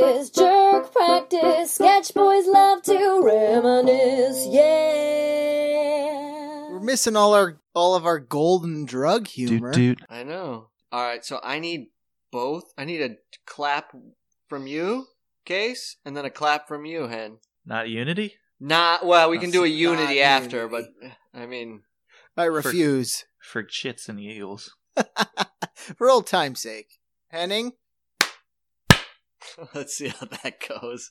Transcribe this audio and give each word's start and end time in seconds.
practice, 0.00 0.30
jerk 0.30 0.92
practice. 0.92 1.72
Sketch 1.72 2.14
boys 2.14 2.46
love 2.46 2.82
to 2.82 3.20
reminisce, 3.22 4.46
yeah. 4.48 6.18
We're 6.70 6.80
missing 6.80 7.16
all 7.16 7.34
our 7.34 7.60
all 7.74 7.94
of 7.94 8.06
our 8.06 8.18
golden 8.18 8.84
drug 8.84 9.26
humor. 9.26 9.72
Dude, 9.72 9.98
doot. 9.98 10.06
I 10.10 10.22
know. 10.22 10.68
All 10.90 11.02
right, 11.02 11.24
so 11.24 11.40
I 11.42 11.58
need 11.58 11.88
both. 12.30 12.72
I 12.76 12.84
need 12.84 13.00
a 13.02 13.16
clap 13.46 13.94
from 14.48 14.66
you, 14.66 15.06
Case, 15.44 15.96
and 16.04 16.16
then 16.16 16.24
a 16.24 16.30
clap 16.30 16.68
from 16.68 16.84
you, 16.84 17.06
Hen. 17.08 17.38
Not 17.64 17.88
Unity? 17.88 18.34
Not 18.60 19.04
well. 19.06 19.30
We 19.30 19.38
can 19.38 19.50
do 19.50 19.64
a 19.64 19.68
unity 19.68 20.20
after, 20.20 20.62
unity. 20.62 20.88
but 21.02 21.12
I 21.34 21.46
mean, 21.46 21.82
I 22.36 22.44
refuse. 22.44 23.24
For 23.40 23.64
chits 23.64 24.08
and 24.08 24.20
eagles. 24.20 24.76
For 25.74 26.08
old 26.08 26.28
time's 26.28 26.60
sake. 26.60 27.00
Henning? 27.28 27.72
let's 29.74 29.96
see 29.96 30.08
how 30.08 30.26
that 30.42 30.56
goes. 30.68 31.10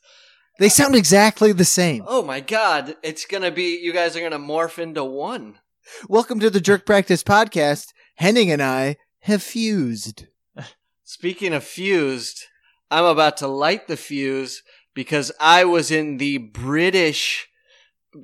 They 0.59 0.69
sound 0.69 0.95
exactly 0.95 1.51
the 1.51 1.65
same. 1.65 2.03
Oh 2.07 2.23
my 2.23 2.39
god, 2.39 2.95
it's 3.03 3.25
gonna 3.25 3.51
be. 3.51 3.79
You 3.81 3.93
guys 3.93 4.15
are 4.15 4.21
gonna 4.21 4.39
morph 4.39 4.79
into 4.79 5.03
one. 5.03 5.59
Welcome 6.07 6.39
to 6.41 6.49
the 6.49 6.61
Jerk 6.61 6.85
Practice 6.85 7.23
Podcast. 7.23 7.87
Henning 8.15 8.51
and 8.51 8.61
I 8.61 8.97
have 9.21 9.41
fused. 9.41 10.27
Speaking 11.03 11.53
of 11.53 11.63
fused, 11.63 12.45
I'm 12.89 13.05
about 13.05 13.37
to 13.37 13.47
light 13.47 13.87
the 13.87 13.97
fuse 13.97 14.61
because 14.93 15.31
I 15.39 15.63
was 15.63 15.89
in 15.89 16.17
the 16.17 16.37
British 16.37 17.47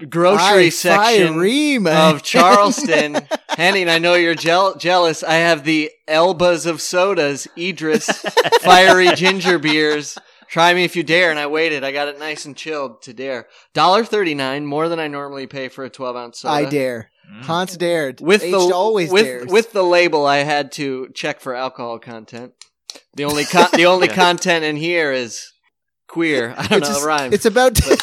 grocery 0.09 0.66
Aye, 0.66 0.70
section 0.70 1.34
fiery, 1.36 1.77
of 1.88 2.23
Charleston. 2.23 3.18
Henning, 3.50 3.90
I 3.90 3.98
know 4.00 4.16
you're 4.16 4.36
jeal- 4.36 4.76
jealous. 4.76 5.23
I 5.23 5.36
have 5.36 5.64
the 5.64 5.91
Elbas 6.08 6.66
of 6.66 6.82
sodas, 6.82 7.48
Idris, 7.58 8.05
fiery 8.62 9.09
ginger 9.16 9.58
beers. 9.59 10.18
Try 10.50 10.73
me 10.73 10.84
if 10.86 10.95
you 10.95 11.04
dare. 11.04 11.30
And 11.30 11.40
I 11.40 11.48
waited. 11.48 11.84
I 11.84 11.92
got 11.92 12.08
it 12.08 12.20
nice 12.20 12.45
and 12.45 12.56
chilled 12.56 13.02
to 13.03 13.14
dare. 13.14 13.47
Dollar 13.73 14.06
thirty 14.06 14.34
nine, 14.34 14.66
more 14.66 14.88
than 14.89 15.00
I 15.00 15.08
normally 15.08 15.47
pay 15.47 15.67
for 15.70 15.84
a 15.84 15.90
twelve 15.90 16.16
ounce 16.16 16.40
soda. 16.40 16.53
I 16.53 16.66
dare. 16.66 17.09
Mm. 17.30 17.42
Hans 17.44 17.75
dared. 17.75 18.22
With 18.22 18.44
H 18.44 18.52
the 18.52 18.58
always 18.73 19.12
with 19.12 19.25
dares. 19.25 19.47
with 19.52 19.73
the 19.73 19.84
label, 19.84 20.25
I 20.25 20.38
had 20.38 20.72
to 20.73 21.09
check 21.14 21.42
for 21.42 21.53
alcohol 21.53 22.00
content. 22.00 22.53
The 23.16 23.25
only 23.25 23.44
con- 23.44 23.67
the 23.73 23.86
only 23.88 24.08
Yeah. 24.09 24.16
content 24.16 24.64
in 24.64 24.78
here 24.78 25.12
is 25.12 25.52
queer. 26.08 26.53
I 26.58 26.67
don't 26.67 26.80
It's 26.80 26.88
know 26.90 26.95
just- 26.95 27.06
rhyme. 27.06 27.34
It's 27.34 27.45
about 27.45 27.75
to, 27.75 27.97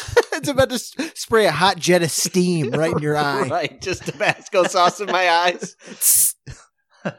it's 0.49 0.51
about 0.51 0.69
to 0.69 1.11
spray 1.15 1.45
a 1.45 1.51
hot 1.51 1.77
jet 1.77 2.03
of 2.03 2.11
steam 2.11 2.71
right 2.71 2.91
in 2.93 2.99
your 2.99 3.15
eye. 3.17 3.47
right, 3.47 3.81
just 3.81 4.05
Tabasco 4.05 4.63
sauce 4.65 4.99
in 4.99 5.07
my 5.11 5.29
eyes. 5.29 5.75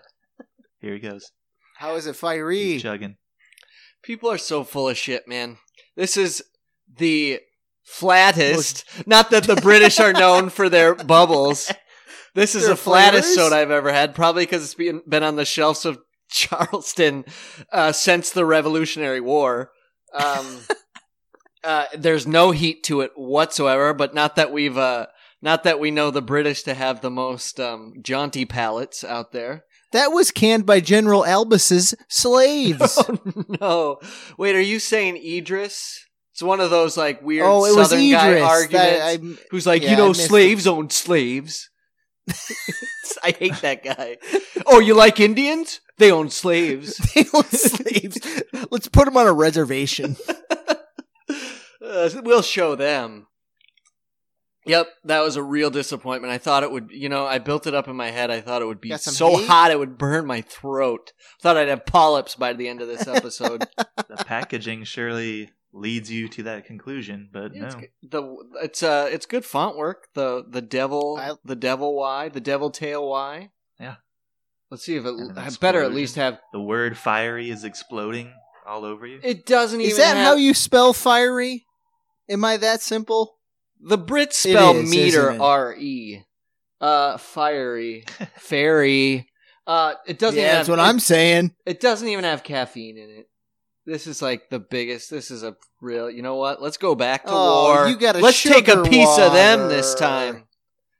Here 0.81 0.95
he 0.95 0.99
goes. 1.01 1.31
How 1.79 1.95
is 1.97 2.07
it 2.07 2.11
He's 2.11 2.19
fiery? 2.21 2.79
chugging. 2.79 3.17
People 4.03 4.31
are 4.31 4.39
so 4.39 4.65
full 4.65 4.89
of 4.89 4.97
shit, 4.97 5.27
man. 5.27 5.59
This 5.97 6.17
is 6.17 6.43
the 6.97 7.41
flattest. 7.85 8.85
Not 9.07 9.31
that 9.31 9.45
the 9.45 9.57
British 9.57 9.99
are 10.01 10.13
known 10.13 10.49
for 10.51 10.69
their 10.69 10.95
bubbles. 11.15 11.73
This 12.35 12.55
is 12.55 12.63
Their 12.63 12.71
the 12.71 12.77
flattest 12.77 13.35
flavors? 13.35 13.35
soda 13.37 13.57
I've 13.57 13.71
ever 13.71 13.93
had, 13.93 14.15
probably 14.15 14.45
because 14.45 14.63
it's 14.63 14.75
been, 14.75 15.03
been 15.09 15.23
on 15.23 15.37
the 15.37 15.45
shelves 15.45 15.85
of 15.85 15.99
Charleston 16.31 17.25
uh, 17.73 17.93
since 17.93 18.31
the 18.31 18.45
Revolutionary 18.45 19.21
War. 19.21 19.71
Um, 20.13 20.59
uh, 21.67 21.87
there's 21.97 22.27
no 22.27 22.53
heat 22.53 22.85
to 22.85 23.01
it 23.01 23.11
whatsoever, 23.17 23.93
but 23.93 24.15
not 24.15 24.37
that 24.37 24.53
we've 24.53 24.79
uh, 24.79 25.07
not 25.43 25.65
that 25.65 25.81
we 25.81 25.91
know 25.91 26.11
the 26.11 26.23
British 26.23 26.63
to 26.63 26.75
have 26.75 27.01
the 27.01 27.11
most 27.11 27.59
um, 27.61 27.95
jaunty 28.03 28.45
palates 28.45 29.03
out 29.05 29.33
there. 29.33 29.65
That 29.93 30.13
was 30.13 30.31
canned 30.31 30.65
by 30.65 30.81
General 30.81 31.25
Albus's 31.25 31.95
slaves. 32.09 33.03
Oh 33.09 33.45
no! 33.61 33.99
Wait, 34.39 34.55
are 34.55 34.61
you 34.61 34.79
saying 34.79 35.17
Idris? 35.17 36.05
It's 36.33 36.43
one 36.43 36.61
of 36.61 36.71
those 36.71 36.97
like 36.97 37.23
weird 37.23 37.47
oh, 37.47 37.65
it 37.65 37.77
was 37.77 37.91
Southern 37.91 38.05
Idris. 38.05 38.21
guy 38.21 38.41
arguments. 38.41 39.05
I'm- 39.05 39.39
who's 39.51 39.67
like, 39.67 39.83
yeah, 39.83 39.93
you 39.93 39.97
know, 39.97 40.13
slaves 40.13 40.67
own 40.67 40.91
slaves. 40.91 41.71
I 43.23 43.31
hate 43.31 43.61
that 43.63 43.83
guy. 43.83 44.19
Oh, 44.67 44.81
you 44.81 44.95
like 44.95 45.21
Indians? 45.21 45.81
They 45.99 46.13
own 46.13 46.31
slaves. 46.31 46.97
they 47.15 47.25
own 47.33 47.45
slaves. 47.45 48.19
Let's 48.71 48.89
put 48.89 49.07
them 49.07 49.17
on 49.17 49.27
a 49.27 49.33
reservation. 49.33 50.17
Uh, 51.85 52.09
we'll 52.23 52.43
show 52.43 52.75
them. 52.75 53.27
Yep, 54.67 54.89
that 55.05 55.21
was 55.21 55.37
a 55.37 55.43
real 55.45 55.71
disappointment. 55.71 56.33
I 56.33 56.39
thought 56.39 56.65
it 56.65 56.73
would, 56.73 56.91
you 56.91 57.09
know, 57.09 57.25
I 57.25 57.39
built 57.39 57.69
it 57.69 57.75
up 57.75 57.87
in 57.87 57.95
my 57.95 58.11
head. 58.11 58.33
I 58.33 58.41
thought 58.41 58.63
it 58.63 58.67
would 58.67 58.81
be 58.81 58.89
Got 58.89 59.01
some 59.01 59.15
so 59.15 59.37
hate? 59.37 59.47
hot 59.47 59.71
it 59.71 59.79
would 59.79 59.97
burn 59.97 60.27
my 60.27 60.41
throat. 60.41 61.13
Thought 61.41 61.57
I'd 61.57 61.69
have 61.69 61.87
polyps 61.87 62.35
by 62.35 62.53
the 62.53 62.67
end 62.67 62.83
of 62.83 62.89
this 62.89 63.07
episode. 63.07 63.67
The 64.09 64.25
packaging 64.25 64.85
surely 64.85 65.51
leads 65.73 66.11
you 66.11 66.29
to 66.29 66.43
that 66.45 66.65
conclusion, 66.65 67.29
but 67.33 67.55
Yeah, 67.55 67.65
it's 67.67 67.75
no. 67.75 67.81
good. 67.81 67.91
the 68.03 68.37
it's 68.63 68.83
uh 68.83 69.09
it's 69.11 69.27
good 69.27 69.45
font 69.45 69.77
work. 69.77 70.09
The 70.15 70.45
the 70.49 70.63
devil 70.63 71.17
I- 71.21 71.33
the 71.45 71.57
devil 71.57 71.97
Y 71.97 72.29
the 72.29 72.41
devil 72.41 72.71
tail 72.71 73.09
Y. 73.09 73.51
Yeah. 73.81 73.97
Let's 74.71 74.85
see 74.85 74.95
if 74.97 75.05
it. 75.05 75.09
And 75.09 75.33
an 75.33 75.39
I 75.39 75.51
better 75.61 75.81
at 75.81 75.87
explosion. 75.87 75.95
least 75.95 76.15
have. 76.17 76.39
The 76.53 76.61
word 76.61 76.97
fiery 76.97 77.51
is 77.51 77.63
exploding 77.65 78.33
all 78.67 78.85
over 78.85 79.07
you. 79.07 79.19
It 79.23 79.45
doesn't 79.45 79.81
even. 79.81 79.91
Is 79.91 79.99
that 79.99 80.17
have, 80.17 80.25
how 80.25 80.35
you 80.37 80.55
spell 80.55 80.93
fiery? 80.93 81.66
Am 82.29 82.45
I 82.45 82.57
that 82.57 82.81
simple? 82.81 83.39
The 83.81 83.99
Brits 83.99 84.35
spell 84.35 84.77
is, 84.77 84.91
meter? 84.91 85.41
R 85.41 85.75
E. 85.75 86.23
Uh, 86.81 87.17
fiery, 87.17 88.05
fairy. 88.37 89.29
Uh, 89.67 89.95
it 90.07 90.19
doesn't. 90.19 90.39
yeah, 90.39 90.57
that's 90.57 90.69
have, 90.69 90.77
what 90.77 90.83
it, 90.83 90.89
I'm 90.89 91.01
saying. 91.01 91.55
It 91.65 91.81
doesn't 91.81 92.07
even 92.07 92.25
have 92.25 92.43
caffeine 92.45 92.99
in 92.99 93.11
it. 93.11 93.29
This 93.87 94.07
is 94.07 94.21
like 94.21 94.51
the 94.51 94.59
biggest. 94.59 95.11
This 95.11 95.31
is 95.31 95.43
a 95.43 95.57
real. 95.81 96.11
You 96.11 96.23
know 96.23 96.37
what? 96.37 96.61
Let's 96.61 96.77
go 96.77 96.95
back 96.95 97.25
to 97.25 97.31
Oh, 97.33 97.65
war. 97.65 97.89
you 97.89 97.97
got 97.97 98.17
Let's 98.17 98.43
take 98.43 98.69
a 98.69 98.83
piece 98.83 99.19
of 99.19 99.33
them 99.33 99.69
this 99.69 99.95
time. 99.95 100.45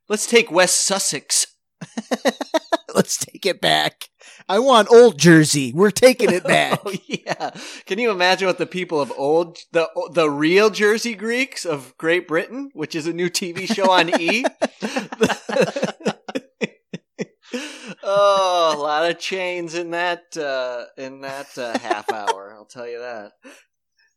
Let's 0.09 0.27
take 0.27 0.51
West 0.51 0.81
Sussex. 0.83 1.47
Let's 2.95 3.19
take 3.19 3.45
it 3.45 3.61
back. 3.61 4.09
I 4.49 4.61
want 4.61 4.89
old 4.91 5.19
Jersey. 5.19 5.73
We're 5.75 5.91
taking 5.91 6.33
it 6.33 6.45
back. 6.49 6.81
Oh 6.85 6.95
yeah! 7.07 7.51
Can 7.85 7.99
you 7.99 8.11
imagine 8.11 8.47
what 8.47 8.59
the 8.59 8.67
people 8.67 9.01
of 9.01 9.13
old 9.17 9.59
the 9.73 9.89
the 10.13 10.31
real 10.31 10.71
Jersey 10.71 11.15
Greeks 11.15 11.65
of 11.65 11.97
Great 11.99 12.29
Britain, 12.29 12.71
which 12.73 12.95
is 12.95 13.07
a 13.07 13.13
new 13.13 13.29
TV 13.29 13.67
show 13.73 13.91
on 13.91 14.21
E? 14.21 14.45
oh, 18.03 18.75
a 18.77 18.79
lot 18.79 19.11
of 19.11 19.19
chains 19.19 19.75
in 19.75 19.91
that 19.91 20.37
uh, 20.37 20.85
in 20.97 21.23
that 21.23 21.57
uh, 21.59 21.79
half 21.79 22.11
hour. 22.13 22.55
I'll 22.55 22.67
tell 22.67 22.89
you 22.89 23.01
that. 23.01 23.33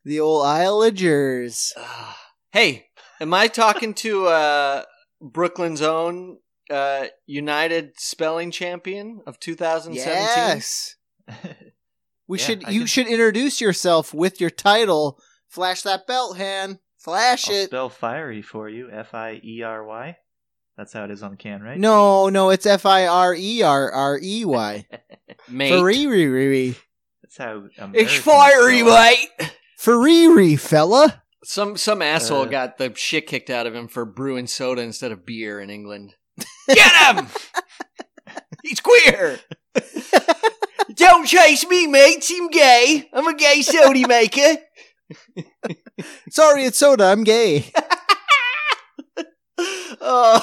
the 0.05 0.19
old 0.19 0.45
Isle 0.45 0.83
of 0.83 0.93
Jers. 0.93 1.73
Ah. 1.77 2.19
hey, 2.51 2.87
am 3.19 3.33
I 3.33 3.47
talking 3.47 3.93
to 3.95 4.27
uh, 4.27 4.83
Brooklyn's 5.21 5.81
own 5.81 6.37
uh, 6.69 7.07
United 7.25 7.99
Spelling 7.99 8.51
Champion 8.51 9.21
of 9.27 9.39
2017? 9.39 9.95
Yes. 10.05 10.95
We 12.27 12.37
Yeah, 12.37 12.45
should 12.45 12.65
I 12.65 12.69
you 12.71 12.79
can- 12.81 12.87
should 12.87 13.07
introduce 13.07 13.59
yourself 13.61 14.13
with 14.13 14.39
your 14.39 14.49
title. 14.51 15.19
Flash 15.47 15.81
that 15.83 16.05
belt, 16.05 16.37
Han. 16.37 16.79
Flash 16.97 17.47
I'll 17.49 17.55
it. 17.55 17.65
spell 17.67 17.89
fiery 17.89 18.41
for 18.41 18.69
you. 18.69 18.89
F 18.91 19.13
I 19.13 19.39
E 19.43 19.63
R 19.63 19.83
Y. 19.83 20.17
That's 20.77 20.93
how 20.93 21.03
it 21.05 21.11
is 21.11 21.23
on 21.23 21.31
the 21.31 21.37
can, 21.37 21.61
right? 21.61 21.77
No, 21.79 22.29
no, 22.29 22.51
it's 22.51 22.65
F 22.65 22.85
I 22.85 23.07
R 23.07 23.33
E 23.35 23.61
R 23.63 23.91
R 23.91 24.19
E 24.21 24.45
Y. 24.45 24.85
Mate. 25.49 25.71
Fariri, 25.73 26.75
That's 27.23 27.37
how. 27.37 27.63
It's 27.65 27.77
Americans 27.79 28.15
fiery, 28.19 28.83
mate. 28.83 29.29
Fariri, 29.79 30.59
fella. 30.59 31.23
Some 31.43 31.77
some 31.77 32.01
asshole 32.01 32.41
Uh, 32.43 32.45
got 32.45 32.77
the 32.77 32.93
shit 32.95 33.25
kicked 33.27 33.49
out 33.49 33.65
of 33.65 33.73
him 33.73 33.87
for 33.87 34.05
brewing 34.05 34.45
soda 34.47 34.81
instead 34.81 35.11
of 35.11 35.25
beer 35.25 35.59
in 35.59 35.69
England. 35.69 36.15
Get 36.67 37.15
him! 37.15 37.27
He's 38.63 38.79
queer. 38.79 39.39
Don't 40.93 41.25
chase 41.25 41.65
me, 41.67 41.87
mates. 41.87 42.31
I'm 42.31 42.49
gay. 42.49 43.09
I'm 43.13 43.27
a 43.27 43.35
gay 43.35 43.61
soda 43.61 44.07
maker. 44.07 44.57
Sorry, 46.29 46.65
it's 46.65 46.77
soda. 46.77 47.05
I'm 47.05 47.23
gay. 47.23 47.71
Oh. 50.01 50.39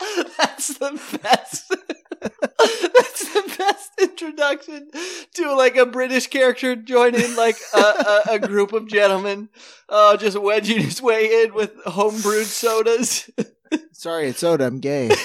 That's 0.38 0.78
the 0.78 1.18
best. 1.22 1.74
That's 2.20 3.32
the 3.32 3.54
best 3.56 3.92
introduction 4.00 4.90
to 5.34 5.54
like 5.54 5.76
a 5.76 5.86
British 5.86 6.26
character 6.26 6.76
joining 6.76 7.34
like 7.36 7.56
a, 7.74 7.78
a, 7.78 8.22
a 8.32 8.38
group 8.38 8.72
of 8.72 8.86
gentlemen, 8.86 9.48
uh, 9.88 10.16
just 10.16 10.38
wedging 10.38 10.80
his 10.80 11.00
way 11.00 11.44
in 11.44 11.54
with 11.54 11.74
homebrewed 11.84 12.44
sodas. 12.44 13.30
Sorry, 13.92 14.28
it's 14.28 14.40
soda. 14.40 14.66
I'm 14.66 14.80
gay. 14.80 15.10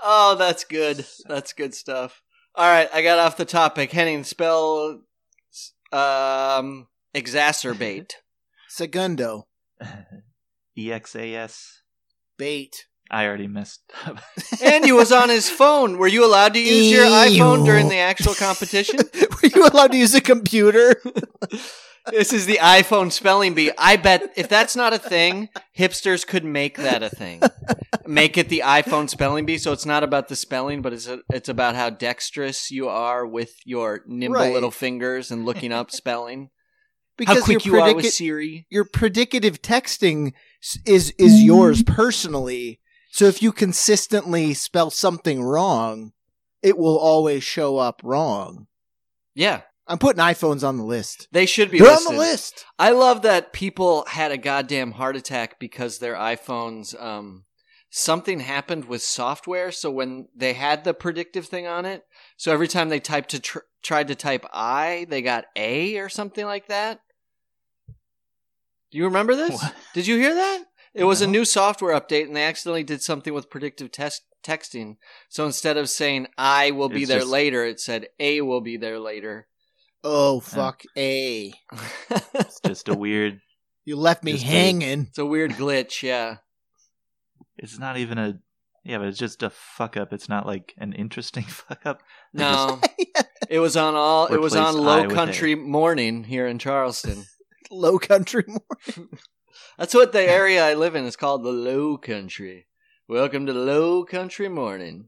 oh, 0.00 0.36
that's 0.38 0.64
good. 0.64 1.06
That's 1.26 1.52
good 1.54 1.74
stuff. 1.74 2.22
All 2.54 2.68
right, 2.68 2.88
I 2.92 3.02
got 3.02 3.18
off 3.18 3.36
the 3.36 3.44
topic. 3.44 3.92
Henning, 3.92 4.24
spell 4.24 5.00
um 5.92 6.88
exacerbate. 7.14 8.12
Segundo. 8.68 9.46
E 10.76 10.92
X 10.92 11.16
A 11.16 11.34
S. 11.34 11.82
Bait. 12.36 12.87
I 13.10 13.26
already 13.26 13.46
missed. 13.46 13.80
and 14.62 14.84
he 14.84 14.92
was 14.92 15.12
on 15.12 15.28
his 15.28 15.48
phone. 15.48 15.98
Were 15.98 16.08
you 16.08 16.24
allowed 16.24 16.54
to 16.54 16.60
use 16.60 16.90
your 16.90 17.06
iPhone 17.06 17.64
during 17.64 17.88
the 17.88 17.96
actual 17.96 18.34
competition? 18.34 18.98
Were 19.14 19.48
you 19.54 19.66
allowed 19.66 19.92
to 19.92 19.98
use 19.98 20.14
a 20.14 20.20
computer? 20.20 21.00
this 22.10 22.32
is 22.32 22.46
the 22.46 22.58
iPhone 22.60 23.10
spelling 23.10 23.54
bee. 23.54 23.70
I 23.78 23.96
bet 23.96 24.32
if 24.36 24.48
that's 24.48 24.76
not 24.76 24.92
a 24.92 24.98
thing, 24.98 25.48
hipsters 25.76 26.26
could 26.26 26.44
make 26.44 26.76
that 26.76 27.02
a 27.02 27.08
thing. 27.08 27.42
Make 28.06 28.36
it 28.36 28.48
the 28.48 28.62
iPhone 28.64 29.08
spelling 29.08 29.46
bee, 29.46 29.58
so 29.58 29.72
it's 29.72 29.86
not 29.86 30.02
about 30.02 30.28
the 30.28 30.36
spelling, 30.36 30.82
but 30.82 30.92
it's 30.92 31.08
it's 31.32 31.48
about 31.48 31.76
how 31.76 31.90
dexterous 31.90 32.70
you 32.70 32.88
are 32.88 33.26
with 33.26 33.54
your 33.64 34.02
nimble 34.06 34.40
Right. 34.40 34.52
little 34.52 34.70
fingers 34.70 35.30
and 35.30 35.44
looking 35.44 35.72
up 35.72 35.90
spelling. 35.90 36.50
Because 37.16 37.38
how 37.38 37.44
quick 37.44 37.66
you 37.66 37.72
your, 37.72 37.80
are 37.80 37.94
with 37.94 38.12
Siri. 38.12 38.66
your 38.70 38.84
predicative 38.84 39.58
texting 39.58 40.32
is 40.86 41.12
is 41.18 41.34
mm-hmm. 41.34 41.46
yours 41.46 41.82
personally. 41.82 42.80
So 43.18 43.24
if 43.24 43.42
you 43.42 43.50
consistently 43.50 44.54
spell 44.54 44.90
something 44.92 45.42
wrong, 45.42 46.12
it 46.62 46.78
will 46.78 46.96
always 46.96 47.42
show 47.42 47.76
up 47.76 48.00
wrong. 48.04 48.68
Yeah, 49.34 49.62
I'm 49.88 49.98
putting 49.98 50.22
iPhones 50.22 50.62
on 50.62 50.76
the 50.76 50.84
list. 50.84 51.26
they 51.32 51.44
should 51.44 51.72
be 51.72 51.80
They're 51.80 51.88
listed. 51.88 52.06
on 52.10 52.14
the 52.14 52.20
list. 52.20 52.64
I 52.78 52.92
love 52.92 53.22
that 53.22 53.52
people 53.52 54.04
had 54.06 54.30
a 54.30 54.38
goddamn 54.38 54.92
heart 54.92 55.16
attack 55.16 55.58
because 55.58 55.98
their 55.98 56.14
iPhones 56.14 56.94
um 57.02 57.42
something 57.90 58.38
happened 58.38 58.84
with 58.84 59.02
software 59.02 59.72
so 59.72 59.90
when 59.90 60.28
they 60.36 60.52
had 60.52 60.84
the 60.84 60.94
predictive 60.94 61.46
thing 61.46 61.66
on 61.66 61.84
it 61.86 62.04
so 62.36 62.52
every 62.52 62.68
time 62.68 62.88
they 62.88 63.00
typed 63.00 63.30
to 63.30 63.40
tr- 63.40 63.58
tried 63.82 64.06
to 64.06 64.14
type 64.14 64.44
i 64.52 65.06
they 65.08 65.22
got 65.22 65.46
a 65.56 65.96
or 65.96 66.08
something 66.10 66.44
like 66.44 66.68
that 66.68 67.00
do 68.90 68.98
you 68.98 69.04
remember 69.06 69.34
this 69.34 69.60
What? 69.60 69.74
did 69.94 70.06
you 70.06 70.18
hear 70.18 70.34
that 70.34 70.64
it 70.98 71.04
was 71.04 71.20
a 71.22 71.26
new 71.26 71.44
software 71.44 71.98
update 71.98 72.24
and 72.26 72.36
they 72.36 72.44
accidentally 72.44 72.82
did 72.84 73.02
something 73.02 73.32
with 73.32 73.48
predictive 73.50 73.90
test 73.92 74.22
texting 74.44 74.96
so 75.28 75.44
instead 75.46 75.76
of 75.76 75.88
saying 75.88 76.26
i 76.38 76.70
will 76.70 76.88
be 76.88 77.02
It's 77.02 77.08
there 77.08 77.18
just- 77.20 77.30
later 77.30 77.64
it 77.64 77.80
said 77.80 78.06
a 78.20 78.40
will 78.42 78.60
be 78.60 78.76
there 78.76 78.98
later 78.98 79.46
Oh 80.04 80.38
fuck 80.38 80.82
a! 80.96 81.52
It's 82.34 82.60
just 82.64 82.88
a 82.88 82.94
weird. 82.94 83.40
You 83.84 83.96
left 83.96 84.22
me 84.22 84.32
Just 84.34 84.44
a- 84.44 84.48
hanging. 84.48 85.00
it's 85.08 85.18
a 85.18 85.26
weird 85.26 85.52
glitch 85.52 86.02
yeah 86.04 86.36
It's 87.56 87.78
not 87.80 87.96
even 87.96 88.16
a. 88.16 88.38
Yeah, 88.84 88.98
but 88.98 89.08
it's 89.08 89.18
just 89.18 89.42
a 89.42 89.50
fuck 89.50 89.96
up. 89.96 90.12
It's 90.12 90.28
not 90.28 90.46
like 90.46 90.72
an 90.78 90.92
interesting 90.92 91.42
fuck 91.48 91.84
up. 91.84 92.02
They 92.32 92.44
No, 92.44 92.80
it 93.50 93.58
was 93.58 93.76
on 93.76 93.96
all. 93.96 94.26
It 94.26 94.40
was 94.40 94.54
Replace 94.54 94.74
on 94.76 94.76
I 94.76 94.84
Low 95.00 95.02
with 95.08 95.14
Country 95.16 95.54
Morning 95.56 96.22
here 96.24 96.46
in 96.46 96.60
Charleston. 96.60 97.24
Low 97.70 97.98
country 97.98 98.44
more. 98.46 99.08
That's 99.78 99.94
what 99.94 100.12
the 100.12 100.22
area 100.28 100.64
I 100.64 100.74
live 100.74 100.94
in 100.94 101.04
is 101.04 101.16
called 101.16 101.42
the 101.44 101.50
Low 101.52 101.96
Country. 101.96 102.66
Welcome 103.08 103.46
to 103.46 103.52
Low 103.52 104.04
Country 104.04 104.48
Morning. 104.48 105.06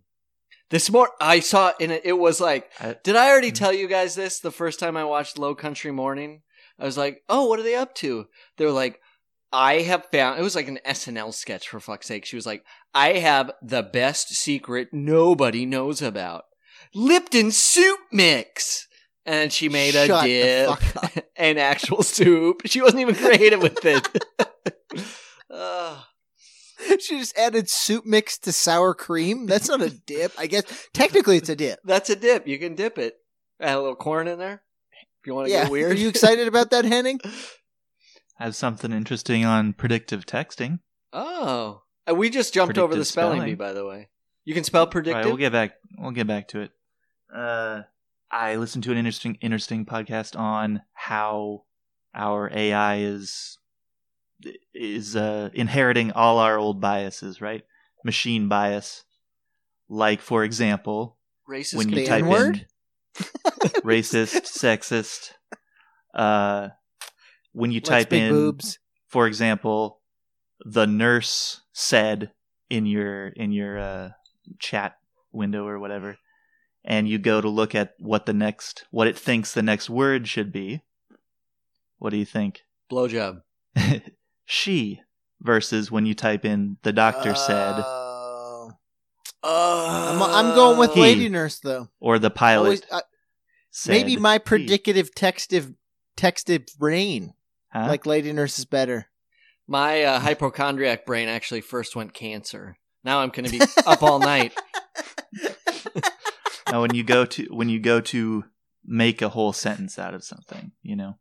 This 0.71 0.91
morning 0.91 1.15
I 1.21 1.41
saw 1.41 1.73
in 1.81 1.91
it. 1.91 2.03
It 2.05 2.13
was 2.15 2.41
like, 2.41 2.71
I- 2.81 2.97
did 3.03 3.17
I 3.17 3.29
already 3.31 3.51
Mhm. 3.53 3.57
tell 3.57 3.73
you 3.73 3.89
guys 3.89 4.15
this 4.15 4.39
the 4.39 4.51
first 4.53 4.79
time 4.79 4.97
I 4.97 5.05
watched 5.05 5.39
Low 5.39 5.55
Country 5.55 5.91
Morning? 5.91 6.43
I 6.79 6.85
was 6.85 6.97
like, 6.97 7.23
oh, 7.29 7.47
what 7.47 7.59
are 7.59 7.63
they 7.65 7.75
up 7.75 7.95
to? 7.97 8.27
They 8.57 8.65
were 8.65 8.71
like, 8.71 9.01
I 9.53 9.81
have 9.81 10.07
found. 10.13 10.39
It 10.39 10.43
was 10.43 10.55
like 10.55 10.69
an 10.69 10.79
SNL 10.87 11.33
sketch 11.35 11.69
for 11.69 11.81
fuck's 11.81 12.07
sake. 12.07 12.25
She 12.25 12.37
was 12.37 12.47
like, 12.47 12.65
I 12.95 13.15
have 13.15 13.51
the 13.61 13.83
best 13.83 14.29
secret 14.29 14.89
nobody 14.93 15.67
knows 15.67 16.01
about. 16.01 16.45
Lipton 16.95 17.51
soup 17.51 17.99
mix. 18.13 18.87
And 19.27 19.53
she 19.53 19.69
made 19.69 19.95
a 19.95 20.07
Shut 20.07 20.25
the 20.25 20.29
dip 20.29 20.79
fuck 20.79 21.13
and 21.37 21.59
actual 21.59 22.03
soup. 22.03 22.63
She 22.67 22.81
wasn't 22.81 23.01
even 23.03 23.15
creative 23.15 23.61
with 23.63 23.85
it. 23.85 24.09
Ugh. 25.51 25.99
she 27.01 27.19
just 27.19 27.37
added 27.37 27.69
soup 27.69 28.07
mix 28.07 28.39
to 28.39 28.53
sour 28.53 28.95
cream. 28.95 29.47
That's 29.47 29.69
not 29.69 29.83
a 29.83 29.91
dip. 29.91 30.33
I 30.39 30.47
guess 30.47 30.65
technically 30.93 31.37
it's 31.37 31.49
a 31.49 31.57
dip. 31.57 31.81
that's 31.85 32.09
a 32.11 32.17
dip. 32.17 32.47
You 32.47 32.59
can 32.59 32.75
dip 32.75 32.99
it. 32.99 33.17
Add 33.61 33.77
a 33.77 33.81
little 33.81 33.97
corn 33.97 34.27
in 34.29 34.39
there. 34.39 34.63
If 35.21 35.27
you 35.27 35.35
want 35.35 35.49
to 35.49 35.53
Yeah. 35.53 35.65
get 35.65 35.73
weird. 35.73 35.93
Are 35.93 35.97
you 35.97 36.09
excited 36.09 36.49
about 36.49 36.71
that, 36.71 36.85
Henning? 36.87 37.21
I 38.39 38.45
have 38.45 38.57
something 38.57 38.91
interesting 38.91 39.45
on 39.45 39.75
predictive 39.75 40.25
texting. 40.25 40.79
Oh. 41.13 41.83
Uh, 42.09 42.15
We 42.15 42.31
just 42.31 42.55
jumped 42.55 42.79
over 42.79 42.95
the 42.97 43.05
spelling, 43.05 43.37
spelling. 43.41 43.51
bee, 43.51 43.55
by 43.55 43.75
the 43.75 43.85
way. 43.85 44.09
You 44.47 44.55
can 44.55 44.65
spell 44.65 44.87
predictive? 44.87 45.17
Right, 45.17 45.27
we'll 45.27 45.37
get 45.37 45.53
back. 45.53 45.73
We'll 45.99 46.13
get 46.13 46.27
back 46.27 46.49
to 46.49 46.61
it. 46.61 46.71
Uh, 47.35 47.83
I 48.31 48.57
listened 48.57 48.85
to 48.85 48.93
an 48.93 48.99
interesting, 48.99 49.39
interesting 49.41 49.85
podcast 49.85 50.39
on 50.39 50.83
how 50.93 51.65
our 52.15 52.51
AI 52.53 52.99
is 52.99 53.59
is 54.73 55.17
uh, 55.17 55.51
inheriting 55.53 56.13
all 56.13 56.39
our 56.39 56.57
old 56.57 56.81
biases, 56.81 57.41
right? 57.41 57.63
Machine 58.05 58.49
bias, 58.49 59.05
like 59.89 60.21
for 60.21 60.45
example, 60.45 61.19
Racist 61.49 61.77
when 61.77 61.89
you 61.91 62.07
type 62.07 62.25
N-word? 62.25 62.67
in 63.19 63.25
racist, 63.85 64.43
sexist. 64.45 65.33
Uh, 66.15 66.69
when 67.53 67.71
you 67.71 67.81
type 67.81 68.13
in, 68.13 68.33
boobs. 68.33 68.79
for 69.09 69.27
example, 69.27 70.01
the 70.65 70.87
nurse 70.87 71.61
said 71.73 72.33
in 72.69 72.87
your 72.87 73.29
in 73.29 73.53
your 73.53 73.79
uh, 73.79 74.11
chat 74.59 74.97
window 75.33 75.67
or 75.67 75.79
whatever, 75.79 76.17
and 76.85 77.09
you 77.09 77.19
go 77.19 77.41
to 77.41 77.49
look 77.49 77.75
at 77.75 77.95
what 77.99 78.27
the 78.27 78.33
next 78.33 78.85
what 78.91 79.07
it 79.07 79.19
thinks 79.19 79.53
the 79.53 79.63
next 79.63 79.91
word 79.91 80.27
should 80.29 80.53
be. 80.53 80.83
What 81.99 82.11
do 82.11 82.17
you 82.17 82.25
think? 82.25 82.63
Blowjob. 82.91 83.43
she 84.45 85.01
versus 85.41 85.91
when 85.91 86.07
you 86.07 86.15
type 86.15 86.45
in 86.45 86.77
the 86.83 86.93
doctor 86.93 87.35
said 87.35 87.75
Oh. 87.79 88.71
Oh. 89.43 89.87
I'm, 89.89 90.47
I'm 90.49 90.55
going 90.55 90.79
with 90.79 90.93
He. 90.95 91.01
lady 91.01 91.29
nurse 91.29 91.59
though. 91.61 91.89
or 92.01 92.19
the 92.19 92.31
pilot 92.31 92.65
Always, 92.65 92.83
uh, 92.91 93.01
said. 93.71 93.93
maybe 93.93 94.17
my 94.17 94.39
predicative 94.39 95.11
textive 95.15 95.75
textive 96.17 96.77
brain 96.79 97.35
Huh? 97.73 97.87
like 97.89 98.05
lady 98.05 98.33
nurse 98.33 98.59
is 98.59 98.65
better. 98.65 99.07
My 99.69 100.03
uh, 100.03 100.19
hypochondriac 100.19 101.07
brain 101.07 101.29
actually 101.29 101.61
first 101.61 101.95
went 101.95 102.13
cancer. 102.13 102.77
Now 103.05 103.21
I'm 103.21 103.29
going 103.29 103.45
to 103.45 103.51
be 103.53 103.61
up 103.87 104.03
all 104.03 104.19
night. 104.19 104.53
Now, 106.71 106.83
when 106.83 106.95
you 106.95 107.05
go 107.05 107.25
to 107.25 107.45
when 107.51 107.69
you 107.69 107.81
go 107.81 108.01
to 108.01 108.45
make 108.85 109.23
a 109.23 109.29
whole 109.29 109.53
sentence 109.53 109.99
out 109.99 110.15
of 110.15 110.25
something, 110.25 110.73
you 110.83 110.97
know, 110.97 111.19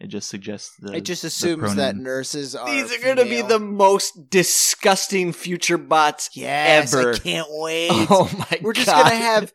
it 0.00 0.08
just 0.08 0.28
suggests 0.28 0.74
the. 0.78 0.94
it 0.94 1.02
just 1.02 1.22
the 1.22 1.28
assumes 1.28 1.74
that 1.76 1.96
nurses 1.96 2.54
are. 2.54 2.70
These 2.70 2.92
are 2.96 3.02
going 3.02 3.16
to 3.16 3.24
be 3.24 3.42
the 3.42 3.58
most 3.58 4.30
disgusting 4.30 5.32
future 5.32 5.78
bots 5.78 6.30
yes. 6.34 6.94
ever. 6.94 7.12
I 7.12 7.18
can't 7.18 7.48
wait. 7.50 7.90
Oh, 7.92 8.06
oh 8.10 8.36
my 8.38 8.46
god. 8.50 8.60
We're 8.62 8.72
just 8.72 8.86
gonna 8.86 9.14
have 9.14 9.52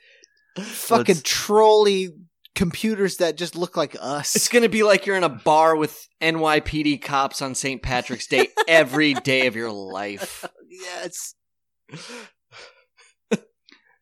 Well, 0.55 0.65
fucking 0.65 1.17
it's- 1.17 1.21
trolley 1.23 2.09
computers 2.55 3.17
that 3.17 3.37
just 3.37 3.55
look 3.55 3.75
like 3.75 3.95
us. 3.99 4.35
It's 4.35 4.47
going 4.47 4.63
to 4.63 4.69
be 4.69 4.81
like 4.81 5.05
you're 5.05 5.17
in 5.17 5.23
a 5.23 5.29
bar 5.29 5.75
with 5.75 6.07
NYPD 6.21 7.01
cops 7.01 7.41
on 7.41 7.53
St. 7.53 7.81
Patrick's 7.81 8.27
Day 8.27 8.47
every 8.67 9.13
day 9.13 9.47
of 9.47 9.55
your 9.55 9.71
life. 9.71 10.45
yes. 10.69 11.35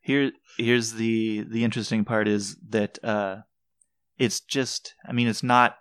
Here, 0.02 0.30
here's 0.58 0.92
the 0.92 1.44
the 1.48 1.64
interesting 1.64 2.04
part 2.04 2.28
is 2.28 2.56
that 2.70 2.98
uh, 3.04 3.42
it's 4.18 4.40
just. 4.40 4.94
I 5.08 5.12
mean, 5.12 5.26
it's 5.28 5.42
not. 5.42 5.76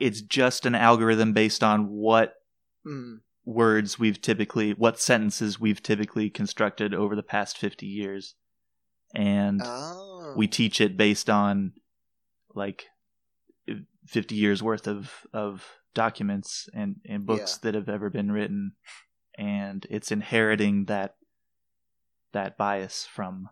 It's 0.00 0.20
just 0.20 0.66
an 0.66 0.74
algorithm 0.74 1.32
based 1.32 1.62
on 1.62 1.88
what 1.88 2.34
Mm. 2.86 3.20
words 3.46 3.98
we've 3.98 4.20
typically, 4.20 4.72
what 4.74 5.00
sentences 5.00 5.58
we've 5.58 5.82
typically 5.82 6.28
constructed 6.28 6.92
over 6.94 7.16
the 7.16 7.22
past 7.22 7.56
fifty 7.56 7.86
years, 7.86 8.34
and 9.14 9.62
Oh. 9.64 10.34
we 10.36 10.46
teach 10.46 10.80
it 10.82 10.96
based 10.98 11.30
on 11.30 11.72
like 12.54 12.86
50 14.06 14.34
years 14.34 14.62
worth 14.62 14.86
of 14.86 15.26
of 15.32 15.64
documents 15.94 16.68
and 16.74 16.96
and 17.08 17.24
books 17.24 17.56
that 17.62 17.74
have 17.74 17.88
ever 17.88 18.10
been 18.10 18.30
written 18.30 18.72
and 19.38 19.86
it's 19.90 20.12
inheriting 20.12 20.84
that 20.84 21.16
that 22.34 22.56
bias 22.58 23.06
from 23.12 23.48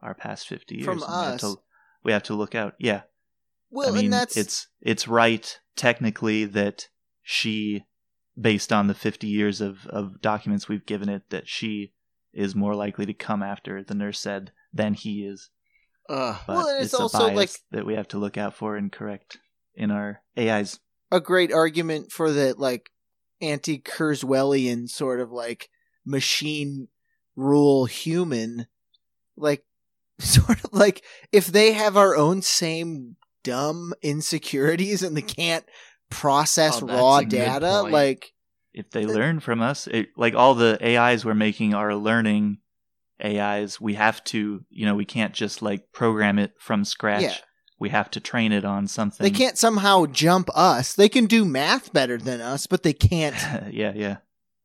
our 0.00 0.14
past 0.14 0.46
50 0.48 0.76
years 0.76 0.84
From 0.86 1.02
and 1.02 1.10
we 1.10 1.24
have 1.24 1.34
us. 1.34 1.40
to, 1.42 1.56
we 2.04 2.12
have 2.12 2.22
to 2.24 2.34
look 2.34 2.54
out 2.54 2.74
yeah 2.78 3.02
well, 3.70 3.88
i 3.88 3.92
mean 3.92 4.04
and 4.04 4.12
that's 4.12 4.36
it's 4.36 4.68
it's 4.80 5.06
right 5.08 5.58
technically 5.76 6.44
that 6.44 6.88
she 7.22 7.84
based 8.40 8.72
on 8.72 8.86
the 8.86 8.94
50 8.94 9.26
years 9.26 9.60
of 9.60 9.86
of 9.86 10.20
documents 10.20 10.68
we've 10.68 10.86
given 10.86 11.08
it 11.08 11.22
that 11.30 11.48
she 11.48 11.92
is 12.32 12.54
more 12.54 12.74
likely 12.74 13.04
to 13.06 13.12
come 13.14 13.42
after 13.42 13.82
the 13.84 13.94
nurse 13.94 14.18
said 14.18 14.52
than 14.72 14.94
he 14.94 15.24
is 15.26 15.50
Ugh. 16.08 16.36
but 16.46 16.56
Well, 16.56 16.66
and 16.68 16.76
it's, 16.78 16.86
it's 16.92 16.94
a 16.94 17.02
also, 17.02 17.18
bias 17.18 17.36
like- 17.36 17.50
that 17.72 17.86
we 17.86 17.94
have 17.94 18.08
to 18.08 18.18
look 18.18 18.36
out 18.38 18.54
for 18.54 18.76
and 18.76 18.90
correct 18.90 19.38
in 19.74 19.90
our 19.90 20.22
AIs. 20.38 20.80
a 21.10 21.20
great 21.20 21.52
argument 21.52 22.10
for 22.10 22.30
the 22.32 22.54
like 22.58 22.90
anti 23.40 23.78
Kurzweilian 23.78 24.88
sort 24.88 25.20
of 25.20 25.30
like 25.30 25.68
machine 26.04 26.88
rule 27.36 27.86
human 27.86 28.66
like 29.36 29.64
sort 30.18 30.62
of 30.64 30.72
like 30.72 31.02
if 31.32 31.46
they 31.46 31.72
have 31.72 31.96
our 31.96 32.14
own 32.16 32.42
same 32.42 33.16
dumb 33.42 33.92
insecurities 34.02 35.02
and 35.02 35.16
they 35.16 35.22
can't 35.22 35.64
process 36.10 36.82
Oh, 36.82 36.86
raw 36.86 37.20
data 37.22 37.82
like 37.82 38.32
if 38.74 38.90
they 38.90 39.04
learn 39.06 39.40
from 39.40 39.60
us, 39.60 39.86
it, 39.86 40.08
like 40.16 40.34
all 40.34 40.54
the 40.54 40.78
AIs 40.82 41.24
we're 41.24 41.34
making 41.34 41.74
are 41.74 41.94
learning 41.94 42.58
AIs. 43.22 43.80
We 43.80 43.94
have 43.94 44.22
to, 44.24 44.64
you 44.70 44.86
know, 44.86 44.94
we 44.94 45.04
can't 45.04 45.34
just 45.34 45.60
like 45.62 45.92
program 45.92 46.38
it 46.38 46.52
from 46.58 46.84
scratch. 46.84 47.22
Yeah. 47.22 47.34
We 47.78 47.90
have 47.90 48.10
to 48.12 48.20
train 48.20 48.52
it 48.52 48.64
on 48.64 48.86
something. 48.86 49.24
They 49.24 49.36
can't 49.36 49.58
somehow 49.58 50.06
jump 50.06 50.48
us. 50.54 50.94
They 50.94 51.08
can 51.08 51.26
do 51.26 51.44
math 51.44 51.92
better 51.92 52.16
than 52.16 52.40
us, 52.40 52.66
but 52.66 52.82
they 52.82 52.92
can't 52.92 53.34
yeah, 53.72 53.92
yeah. 53.94 54.18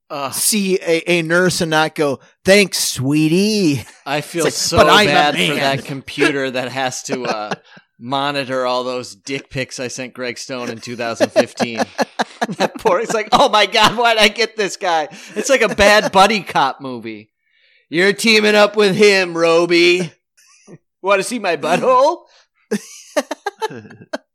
Ugh, 0.10 0.34
see 0.34 0.80
a, 0.80 1.04
a 1.10 1.22
nurse 1.22 1.60
and 1.62 1.72
not 1.72 1.96
go, 1.96 2.20
"Thanks, 2.46 2.80
sweetie." 2.80 3.84
I 4.06 4.22
feel 4.22 4.46
like, 4.46 4.54
so 4.54 4.78
"But 4.78 4.88
I'm 4.90 5.08
a 5.08 5.12
bad 5.12 5.36
for 5.36 5.56
that 5.56 5.86
computer 5.86 6.50
that 6.52 6.72
has 6.72 7.04
to 7.04 7.26
uh, 7.26 7.54
monitor 8.00 8.66
all 8.66 8.84
those 8.84 9.16
dick 9.16 9.50
pics 9.50 9.80
I 9.80 9.90
sent 9.90 10.14
Greg 10.14 10.38
Stone 10.38 10.70
in 10.70 10.80
2015. 10.80 11.78
that 12.58 12.74
poor, 12.80 13.00
it's 13.00 13.14
like, 13.14 13.30
oh 13.32 13.50
my 13.50 13.66
god, 13.66 13.98
why'd 13.98 14.18
I 14.18 14.30
get 14.30 14.56
this 14.56 14.78
guy? 14.78 15.10
It's 15.36 15.50
like 15.50 15.62
a 15.62 15.76
bad 15.76 16.12
buddy 16.12 16.42
cop 16.42 16.80
movie. 16.80 17.32
You're 17.90 18.14
teaming 18.14 18.56
up 18.56 18.76
with 18.76 18.96
him, 18.96 19.38
Roby. 19.38 20.12
Want 21.02 21.20
to 21.20 21.24
see 21.24 21.40
my 21.40 21.58
butthole? 21.58 22.26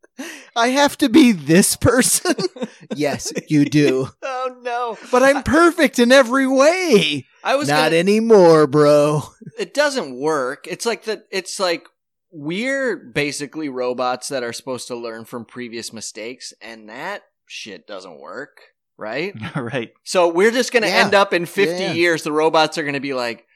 I 0.54 0.68
have 0.68 0.98
to 0.98 1.08
be 1.08 1.32
this 1.32 1.76
person. 1.76 2.34
yes, 2.94 3.32
you 3.48 3.64
do. 3.64 4.08
Oh 4.22 4.56
no! 4.62 4.98
But 5.10 5.22
I'm 5.22 5.42
perfect 5.42 5.98
in 5.98 6.12
every 6.12 6.46
way. 6.46 7.26
I 7.44 7.56
was 7.56 7.68
Not 7.68 7.84
gonna, 7.86 7.96
anymore, 7.96 8.66
bro. 8.66 9.22
it 9.58 9.74
doesn't 9.74 10.18
work. 10.18 10.66
It's 10.68 10.86
like 10.86 11.04
that. 11.04 11.24
It's 11.30 11.58
like 11.58 11.86
we're 12.30 12.96
basically 12.96 13.68
robots 13.68 14.28
that 14.28 14.42
are 14.42 14.52
supposed 14.52 14.88
to 14.88 14.96
learn 14.96 15.24
from 15.24 15.44
previous 15.44 15.92
mistakes, 15.92 16.52
and 16.60 16.88
that 16.88 17.22
shit 17.46 17.86
doesn't 17.86 18.20
work, 18.20 18.60
right? 18.96 19.34
right. 19.56 19.92
So 20.04 20.28
we're 20.28 20.50
just 20.50 20.72
gonna 20.72 20.86
Yeah. 20.86 21.04
end 21.04 21.14
up 21.14 21.32
in 21.32 21.46
fifty 21.46 21.82
Yeah. 21.84 21.92
years. 21.92 22.22
The 22.22 22.32
robots 22.32 22.78
are 22.78 22.84
gonna 22.84 23.00
be 23.00 23.14
like, 23.14 23.46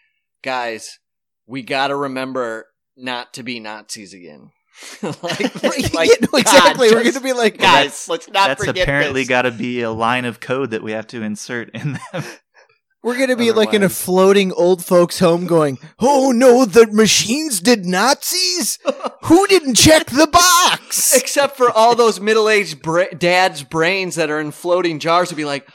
guys, 0.42 0.98
we 1.46 1.62
got 1.62 1.88
to 1.88 1.96
remember 1.96 2.66
not 2.96 3.34
to 3.34 3.42
be 3.42 3.60
Nazis 3.60 4.12
again. 4.14 4.50
like, 5.02 5.22
like, 5.94 6.08
Yeah, 6.08 6.26
no, 6.32 6.38
exactly. 6.38 6.88
God, 6.88 6.94
We're 6.96 7.02
going 7.02 7.14
to 7.14 7.20
be 7.20 7.32
like, 7.32 7.58
guys, 7.58 8.08
let's 8.08 8.28
not 8.28 8.48
That's 8.48 8.64
forget 8.64 8.84
apparently 8.84 9.24
got 9.24 9.42
to 9.42 9.50
be 9.50 9.82
a 9.82 9.90
line 9.90 10.24
of 10.24 10.40
code 10.40 10.70
that 10.70 10.82
we 10.82 10.92
have 10.92 11.06
to 11.08 11.22
insert 11.22 11.70
in 11.70 11.94
them. 12.12 12.24
we're 13.02 13.16
going 13.16 13.28
to 13.28 13.36
be 13.36 13.52
like 13.52 13.72
in 13.72 13.82
a 13.82 13.88
floating 13.88 14.52
old 14.52 14.84
folks' 14.84 15.18
home 15.18 15.46
going, 15.46 15.78
oh 16.00 16.32
no, 16.32 16.64
the 16.64 16.86
machines 16.92 17.60
did 17.60 17.86
Nazis? 17.86 18.78
Who 19.22 19.46
didn't 19.46 19.74
check 19.76 20.06
the 20.06 20.26
box? 20.26 21.16
Except 21.16 21.56
for 21.56 21.70
all 21.70 21.94
those 21.94 22.20
middle-aged 22.20 22.82
bra- 22.82 23.06
dads' 23.16 23.62
brains 23.62 24.16
that 24.16 24.30
are 24.30 24.40
in 24.40 24.50
floating 24.50 24.98
jars, 24.98 25.30
would 25.30 25.36
be 25.36 25.44
like, 25.44 25.68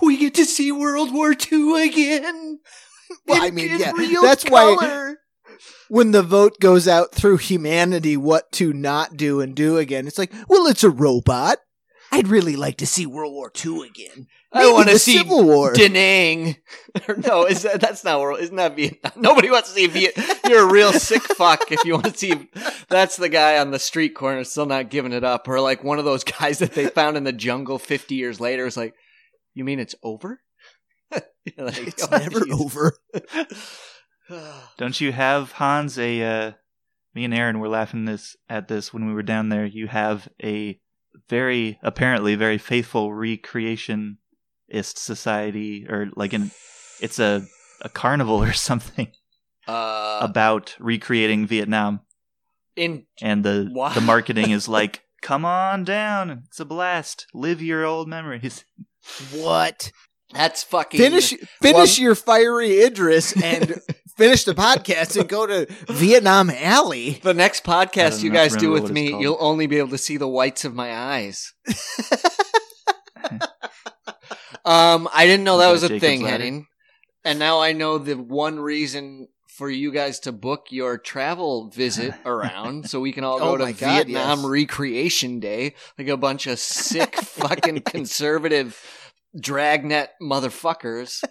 we 0.00 0.16
get 0.16 0.34
to 0.34 0.44
see 0.44 0.72
World 0.72 1.12
War 1.12 1.32
II 1.32 1.84
again. 1.84 2.60
Well, 3.26 3.42
I 3.42 3.50
mean, 3.50 3.72
in 3.72 3.78
yeah, 3.78 3.92
real 3.92 4.22
that's 4.22 4.44
why- 4.44 4.74
color." 4.76 5.18
When 5.88 6.12
the 6.12 6.22
vote 6.22 6.58
goes 6.60 6.88
out 6.88 7.12
through 7.12 7.38
humanity 7.38 8.16
what 8.16 8.50
to 8.52 8.72
not 8.72 9.16
do 9.16 9.40
and 9.40 9.54
do 9.54 9.78
again. 9.78 10.06
It's 10.06 10.18
like, 10.18 10.32
well, 10.48 10.66
it's 10.66 10.84
a 10.84 10.90
robot. 10.90 11.58
I'd 12.10 12.28
really 12.28 12.56
like 12.56 12.76
to 12.78 12.86
see 12.86 13.06
World 13.06 13.32
War 13.32 13.50
II 13.64 13.86
again. 13.86 14.26
I 14.52 14.64
Maybe 14.64 14.72
want 14.74 14.88
to 14.90 14.98
see 14.98 15.16
Civil 15.16 15.44
War. 15.44 15.72
Da 15.72 15.88
Nang. 15.88 16.56
No, 17.16 17.46
is 17.46 17.62
that 17.62 17.80
that's 17.80 18.04
not 18.04 18.20
world? 18.20 18.40
Isn't 18.40 18.56
that 18.56 18.76
Vietnam? 18.76 19.12
Nobody 19.16 19.50
wants 19.50 19.70
to 19.70 19.74
see 19.74 19.86
Viet. 19.86 20.12
You're 20.46 20.68
a 20.68 20.70
real 20.70 20.92
sick 20.92 21.22
fuck 21.22 21.72
if 21.72 21.82
you 21.86 21.94
want 21.94 22.04
to 22.04 22.18
see. 22.18 22.50
That's 22.90 23.16
the 23.16 23.30
guy 23.30 23.58
on 23.58 23.70
the 23.70 23.78
street 23.78 24.10
corner 24.14 24.44
still 24.44 24.66
not 24.66 24.90
giving 24.90 25.12
it 25.12 25.24
up, 25.24 25.48
or 25.48 25.58
like 25.58 25.82
one 25.82 25.98
of 25.98 26.04
those 26.04 26.22
guys 26.24 26.58
that 26.58 26.74
they 26.74 26.88
found 26.88 27.16
in 27.16 27.24
the 27.24 27.32
jungle 27.32 27.78
50 27.78 28.14
years 28.14 28.40
later. 28.40 28.66
Is 28.66 28.76
like, 28.76 28.94
you 29.54 29.64
mean 29.64 29.80
it's 29.80 29.94
over? 30.02 30.40
Like, 31.58 31.88
it's 31.88 32.06
"Oh, 32.10 32.16
never 32.16 32.44
geez." 32.44 32.54
over. 32.60 32.96
Don't 34.78 35.00
you 35.00 35.12
have 35.12 35.52
Hans 35.52 35.98
a? 35.98 36.22
Uh, 36.22 36.52
me 37.14 37.24
and 37.24 37.34
Aaron 37.34 37.58
were 37.60 37.68
laughing 37.68 38.04
this 38.06 38.36
at 38.48 38.68
this 38.68 38.92
when 38.92 39.06
we 39.06 39.12
were 39.12 39.22
down 39.22 39.48
there. 39.50 39.66
You 39.66 39.86
have 39.88 40.28
a 40.42 40.80
very 41.28 41.78
apparently 41.82 42.34
very 42.36 42.58
faithful 42.58 43.10
recreationist 43.10 44.16
society, 44.96 45.86
or 45.88 46.08
like 46.16 46.32
an 46.32 46.50
it's 47.00 47.18
a 47.18 47.46
a 47.80 47.88
carnival 47.88 48.42
or 48.42 48.52
something 48.68 49.12
Uh, 49.68 50.18
about 50.20 50.30
about 50.30 50.74
recreating 50.80 51.46
Vietnam, 51.46 52.00
in 52.76 53.06
and 53.20 53.44
the 53.44 53.68
What? 53.72 53.94
the 53.94 54.00
marketing 54.00 54.50
is 54.50 54.68
like, 54.68 55.02
"Come 55.22 55.44
on 55.44 55.84
down, 55.84 56.44
it's 56.46 56.60
a 56.60 56.64
blast, 56.64 57.26
live 57.34 57.60
your 57.62 57.84
old 57.84 58.08
memories." 58.08 58.64
What? 59.32 59.92
that's 60.32 60.62
fucking 60.62 60.98
Finish 60.98 61.34
finish 61.60 61.98
Well- 61.98 62.04
your 62.04 62.14
fiery 62.14 62.80
Idris 62.82 63.36
and 63.36 63.74
finish 64.22 64.44
the 64.44 64.54
podcast 64.54 65.18
and 65.18 65.28
go 65.28 65.46
to 65.46 65.66
Vietnam 65.88 66.48
Alley. 66.50 67.18
The 67.22 67.34
next 67.34 67.64
podcast 67.64 68.22
you 68.22 68.30
guys 68.30 68.54
do 68.56 68.70
with 68.70 68.90
me, 68.90 69.08
you'll 69.20 69.36
only 69.40 69.66
be 69.66 69.78
able 69.78 69.88
to 69.90 69.98
see 69.98 70.16
the 70.16 70.28
whites 70.28 70.64
of 70.64 70.74
my 70.74 70.94
eyes. 70.94 71.52
um, 74.64 75.08
I 75.12 75.26
didn't 75.26 75.44
know 75.44 75.58
that 75.58 75.70
was 75.70 75.82
that 75.82 75.90
a 75.92 75.94
Jacob's 75.94 76.00
thing, 76.00 76.22
ladder? 76.22 76.32
Henning. 76.44 76.66
And 77.24 77.38
now 77.38 77.60
I 77.60 77.72
know 77.72 77.98
the 77.98 78.14
one 78.14 78.60
reason 78.60 79.28
for 79.48 79.68
you 79.70 79.92
guys 79.92 80.20
to 80.20 80.32
book 80.32 80.66
your 80.70 80.98
travel 80.98 81.68
visit 81.68 82.14
around 82.24 82.88
so 82.88 83.00
we 83.00 83.12
can 83.12 83.24
all 83.24 83.38
go 83.38 83.50
Oh 83.54 83.56
to 83.56 83.72
God, 83.72 83.74
Vietnam 84.06 84.40
yes. 84.40 84.46
Recreation 84.48 85.40
Day 85.40 85.74
like 85.98 86.08
a 86.08 86.16
bunch 86.16 86.46
of 86.46 86.58
sick 86.58 87.16
fucking 87.16 87.82
conservative 87.82 88.80
dragnet 89.38 90.10
motherfuckers. 90.20 91.22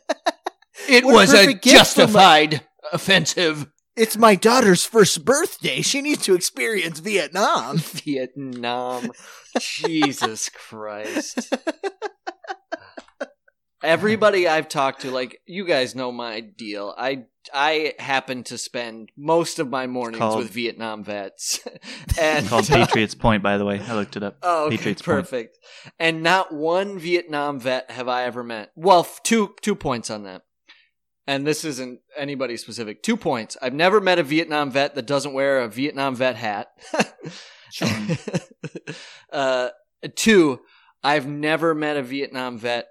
It 0.90 1.04
What 1.06 1.14
was 1.14 1.34
a 1.34 1.38
perfect 1.38 1.64
gift 1.64 1.76
my- 1.76 1.80
justified 1.80 2.62
offensive 2.92 3.68
It's 3.96 4.18
my 4.18 4.36
daughter's 4.36 4.86
first 4.86 5.26
birthday. 5.26 5.82
She 5.82 6.02
needs 6.02 6.24
to 6.24 6.34
experience 6.36 7.00
Vietnam. 7.00 7.78
Vietnam. 8.06 9.12
Jesus 9.60 10.48
Christ. 10.50 11.54
Everybody 13.84 14.48
I've 14.48 14.70
talked 14.70 15.02
to, 15.02 15.12
like 15.12 15.40
you 15.48 15.66
guys 15.66 15.96
know 15.96 16.12
my 16.12 16.40
deal. 16.40 16.94
I 16.96 17.24
I 17.52 17.96
happen 17.98 18.44
to 18.44 18.58
spend 18.60 19.10
most 19.18 19.58
of 19.58 19.70
my 19.72 19.88
mornings 19.88 20.20
called- 20.20 20.38
with 20.38 20.52
Vietnam 20.52 21.04
vets, 21.04 21.60
and 22.22 22.48
called 22.48 22.68
Patriots 22.68 23.16
Point, 23.16 23.42
by 23.42 23.58
the 23.58 23.66
way. 23.66 23.82
I 23.86 23.96
looked 23.96 24.16
it 24.16 24.22
up. 24.22 24.38
Oh, 24.44 24.68
okay, 24.68 24.78
Patriots 24.78 25.02
Point. 25.02 25.18
perfect. 25.22 25.58
And 25.98 26.22
not 26.22 26.54
one 26.54 27.00
Vietnam 27.00 27.60
vet 27.60 27.90
have 27.90 28.08
I 28.08 28.26
ever 28.26 28.44
met. 28.44 28.72
Well, 28.76 29.00
f- 29.00 29.20
two 29.24 29.56
two 29.62 29.74
points 29.76 30.12
on 30.12 30.24
that. 30.24 30.44
And 31.32 31.48
this 31.48 31.64
isn't 31.64 32.02
anybody 32.18 32.58
specific. 32.58 33.02
Two 33.02 33.16
points. 33.16 33.56
I've 33.62 33.74
never 33.74 34.02
met 34.02 34.20
a 34.20 34.24
Vietnam 34.24 34.70
vet 34.70 34.96
that 34.96 35.08
doesn't 35.08 35.32
wear 35.32 35.62
a 35.62 35.70
Vietnam 35.70 36.14
vet 36.14 36.36
hat. 36.36 36.74
uh, 39.32 39.70
two, 40.18 40.60
I've 41.02 41.28
never 41.28 41.74
met 41.74 41.96
a 41.96 42.04
Vietnam 42.04 42.58
vet 42.58 42.90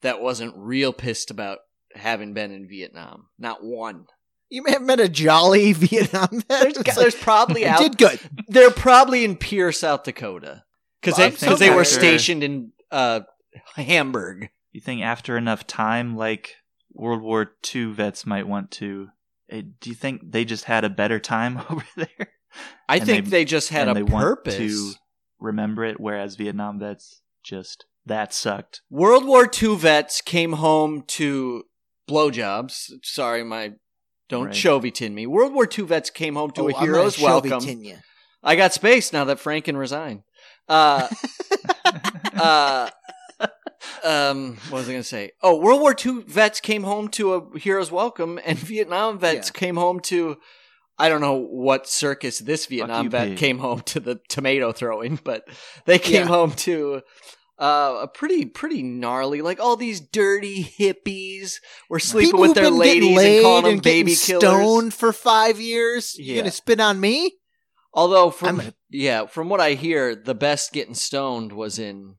that 0.00 0.22
wasn't 0.22 0.54
real 0.56 0.94
pissed 0.94 1.30
about 1.30 1.58
having 1.94 2.32
been 2.32 2.50
in 2.50 2.66
Vietnam. 2.66 3.26
Not 3.38 3.62
one. 3.62 4.06
You 4.48 4.62
may 4.62 4.70
have 4.70 4.80
met 4.80 4.98
a 4.98 5.08
jolly 5.10 5.72
Vietnam 5.74 6.28
vet. 6.30 6.48
There's, 6.48 6.78
It's 6.78 6.96
there's 6.96 7.14
like, 7.14 7.22
probably 7.22 7.66
out 7.66 7.78
did 7.78 7.98
good. 7.98 8.18
they're 8.48 8.70
probably 8.70 9.22
in 9.22 9.36
Pierre, 9.36 9.70
South 9.70 10.04
Dakota, 10.04 10.64
because 11.02 11.18
Well, 11.18 11.28
they 11.28 11.34
I'm 11.34 11.38
because 11.38 11.58
they 11.58 11.74
were 11.74 11.84
stationed 11.84 12.42
in 12.42 12.72
uh, 12.90 13.20
Hamburg. 13.76 14.48
You 14.70 14.80
think 14.80 15.02
after 15.02 15.36
enough 15.36 15.66
time, 15.66 16.16
like 16.16 16.56
World 16.92 17.22
War 17.22 17.52
II 17.74 17.92
vets 17.92 18.26
might 18.26 18.46
want 18.46 18.70
to? 18.72 19.08
eh, 19.50 19.62
Do 19.80 19.90
you 19.90 19.96
think 19.96 20.30
they 20.32 20.44
just 20.44 20.64
had 20.64 20.84
a 20.84 20.90
better 20.90 21.18
time 21.18 21.58
over 21.70 21.84
there? 21.96 22.28
I 22.88 22.96
And 22.96 23.06
think 23.06 23.24
they- 23.26 23.30
they, 23.30 23.44
just 23.44 23.70
had 23.70 23.88
and 23.88 23.90
a 23.90 23.94
they 23.94 24.02
want 24.02 24.24
purpose. 24.24 24.56
to 24.56 24.92
remember 25.40 25.84
it, 25.84 25.98
whereas 25.98 26.36
Vietnam 26.36 26.78
vets 26.78 27.22
just 27.42 27.86
that 28.06 28.32
sucked. 28.34 28.82
World 28.90 29.24
War 29.24 29.48
II 29.62 29.76
vets 29.76 30.20
came 30.20 30.54
home 30.54 31.02
to 31.08 31.64
blowjobs. 32.08 32.90
Sorry, 33.02 33.42
my 33.44 33.72
don't 34.28 34.46
Right. 34.46 34.54
Chovy-tin 34.54 35.14
me. 35.14 35.26
World 35.26 35.52
War 35.54 35.66
II 35.66 35.84
vets 35.84 36.10
came 36.10 36.34
home 36.34 36.50
to 36.52 36.62
Oh, 36.62 36.68
a 36.68 36.74
I'm 36.76 36.84
hero's 36.84 37.18
welcome. 37.18 37.50
Chovy-tin. 37.50 38.02
I 38.42 38.56
got 38.56 38.72
space 38.72 39.12
now 39.12 39.24
that 39.24 39.38
Franken 39.38 39.76
resign. 39.78 40.24
Uh, 40.68 41.08
uh, 42.34 42.90
um, 44.04 44.56
what 44.70 44.78
was 44.78 44.88
I 44.88 44.92
going 44.92 45.02
to 45.02 45.08
say? 45.08 45.32
Oh, 45.42 45.56
World 45.58 45.80
War 45.80 45.94
II 46.04 46.22
vets 46.26 46.60
came 46.60 46.82
home 46.84 47.08
to 47.08 47.34
a 47.34 47.58
hero's 47.58 47.90
welcome, 47.90 48.38
and 48.44 48.58
Vietnam 48.72 49.18
vets 49.18 49.50
Yeah. 49.54 49.58
came 49.58 49.76
home 49.76 50.00
to. 50.00 50.36
I 50.98 51.08
don't 51.08 51.20
know 51.22 51.38
what 51.38 51.88
circus 51.88 52.38
this 52.38 52.66
Vietnam 52.66 53.10
vet 53.10 53.36
came 53.38 53.58
home 53.58 53.80
to 53.86 53.98
the 54.00 54.20
tomato 54.28 54.72
throwing, 54.72 55.18
but 55.24 55.42
they 55.86 55.98
came 55.98 56.22
Yeah. 56.22 56.28
home 56.28 56.52
to 56.52 57.00
uh, 57.58 58.00
a 58.02 58.08
pretty 58.08 58.44
pretty 58.44 58.82
gnarly, 58.82 59.40
like 59.40 59.58
all 59.58 59.74
these 59.76 60.00
dirty 60.00 60.62
hippies 60.62 61.54
were 61.88 61.98
sleeping 61.98 62.28
People 62.32 62.40
with 62.40 62.54
their 62.54 62.70
ladies 62.70 63.18
and 63.20 63.42
calling 63.42 63.62
them 63.64 63.72
and 63.74 63.82
getting 63.82 64.04
baby 64.06 64.14
killers. 64.16 64.42
stoned 64.42 64.94
for 64.94 65.12
five 65.12 65.58
years. 65.60 66.16
You 66.18 66.34
Yeah. 66.34 66.40
gonna 66.42 66.50
spit 66.52 66.78
on 66.80 67.00
me? 67.00 67.38
Although 67.94 68.30
from 68.30 68.60
a- 68.60 68.74
yeah, 68.90 69.26
from 69.26 69.48
what 69.48 69.60
I 69.60 69.72
hear, 69.74 70.14
the 70.14 70.34
best 70.34 70.72
getting 70.72 70.94
stoned 70.94 71.52
was 71.52 71.78
in 71.78 72.16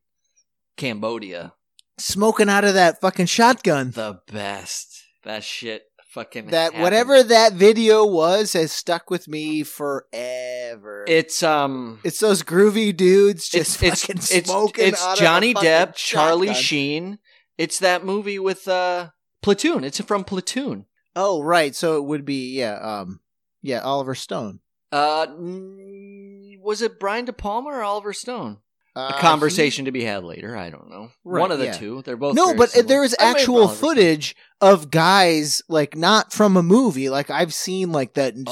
Cambodia. 0.77 1.53
smoking 1.97 2.49
out 2.49 2.65
of 2.65 2.73
that 2.73 2.99
fucking 3.01 3.27
shotgun. 3.27 3.91
The 3.91 4.19
best. 4.31 5.03
That 5.23 5.43
shit 5.43 5.83
fucking 6.09 6.47
That 6.47 6.65
happened. 6.65 6.83
whatever 6.83 7.23
that 7.23 7.53
video 7.53 8.05
was 8.05 8.53
has 8.53 8.71
stuck 8.71 9.09
with 9.09 9.27
me 9.27 9.63
forever. 9.63 11.05
It's 11.07 11.41
um 11.43 11.99
it's 12.03 12.19
those 12.19 12.43
groovy 12.43 12.95
dudes 12.95 13.43
it's 13.43 13.49
just 13.49 13.83
it's 13.83 14.01
fucking 14.05 14.17
it's, 14.17 14.49
smoking. 14.49 14.87
it's 14.89 15.03
out 15.03 15.13
of 15.13 15.17
a 15.19 15.21
Johnny 15.21 15.53
Depp, 15.53 15.95
Charlie 15.95 16.47
shotgun. 16.47 16.61
Sheen. 16.63 17.19
It's 17.57 17.79
that 17.79 18.03
movie 18.05 18.39
with 18.39 18.67
uh 18.67 19.09
Platoon. 19.41 19.83
It's 19.83 19.99
from 20.01 20.23
Platoon. 20.23 20.85
Oh 21.15 21.41
right, 21.41 21.75
so 21.75 21.97
it 21.97 22.05
would 22.05 22.25
be 22.25 22.57
yeah, 22.57 22.75
um, 22.75 23.19
yeah, 23.61 23.79
Oliver 23.81 24.15
Stone. 24.15 24.59
Uh 24.91 25.27
was 26.59 26.81
it 26.81 26.99
Brian 26.99 27.25
De 27.25 27.33
Palma 27.33 27.69
or 27.69 27.83
Oliver 27.83 28.13
Stone? 28.13 28.57
Uh, 28.95 29.13
A 29.15 29.19
conversation 29.19 29.85
to 29.85 29.91
be 29.91 30.03
had 30.03 30.23
later. 30.23 30.55
I 30.55 30.69
don't 30.69 30.89
know. 30.89 31.09
Right, 31.23 31.41
One 31.41 31.51
of 31.51 31.57
the 31.57 31.65
yeah. 31.65 31.71
two. 31.73 32.03
They're 32.03 32.15
both 32.17 32.35
No, 32.35 32.53
but 32.53 32.69
similar. 32.69 32.87
there 32.87 33.03
is 33.03 33.15
I 33.19 33.23
may 33.23 33.27
have 33.29 33.37
actual 33.37 33.67
footage 33.67 34.35
of 34.61 34.91
guys 34.91 35.61
like 35.67 35.95
not 35.95 36.31
from 36.31 36.55
a 36.57 36.63
movie. 36.63 37.09
Like 37.09 37.31
I've 37.31 37.53
seen 37.53 37.91
like 37.91 38.13
that 38.13 38.35
CBS 38.35 38.45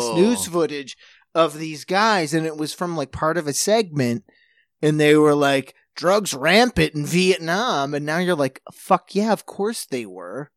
Oh. 0.00 0.12
News 0.16 0.46
footage 0.46 0.96
of 1.34 1.58
these 1.58 1.84
guys, 1.86 2.34
and 2.34 2.44
it 2.46 2.56
was 2.56 2.74
from 2.74 2.96
like 2.96 3.12
part 3.12 3.38
of 3.38 3.46
a 3.46 3.52
segment, 3.54 4.24
and 4.82 5.00
they 5.00 5.16
were 5.16 5.34
like 5.34 5.74
drugs 5.96 6.34
rampant 6.34 6.94
in 6.94 7.06
Vietnam, 7.06 7.94
and 7.94 8.04
now 8.04 8.18
you're 8.18 8.36
like, 8.36 8.60
fuck 8.72 9.14
yeah, 9.14 9.32
of 9.32 9.46
course 9.46 9.86
they 9.86 10.04
were. 10.04 10.50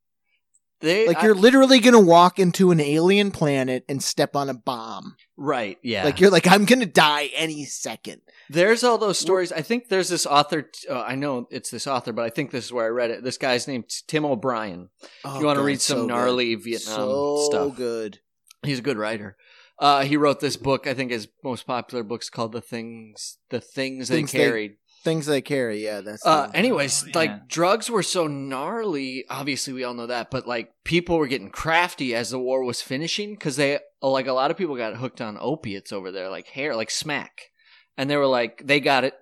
They 0.81 1.07
Like 1.07 1.17
I- 1.19 1.25
you're 1.25 1.35
literally 1.35 1.79
gonna 1.79 1.99
walk 2.01 2.39
into 2.39 2.71
an 2.71 2.79
alien 2.79 3.31
planet 3.31 3.85
and 3.87 4.03
step 4.03 4.35
on 4.35 4.49
a 4.49 4.53
bomb. 4.53 5.15
right. 5.37 5.77
Yeah. 5.83 6.03
Like 6.05 6.19
you're 6.19 6.29
like, 6.31 6.47
I'm 6.47 6.65
gonna 6.65 6.85
die 6.85 7.29
any 7.35 7.65
second. 7.65 8.21
There's 8.49 8.83
all 8.83 8.97
those 8.97 9.17
stories. 9.19 9.51
I 9.51 9.61
think 9.61 9.89
there's 9.89 10.09
this 10.09 10.25
author. 10.25 10.69
Uh, 10.89 11.01
I 11.01 11.15
know 11.15 11.47
it's 11.51 11.69
this 11.69 11.87
author, 11.87 12.11
but 12.13 12.25
I 12.25 12.29
think 12.29 12.51
this 12.51 12.65
is 12.65 12.73
where 12.73 12.85
I 12.85 12.89
read 12.89 13.09
it. 13.11 13.23
This 13.23 13.37
guy's 13.37 13.67
named 13.67 13.85
Tim 14.07 14.25
O'Brien. 14.25 14.89
Oh, 15.23 15.39
you 15.39 15.45
want 15.45 15.57
to 15.57 15.63
read 15.63 15.81
some 15.81 15.95
so 15.97 16.01
good. 16.01 16.07
gnarly 16.09 16.55
Vietnam 16.55 16.95
so 16.95 17.37
stuff, 17.49 17.75
good. 17.77 18.19
he's 18.63 18.79
a 18.79 18.83
good 18.83 18.97
writer. 18.97 19.37
Uh, 19.79 20.03
he 20.03 20.15
wrote 20.15 20.39
this 20.41 20.57
book. 20.57 20.85
I 20.85 20.93
think 20.93 21.09
his 21.11 21.27
most 21.43 21.65
popular 21.65 22.03
book's 22.03 22.29
called 22.29 22.51
"The 22.51 22.61
Things." 22.61 23.37
The 23.49 23.59
things, 23.61 24.09
Things 24.09 24.31
they 24.31 24.37
They- 24.37 24.43
carried. 24.45 24.71
Things 25.03 25.25
they 25.25 25.41
carry, 25.41 25.83
yeah. 25.83 26.01
That's 26.01 26.23
Uh, 26.25 26.47
the- 26.47 26.55
anyways, 26.55 27.03
Oh, 27.03 27.07
yeah. 27.07 27.11
like 27.17 27.47
drugs 27.47 27.89
were 27.89 28.03
so 28.03 28.27
gnarly. 28.27 29.25
Obviously, 29.29 29.73
we 29.73 29.83
all 29.83 29.95
know 29.95 30.05
that, 30.07 30.29
but 30.29 30.47
like 30.47 30.71
people 30.83 31.17
were 31.17 31.27
getting 31.27 31.49
crafty 31.49 32.13
as 32.13 32.29
the 32.29 32.37
war 32.39 32.63
was 32.63 32.81
finishing 32.83 33.33
because 33.33 33.55
they 33.55 33.79
like 34.01 34.27
a 34.27 34.33
lot 34.33 34.51
of 34.51 34.57
people 34.57 34.75
got 34.75 34.97
hooked 34.97 35.19
on 35.21 35.37
opiates 35.39 35.91
over 35.91 36.11
there, 36.11 36.29
like 36.29 36.47
hair, 36.47 36.75
like 36.75 36.91
smack, 36.91 37.49
and 37.97 38.09
they 38.09 38.17
were 38.17 38.27
like 38.27 38.61
they 38.65 38.79
got 38.79 39.03
it. 39.03 39.15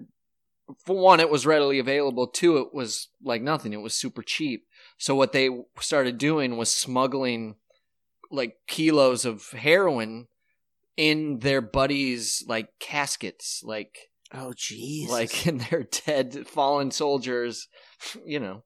For 0.86 0.96
one, 0.98 1.20
it 1.22 1.30
was 1.30 1.46
readily 1.46 1.80
available. 1.80 2.28
Two, 2.28 2.58
it 2.58 2.74
was 2.74 3.08
like 3.24 3.42
nothing. 3.42 3.72
It 3.74 3.78
was 3.82 3.96
super 3.96 4.22
cheap. 4.22 4.68
So 4.98 5.16
what 5.16 5.32
they 5.32 5.50
started 5.80 6.18
doing 6.18 6.58
was 6.58 6.74
smuggling 6.76 7.56
like 8.30 8.58
kilos 8.68 9.24
of 9.26 9.50
heroin 9.52 10.28
in 10.98 11.40
their 11.40 11.62
buddies' 11.62 12.44
like 12.48 12.68
caskets, 12.80 13.62
like 13.64 14.09
oh 14.34 14.54
jeez, 14.56 15.10
like 15.10 15.48
in 15.48 15.58
their 15.70 15.84
dead 16.06 16.48
fallen 16.48 16.92
soldiers 16.92 17.68
you 18.26 18.40
know. 18.40 18.64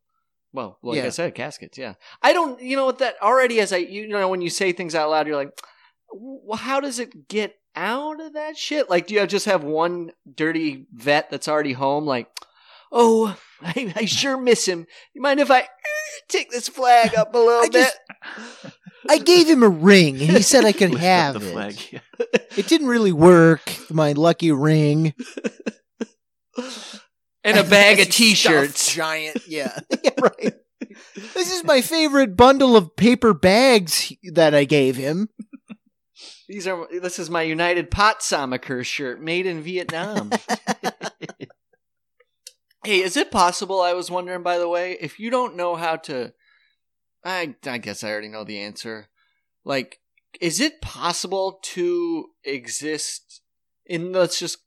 Well 0.51 0.77
like 0.84 1.03
i 1.03 1.10
said 1.10 1.34
caskets 1.34 1.77
yeah. 1.77 1.96
I 2.22 2.32
don't 2.32 2.62
you 2.62 2.75
know 2.75 2.86
what 2.86 3.00
that 3.00 3.15
already 3.22 3.60
as 3.60 3.74
i 3.74 3.77
you 3.77 4.08
know 4.08 4.29
when 4.29 4.41
you 4.41 4.51
say 4.51 4.72
things 4.72 4.93
out 4.93 5.10
loud 5.10 5.25
you're 5.25 5.36
like 5.36 5.50
well 6.13 6.58
how 6.58 6.79
does 6.79 7.00
it 7.00 7.27
get 7.27 7.55
out 7.75 8.22
of 8.22 8.34
that 8.34 8.55
shit? 8.55 8.88
Like 8.88 9.08
do 9.08 9.15
you 9.15 9.25
just 9.25 9.48
have 9.48 9.63
one 9.63 10.12
dirty 10.32 10.86
vet 10.93 11.32
that's 11.32 11.48
already 11.48 11.74
home 11.74 12.05
like 12.05 12.27
oh 12.91 13.36
i, 13.62 13.91
I 13.96 14.05
sure 14.05 14.38
miss 14.38 14.67
him. 14.67 14.86
You 15.15 15.22
mind 15.22 15.39
if 15.39 15.50
i 15.50 15.62
eh, 15.62 15.65
take 16.27 16.51
this 16.51 16.67
flag 16.67 17.15
up 17.15 17.34
a 17.34 17.39
little 17.39 17.70
bit 17.70 17.74
just- 17.74 17.98
I 19.10 19.18
gave 19.18 19.48
him 19.50 19.64
a 19.64 19.70
ring, 19.70 20.22
and 20.22 20.32
he 20.32 20.42
said 20.42 20.66
I 20.66 20.72
could 20.72 20.92
Lift 20.94 21.04
up 21.04 21.10
have 21.10 21.42
the 21.42 21.48
it. 21.48 21.52
flag. 21.52 22.02
It 22.58 22.68
didn't 22.68 22.88
really 22.88 23.12
work. 23.12 23.62
My 23.90 24.12
lucky 24.12 24.52
ring 24.52 25.16
and 27.44 27.58
a 27.58 27.63
bag 27.63 28.00
of 28.00 28.10
t-shirts 28.10 28.94
giant. 28.94 29.48
Yeah, 29.48 29.78
yeah, 30.04 30.12
right. 30.22 30.54
This 31.34 31.52
is 31.52 31.63
my 31.63 31.82
favorite 31.82 32.38
bundle 32.38 32.76
of 32.78 32.96
paper 32.96 33.34
bags 33.34 34.13
that 34.34 34.54
I 34.54 34.66
gave 34.66 34.96
him. 34.98 35.30
These 36.48 36.68
are 36.68 36.88
this 37.02 37.18
is 37.18 37.32
my 37.32 37.42
United 37.42 37.89
Pot 37.89 38.22
Samaker 38.22 38.84
shirt 38.84 39.20
made 39.20 39.48
in 39.48 39.62
Vietnam. 39.63 40.30
hey, 42.84 43.02
is 43.02 43.18
it 43.18 43.32
possible? 43.32 43.82
I 43.82 43.94
was 43.94 44.12
wondering, 44.12 44.44
by 44.44 44.60
the 44.60 44.70
way, 44.70 44.96
if 45.02 45.20
you 45.20 45.32
don't 45.32 45.56
know 45.56 45.76
how 45.76 45.96
to, 45.98 46.34
I 47.24 47.56
I 47.66 47.78
guess 47.78 48.04
I 48.04 48.12
already 48.12 48.28
know 48.28 48.44
the 48.44 48.60
answer. 48.60 49.08
Like, 49.64 50.00
is 50.42 50.60
it 50.60 50.82
possible 50.82 51.60
to 51.64 52.28
exist 52.44 53.42
in 53.86 54.12
let's 54.12 54.40
just 54.40 54.58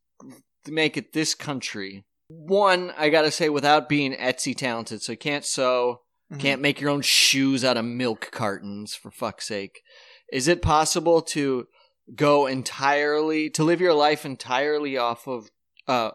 make 0.66 0.96
it 0.96 1.12
this 1.12 1.34
country? 1.34 2.04
One, 2.28 2.92
I 2.96 3.08
gotta 3.08 3.30
say, 3.30 3.48
without 3.48 3.88
being 3.88 4.12
Etsy 4.14 4.56
talented, 4.56 5.02
so 5.02 5.12
you 5.12 5.18
can't 5.18 5.44
sew, 5.44 6.00
can't 6.38 6.60
make 6.60 6.80
your 6.80 6.90
own 6.90 7.02
shoes 7.02 7.64
out 7.64 7.76
of 7.76 7.84
milk 7.84 8.30
cartons, 8.32 8.94
for 8.94 9.10
fuck's 9.10 9.46
sake. 9.46 9.82
Is 10.32 10.48
it 10.48 10.60
possible 10.60 11.22
to 11.22 11.68
go 12.14 12.46
entirely 12.46 13.50
to 13.50 13.64
live 13.64 13.80
your 13.80 13.94
life 13.94 14.24
entirely 14.24 14.96
off 14.96 15.26
of 15.26 15.50
uh 15.88 16.12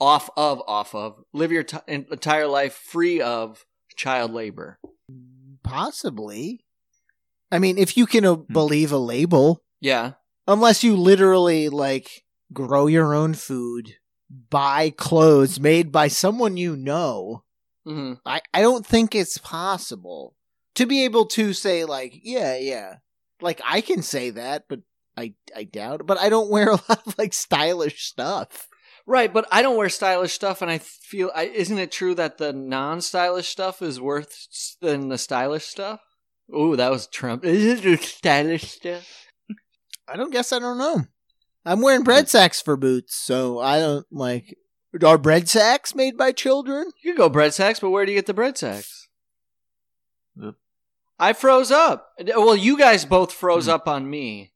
off 0.00 0.30
of 0.36 0.62
off 0.66 0.94
of 0.94 1.22
live 1.32 1.52
your 1.52 1.62
t- 1.62 1.78
entire 1.86 2.46
life 2.46 2.74
free 2.74 3.20
of 3.20 3.64
child 3.96 4.32
labor? 4.32 4.78
Possibly. 5.68 6.64
I 7.50 7.58
mean, 7.58 7.78
if 7.78 7.96
you 7.96 8.06
can 8.06 8.24
uh, 8.24 8.34
believe 8.36 8.92
a 8.92 8.98
label, 8.98 9.62
Yeah. 9.80 10.12
unless 10.46 10.82
you 10.84 10.96
literally 10.96 11.68
like 11.68 12.24
grow 12.52 12.86
your 12.86 13.14
own 13.14 13.34
food, 13.34 13.96
buy 14.50 14.90
clothes 14.90 15.58
made 15.60 15.90
by 15.92 16.08
someone 16.08 16.56
you 16.56 16.76
know. 16.76 17.44
hmm 17.86 18.14
I, 18.26 18.40
I 18.52 18.60
don't 18.60 18.84
think 18.86 19.14
it's 19.14 19.38
possible 19.38 20.34
to 20.74 20.84
be 20.86 21.04
able 21.04 21.26
to 21.26 21.52
say 21.54 21.84
like 21.84 22.12
yeah 22.22 22.56
yeah 22.56 22.96
like 23.40 23.60
I 23.64 23.80
can 23.80 24.02
say 24.02 24.30
that 24.30 24.64
but 24.68 24.80
I 25.16 25.34
I 25.56 25.64
doubt 25.64 26.00
it. 26.00 26.06
but 26.06 26.18
I 26.18 26.28
don't 26.28 26.50
wear 26.50 26.68
a 26.70 26.72
lot 26.88 27.06
of 27.06 27.18
like 27.18 27.32
stylish 27.32 28.04
stuff 28.04 28.67
Right, 29.10 29.32
but 29.32 29.48
I 29.50 29.62
don't 29.62 29.78
wear 29.78 29.88
stylish 29.88 30.34
stuff, 30.34 30.60
and 30.60 30.70
I 30.70 30.76
feel 30.78 31.30
I, 31.34 31.44
isn't 31.44 31.78
it 31.78 31.90
true 31.90 32.14
that 32.16 32.36
the 32.36 32.52
non-stylish 32.52 33.48
stuff 33.48 33.80
is 33.80 33.98
worth 33.98 34.46
than 34.82 35.08
the 35.08 35.16
stylish 35.16 35.64
stuff? 35.64 36.00
Ooh, 36.54 36.76
that 36.76 36.90
was 36.90 37.06
Trump. 37.06 37.42
Is 37.46 37.84
it 37.86 38.00
stylish 38.02 38.70
stuff? 38.72 39.08
I 40.06 40.16
don't 40.16 40.30
guess 40.32 40.52
I 40.52 40.58
don't 40.58 40.76
know 40.78 41.04
I'm 41.64 41.80
wearing 41.82 42.02
bread 42.02 42.28
sacks 42.28 42.60
for 42.60 42.76
boots 42.76 43.14
so 43.14 43.58
I 43.60 43.78
don't 43.78 44.06
like 44.10 44.56
are 45.04 45.18
bread 45.18 45.48
sacks 45.48 45.94
made 45.94 46.16
by 46.16 46.32
children 46.32 46.90
You 47.02 47.12
could 47.12 47.18
go 47.18 47.28
bread 47.30 47.52
sacks, 47.54 47.80
but 47.80 47.90
where 47.90 48.04
do 48.06 48.12
you 48.12 48.18
get 48.18 48.24
the 48.26 48.32
bread 48.34 48.56
sacks? 48.58 49.08
Oop. 50.42 50.56
I 51.18 51.32
froze 51.34 51.70
up. 51.70 52.08
Well, 52.26 52.56
you 52.56 52.78
guys 52.78 53.04
both 53.04 53.32
froze 53.32 53.64
Hmm. 53.66 53.72
up 53.72 53.88
on 53.88 54.08
me. 54.08 54.52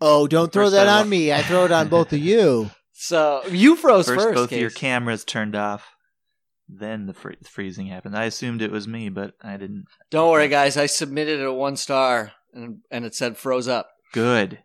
oh 0.00 0.26
don't 0.26 0.52
throw 0.52 0.64
First 0.66 0.74
that 0.76 0.88
on 0.88 1.06
wa- 1.06 1.10
me 1.10 1.32
I 1.32 1.42
throw 1.42 1.64
it 1.66 1.72
on 1.72 1.88
both 1.96 2.12
of 2.12 2.18
you 2.20 2.70
So 2.94 3.42
you 3.50 3.76
froze 3.76 4.06
First, 4.06 4.24
first. 4.24 4.34
both 4.34 4.52
of 4.52 4.58
your 4.58 4.70
cameras 4.70 5.24
turned 5.24 5.54
off. 5.54 5.90
Then 6.68 7.06
the 7.06 7.12
free- 7.12 7.36
freezing 7.44 7.88
happened. 7.88 8.16
I 8.16 8.24
assumed 8.24 8.62
it 8.62 8.70
was 8.70 8.88
me, 8.88 9.10
but 9.10 9.34
I 9.42 9.58
didn't. 9.58 9.84
Don't 10.10 10.30
worry, 10.30 10.48
guys. 10.48 10.78
I 10.78 10.86
submitted 10.86 11.40
it 11.40 11.46
a 11.46 11.52
one 11.52 11.76
star, 11.76 12.32
and 12.54 12.78
and 12.90 13.04
it 13.04 13.14
said 13.14 13.36
froze 13.36 13.68
up. 13.68 13.90
Good. 14.12 14.60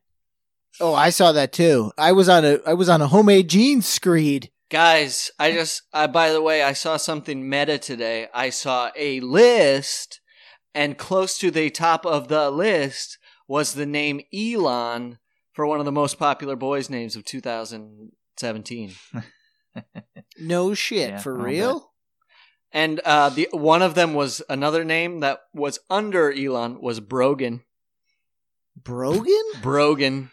oh 0.80 0.94
I 0.94 1.10
saw 1.10 1.32
that 1.32 1.52
too 1.52 1.92
I 1.98 2.12
was 2.12 2.30
on 2.30 2.46
a 2.46 2.60
I 2.66 2.76
was 2.76 2.88
on 2.88 3.02
a 3.02 3.08
homemade 3.08 3.50
jeans 3.50 3.88
screed 3.88 4.52
Guys, 4.70 5.32
I 5.40 5.52
just, 5.52 5.82
I, 5.92 6.06
by 6.06 6.30
the 6.30 6.44
way, 6.44 6.62
I 6.62 6.74
saw 6.74 6.98
something 6.98 7.50
meta 7.50 7.80
today. 7.80 8.28
I 8.36 8.52
saw 8.52 8.92
a 8.96 9.20
list, 9.20 10.22
and 10.76 10.96
close 10.96 11.40
to 11.40 11.50
the 11.50 11.72
top 11.72 12.06
of 12.06 12.28
the 12.28 12.52
list 12.52 13.18
was 13.48 13.74
the 13.74 13.88
name 13.88 14.22
Elon 14.32 15.18
for 15.54 15.66
one 15.66 15.80
of 15.80 15.86
the 15.86 15.92
most 15.92 16.20
popular 16.20 16.56
boys' 16.56 16.88
names 16.88 17.16
of 17.16 17.26
2017. 18.40 18.94
no 20.40 20.74
shit 20.74 21.10
Yeah, 21.10 21.18
for 21.20 21.38
I'll 21.38 21.46
real 21.46 21.92
And 22.72 23.00
uh, 23.02 23.30
the 23.30 23.48
one 23.52 23.82
of 23.82 23.96
them 23.96 24.14
was 24.14 24.42
another 24.50 24.84
name 24.84 25.20
that 25.20 25.42
was 25.54 25.80
under 25.90 26.32
Elon 26.32 26.82
was 26.82 27.00
Brogan. 27.00 27.62
Brogan 28.82 29.44
Brogan. 29.62 30.32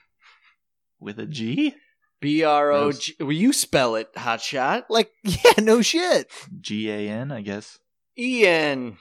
With 1.01 1.19
a 1.19 1.27
G? 1.27 1.75
B 2.21 2.43
R 2.45 2.73
O 2.73 2.93
G. 2.93 3.15
Will 3.21 3.33
you 3.33 3.53
spell 3.53 3.97
it, 3.97 4.13
hotshot? 4.15 4.85
like 4.89 5.11
yeah 5.25 5.53
no 5.59 5.83
shit 5.83 6.31
G 6.61 6.91
A 6.91 7.09
N, 7.09 7.31
I 7.33 7.43
guess. 7.43 7.79
Ian. 8.19 8.97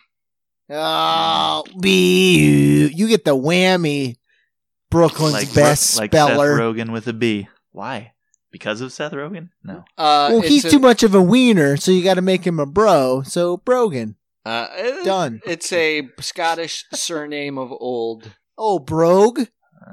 Oh, 0.69 1.63
be 1.79 2.87
you 2.87 3.07
get 3.07 3.23
the 3.23 3.35
whammy. 3.37 4.17
Brooklyn's 4.89 5.33
Like, 5.33 5.53
best 5.53 5.97
like 5.97 6.11
speller. 6.11 6.55
Seth 6.57 6.61
Rogen 6.61 6.91
with 6.91 7.07
a 7.07 7.13
B. 7.13 7.47
Why? 7.71 8.13
Because 8.55 8.79
of 8.79 8.93
Seth 8.93 9.11
Rogen? 9.11 9.49
No. 9.65 9.79
Uh, 9.97 10.29
well, 10.31 10.39
he's 10.41 10.63
a- 10.63 10.69
too 10.69 10.79
much 10.79 11.03
of 11.03 11.13
a 11.13 11.21
wiener, 11.21 11.75
so 11.75 11.91
you 11.91 12.01
got 12.01 12.13
to 12.13 12.21
make 12.21 12.47
him 12.47 12.57
a 12.57 12.65
bro. 12.65 13.21
So 13.23 13.57
Brogan, 13.57 14.15
Uh, 14.45 14.67
eh, 14.73 15.03
done. 15.03 15.41
It's 15.45 15.73
a 15.73 16.07
Scottish 16.21 16.85
surname 16.93 17.57
of 17.57 17.73
old. 17.73 18.31
Oh, 18.57 18.79
Brogue, 18.79 19.47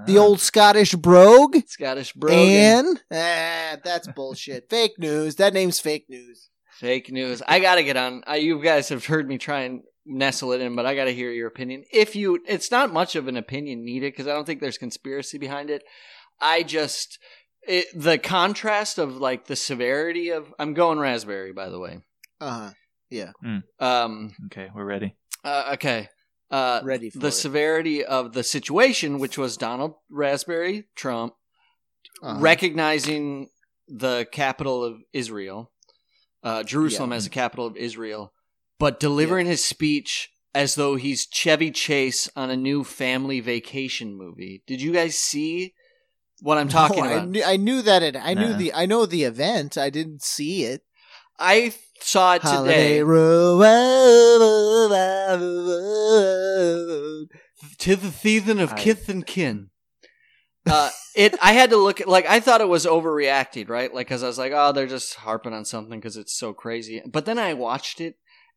the 0.07 0.17
Ah. 0.17 0.23
old 0.23 0.39
Scottish 0.41 0.95
Brogue, 0.95 1.57
Scottish 1.67 2.13
Brogan. 2.13 2.87
and 2.87 3.03
ah, 3.11 3.79
that's 3.83 4.07
bullshit. 4.15 4.71
fake 4.71 4.97
news. 4.97 5.35
That 5.37 5.55
name's 5.55 5.81
fake 5.81 6.07
news. 6.09 6.49
Fake 6.79 7.11
news. 7.11 7.43
I 7.49 7.59
gotta 7.59 7.83
get 7.83 7.97
on. 7.97 8.23
I, 8.29 8.37
you 8.37 8.63
guys 8.63 8.91
have 8.91 9.07
heard 9.07 9.27
me 9.27 9.39
try 9.39 9.63
and 9.63 9.83
nestle 10.07 10.53
it 10.53 10.61
in, 10.61 10.77
but 10.77 10.87
I 10.87 10.95
gotta 10.95 11.11
hear 11.11 11.33
your 11.33 11.49
opinion. 11.49 11.83
If 11.93 12.15
you, 12.15 12.39
it's 12.47 12.71
not 12.71 12.93
much 12.93 13.17
of 13.17 13.27
an 13.27 13.37
opinion 13.37 13.85
needed 13.85 14.13
because 14.13 14.29
I 14.29 14.33
don't 14.35 14.45
think 14.47 14.61
there's 14.61 14.79
conspiracy 14.79 15.39
behind 15.39 15.69
it. 15.69 15.83
I 16.41 16.63
just 16.65 17.19
it, 17.67 17.87
the 17.95 18.19
contrast 18.19 18.99
of 18.99 19.17
like 19.17 19.47
the 19.47 19.57
severity 19.57 20.31
of. 20.31 20.53
I'm 20.59 20.75
going 20.75 20.99
raspberry, 20.99 21.53
by 21.53 21.69
the 21.69 21.79
way. 21.79 22.01
Uh 22.41 22.51
huh. 22.51 22.71
Yeah 23.11 23.33
um. 23.79 24.35
Okay, 24.47 24.69
we're 24.75 24.85
ready. 24.85 25.15
Uh, 25.45 25.71
okay. 25.75 26.09
Uh, 26.51 26.81
Ready 26.85 27.09
for 27.11 27.19
the 27.19 27.29
it. 27.29 27.33
severity 27.33 28.05
of 28.05 28.33
the 28.35 28.43
situation, 28.43 29.19
which 29.19 29.39
was 29.39 29.57
Donald 29.57 29.95
Raspberry 30.11 30.85
Trump 30.95 31.35
Uh-huh. 32.23 32.39
recognizing 32.41 33.49
the 33.89 34.27
capital 34.31 34.85
of 34.85 35.01
Israel, 35.13 35.73
uh, 36.43 36.63
Jerusalem 36.63 37.11
Yeah. 37.11 37.17
as 37.17 37.25
the 37.25 37.31
capital 37.31 37.67
of 37.67 37.77
Israel, 37.77 38.33
but 38.79 39.01
delivering 39.01 39.47
his 39.47 39.65
speech 39.65 40.31
as 40.55 40.75
though 40.75 40.97
he's 40.97 41.27
Chevy 41.27 41.71
Chase 41.71 42.29
on 42.37 42.51
a 42.51 42.57
new 42.57 42.85
family 42.85 43.41
vacation 43.41 44.15
movie. 44.15 44.63
Did 44.67 44.83
you 44.83 44.93
guys 44.93 45.17
see 45.17 45.73
what 46.43 46.59
I'm 46.59 46.69
talking 46.69 47.05
No, 47.05 47.11
I 47.11 47.13
about? 47.15 47.29
knew, 47.29 47.43
I 47.45 47.57
knew 47.57 47.83
that 47.83 48.03
it. 48.03 48.17
I 48.17 48.35
knew 48.35 48.53
the. 48.55 48.73
I 48.75 48.87
know 48.87 49.07
the 49.07 49.25
event. 49.25 49.79
I 49.79 49.91
didn't 49.91 50.23
see 50.23 50.65
it. 50.65 50.83
I 51.39 51.73
saw 52.01 52.35
it 52.35 52.43
Holiday 52.43 52.99
today. 52.99 53.03
Road. 53.03 53.59
to 57.79 57.97
the 57.97 58.11
season 58.11 58.61
of 58.61 58.73
I- 58.73 58.79
kith 58.79 59.09
and 59.09 59.27
kin. 59.27 59.69
Uh, 60.65 60.91
it. 61.17 61.35
I 61.43 61.55
had 61.55 61.71
to 61.71 61.77
look 61.77 62.01
at 62.01 62.07
like 62.09 62.25
I 62.27 62.39
thought 62.39 62.61
it 62.61 62.69
was 62.69 62.87
overreacted, 62.87 63.69
right? 63.69 63.93
Like 63.93 64.07
because 64.07 64.23
I 64.23 64.29
was 64.29 64.39
like, 64.39 64.53
oh, 64.55 64.71
they're 64.71 64.87
just 64.87 65.17
harping 65.17 65.53
on 65.53 65.65
something 65.65 65.99
because 65.99 66.17
it's 66.17 66.39
so 66.39 66.53
crazy. 66.53 67.03
But 67.05 67.25
then 67.25 67.37
I 67.37 67.55
watched 67.55 68.01
it, 68.01 68.15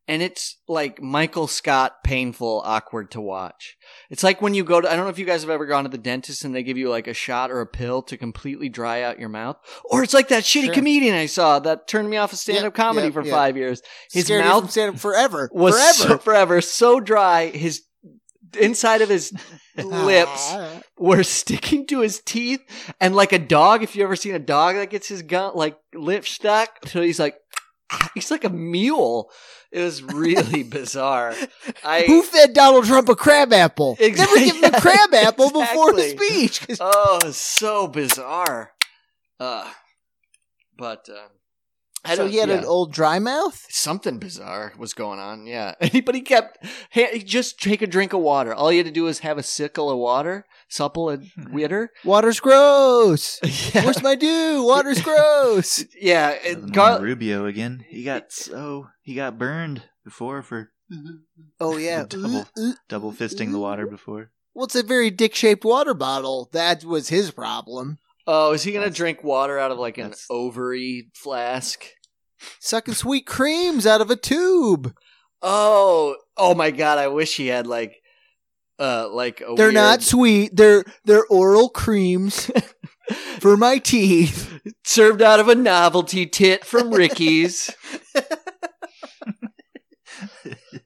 and 0.08 0.22
it's 0.22 0.58
like 0.68 1.02
Michael 1.02 1.46
Scott, 1.46 2.04
painful, 2.04 2.62
awkward 2.64 3.10
to 3.12 3.20
watch. 3.20 3.76
It's 4.08 4.22
like 4.22 4.40
when 4.40 4.54
you 4.54 4.64
go 4.64 4.80
to. 4.80 4.90
I 4.90 4.94
don't 4.94 5.04
know 5.04 5.10
if 5.10 5.18
you 5.18 5.26
guys 5.26 5.42
have 5.42 5.50
ever 5.50 5.66
gone 5.66 5.84
to 5.84 5.90
the 5.90 5.98
dentist 5.98 6.44
and 6.44 6.54
they 6.54 6.62
give 6.62 6.76
you 6.76 6.88
like 6.88 7.06
a 7.06 7.14
shot 7.14 7.50
or 7.50 7.60
a 7.60 7.66
pill 7.66 8.02
to 8.02 8.16
completely 8.16 8.68
dry 8.68 9.02
out 9.02 9.18
your 9.18 9.28
mouth, 9.28 9.56
or 9.84 10.02
it's 10.02 10.14
like 10.14 10.28
that 10.28 10.44
shitty 10.44 10.66
Sure. 10.66 10.74
comedian 10.74 11.14
I 11.14 11.26
saw 11.26 11.58
that 11.60 11.88
turned 11.88 12.08
me 12.08 12.16
off 12.16 12.32
of 12.32 12.38
stand 12.38 12.58
up 12.58 12.64
Yep, 12.64 12.74
comedy 12.74 13.06
yep, 13.06 13.14
for 13.14 13.22
yep. 13.22 13.34
five 13.34 13.56
years. 13.56 13.82
His 14.12 14.26
Scared 14.26 14.44
mouth 14.44 14.70
stand-up 14.70 15.00
forever. 15.00 15.50
was 15.52 15.74
forever. 15.74 16.08
so, 16.14 16.18
forever 16.18 16.60
so 16.60 17.00
dry. 17.00 17.46
His 17.46 17.82
inside 18.58 19.02
of 19.02 19.08
his 19.08 19.32
ah. 19.78 19.82
lips 19.82 20.54
were 20.96 21.22
sticking 21.22 21.86
to 21.88 22.00
his 22.00 22.20
teeth, 22.20 22.60
and 23.00 23.14
like 23.14 23.32
a 23.32 23.38
dog. 23.38 23.82
If 23.82 23.96
you 23.96 24.04
ever 24.04 24.16
seen 24.16 24.34
a 24.34 24.38
dog 24.40 24.76
that 24.76 24.90
gets 24.90 25.08
his 25.08 25.22
gun 25.22 25.52
like 25.54 25.76
lip 25.94 26.26
stuck, 26.26 26.86
so 26.86 27.02
he's 27.02 27.18
like, 27.18 27.36
he's 28.14 28.30
like 28.30 28.44
a 28.44 28.50
mule. 28.50 29.30
It 29.70 29.80
was 29.80 30.02
really 30.02 30.62
bizarre. 30.78 31.34
I 31.84 32.02
Who 32.02 32.22
fed 32.22 32.52
Donald 32.52 32.86
Trump 32.86 33.08
a 33.08 33.14
crab 33.14 33.52
apple? 33.52 33.96
Never 34.00 34.36
give 34.36 34.56
him 34.56 34.64
a 34.74 34.80
crab 34.80 35.14
apple 35.14 35.50
before 35.50 35.92
the 35.92 36.08
speech. 36.16 36.66
oh, 36.80 37.30
so 37.30 37.88
bizarre. 37.88 38.72
Uh, 39.38 39.70
but 40.76 41.08
uh, 41.08 41.28
so 42.10 42.16
don't. 42.16 42.30
he 42.30 42.38
had 42.38 42.48
yeah. 42.48 42.58
an 42.58 42.64
old 42.64 42.92
dry 42.92 43.18
mouth. 43.18 43.66
Something 43.68 44.18
bizarre 44.18 44.72
was 44.78 44.94
going 44.94 45.18
on. 45.18 45.46
Yeah, 45.46 45.74
anybody 45.80 46.20
kept 46.20 46.64
hey, 46.90 47.18
just 47.18 47.60
take 47.60 47.82
a 47.82 47.86
drink 47.86 48.12
of 48.12 48.20
water. 48.20 48.54
All 48.54 48.70
you 48.70 48.78
had 48.78 48.86
to 48.86 48.92
do 48.92 49.04
was 49.04 49.20
have 49.20 49.38
a 49.38 49.42
sickle 49.42 49.90
of 49.90 49.98
water, 49.98 50.46
supple 50.68 51.08
and 51.08 51.28
hmm. 51.34 51.52
witter. 51.52 51.90
Water's 52.04 52.40
gross. 52.40 53.40
Yeah, 53.74 53.84
Where's 53.84 54.02
my 54.02 54.14
dew? 54.14 54.62
Water's 54.64 55.02
gross. 55.02 55.84
yeah. 56.00 56.30
Another 56.44 56.66
It, 56.66 56.72
Gar- 56.72 57.00
Rubio 57.00 57.46
again. 57.46 57.84
He 57.88 58.04
got 58.04 58.32
so 58.32 58.88
he 59.02 59.14
got 59.14 59.38
burned 59.38 59.82
before 60.04 60.42
for 60.42 60.70
Oh 61.60 61.76
yeah, 61.76 62.04
Double. 62.08 62.46
Double 62.88 63.12
fisting 63.12 63.50
the 63.50 63.58
water 63.58 63.86
before. 63.86 64.30
Well, 64.54 64.66
it's 64.66 64.74
a 64.74 64.82
very 64.82 65.10
dick-shaped 65.10 65.64
water 65.64 65.94
bottle. 65.94 66.48
That 66.52 66.84
was 66.84 67.08
his 67.08 67.30
problem. 67.30 67.98
oh, 68.26 68.52
is 68.52 68.62
he 68.62 68.72
gonna 68.72 68.86
That's- 68.86 68.96
drink 68.96 69.22
water 69.24 69.58
out 69.58 69.70
of 69.70 69.78
like 69.78 69.98
an 69.98 70.14
ovary 70.30 71.10
flask? 71.14 71.84
Sucking 72.60 72.94
sweet 72.94 73.26
creams 73.26 73.86
out 73.86 74.00
of 74.00 74.10
a 74.10 74.16
tube. 74.16 74.94
Oh, 75.42 76.16
oh 76.36 76.54
my 76.54 76.70
god! 76.70 76.98
I 76.98 77.08
wish 77.08 77.36
he 77.36 77.48
had 77.48 77.66
like, 77.66 77.96
uh, 78.78 79.08
like 79.10 79.40
a 79.40 79.54
They're 79.54 79.66
weird- 79.66 79.74
not 79.74 80.02
sweet. 80.02 80.56
They're 80.56 80.84
they're 81.04 81.26
oral 81.26 81.68
creams 81.68 82.50
for 83.40 83.56
my 83.56 83.78
teeth. 83.78 84.52
served 84.84 85.22
out 85.22 85.40
of 85.40 85.48
a 85.48 85.54
novelty 85.54 86.26
tit 86.26 86.64
from 86.64 86.90
Ricky's. 86.90 87.70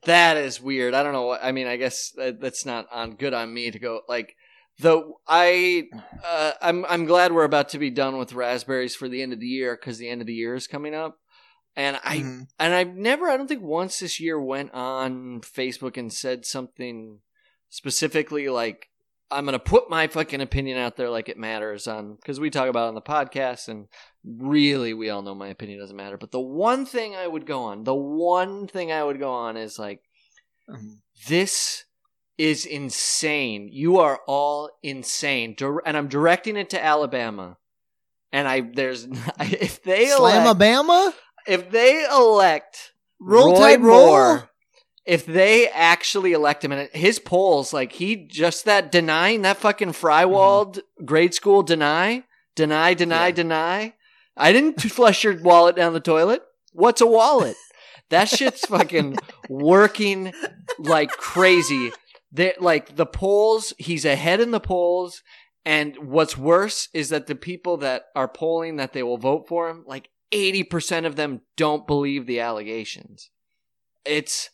that 0.05 0.37
is 0.37 0.61
weird. 0.61 0.93
I 0.93 1.03
don't 1.03 1.13
know 1.13 1.31
I 1.31 1.51
mean. 1.51 1.67
I 1.67 1.77
guess 1.77 2.11
that, 2.17 2.41
that's 2.41 2.65
not 2.65 2.87
on 2.91 3.15
good 3.15 3.33
on 3.33 3.53
me 3.53 3.71
to 3.71 3.79
go 3.79 4.01
like. 4.07 4.35
Though 4.79 5.19
I, 5.27 5.83
uh, 6.25 6.53
I'm 6.61 6.85
I'm 6.85 7.05
glad 7.05 7.33
we're 7.33 7.43
about 7.43 7.69
to 7.69 7.77
be 7.77 7.91
done 7.91 8.17
with 8.17 8.33
raspberries 8.33 8.95
for 8.95 9.07
the 9.07 9.21
end 9.21 9.31
of 9.31 9.39
the 9.39 9.45
year 9.45 9.77
because 9.79 9.99
the 9.99 10.09
end 10.09 10.21
of 10.21 10.27
the 10.27 10.33
year 10.33 10.55
is 10.55 10.65
coming 10.65 10.95
up, 10.95 11.19
and 11.75 11.99
I 12.03 12.17
Mhm. 12.19 12.47
and 12.59 12.73
I've 12.73 12.95
never 12.95 13.29
I 13.29 13.37
don't 13.37 13.47
think 13.47 13.63
once 13.63 13.99
this 13.99 14.19
year 14.19 14.39
went 14.39 14.73
on 14.73 15.41
Facebook 15.41 15.97
and 15.97 16.11
said 16.11 16.45
something 16.45 17.19
specifically 17.69 18.49
like 18.49 18.87
I'm 19.33 19.45
gonna 19.45 19.59
put 19.59 19.89
my 19.89 20.07
fucking 20.07 20.41
opinion 20.41 20.77
out 20.77 20.97
there 20.97 21.09
like 21.09 21.29
it 21.29 21.37
matters 21.37 21.87
on 21.87 22.15
because 22.15 22.39
we 22.39 22.49
talk 22.49 22.67
about 22.67 22.85
it 22.85 22.89
on 22.89 22.95
the 22.95 23.01
podcast 23.01 23.69
and 23.69 23.87
really 24.25 24.93
we 24.93 25.09
all 25.09 25.21
know 25.21 25.33
my 25.33 25.47
opinion 25.47 25.79
doesn't 25.79 25.95
matter. 25.95 26.17
But 26.17 26.31
the 26.31 26.41
one 26.41 26.85
thing 26.85 27.15
I 27.15 27.27
would 27.27 27.45
go 27.45 27.61
on, 27.63 27.85
the 27.85 27.95
one 27.95 28.67
thing 28.67 28.91
I 28.91 29.03
would 29.03 29.19
go 29.19 29.31
on 29.31 29.55
is 29.55 29.79
like 29.79 30.01
Mhm. 30.69 30.97
this 31.27 31.85
is 32.37 32.65
insane. 32.65 33.69
You 33.71 33.99
are 33.99 34.19
all 34.27 34.69
insane, 34.83 35.53
Dir- 35.55 35.81
and 35.85 35.95
I'm 35.95 36.07
directing 36.09 36.57
it 36.57 36.69
to 36.71 36.83
Alabama. 36.83 37.57
And 38.33 38.47
I 38.47 38.61
there's 38.61 39.05
if 39.39 39.81
they 39.83 40.11
elect, 40.11 40.45
Slamabama. 40.59 41.13
If 41.47 41.71
they 41.71 42.05
elect 42.05 42.91
Roll 43.19 43.53
Roy 43.53 43.59
Tide 43.59 43.81
roll. 43.81 44.05
Moore, 44.07 44.49
if 45.05 45.25
they 45.25 45.67
actually 45.69 46.33
elect 46.33 46.63
him, 46.63 46.71
and 46.71 46.89
his 46.93 47.19
polls, 47.19 47.73
like 47.73 47.93
he 47.93 48.15
just 48.27 48.65
that 48.65 48.91
denying 48.91 49.41
that 49.43 49.57
fucking 49.57 49.89
Frywald 49.93 50.79
grade 51.05 51.33
school 51.33 51.63
deny, 51.63 52.23
deny, 52.55 52.93
deny, 52.93 53.27
Yeah. 53.27 53.31
deny. 53.31 53.93
I 54.37 54.53
didn't 54.53 54.81
flush 54.91 55.23
your 55.23 55.39
wallet 55.41 55.75
down 55.75 55.93
the 55.93 55.99
toilet. 55.99 56.41
What's 56.73 57.01
a 57.01 57.07
wallet? 57.07 57.55
That 58.09 58.27
shit's 58.29 58.65
fucking 58.65 59.17
working 59.49 60.33
like 60.79 61.11
crazy. 61.11 61.91
They 62.31 62.53
like 62.59 62.95
the 62.95 63.05
polls. 63.05 63.73
He's 63.77 64.05
ahead 64.05 64.39
in 64.39 64.51
the 64.51 64.59
polls. 64.59 65.21
And 65.65 65.95
what's 65.97 66.37
worse 66.37 66.87
is 66.93 67.09
that 67.09 67.27
the 67.27 67.35
people 67.35 67.77
that 67.77 68.05
are 68.15 68.27
polling 68.27 68.77
that 68.77 68.93
they 68.93 69.03
will 69.03 69.17
vote 69.17 69.47
for 69.47 69.69
him, 69.69 69.83
like 69.85 70.09
80% 70.31 71.05
of 71.05 71.15
them 71.15 71.41
don't 71.57 71.87
believe 71.87 72.25
the 72.25 72.39
allegations. 72.39 73.29
It's 74.05 74.49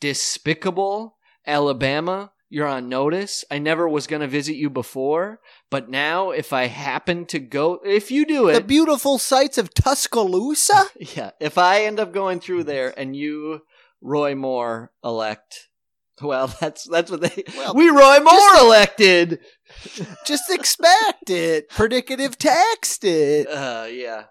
despicable. 0.00 1.16
Alabama, 1.46 2.32
you're 2.48 2.66
on 2.66 2.88
notice. 2.88 3.44
I 3.50 3.58
never 3.58 3.88
was 3.88 4.06
going 4.06 4.20
to 4.20 4.28
visit 4.28 4.56
you 4.56 4.70
before, 4.70 5.40
but 5.70 5.88
now 5.88 6.30
if 6.30 6.52
I 6.52 6.66
happen 6.66 7.26
to 7.26 7.38
go, 7.38 7.80
if 7.84 8.10
you 8.10 8.26
do 8.26 8.48
it. 8.48 8.54
The 8.54 8.60
beautiful 8.60 9.18
sights 9.18 9.58
of 9.58 9.72
Tuscaloosa. 9.74 10.86
yeah, 11.16 11.30
if 11.40 11.58
I 11.58 11.84
end 11.84 11.98
up 11.98 12.12
going 12.12 12.40
through 12.40 12.64
there 12.64 12.92
and 12.96 13.16
you, 13.16 13.62
Roy 14.00 14.34
Moore, 14.34 14.92
elect, 15.02 15.68
well, 16.20 16.46
that's 16.60 16.84
that's 16.84 17.10
what 17.10 17.22
they. 17.22 17.44
Well, 17.56 17.74
we 17.74 17.88
Roy 17.88 18.18
Moore 18.20 18.32
just- 18.32 18.62
elected. 18.62 19.38
Just 20.26 20.50
expect 20.50 21.30
it. 21.30 21.70
Predicative 21.70 22.36
text 22.36 23.04
it. 23.04 23.46
Uh, 23.48 23.86
yeah, 23.90 24.24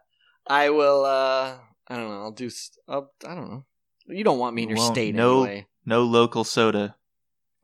I 0.48 0.70
will. 0.70 1.06
uh 1.06 1.58
I 1.88 1.96
don't 1.98 2.10
know. 2.10 2.22
I'll 2.22 2.32
do. 2.32 2.50
st- 2.50 2.78
I'll, 2.88 3.12
I 3.28 3.36
don't 3.36 3.50
know. 3.50 3.66
You 4.08 4.24
don't 4.24 4.40
want 4.40 4.56
me 4.56 4.64
in 4.64 4.70
your 4.70 4.78
Won't- 4.78 4.94
state 4.96 5.14
no. 5.16 5.44
anyway. 5.44 5.68
No 5.86 6.04
local 6.04 6.44
soda. 6.44 6.96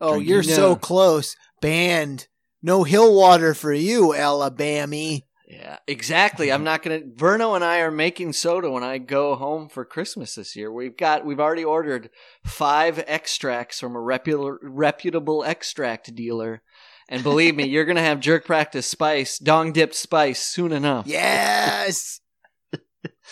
Oh, 0.01 0.13
Drinking. 0.13 0.29
you're 0.29 0.43
so 0.43 0.69
No. 0.69 0.75
close. 0.75 1.35
Banned. 1.61 2.27
No 2.61 2.83
hill 2.83 3.15
water 3.15 3.53
for 3.53 3.71
you, 3.73 4.13
Alabama. 4.13 5.19
Yeah, 5.47 5.77
exactly. 5.87 6.51
I'm 6.51 6.63
not 6.65 6.83
gonna. 6.83 6.99
Verno 6.99 7.55
and 7.55 7.63
I 7.63 7.79
are 7.79 7.91
making 7.91 8.33
soda 8.33 8.69
when 8.69 8.83
I 8.83 8.97
go 8.97 9.35
home 9.35 9.69
for 9.69 9.85
Christmas 9.85 10.35
this 10.35 10.55
year. 10.57 10.71
We've 10.71 10.97
got. 10.97 11.25
We've 11.25 11.39
already 11.39 11.63
ordered 11.63 12.09
five 12.43 13.01
extracts 13.07 13.79
from 13.79 13.95
a 13.95 14.01
reputable 14.01 14.57
reputable 14.61 15.43
extract 15.45 16.13
dealer, 16.15 16.61
And 17.07 17.23
believe 17.23 17.55
me, 17.55 17.65
you're 17.67 17.85
gonna 17.85 18.01
have 18.01 18.19
jerk 18.19 18.43
practice 18.45 18.87
spice, 18.87 19.39
dong 19.39 19.71
dipped 19.71 19.95
spice 19.95 20.41
soon 20.43 20.73
enough. 20.73 21.07
Yes. 21.07 22.19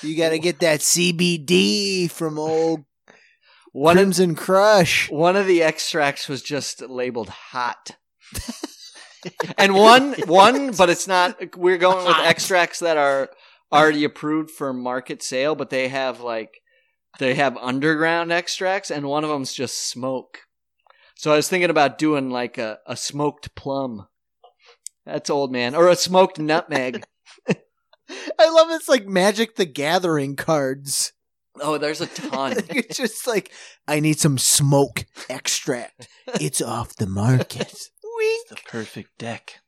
You 0.01 0.17
got 0.17 0.29
to 0.29 0.39
get 0.39 0.59
that 0.59 0.79
CBD 0.81 2.09
from 2.09 2.37
old 2.39 2.85
One 3.71 3.97
of, 3.97 4.03
Crimson 4.03 4.35
Crush. 4.35 5.09
one 5.09 5.35
of 5.35 5.47
the 5.47 5.63
extracts 5.63 6.29
was 6.29 6.41
just 6.41 6.81
labeled 6.81 7.29
hot. 7.29 7.97
and 9.57 9.73
one 9.73 10.13
one, 10.27 10.71
but 10.71 10.89
it's 10.89 11.07
not 11.07 11.57
we're 11.57 11.77
going 11.77 12.05
with 12.05 12.17
extracts 12.17 12.79
that 12.79 12.97
are 12.97 13.29
already 13.71 14.03
approved 14.03 14.51
for 14.51 14.73
market 14.73 15.23
sale, 15.23 15.55
but 15.55 15.69
they 15.69 15.87
have 15.87 16.21
like 16.21 16.61
they 17.19 17.35
have 17.35 17.57
underground 17.57 18.31
extracts 18.31 18.91
and 18.91 19.07
one 19.07 19.23
of 19.23 19.29
them's 19.29 19.53
just 19.53 19.89
smoke. 19.89 20.41
So 21.15 21.31
I 21.31 21.37
was 21.37 21.47
thinking 21.47 21.69
about 21.69 21.97
doing 21.97 22.29
like 22.29 22.57
a, 22.57 22.79
a 22.85 22.97
smoked 22.97 23.55
plum. 23.55 24.07
That's 25.05 25.29
old 25.29 25.51
man. 25.51 25.75
Or 25.75 25.87
a 25.87 25.95
smoked 25.95 26.39
nutmeg. 26.39 27.05
I 28.39 28.49
love 28.49 28.67
it's 28.71 28.89
like 28.89 29.07
Magic 29.07 29.55
the 29.55 29.65
Gathering 29.65 30.35
cards. 30.35 31.13
Oh, 31.59 31.77
there's 31.77 32.01
a 32.01 32.07
ton. 32.07 32.53
it's 32.69 32.97
just 32.97 33.27
like 33.27 33.51
I 33.87 33.99
need 33.99 34.19
some 34.19 34.37
smoke 34.37 35.05
extract. 35.29 36.07
It's 36.39 36.61
off 36.61 36.95
the 36.95 37.07
market. 37.07 37.73
It's 37.73 38.49
the 38.49 38.57
perfect 38.67 39.17
deck. 39.17 39.59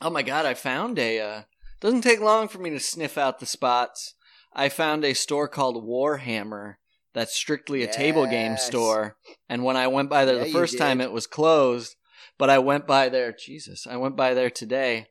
Oh 0.00 0.10
my 0.10 0.22
god, 0.22 0.46
I 0.46 0.54
found 0.54 0.98
a 0.98 1.20
uh 1.20 1.42
doesn't 1.80 2.02
take 2.02 2.20
long 2.20 2.48
for 2.48 2.58
me 2.58 2.70
to 2.70 2.80
sniff 2.80 3.16
out 3.16 3.38
the 3.38 3.46
spots. 3.46 4.14
I 4.52 4.68
found 4.68 5.04
a 5.04 5.14
store 5.14 5.46
called 5.46 5.84
Warhammer 5.86 6.74
that's 7.14 7.34
strictly 7.34 7.82
a 7.82 7.92
table 7.92 8.26
game 8.26 8.56
store. 8.56 9.16
And 9.48 9.64
when 9.64 9.76
I 9.76 9.86
went 9.86 10.10
by 10.10 10.24
there 10.24 10.36
Yeah, 10.36 10.44
the 10.44 10.52
first 10.52 10.78
time 10.78 11.00
it 11.00 11.12
was 11.12 11.26
closed, 11.26 11.96
but 12.36 12.50
I 12.50 12.58
went 12.58 12.86
by 12.86 13.08
there 13.08 13.32
Jesus, 13.32 13.86
I 13.86 13.96
went 13.96 14.16
by 14.16 14.34
there 14.34 14.50
today 14.50 15.06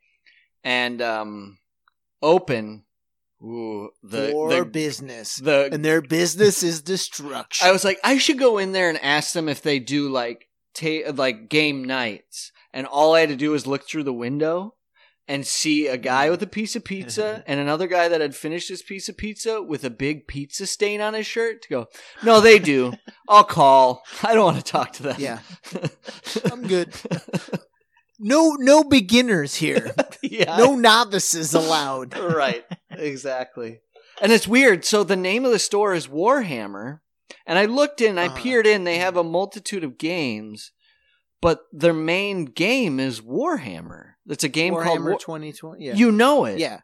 and 0.63 1.02
um 1.02 1.58
open 2.22 2.84
ooh 3.44 3.90
the 4.04 4.30
For 4.32 4.50
the, 4.50 4.66
business. 4.66 5.36
the 5.36 5.70
and 5.72 5.84
their 5.86 6.02
business 6.02 6.64
is 6.64 6.82
destruction. 6.82 7.68
I 7.68 7.72
was 7.72 7.84
like, 7.84 8.00
I 8.04 8.18
should 8.18 8.40
go 8.40 8.58
in 8.58 8.72
there 8.72 8.90
and 8.90 8.98
ask 9.04 9.34
them 9.34 9.48
if 9.48 9.62
they 9.62 9.80
do 9.80 10.10
like 10.10 10.48
ta- 10.74 11.12
like 11.14 11.50
game 11.50 11.84
nights. 11.84 12.52
And 12.74 12.86
all 12.86 13.16
I 13.16 13.22
had 13.22 13.30
to 13.30 13.36
do 13.36 13.52
was 13.52 13.68
look 13.68 13.88
through 13.88 14.04
the 14.04 14.14
window 14.14 14.74
and 15.28 15.46
see 15.46 15.88
a 15.88 15.98
guy 15.98 16.30
with 16.30 16.42
a 16.42 16.48
piece 16.48 16.76
of 16.76 16.84
pizza 16.86 17.44
and 17.48 17.60
another 17.60 17.88
guy 17.88 18.08
that 18.08 18.22
had 18.22 18.36
finished 18.36 18.70
his 18.70 18.82
piece 18.82 19.10
of 19.10 19.18
pizza 19.18 19.62
with 19.62 19.84
a 19.84 19.90
big 19.90 20.26
pizza 20.28 20.66
stain 20.66 21.02
on 21.02 21.14
his 21.14 21.28
shirt 21.28 21.62
to 21.62 21.70
go, 21.70 21.88
no, 22.24 22.40
they 22.40 22.60
do. 22.60 22.94
I'll 23.30 23.44
call. 23.44 24.04
I 24.24 24.34
don't 24.34 24.46
want 24.46 24.58
to 24.58 24.64
talk 24.64 24.94
to 24.94 25.04
them. 25.04 25.16
Yeah. 25.20 25.40
I'm 26.52 26.66
good. 26.68 26.94
No 28.20 28.56
no 28.60 28.84
beginners 28.84 29.56
here. 29.56 29.94
yeah. 30.24 30.58
No 30.58 30.76
novices 30.76 31.54
allowed. 31.54 32.18
right. 32.18 32.66
Exactly. 32.90 33.80
And 34.22 34.32
it's 34.32 34.48
weird. 34.48 34.84
So 34.86 35.04
the 35.04 35.16
name 35.16 35.46
of 35.46 35.52
the 35.52 35.60
store 35.60 35.94
is 35.94 36.08
Warhammer. 36.08 37.00
And 37.46 37.60
I 37.60 37.66
looked 37.66 38.02
in, 38.02 38.18
I 38.18 38.28
Uh-huh. 38.28 38.36
peered 38.42 38.66
in, 38.68 38.84
they 38.84 38.98
have 38.98 39.18
a 39.18 39.24
multitude 39.24 39.84
of 39.84 39.98
games, 39.98 40.72
but 41.42 41.62
their 41.72 41.94
main 41.94 42.46
game 42.46 43.00
is 43.00 43.22
Warhammer. 43.22 44.14
It's 44.28 44.44
a 44.44 44.50
game 44.50 44.74
called 44.74 45.00
Warhammer 45.00 45.10
War- 45.12 45.20
2020. 45.20 45.86
Yeah. 45.86 45.94
You 45.94 46.12
know 46.12 46.46
it. 46.46 46.58
yeah. 46.60 46.80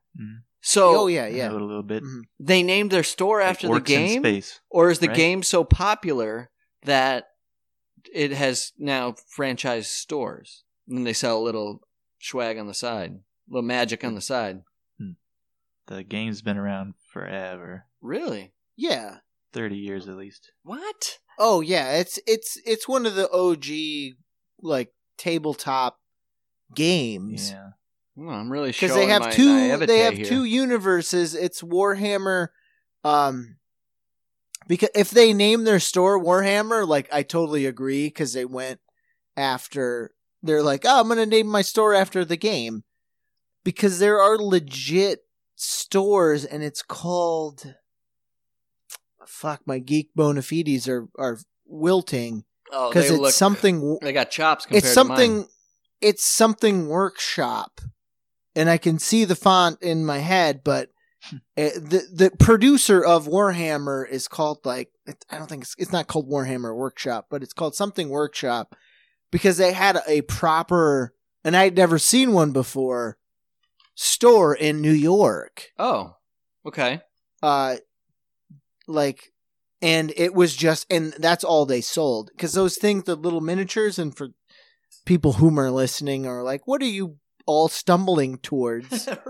So 0.61 1.01
oh 1.01 1.07
yeah, 1.07 1.27
yeah. 1.27 1.49
a 1.49 1.51
little 1.51 1.83
bit. 1.83 2.03
Mhm. 2.03 2.21
they 2.39 2.63
named 2.63 2.91
their 2.91 3.03
store 3.03 3.39
Like 3.39 3.49
after 3.49 3.67
the 3.67 3.73
orcs 3.73 3.77
in 3.79 3.83
game? 4.05 4.21
space. 4.21 4.61
Or 4.69 4.89
is 4.91 4.99
the 4.99 5.07
right? 5.07 5.15
game 5.17 5.43
so 5.43 5.63
popular 5.65 6.51
that 6.83 7.25
it 8.13 8.31
has 8.31 8.71
now 8.77 9.15
franchise 9.29 9.89
stores? 9.89 10.63
And 10.87 10.97
then 10.97 11.03
they 11.03 11.13
sell 11.13 11.37
a 11.37 11.43
little 11.43 11.81
swag 12.19 12.57
on 12.57 12.67
the 12.67 12.73
side, 12.73 13.11
a 13.11 13.53
little 13.53 13.67
magic 13.67 14.03
on 14.03 14.15
the 14.15 14.21
side. 14.21 14.61
The 15.87 16.03
game's 16.03 16.41
been 16.41 16.57
around 16.57 16.93
forever. 17.11 17.85
Really? 18.01 18.53
Yeah. 18.75 19.17
30 19.51 19.75
years 19.75 20.07
at 20.07 20.15
least. 20.15 20.51
What? 20.63 21.19
Oh 21.37 21.61
yeah, 21.61 21.93
it's 21.93 22.19
it's 22.25 22.57
it's 22.65 22.87
one 22.87 23.05
of 23.05 23.15
the 23.15 23.29
OG 23.29 24.17
like 24.61 24.93
tabletop 25.17 25.99
games. 26.75 27.51
Yeah. 27.51 27.69
Oh, 28.17 28.29
I'm 28.29 28.51
really 28.51 28.71
sure 28.71 28.89
because 28.89 28.95
they 28.95 29.07
have 29.07 29.31
two 29.31 29.77
they 29.85 29.99
have 29.99 30.13
here. 30.13 30.25
two 30.25 30.43
universes 30.43 31.33
it's 31.33 31.63
warhammer 31.63 32.49
um 33.03 33.55
because 34.67 34.89
if 34.93 35.09
they 35.09 35.33
name 35.33 35.63
their 35.63 35.79
store 35.79 36.23
warhammer 36.23 36.87
like 36.87 37.09
i 37.11 37.23
totally 37.23 37.65
agree 37.65 38.05
because 38.05 38.33
they 38.33 38.45
went 38.45 38.79
after 39.35 40.11
they're 40.43 40.61
like 40.61 40.83
oh 40.85 40.99
i'm 40.99 41.07
gonna 41.07 41.25
name 41.25 41.47
my 41.47 41.61
store 41.63 41.93
after 41.93 42.23
the 42.25 42.37
game 42.37 42.83
because 43.63 43.97
there 43.99 44.21
are 44.21 44.37
legit 44.37 45.21
stores 45.55 46.43
and 46.45 46.61
it's 46.61 46.81
called 46.83 47.75
fuck 49.25 49.61
my 49.65 49.79
geek 49.79 50.09
bona 50.15 50.41
fides 50.41 50.87
are 50.87 51.07
are 51.17 51.39
wilting 51.65 52.43
Oh, 52.75 52.89
because 52.89 53.07
they 53.09 53.13
it's 53.13 53.21
look- 53.21 53.33
something 53.33 53.99
They 54.01 54.13
got 54.13 54.31
chops. 54.31 54.65
Compared 54.65 54.83
it's 54.83 54.93
To 54.95 55.03
mine. 55.03 55.07
something 55.17 55.47
it's 56.01 56.25
something 56.25 56.87
workshop 56.87 57.79
and 58.55 58.69
i 58.69 58.77
can 58.77 58.99
see 58.99 59.25
the 59.25 59.35
font 59.35 59.81
in 59.81 60.05
my 60.05 60.17
head 60.19 60.61
but 60.63 60.89
uh, 61.31 61.39
the 61.75 62.03
the 62.13 62.31
producer 62.39 63.03
of 63.03 63.27
warhammer 63.27 64.07
is 64.09 64.27
called 64.27 64.59
like 64.65 64.89
it- 65.05 65.23
i 65.29 65.37
don't 65.37 65.47
think 65.47 65.63
it's, 65.63 65.75
it's 65.77 65.91
not 65.91 66.07
called 66.07 66.29
warhammer 66.29 66.75
workshop 66.75 67.27
but 67.29 67.43
it's 67.43 67.53
called 67.53 67.75
something 67.75 68.09
workshop 68.09 68.75
because 69.33 69.57
they 69.57 69.73
had 69.73 69.99
a 70.07 70.21
proper 70.21 71.13
and 71.43 71.57
i'd 71.57 71.75
never 71.75 71.99
seen 71.99 72.31
one 72.31 72.51
before 72.53 73.17
store 73.95 74.55
in 74.55 74.79
new 74.81 74.91
york 74.93 75.71
Oh, 75.77 76.15
okay. 76.65 77.01
uh 77.41 77.75
like 78.87 79.31
and 79.81 80.13
it 80.15 80.33
was 80.33 80.55
just 80.55 80.85
and 80.89 81.13
that's 81.19 81.43
all 81.43 81.65
they 81.65 81.81
sold 81.81 82.29
because 82.33 82.53
those 82.53 82.77
things 82.77 83.03
the 83.03 83.15
little 83.15 83.41
miniatures 83.41 83.99
and 83.99 84.15
for 84.15 84.29
people 85.05 85.33
whom 85.33 85.59
are 85.59 85.71
listening 85.71 86.25
are 86.25 86.43
like 86.43 86.65
what 86.67 86.81
are 86.81 86.85
you 86.85 87.17
all 87.45 87.67
stumbling 87.67 88.37
towards 88.37 89.07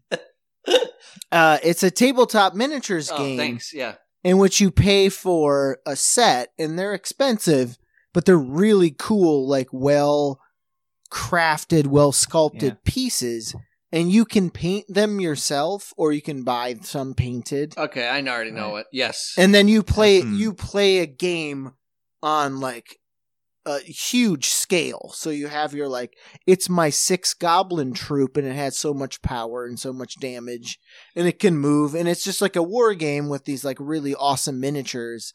uh 1.32 1.58
it's 1.62 1.82
a 1.82 1.90
tabletop 1.90 2.54
miniatures 2.54 3.10
Oh, 3.10 3.18
game 3.18 3.36
thanks. 3.38 3.72
Yeah. 3.72 3.94
in 4.24 4.38
which 4.38 4.60
you 4.60 4.70
pay 4.70 5.08
for 5.08 5.78
a 5.86 5.96
set 5.96 6.52
and 6.58 6.78
they're 6.78 6.94
expensive 6.94 7.78
but 8.16 8.24
they're 8.24 8.38
really 8.38 8.90
cool 8.98 9.46
like 9.46 9.68
well 9.72 10.40
crafted 11.12 11.86
well 11.86 12.12
sculpted 12.12 12.62
Yeah. 12.62 12.92
pieces 12.92 13.54
and 13.92 14.10
you 14.10 14.24
can 14.24 14.48
paint 14.50 14.86
them 14.88 15.20
yourself 15.20 15.92
or 15.98 16.12
you 16.12 16.22
can 16.22 16.42
buy 16.42 16.76
some 16.82 17.12
painted 17.14 17.76
Okay, 17.78 18.06
I 18.08 18.20
already 18.22 18.50
know 18.50 18.76
it. 18.76 18.86
Yes. 18.90 19.34
and 19.36 19.54
then 19.54 19.68
you 19.68 19.82
play 19.82 20.22
Hmm. 20.22 20.34
you 20.34 20.54
play 20.54 20.98
a 20.98 21.06
game 21.06 21.72
on 22.22 22.58
like 22.58 22.96
a 23.66 23.80
huge 23.80 24.46
scale 24.46 25.10
so 25.14 25.28
you 25.28 25.48
have 25.48 25.74
your 25.74 25.88
like 25.88 26.14
it's 26.46 26.68
my 26.68 26.88
six 26.88 27.34
goblin 27.34 27.92
troop 27.92 28.36
and 28.36 28.46
it 28.46 28.54
has 28.54 28.78
so 28.78 28.94
much 28.94 29.20
power 29.22 29.66
and 29.66 29.78
so 29.78 29.92
much 29.92 30.18
damage 30.20 30.78
and 31.16 31.26
it 31.28 31.38
can 31.38 31.56
move 31.58 31.94
and 31.94 32.08
it's 32.08 32.24
just 32.24 32.40
like 32.40 32.56
a 32.56 32.62
war 32.62 32.94
game 32.94 33.28
with 33.28 33.44
these 33.44 33.64
like 33.64 33.76
really 33.80 34.14
awesome 34.14 34.58
miniatures 34.60 35.32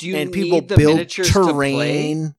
do 0.00 0.08
you 0.08 0.16
and 0.16 0.32
people 0.32 0.58
need 0.60 0.68
the 0.68 0.76
build 0.76 0.94
miniatures 0.96 1.28
to 1.28 1.32
play? 1.32 1.52
terrain 1.52 2.34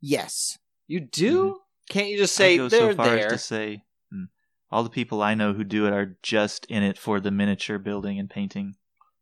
yes 0.00 0.58
You 0.88 1.00
do? 1.00 1.58
Can't 1.88 2.08
you 2.08 2.18
just 2.18 2.34
I'd 2.40 2.44
say 2.44 2.56
go 2.56 2.68
they're 2.68 2.90
so 2.92 2.96
far 2.96 3.06
there? 3.06 3.26
as 3.26 3.32
to 3.32 3.38
say 3.38 3.82
hmm, 4.10 4.24
all 4.70 4.82
the 4.82 4.90
people 4.90 5.22
I 5.22 5.34
know 5.34 5.52
who 5.52 5.64
do 5.64 5.86
it 5.86 5.92
are 5.92 6.16
just 6.22 6.66
in 6.66 6.82
it 6.82 6.98
for 6.98 7.20
the 7.20 7.30
miniature 7.30 7.78
building 7.78 8.18
and 8.18 8.28
painting. 8.30 8.76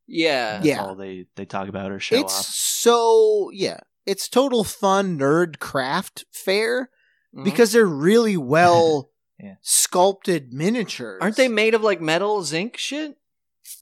yeah. 0.06 0.54
That's 0.58 0.66
Yeah. 0.66 0.84
all 0.84 0.94
they, 0.94 1.26
they 1.36 1.44
talk 1.44 1.68
about 1.68 1.90
or 1.90 2.00
show 2.00 2.16
it's 2.16 2.38
off. 2.38 2.46
so 2.46 3.50
yeah 3.52 3.80
it's 4.06 4.28
total 4.28 4.64
fun 4.64 5.18
nerd 5.18 5.58
craft 5.58 6.24
fair 6.32 6.90
Mhm. 7.34 7.44
because 7.44 7.72
they're 7.72 7.84
really 7.86 8.36
well 8.36 9.10
Yeah. 9.40 9.54
sculpted 9.60 10.52
miniatures 10.52 11.18
aren't 11.22 11.36
they 11.36 11.48
made 11.48 11.74
of 11.74 11.82
like 11.82 12.00
metal 12.00 12.42
zinc 12.42 12.76
shit? 12.76 13.16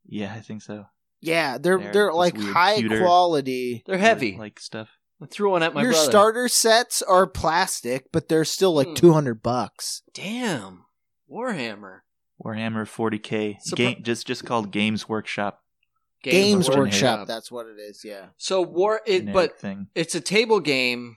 Yeah, 0.09 0.35
I 0.35 0.41
think 0.41 0.63
so. 0.63 0.87
Yeah, 1.21 1.59
they're 1.59 1.79
They're 1.79 1.93
they're 1.93 2.13
like 2.13 2.37
weird 2.37 2.53
high 2.53 2.77
pewter- 2.77 3.01
quality. 3.01 3.83
They're 3.87 3.99
heavy. 3.99 4.37
Like 4.39 4.61
stuff. 4.61 4.91
I 5.23 5.27
threw 5.27 5.51
one 5.51 5.63
at 5.63 5.73
my 5.73 5.83
Your 5.83 5.93
brother. 5.93 6.11
starter 6.11 6.49
sets 6.49 7.01
are 7.03 7.27
plastic, 7.27 8.13
but 8.13 8.29
they're 8.29 8.45
still 8.45 8.75
like 8.75 8.89
Hmm. 8.89 8.95
two 8.95 9.13
hundred 9.13 9.43
bucks. 9.43 10.03
Damn. 10.13 10.85
Warhammer. 11.31 12.01
Warhammer 12.45 12.87
40k. 12.87 13.57
Surpri- 13.67 13.77
Game, 13.77 14.03
just 14.03 14.27
just 14.27 14.45
called 14.45 14.71
Games 14.71 15.09
Workshop. 15.09 15.63
Games 16.23 16.69
Workshop. 16.69 16.79
Workshop, 16.79 17.27
that's 17.29 17.51
what 17.51 17.67
it 17.67 17.79
is. 17.81 18.03
Yeah, 18.05 18.27
So 18.37 18.61
war 18.61 19.01
it 19.07 19.33
but 19.33 19.59
thing. 19.59 19.87
it's 19.95 20.15
a 20.15 20.21
table 20.21 20.61
game 20.61 21.17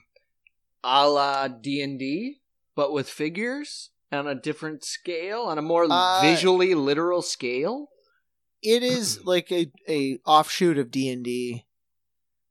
a 0.84 1.06
la 1.08 1.48
D&D 1.48 2.40
but 2.74 2.92
with 2.92 3.08
figures 3.10 3.90
on 4.12 4.26
a 4.26 4.34
different 4.34 4.82
scale 4.84 5.42
on 5.42 5.58
a 5.58 5.62
more 5.62 5.86
Uh, 5.90 6.20
visually 6.22 6.74
literal 6.74 7.22
scale. 7.22 7.88
It 8.62 8.82
is 8.82 9.20
like 9.24 9.50
a 9.52 9.70
a 9.88 10.18
offshoot 10.26 10.78
of 10.78 10.90
D 10.90 11.08
and 11.10 11.24
D. 11.24 11.66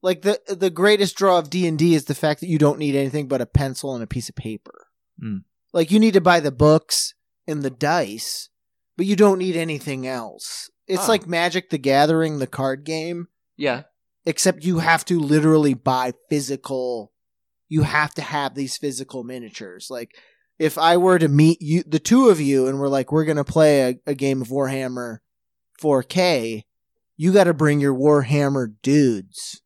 Like 0.02 0.22
the 0.22 0.40
the 0.48 0.70
greatest 0.70 1.16
draw 1.16 1.40
of 1.40 1.50
D 1.50 1.68
and 1.68 1.78
D 1.78 1.94
is 1.94 2.06
the 2.06 2.16
fact 2.16 2.40
that 2.40 2.48
you 2.50 2.58
don't 2.58 2.80
need 2.80 2.96
anything 2.96 3.28
but 3.28 3.42
a 3.42 3.46
pencil 3.46 3.94
and 3.96 4.04
a 4.04 4.08
piece 4.08 4.30
of 4.30 4.36
paper. 4.36 4.88
Mm. 5.22 5.44
Like 5.74 5.92
you 5.92 6.00
need 6.00 6.14
to 6.14 6.22
buy 6.22 6.40
the 6.40 6.52
books 6.52 7.14
and 7.48 7.64
the 7.64 7.70
dice, 7.70 8.50
but 8.96 9.06
you 9.06 9.16
don't 9.16 9.40
need 9.40 9.56
anything 9.58 10.08
else. 10.08 10.70
It's 10.88 11.06
Oh. 11.06 11.12
like 11.12 11.28
Magic 11.28 11.70
the 11.70 11.78
Gathering, 11.78 12.40
the 12.40 12.48
card 12.48 12.84
game, 12.86 13.28
Yeah. 13.58 13.84
except 14.26 14.64
you 14.64 14.80
have 14.80 15.04
to 15.06 15.20
literally 15.20 15.74
buy 15.74 16.14
physical. 16.30 17.12
You 17.68 17.84
have 17.84 18.14
to 18.16 18.22
have 18.22 18.56
these 18.56 18.78
physical 18.78 19.24
miniatures. 19.24 19.88
Like 19.92 20.16
if 20.58 20.78
I 20.78 20.98
were 20.98 21.20
to 21.20 21.28
meet 21.28 21.62
you, 21.62 21.84
the 21.86 22.00
two 22.00 22.30
of 22.30 22.40
you, 22.42 22.68
and 22.68 22.80
we're 22.80 22.88
like, 22.88 23.12
we're 23.12 23.26
gonna 23.26 23.44
play 23.44 23.82
a, 23.92 24.00
a 24.12 24.16
game 24.16 24.42
of 24.42 24.48
Warhammer 24.48 25.18
4K, 25.80 26.64
you 27.18 27.34
got 27.34 27.46
to 27.46 27.54
bring 27.54 27.80
your 27.80 27.94
Warhammer 27.96 28.74
dudes. 28.82 29.62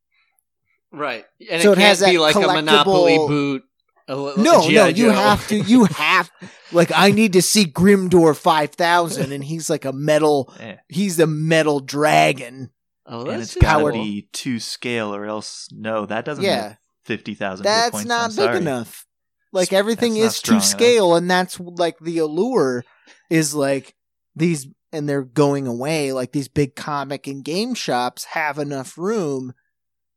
Right. 0.91 1.26
And 1.49 1.62
So 1.62 1.71
it 1.71 1.78
it 1.80 1.82
has 1.82 1.99
can't 1.99 2.12
be 2.12 2.17
that 2.17 2.21
like 2.21 2.36
a 2.36 2.39
Monopoly 2.39 3.17
boot. 3.17 3.63
a 4.08 4.13
a 4.13 4.38
No, 4.38 4.43
no, 4.62 4.67
G.I. 4.69 4.88
you 4.89 5.10
have 5.10 5.47
to. 5.47 5.56
You 5.58 5.86
have 5.97 6.30
like 6.71 6.91
I 6.93 7.12
need 7.12 7.34
to 7.34 7.41
see 7.41 7.65
Grimdor 7.65 8.36
five 8.36 8.71
thousand, 8.71 9.32
and 9.32 9.43
he's 9.43 9.69
like 9.69 9.86
a 9.86 9.93
metal. 9.93 10.54
Eh. 10.60 10.76
He's 10.89 11.19
a 11.19 11.28
metal 11.28 11.80
dragon. 11.80 12.69
Oh, 13.06 13.21
and 13.21 13.41
that's 13.41 13.56
it's 13.56 13.56
got 13.56 13.73
to 13.73 13.80
powered- 13.80 13.93
be 13.95 14.30
to 14.34 14.60
scale, 14.60 15.13
or 15.15 15.26
else 15.26 15.67
no, 15.71 16.06
that 16.06 16.26
doesn't 16.26 16.43
Yeah. 16.43 16.76
fifty 17.06 17.34
thousand. 17.34 17.63
That's 17.65 17.91
points. 17.91 18.08
not 18.08 18.21
I'm 18.26 18.30
big 18.30 18.36
sorry. 18.45 18.58
enough. 18.58 19.06
Like 19.52 19.73
everything 19.73 20.13
not 20.15 20.21
is 20.26 20.36
strong 20.36 20.60
to 20.60 20.63
enough. 20.63 20.69
scale, 20.69 21.15
and 21.15 21.30
that's 21.30 21.60
like 21.60 21.97
the 21.99 22.19
allure 22.19 22.84
is 23.30 23.54
like 23.56 23.95
these, 24.36 24.67
and 24.93 25.10
they're 25.10 25.23
going 25.23 25.67
away. 25.67 26.13
Like 26.13 26.32
these 26.32 26.47
big 26.47 26.75
comic 26.75 27.27
and 27.27 27.43
game 27.43 27.73
shops 27.73 28.25
have 28.25 28.58
enough 28.58 28.97
room, 28.97 29.53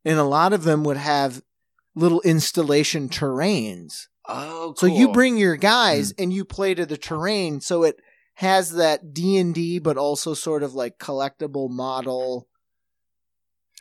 and 0.05 0.17
a 0.17 0.23
lot 0.23 0.53
of 0.53 0.63
them 0.63 0.83
would 0.83 0.97
have 0.97 1.41
little 1.95 2.21
installation 2.21 3.09
terrains. 3.09 4.07
Oh, 4.27 4.73
So 4.77 4.85
you 4.85 5.11
bring 5.11 5.37
your 5.37 5.55
guys 5.55 6.11
hmm. 6.11 6.23
and 6.23 6.33
you 6.33 6.45
play 6.45 6.73
to 6.75 6.85
the 6.85 6.97
terrain, 6.97 7.59
so 7.59 7.83
it 7.83 7.99
has 8.35 8.73
that 8.73 9.13
D 9.13 9.37
and 9.37 9.53
D, 9.53 9.79
but 9.79 9.97
also 9.97 10.33
sort 10.33 10.63
of 10.63 10.75
like 10.75 10.99
collectible 10.99 11.69
model, 11.69 12.47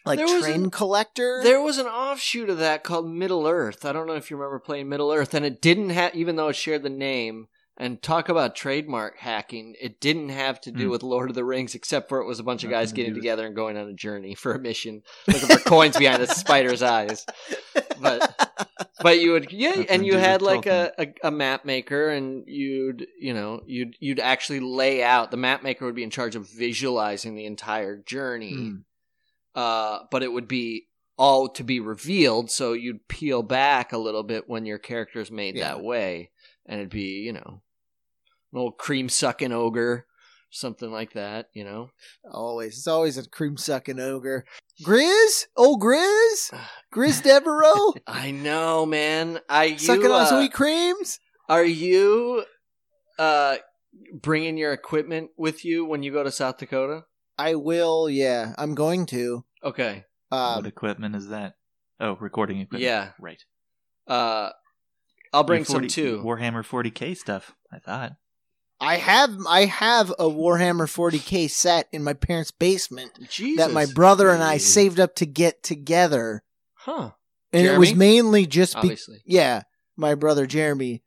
like 0.06 0.18
There 0.18 0.40
train 0.40 0.64
an- 0.64 0.70
collector. 0.70 1.40
There 1.42 1.61
was 1.61 1.78
an 1.78 1.87
offshoot 1.87 2.48
of 2.48 2.59
that 2.59 2.85
called 2.85 3.11
Middle 3.11 3.46
Earth. 3.46 3.85
I 3.85 3.92
don't 3.92 4.06
know 4.06 4.14
if 4.14 4.30
you 4.30 4.37
remember 4.37 4.61
playing 4.61 4.88
Middle 4.88 5.12
Earth, 5.12 5.35
and 5.35 5.44
it 5.44 5.61
didn't 5.61 5.90
have, 5.90 6.14
even 6.14 6.37
though 6.37 6.48
it 6.48 6.56
shared 6.56 6.85
the 6.85 6.90
name. 6.90 7.48
And 7.78 8.00
talk 8.00 8.30
about 8.30 8.56
trademark 8.56 9.18
hacking. 9.18 9.74
It 9.78 10.00
didn't 10.00 10.30
have 10.30 10.60
to 10.62 10.72
do 10.72 10.84
Hmm. 10.86 10.90
with 10.92 11.02
Lord 11.02 11.28
of 11.28 11.34
the 11.34 11.44
Rings, 11.44 11.74
except 11.74 12.08
for 12.08 12.20
it 12.20 12.26
was 12.26 12.40
a 12.40 12.42
bunch 12.42 12.64
of 12.64 12.70
guys 12.70 12.90
getting 12.92 13.12
together 13.12 13.44
and 13.46 13.54
going 13.54 13.76
on 13.76 13.86
a 13.86 13.92
journey 13.92 14.34
for 14.34 14.54
a 14.54 14.58
mission, 14.58 15.02
looking 15.26 15.48
for 15.48 15.58
coins 15.58 15.96
behind 15.98 16.22
a 16.22 16.26
spider's 16.26 16.80
eyes. 16.82 17.26
But 18.00 18.48
but 19.02 19.20
you 19.20 19.32
would 19.32 19.52
yeah, 19.52 19.68
Nothing 19.70 19.86
and 19.90 20.06
you 20.06 20.16
had 20.16 20.40
like 20.40 20.64
a, 20.64 20.90
a 20.98 21.14
a 21.24 21.30
map 21.30 21.66
maker, 21.66 22.08
and 22.08 22.44
you'd 22.46 23.06
you 23.20 23.34
know 23.34 23.60
you'd 23.66 23.94
you'd 24.00 24.20
actually 24.20 24.60
lay 24.60 25.02
out. 25.04 25.30
The 25.30 25.36
map 25.36 25.62
maker 25.62 25.84
would 25.84 25.94
be 25.94 26.02
in 26.02 26.08
charge 26.10 26.34
of 26.34 26.48
visualizing 26.48 27.34
the 27.34 27.44
entire 27.44 27.98
journey 27.98 28.54
Hmm. 28.54 28.76
uh, 29.54 29.98
but 30.10 30.22
it 30.22 30.32
would 30.32 30.48
be 30.48 30.86
all 31.18 31.48
to 31.50 31.62
be 31.62 31.80
revealed. 31.80 32.50
So 32.50 32.72
you'd 32.72 33.06
peel 33.08 33.42
back 33.42 33.92
a 33.92 33.98
little 33.98 34.22
bit 34.22 34.48
when 34.48 34.64
your 34.66 34.78
character's 34.78 35.30
made 35.30 35.56
Yeah. 35.56 35.68
that 35.74 35.82
way, 35.82 36.30
and 36.64 36.80
it'd 36.80 36.90
be 36.90 37.20
you 37.20 37.32
know, 37.34 37.60
an 38.52 38.59
old 38.59 38.78
cream 38.78 39.09
sucking 39.09 39.52
ogre, 39.52 40.06
something 40.50 40.90
like 40.90 41.12
that. 41.14 41.48
You 41.54 41.64
know, 41.64 41.90
Always, 42.30 42.78
it's 42.78 42.87
always 42.87 43.18
a 43.18 43.28
cream 43.28 43.56
sucking 43.56 44.00
ogre. 44.00 44.44
Grizz, 44.82 45.46
oh 45.56 45.76
Grizz, 45.76 46.59
Grizz 46.94 47.22
Devereaux, 47.22 47.94
I 48.06 48.30
know, 48.30 48.87
man. 48.87 49.40
I 49.48 49.64
you, 49.64 49.78
sucking 49.78 50.06
on 50.06 50.22
uh, 50.22 50.26
sweet 50.26 50.52
creams. 50.52 51.20
Are 51.48 51.64
you 51.64 52.44
uh 53.18 53.56
bringing 54.12 54.56
your 54.56 54.72
equipment 54.72 55.30
with 55.37 55.64
you 55.64 55.85
when 55.85 56.02
you 56.02 56.12
go 56.12 56.22
to 56.22 56.30
South 56.30 56.59
Dakota? 56.59 57.04
I 57.38 57.54
will. 57.54 58.09
Yeah, 58.09 58.54
I'm 58.59 58.74
going 58.74 59.06
to. 59.06 59.44
Okay. 59.62 60.04
Um, 60.30 60.56
what 60.56 60.66
equipment 60.66 61.14
is 61.14 61.28
that? 61.28 61.54
Oh, 62.00 62.16
recording 62.20 62.61
equipment. 62.61 62.82
Yeah. 62.82 63.11
right. 63.20 63.42
Uh, 64.06 64.50
I'll 65.32 65.44
bring 65.44 65.61
Your 65.61 65.66
some 65.66 65.88
too. 65.88 66.22
Warhammer 66.24 66.64
40k 66.64 67.16
stuff. 67.16 67.52
I 67.72 67.78
thought. 67.78 68.12
I 68.80 68.96
have 68.96 69.30
I 69.48 69.64
have 69.64 70.10
a 70.18 70.24
Warhammer 70.24 70.86
40k 70.86 71.48
set 71.50 71.88
in 71.92 72.04
my 72.04 72.12
parents' 72.12 72.50
basement 72.50 73.12
Jesus. 73.30 73.64
that 73.64 73.72
my 73.72 73.86
brother 73.86 74.30
and 74.30 74.42
I 74.42 74.58
saved 74.58 75.00
up 75.00 75.14
to 75.16 75.26
get 75.26 75.62
together, 75.62 76.42
Huh. 76.74 77.12
and 77.52 77.66
it 77.66 77.78
was 77.78 77.94
mainly 77.94 78.46
just 78.46 78.74
be- 78.74 78.80
Obviously. 78.80 79.22
yeah, 79.24 79.62
my 79.96 80.14
brother 80.14 80.46
Jeremy, 80.46 81.02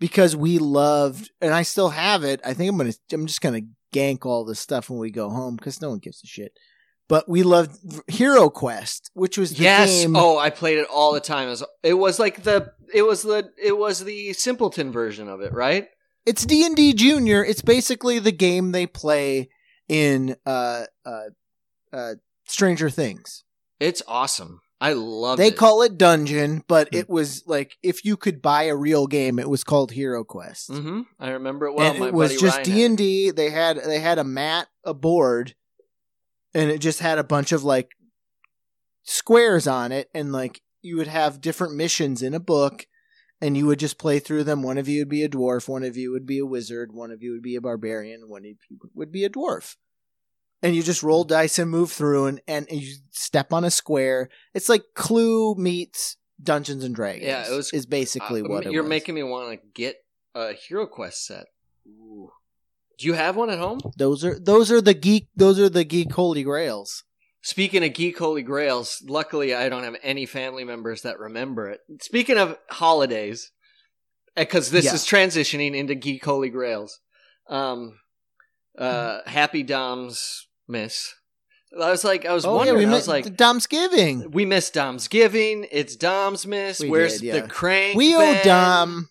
because 0.00 0.34
we 0.34 0.58
loved, 0.58 1.30
and 1.40 1.54
I 1.54 1.62
still 1.62 1.90
have 1.90 2.24
it. 2.24 2.40
I 2.44 2.54
think 2.54 2.70
I'm 2.70 2.76
gonna, 2.76 2.92
I'm 3.12 3.26
just 3.26 3.40
gonna 3.40 3.62
gank 3.94 4.26
all 4.26 4.44
this 4.44 4.58
stuff 4.60 4.90
when 4.90 4.98
we 4.98 5.10
go 5.10 5.30
home 5.30 5.56
because 5.56 5.80
no 5.80 5.90
one 5.90 5.98
gives 5.98 6.22
a 6.24 6.26
shit. 6.26 6.52
But 7.08 7.28
we 7.28 7.44
loved 7.44 7.78
Hero 8.08 8.50
Quest, 8.50 9.12
which 9.14 9.38
was 9.38 9.52
the 9.54 9.62
yes. 9.62 10.02
game. 10.02 10.16
Oh, 10.16 10.38
I 10.38 10.50
played 10.50 10.78
it 10.78 10.88
all 10.92 11.12
the 11.12 11.20
time. 11.20 11.46
It 11.46 11.50
was, 11.52 11.64
it 11.84 11.94
was 11.94 12.18
like 12.18 12.42
the 12.42 12.72
it 12.92 13.02
was 13.02 13.22
the 13.22 13.52
it 13.62 13.78
was 13.78 14.02
the 14.02 14.32
simpleton 14.32 14.90
version 14.90 15.28
of 15.28 15.40
it, 15.40 15.52
right? 15.52 15.86
It's 16.26 16.44
D 16.44 16.66
and 16.66 16.76
D 16.76 16.92
Junior. 16.92 17.44
It's 17.44 17.62
basically 17.62 18.18
the 18.18 18.32
game 18.32 18.72
they 18.72 18.86
play 18.86 19.48
in 19.88 20.36
uh, 20.44 20.84
uh, 21.04 21.22
uh, 21.92 22.14
Stranger 22.44 22.90
Things. 22.90 23.44
It's 23.80 24.02
awesome. 24.08 24.60
I 24.80 24.92
love 24.92 25.38
it. 25.38 25.42
They 25.42 25.48
it. 25.48 25.56
call 25.56 25.82
it 25.82 25.96
Dungeon, 25.96 26.62
but 26.68 26.88
Hmm. 26.90 26.96
it 26.98 27.08
was 27.08 27.44
like 27.46 27.76
if 27.82 28.04
you 28.04 28.16
could 28.16 28.42
buy 28.42 28.64
a 28.64 28.76
real 28.76 29.06
game, 29.06 29.38
it 29.38 29.48
was 29.48 29.64
called 29.64 29.92
Hero 29.92 30.24
Quest. 30.24 30.68
hmm 30.70 31.02
I 31.18 31.30
remember 31.30 31.66
it 31.66 31.74
well. 31.74 31.94
and 31.94 32.04
it 32.04 32.12
was 32.12 32.38
just 32.38 32.62
D 32.64 32.84
and 32.84 32.98
D. 32.98 33.30
They 33.30 33.50
had 33.50 33.78
they 33.86 34.00
had 34.00 34.18
a 34.18 34.24
mat, 34.24 34.68
a 34.84 34.92
board, 34.92 35.54
and 36.54 36.70
it 36.70 36.78
just 36.80 37.00
had 37.00 37.18
a 37.18 37.24
bunch 37.24 37.52
of 37.52 37.64
like 37.64 37.90
squares 39.04 39.66
on 39.66 39.92
it, 39.92 40.10
and 40.14 40.32
like 40.32 40.60
you 40.82 40.96
would 40.96 41.06
have 41.06 41.40
different 41.40 41.74
missions 41.74 42.22
in 42.22 42.34
a 42.34 42.40
book, 42.40 42.86
and 43.40 43.56
you 43.56 43.66
would 43.66 43.78
just 43.78 43.98
play 43.98 44.18
through 44.18 44.44
them. 44.44 44.62
One 44.62 44.78
of 44.78 44.88
you 44.88 45.00
would 45.00 45.08
be 45.08 45.22
a 45.22 45.28
dwarf, 45.28 45.68
one 45.68 45.82
of 45.84 45.96
you 45.96 46.10
would 46.12 46.26
be 46.26 46.38
a 46.38 46.46
wizard, 46.46 46.92
one 46.92 47.10
of 47.10 47.22
you 47.22 47.32
would 47.32 47.42
be 47.42 47.56
a 47.56 47.60
barbarian, 47.60 48.28
one 48.28 48.42
of 48.44 48.56
you 48.68 48.78
would 48.94 49.12
be 49.12 49.24
a 49.24 49.30
dwarf. 49.30 49.76
And 50.62 50.74
you 50.74 50.82
just 50.82 51.02
roll 51.02 51.24
dice 51.24 51.58
and 51.58 51.70
move 51.70 51.92
through, 51.92 52.26
and, 52.26 52.40
and 52.48 52.70
you 52.72 52.94
step 53.10 53.52
on 53.52 53.64
a 53.64 53.70
square. 53.70 54.30
It's 54.54 54.68
like 54.70 54.84
Clue 54.94 55.54
meets 55.54 56.16
Dungeons 56.42 56.82
and 56.82 56.94
Dragons. 56.94 57.24
Yeah, 57.26 57.46
it 57.50 57.54
was- 57.54 57.72
is 57.72 57.86
basically 57.86 58.40
Uh, 58.40 58.48
what 58.48 58.66
it 58.66 58.72
You're 58.72 58.82
was. 58.82 58.88
making 58.90 59.14
me 59.14 59.22
want 59.22 59.50
to 59.60 59.66
get 59.74 59.96
a 60.34 60.54
Hero 60.54 60.86
Quest 60.86 61.26
set. 61.26 61.46
Ooh. 61.86 62.30
Do 62.98 63.06
you 63.06 63.12
have 63.12 63.36
one 63.36 63.50
at 63.50 63.58
home? 63.58 63.80
Those 63.98 64.24
are 64.24 64.38
those 64.38 64.72
are 64.72 64.80
the 64.80 64.94
geek 64.94 65.28
those 65.36 65.60
are 65.60 65.68
the 65.68 65.84
geek 65.84 66.12
holy 66.12 66.42
grails. 66.42 67.04
Speaking 67.46 67.84
of 67.84 67.92
Geek 67.94 68.18
Holy 68.18 68.42
Grails, 68.42 69.00
luckily 69.06 69.54
I 69.54 69.68
don't 69.68 69.84
have 69.84 69.94
any 70.02 70.26
family 70.26 70.64
members 70.64 71.02
that 71.02 71.20
remember 71.20 71.68
it. 71.70 71.78
Speaking 72.02 72.38
of 72.38 72.58
holidays, 72.68 73.52
because 74.34 74.72
this 74.72 74.86
Yeah. 74.86 74.94
is 74.94 75.04
transitioning 75.06 75.76
into 75.76 75.94
Geek 75.94 76.24
Holy 76.24 76.48
Grails, 76.50 76.98
um, 77.48 78.00
uh, 78.76 79.20
Happy 79.26 79.62
Dom's 79.62 80.48
Miss. 80.66 81.14
I 81.72 81.88
was 81.92 82.02
like, 82.02 82.26
I 82.26 82.32
was 82.32 82.44
Oh 82.44 82.50
yeah, 82.50 82.56
wondering. 82.56 82.78
we 82.78 82.84
I 82.86 82.88
missed 82.88 83.06
was 83.06 83.08
like, 83.08 83.36
Domsgiving. 83.36 84.32
we 84.32 84.44
missed 84.44 84.74
Dom's 84.74 85.06
Giving. 85.06 85.68
It's 85.70 85.94
Dom's 85.94 86.48
Miss. 86.48 86.80
We 86.80 86.90
Where's 86.90 87.20
did, 87.20 87.22
yeah. 87.22 87.40
the 87.42 87.46
crank? 87.48 87.96
We 87.96 88.12
owe 88.16 88.18
band? 88.18 88.44
Dom. 88.44 89.10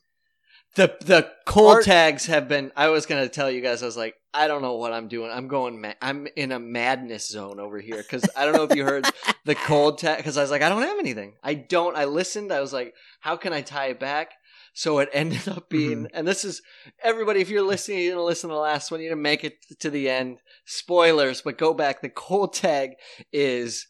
The 0.76 0.94
the 1.00 1.32
cold 1.46 1.76
Art- 1.76 1.86
tags 1.86 2.26
have 2.26 2.50
been. 2.50 2.72
I 2.76 2.90
was 2.90 3.06
gonna 3.06 3.30
tell 3.30 3.50
you 3.50 3.62
guys. 3.62 3.82
I 3.82 3.86
was 3.86 3.96
like, 3.96 4.16
I 4.34 4.48
don't 4.48 4.62
know 4.62 4.76
what 4.76 4.92
I'm 4.92 5.08
doing. 5.08 5.32
I'm 5.32 5.48
going. 5.48 5.80
Ma- 5.80 5.94
I'm 6.02 6.28
in 6.36 6.52
a 6.52 6.60
madness 6.60 7.30
zone 7.30 7.60
over 7.62 7.80
here 7.80 7.98
because 7.98 8.30
I 8.36 8.44
don't 8.44 8.56
know 8.56 8.64
if 8.64 8.76
you 8.76 8.84
heard 8.84 9.06
the 9.46 9.56
cold 9.56 9.98
tag. 9.98 10.18
Because 10.18 10.38
I 10.38 10.42
was 10.42 10.52
like, 10.52 10.62
I 10.62 10.70
don't 10.70 10.82
have 10.82 11.00
anything. 11.00 11.36
I 11.42 11.54
don't. 11.54 11.96
I 11.96 12.06
listened. 12.06 12.52
I 12.52 12.60
was 12.60 12.74
like, 12.74 12.94
how 13.22 13.38
can 13.38 13.54
I 13.54 13.62
tie 13.62 13.88
it 13.88 14.00
back? 14.02 14.32
So 14.74 15.00
it 15.00 15.10
ended 15.14 15.48
up 15.48 15.70
being. 15.70 16.04
Mm-hmm. 16.04 16.16
And 16.18 16.28
this 16.28 16.44
is 16.44 16.62
everybody. 17.02 17.40
If 17.40 17.50
you're 17.50 17.62
listening, 17.62 18.00
you 18.00 18.10
didn't 18.10 18.26
listen 18.26 18.50
to 18.50 18.56
the 18.56 18.60
last 18.60 18.92
one. 18.92 19.00
You 19.00 19.10
didn't 19.10 19.22
make 19.22 19.46
it 19.46 19.56
to 19.80 19.90
the 19.90 20.10
end. 20.10 20.40
Spoilers, 20.66 21.42
but 21.42 21.58
go 21.58 21.74
back. 21.74 22.02
The 22.02 22.10
cold 22.10 22.54
tag 22.54 22.92
is 23.32 23.88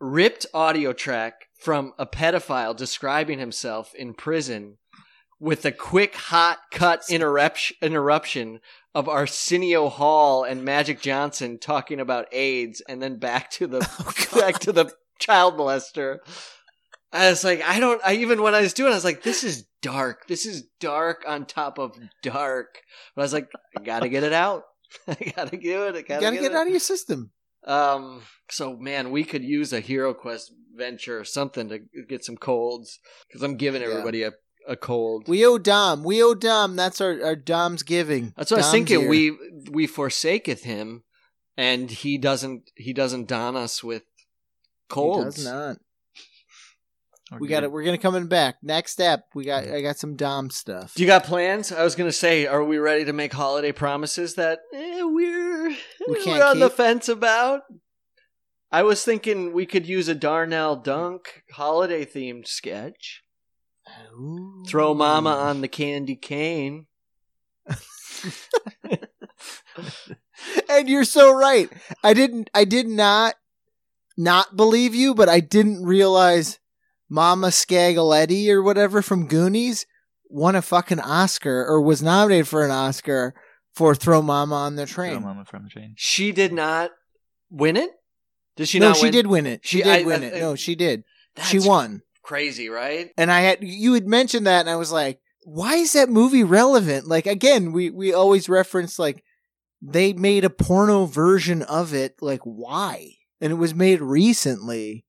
ripped 0.00 0.46
audio 0.54 0.94
track 0.94 1.48
from 1.58 1.92
a 1.98 2.06
pedophile 2.06 2.74
describing 2.74 3.38
himself 3.38 3.94
in 3.94 4.14
prison 4.14 4.78
with 5.44 5.64
a 5.66 5.72
quick 5.72 6.14
hot 6.14 6.58
cut 6.70 7.02
interruption 7.10 7.76
interruption 7.82 8.60
of 8.94 9.08
Arsenio 9.08 9.88
Hall 9.90 10.42
and 10.44 10.64
Magic 10.64 11.00
Johnson 11.02 11.58
talking 11.58 12.00
about 12.00 12.32
AIDS 12.32 12.80
and 12.88 13.02
then 13.02 13.18
back 13.18 13.50
to 13.52 13.66
the 13.66 13.78
Oh, 14.34 14.40
back 14.40 14.58
to 14.60 14.72
the 14.72 14.90
child 15.18 15.54
molester. 15.58 16.18
I 17.12 17.28
was 17.28 17.44
like, 17.44 17.62
I 17.62 17.78
don't 17.78 18.00
I 18.04 18.14
even 18.14 18.40
when 18.42 18.54
I 18.54 18.62
was 18.62 18.72
doing 18.72 18.88
it, 18.88 18.92
I 18.92 18.96
was 18.96 19.04
like, 19.04 19.22
this 19.22 19.44
is 19.44 19.66
dark. 19.82 20.26
This 20.28 20.46
is 20.46 20.64
dark 20.80 21.24
on 21.28 21.44
top 21.44 21.78
of 21.78 21.92
dark. 22.22 22.80
But 23.14 23.22
I 23.22 23.24
was 23.24 23.32
like, 23.34 23.48
I 23.78 23.82
gotta 23.82 24.08
get 24.08 24.24
it 24.24 24.32
out. 24.32 24.62
I 25.08 25.32
gotta 25.36 25.56
do 25.58 25.84
it. 25.88 25.94
I 25.96 26.02
gotta, 26.02 26.20
gotta 26.22 26.36
get, 26.36 26.42
get 26.42 26.52
it 26.52 26.56
out 26.56 26.66
of 26.66 26.70
your 26.72 26.80
system. 26.80 27.30
um. 27.66 28.22
So 28.50 28.76
man, 28.76 29.10
we 29.10 29.24
could 29.24 29.42
use 29.44 29.72
a 29.72 29.80
Hero 29.80 30.14
Quest 30.14 30.52
venture 30.76 31.18
or 31.20 31.24
something 31.24 31.68
to 31.68 31.78
get 32.08 32.24
some 32.24 32.36
colds 32.36 32.98
because 33.28 33.42
I'm 33.42 33.56
giving 33.56 33.80
Yeah. 33.82 33.88
everybody 33.88 34.22
a, 34.22 34.32
a 34.66 34.76
cold. 34.76 35.28
We 35.28 35.44
owe 35.46 35.58
Dom. 35.58 36.04
We 36.04 36.22
owe 36.22 36.34
Dom. 36.34 36.76
That's 36.76 37.00
our, 37.00 37.22
our 37.24 37.36
Dom's 37.36 37.82
giving. 37.82 38.32
That's 38.36 38.50
what 38.50 38.58
I 38.58 38.62
was 38.62 38.70
thinking. 38.70 39.00
here. 39.00 39.08
We 39.08 39.38
we 39.70 39.86
forsaketh 39.86 40.62
him, 40.64 41.02
and 41.56 41.90
he 41.90 42.18
doesn't 42.18 42.70
he 42.76 42.92
doesn't 42.92 43.28
don 43.28 43.56
us 43.56 43.82
with 43.84 44.02
He 44.02 44.94
colds. 44.94 45.36
does 45.36 45.44
not. 45.44 45.76
Or 47.32 47.38
We 47.38 47.48
got 47.48 47.64
it. 47.64 47.72
We're 47.72 47.84
gonna 47.84 47.98
coming 47.98 48.26
back. 48.26 48.56
Next 48.62 48.92
step. 48.92 49.24
We 49.34 49.44
got. 49.44 49.66
I 49.66 49.80
got 49.80 49.98
some 49.98 50.14
Dom 50.16 50.50
stuff. 50.50 50.94
Do 50.94 51.02
you 51.02 51.06
got 51.06 51.24
plans? 51.24 51.72
I 51.72 51.82
was 51.82 51.94
gonna 51.94 52.12
say, 52.12 52.46
are 52.46 52.62
we 52.62 52.78
ready 52.78 53.04
to 53.06 53.12
make 53.12 53.32
holiday 53.32 53.72
promises 53.72 54.34
that 54.34 54.60
eh, 54.74 55.02
we're 55.02 55.70
We 56.08 56.22
can't 56.22 56.38
we're 56.38 56.44
on 56.44 56.58
the 56.58 56.70
fence 56.70 57.08
about? 57.08 57.62
I 58.70 58.82
was 58.82 59.04
thinking 59.04 59.52
we 59.52 59.66
could 59.66 59.86
use 59.86 60.08
a 60.08 60.14
Darnell 60.14 60.76
Dunk 60.76 61.42
holiday 61.52 62.04
themed 62.04 62.46
sketch. 62.48 63.22
Throw 64.66 64.94
Mama 64.94 65.30
on 65.30 65.60
the 65.60 65.68
candy 65.68 66.16
cane. 66.16 66.86
and 70.68 70.88
you're 70.88 71.04
so 71.04 71.32
right. 71.32 71.68
I 72.02 72.14
didn't. 72.14 72.50
I 72.54 72.64
did 72.64 72.86
not 72.86 73.34
not 74.16 74.56
believe 74.56 74.94
you, 74.94 75.14
but 75.14 75.28
I 75.28 75.40
didn't 75.40 75.84
realize 75.84 76.58
Mama 77.08 77.48
Scagaletti 77.48 78.48
or 78.48 78.62
whatever 78.62 79.02
from 79.02 79.26
Goonies 79.26 79.86
won 80.28 80.54
a 80.56 80.62
fucking 80.62 81.00
Oscar 81.00 81.64
or 81.66 81.80
was 81.80 82.02
nominated 82.02 82.48
for 82.48 82.64
an 82.64 82.70
Oscar 82.70 83.34
for 83.74 83.94
Throw 83.94 84.22
Mama 84.22 84.54
on 84.54 84.76
the 84.76 84.86
Train. 84.86 85.12
Throw 85.12 85.20
Train. 85.20 85.28
Mama 85.28 85.44
from 85.44 85.64
the 85.64 85.70
train. 85.70 85.94
She 85.96 86.32
did 86.32 86.52
not 86.52 86.90
win 87.50 87.76
it. 87.76 87.90
Did 88.56 88.68
she 88.68 88.78
no, 88.78 88.88
not? 88.88 88.96
she 88.96 89.06
win? 89.06 89.12
did 89.12 89.26
win 89.26 89.46
it. 89.46 89.60
She, 89.64 89.78
She- 89.78 89.82
did 89.84 90.02
I- 90.02 90.04
win 90.06 90.22
I- 90.22 90.26
it. 90.26 90.40
No, 90.40 90.54
she 90.54 90.74
did. 90.74 91.04
She 91.44 91.58
won. 91.58 92.02
Crazy, 92.24 92.68
right? 92.68 93.10
And 93.16 93.30
I 93.30 93.40
had 93.42 93.58
you 93.62 93.94
had 93.94 94.06
mentioned 94.06 94.46
that, 94.46 94.60
and 94.60 94.70
I 94.70 94.76
was 94.76 94.90
like, 94.90 95.20
why 95.44 95.74
is 95.74 95.92
that 95.92 96.08
movie 96.08 96.42
relevant? 96.42 97.06
Like 97.06 97.26
again, 97.26 97.72
we 97.72 97.90
we 97.90 98.12
always 98.12 98.48
reference 98.48 98.98
like 98.98 99.22
they 99.82 100.12
made 100.14 100.44
a 100.44 100.50
porno 100.50 101.04
version 101.04 101.62
of 101.62 101.92
it. 101.94 102.16
Like 102.22 102.40
why? 102.44 103.10
And 103.40 103.52
it 103.52 103.56
was 103.56 103.74
made 103.74 104.00
recently, 104.00 105.04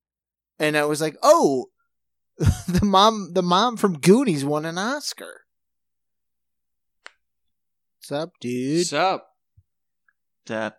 and 0.59 0.77
I 0.77 0.83
was 0.85 0.99
like, 0.99 1.15
oh, 1.23 1.67
the 2.37 2.83
mom 2.83 3.29
the 3.33 3.41
mom 3.43 3.77
from 3.77 3.97
Goonies 3.99 4.43
won 4.43 4.65
an 4.65 4.77
Oscar. 4.77 5.41
What's 7.99 8.11
up, 8.11 8.33
dude? 8.41 8.79
What's 8.79 8.93
up? 8.93 9.29
That 10.47 10.77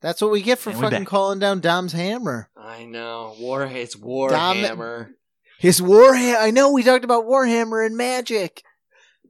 That's 0.00 0.20
what 0.20 0.32
we 0.32 0.42
get 0.42 0.58
for 0.58 0.70
And 0.70 0.78
we're 0.78 0.86
fucking 0.86 1.00
back. 1.00 1.08
calling 1.08 1.38
down 1.38 1.60
Dom's 1.60 1.92
hammer. 1.92 2.48
I 2.56 2.84
know. 2.84 3.36
War 3.38 3.64
it's 3.64 3.96
war 3.96 4.30
Dom- 4.30 4.56
Warhammer. 4.56 5.10
His 5.62 5.80
Warhammer. 5.80 6.40
I 6.40 6.50
know 6.50 6.72
we 6.72 6.82
talked 6.82 7.04
about 7.04 7.24
Warhammer 7.24 7.86
and 7.86 7.96
magic. 7.96 8.64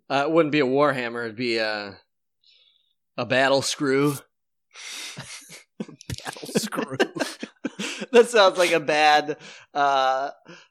Uh, 0.08 0.24
it 0.26 0.30
wouldn't 0.30 0.50
be 0.50 0.60
a 0.60 0.66
Warhammer. 0.66 1.24
It'd 1.24 1.36
be 1.36 1.58
a 1.58 1.98
a 3.18 3.26
battle 3.26 3.60
screw. 3.60 4.14
Battle 6.24 6.48
screw. 6.56 6.96
that 8.12 8.30
sounds 8.30 8.56
like 8.56 8.72
a 8.72 8.80
bad. 8.80 9.36
Uh, 9.74 10.30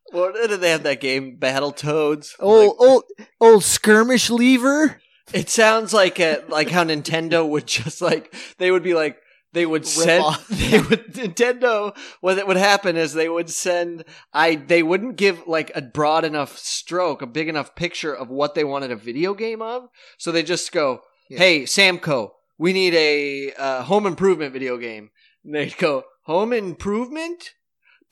what 0.10 0.34
did 0.34 0.62
they 0.62 0.72
have 0.72 0.82
that 0.82 1.00
game? 1.00 1.36
Battle 1.36 1.72
Toads. 1.72 2.36
old 2.40 2.70
Like, 2.80 2.90
old 2.90 3.04
old 3.40 3.64
skirmish 3.64 4.32
lever. 4.32 5.00
it 5.32 5.48
sounds 5.48 5.94
like 5.94 6.20
a, 6.20 6.44
like 6.50 6.72
how 6.72 6.86
Nintendo 6.86 7.48
would 7.48 7.68
just 7.68 8.02
like 8.02 8.34
they 8.58 8.72
would 8.72 8.82
be 8.82 8.96
like 8.96 9.18
they 9.54 9.66
would 9.66 9.86
send 9.86 10.24
off. 10.24 10.48
they 10.50 10.80
would 10.80 11.14
Nintendo 11.14 11.96
what 12.22 12.38
it 12.38 12.48
would 12.48 12.58
happen 12.58 12.96
is 12.98 13.14
they 13.14 13.30
would 13.30 13.50
send 13.50 14.04
I 14.34 14.56
they 14.56 14.84
wouldn't 14.84 15.16
give 15.18 15.48
like 15.48 15.72
a 15.76 15.82
broad 15.82 16.24
enough 16.26 16.58
stroke 16.58 17.22
a 17.22 17.28
big 17.28 17.50
enough 17.50 17.76
picture 17.76 18.14
of 18.16 18.30
what 18.30 18.56
they 18.56 18.64
wanted 18.64 18.92
a 18.92 18.96
video 18.96 19.34
game 19.34 19.62
of 19.62 19.90
so 20.18 20.32
they 20.32 20.44
just 20.44 20.72
go 20.72 21.02
Yeah. 21.30 21.40
hey 21.40 21.64
Samco 21.64 22.32
we 22.58 22.74
need 22.74 22.94
a 22.94 23.54
uh, 23.54 23.84
home 23.84 24.06
improvement 24.06 24.54
video 24.54 24.78
game 24.78 25.10
and 25.44 25.56
they'd 25.56 25.78
go 25.78 26.04
home 26.24 26.54
improvement 26.54 27.54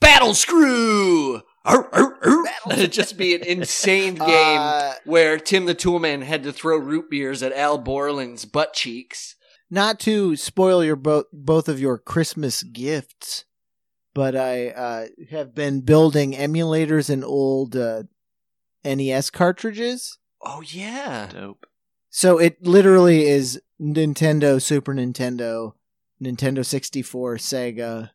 battle 0.00 0.34
screw 0.34 1.42
Arr, 1.64 1.88
arr, 1.92 2.18
arr. 2.22 2.44
it'd 2.72 2.90
just 2.92 3.18
be 3.18 3.34
an 3.34 3.42
insane 3.42 4.14
game 4.32 4.58
Uh, 4.60 4.94
where 5.04 5.38
Tim 5.38 5.66
the 5.66 5.74
Toolman 5.74 6.22
had 6.22 6.42
to 6.44 6.52
throw 6.52 6.76
root 6.78 7.10
beers 7.10 7.42
at 7.42 7.52
Al 7.52 7.76
Borland's 7.78 8.46
butt 8.46 8.72
cheeks. 8.72 9.36
Not 9.70 10.00
to 10.00 10.36
spoil 10.36 10.84
your 10.84 10.96
both 10.96 11.26
both 11.32 11.68
of 11.68 11.80
your 11.80 11.98
Christmas 11.98 12.62
gifts, 12.62 13.44
but 14.14 14.34
I 14.36 14.68
uh, 14.68 15.06
have 15.30 15.54
been 15.54 15.82
building 15.82 16.32
emulators 16.32 17.08
and 17.08 17.24
old 17.24 17.76
uh, 17.76 18.04
NES 18.84 19.30
cartridges. 19.30 20.18
Oh 20.42 20.62
yeah. 20.62 21.28
dope. 21.30 21.66
So 22.10 22.38
it 22.38 22.66
literally 22.66 23.26
is 23.26 23.60
Nintendo, 23.80 24.60
Super 24.60 24.92
Nintendo, 24.94 25.74
Nintendo 26.20 26.66
64, 26.66 27.36
Sega, 27.36 28.10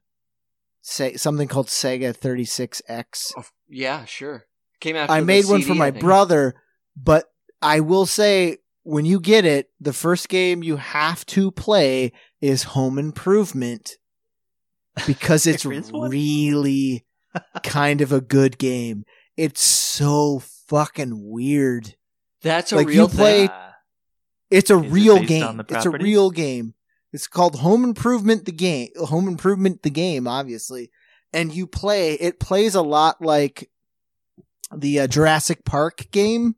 Se- 0.82 1.16
something 1.16 1.48
called 1.48 1.68
Sega 1.68 2.16
36X. 2.16 3.32
Oh, 3.38 3.44
yeah, 3.70 4.06
sure. 4.06 4.46
Came 4.82 4.98
out. 4.98 5.10
I 5.10 5.22
made 5.22 5.46
one 5.46 5.62
for 5.62 5.74
my 5.74 5.92
brother. 5.92 6.02
brother, 6.02 6.56
but 6.96 7.32
I 7.62 7.80
will 7.80 8.06
say 8.06 8.58
when 8.86 9.04
you 9.06 9.20
get 9.20 9.46
it, 9.46 9.70
the 9.82 9.92
first 9.94 10.30
game 10.30 10.64
you 10.64 10.78
have 10.78 11.26
to 11.28 11.52
play 11.52 12.12
is 12.40 12.64
Home 12.64 12.98
Improvement 12.98 13.98
because 15.08 15.46
it's 15.48 15.64
There 15.64 15.74
is 15.74 15.92
one? 15.92 16.10
really 16.12 17.06
kind 17.64 18.00
of 18.02 18.12
a 18.12 18.22
good 18.22 18.58
game. 18.58 19.04
It's 19.36 19.62
so 19.62 20.40
fucking 20.68 21.30
weird. 21.30 21.96
That's 22.42 22.72
a 22.72 22.78
Like, 22.78 22.88
real 22.88 23.04
you 23.04 23.08
play- 23.10 23.48
thing. 23.48 23.50
Ah, 23.52 23.74
It's 24.52 24.70
a 24.70 24.78
Is 24.82 24.92
real 24.92 25.18
based 25.18 25.28
game. 25.30 25.62
It's 25.68 25.86
a 25.86 25.90
real 25.92 26.30
game. 26.32 26.74
It's 27.12 27.28
called 27.28 27.60
Home 27.60 27.84
Improvement 27.84 28.46
the 28.46 28.52
game. 28.52 28.90
Home 28.98 29.28
Improvement 29.28 29.82
the 29.84 29.90
game, 29.90 30.28
obviously. 30.28 30.92
And 31.34 31.54
you 31.54 31.66
play. 31.68 32.14
It 32.14 32.40
plays 32.40 32.76
a 32.76 32.82
lot 32.82 33.22
like 33.22 33.70
the 34.76 35.02
uh, 35.02 35.08
Jurassic 35.08 35.66
Park 35.66 36.08
game 36.12 36.56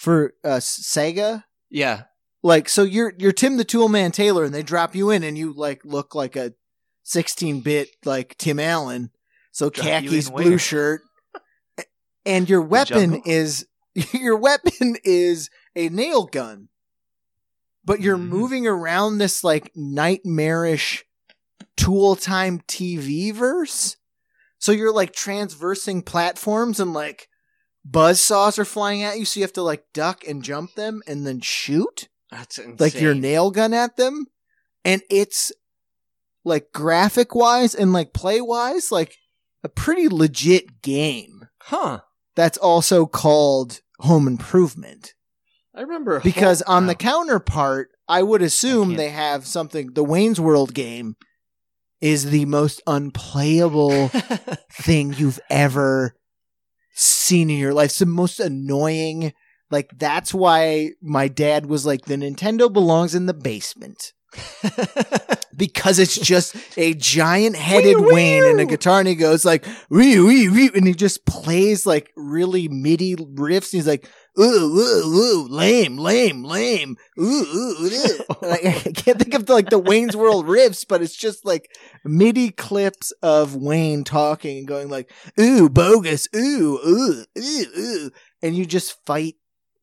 for 0.00 0.32
uh, 0.42 0.56
Sega. 0.60 1.44
Yeah. 1.68 2.04
Like, 2.42 2.70
so 2.70 2.84
you're 2.84 3.12
you're 3.18 3.32
Tim 3.32 3.58
the 3.58 3.64
Tool 3.64 3.88
Man 3.90 4.12
Taylor, 4.12 4.44
and 4.44 4.54
they 4.54 4.62
drop 4.62 4.94
you 4.94 5.10
in, 5.10 5.22
and 5.22 5.36
you 5.36 5.52
like 5.52 5.84
look 5.84 6.14
like 6.14 6.36
a 6.36 6.54
16 7.02 7.60
bit 7.60 7.90
like 8.06 8.34
Tim 8.38 8.58
Allen. 8.58 9.10
So 9.52 9.68
Drop 9.68 9.86
khakis, 9.86 10.30
blue 10.30 10.56
shirt, 10.56 11.02
and 12.24 12.48
your 12.48 12.62
weapon 12.62 13.20
is 13.26 13.66
your 14.14 14.38
weapon 14.38 14.96
is 15.04 15.50
a 15.76 15.90
nail 15.90 16.24
gun. 16.24 16.68
But 17.84 18.00
you're 18.00 18.16
Mm. 18.16 18.28
moving 18.28 18.66
around 18.66 19.18
this 19.18 19.44
like 19.44 19.70
nightmarish 19.74 21.04
tool 21.76 22.16
time 22.16 22.60
TV 22.68 23.34
verse. 23.34 23.96
So 24.58 24.72
you're 24.72 24.94
like 24.94 25.12
transversing 25.12 26.02
platforms 26.02 26.80
and 26.80 26.92
like 26.94 27.28
buzz 27.90 28.20
saws 28.20 28.58
are 28.58 28.64
flying 28.64 29.02
at 29.02 29.18
you, 29.18 29.24
so 29.24 29.40
you 29.40 29.44
have 29.44 29.52
to 29.54 29.62
like 29.62 29.84
duck 29.92 30.26
and 30.26 30.42
jump 30.44 30.74
them 30.74 31.02
and 31.06 31.26
then 31.26 31.40
shoot 31.40 32.08
That's 32.30 32.58
insane. 32.58 32.76
like 32.78 33.00
your 33.00 33.14
nail 33.14 33.50
gun 33.50 33.72
at 33.74 33.96
them. 33.96 34.26
And 34.84 35.02
it's 35.10 35.52
like 36.44 36.72
graphic 36.72 37.34
wise 37.34 37.74
and 37.74 37.92
like 37.92 38.12
play 38.12 38.40
wise, 38.40 38.90
like 38.90 39.16
a 39.62 39.68
pretty 39.68 40.08
legit 40.08 40.80
game 40.82 41.46
Huh. 41.62 42.00
that's 42.34 42.56
also 42.58 43.06
called 43.06 43.80
Home 43.98 44.26
Improvement. 44.26 45.14
I 45.74 45.82
remember 45.82 46.20
Because 46.20 46.62
on 46.62 46.86
the 46.86 46.94
counterpart, 46.94 47.90
I 48.08 48.22
would 48.22 48.42
assume 48.42 48.88
can't- 48.90 48.96
they 48.98 49.10
have 49.10 49.46
something. 49.46 49.92
The 49.92 50.02
Wayne's 50.04 50.40
World 50.40 50.74
game 50.74 51.16
is 52.00 52.30
the 52.30 52.46
most 52.46 52.80
unplayable 52.86 54.08
thing 54.72 55.12
you've 55.12 55.38
ever 55.50 56.14
seen 56.92 57.50
in 57.50 57.58
your 57.58 57.74
life. 57.74 57.90
It's 57.90 57.98
the 57.98 58.06
most 58.06 58.40
annoying. 58.40 59.32
Like, 59.70 59.90
that's 59.96 60.34
why 60.34 60.90
my 61.00 61.28
dad 61.28 61.66
was 61.66 61.86
like, 61.86 62.04
the 62.04 62.16
Nintendo 62.16 62.72
belongs 62.72 63.14
in 63.14 63.26
the 63.26 63.34
basement. 63.34 64.12
Because 65.56 65.98
it's 65.98 66.18
just 66.18 66.56
a 66.78 66.94
giant 66.94 67.54
headed 67.54 67.96
Wayne 67.98 68.44
and 68.44 68.60
a 68.60 68.64
guitar, 68.64 69.00
and 69.00 69.08
he 69.08 69.14
goes 69.14 69.44
like, 69.44 69.66
wee, 69.90 70.18
wee, 70.18 70.48
wee, 70.48 70.70
and 70.74 70.86
he 70.86 70.94
just 70.94 71.26
plays 71.26 71.84
like 71.84 72.10
really 72.16 72.66
MIDI 72.66 73.16
riffs. 73.16 73.74
And 73.74 73.80
he's 73.80 73.86
like, 73.86 74.08
ooh, 74.38 74.42
ooh, 74.42 75.04
ooh, 75.06 75.48
lame, 75.48 75.96
lame, 75.96 76.44
lame, 76.44 76.96
ooh, 77.18 77.22
ooh, 77.22 77.76
ooh. 77.84 78.18
Like, 78.42 78.64
I 78.64 78.92
can't 78.92 79.18
think 79.18 79.34
of 79.34 79.48
like 79.48 79.70
the 79.70 79.78
Wayne's 79.78 80.16
World 80.16 80.46
riffs, 80.46 80.86
but 80.88 81.02
it's 81.02 81.16
just 81.16 81.44
like 81.44 81.70
MIDI 82.04 82.50
clips 82.50 83.12
of 83.22 83.54
Wayne 83.54 84.02
talking 84.04 84.58
and 84.58 84.66
going 84.66 84.88
like, 84.88 85.12
ooh, 85.38 85.68
bogus, 85.68 86.28
ooh, 86.34 86.78
ooh, 86.86 87.24
ooh, 87.38 87.66
ooh, 87.78 88.10
and 88.42 88.56
you 88.56 88.64
just 88.64 89.04
fight 89.04 89.34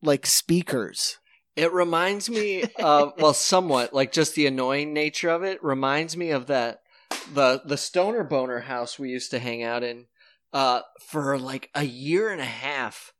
like 0.02 0.26
speakers. 0.26 1.18
It 1.56 1.72
reminds 1.72 2.30
me 2.30 2.64
of 2.78 3.14
well, 3.18 3.34
somewhat 3.34 3.92
like 3.92 4.12
just 4.12 4.34
the 4.34 4.46
annoying 4.46 4.92
nature 4.92 5.30
of 5.30 5.42
it 5.42 5.62
reminds 5.62 6.16
me 6.16 6.30
of 6.30 6.46
that 6.46 6.82
the 7.32 7.62
the 7.64 7.76
stoner 7.76 8.24
boner 8.24 8.60
house 8.60 8.98
we 8.98 9.10
used 9.10 9.30
to 9.32 9.38
hang 9.38 9.62
out 9.62 9.82
in. 9.82 10.06
Uh, 10.50 10.80
for 10.98 11.38
like 11.38 11.68
a 11.74 11.84
year 11.84 12.30
and 12.30 12.40
a 12.40 12.44
half, 12.44 13.12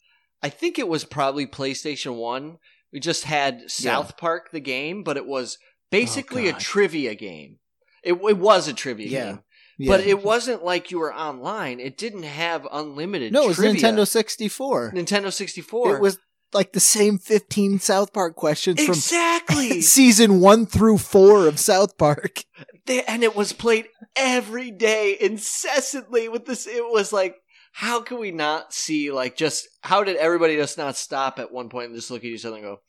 I 0.43 0.49
think 0.49 0.78
it 0.78 0.89
was 0.89 1.05
probably 1.05 1.47
PlayStation 1.47 2.16
1. 2.16 2.59
We 2.93 3.01
just 3.01 3.24
had 3.24 3.70
South 3.70 4.16
Park 4.16 4.51
the 4.53 4.61
game, 4.61 5.03
but 5.03 5.16
it 5.16 5.26
was 5.26 5.59
basically 5.91 6.51
oh, 6.51 6.57
a 6.57 6.59
trivia 6.59 7.14
game. 7.14 7.59
It, 8.03 8.14
it 8.14 8.39
was 8.39 8.68
a 8.68 8.72
trivia 8.72 9.09
Yeah. 9.09 9.24
game. 9.26 9.41
Yeah. 9.80 9.97
But 9.97 10.07
it 10.07 10.24
wasn't 10.24 10.64
like 10.64 10.91
you 10.91 10.99
were 10.99 11.14
online. 11.14 11.78
It 11.78 11.97
didn't 11.97 12.24
have 12.24 12.66
unlimited 12.72 13.32
no, 13.32 13.45
it 13.45 13.49
was 13.49 13.57
trivia. 13.57 13.80
Nintendo 13.80 14.07
64. 14.09 14.93
Nintendo 14.93 15.32
64. 15.32 15.97
It 15.97 16.01
was 16.01 16.18
like 16.53 16.72
the 16.72 16.80
same 16.80 17.18
15 17.18 17.78
South 17.78 18.12
Park 18.12 18.34
questions 18.34 18.80
from 18.82 18.95
exactly. 18.95 19.80
season 19.82 20.41
one 20.41 20.66
through 20.66 20.99
four 20.99 21.47
of 21.47 21.61
South 21.61 21.97
Park. 21.97 22.45
They- 22.86 23.05
and 23.05 23.22
it 23.22 23.36
was 23.36 23.53
played 23.53 23.86
every 24.16 24.70
day 24.72 25.16
incessantly 25.20 26.28
with 26.28 26.47
this 26.47 26.66
it 26.66 26.84
was 26.91 27.12
like 27.12 27.36
how 27.79 28.01
can 28.01 28.18
we 28.18 28.33
not 28.33 28.74
see 28.74 29.12
like 29.12 29.37
just 29.37 29.68
how 29.83 30.03
did 30.03 30.16
everybody 30.16 30.57
just 30.57 30.76
not 30.76 30.97
stop 30.97 31.39
at 31.39 31.53
one 31.53 31.68
point 31.68 31.87
and 31.87 31.95
just 31.95 32.11
look 32.11 32.22
at 32.22 32.24
each 32.24 32.45
other 32.45 32.57
and 32.57 32.64
go 32.64 32.81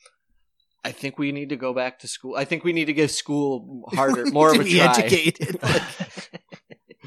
i 0.84 0.92
think 0.92 1.20
we 1.20 1.32
need 1.32 1.50
to 1.50 1.56
go 1.56 1.76
back 1.76 2.00
to 2.00 2.08
school 2.08 2.36
i 2.36 2.44
think 2.44 2.64
we 2.64 2.74
need 2.74 2.86
to 2.86 2.94
give 2.94 3.12
school 3.12 3.84
harder 3.94 4.26
more 4.32 4.52
of 4.52 4.60
a 4.60 4.64
try 4.64 4.86
educated. 4.86 5.60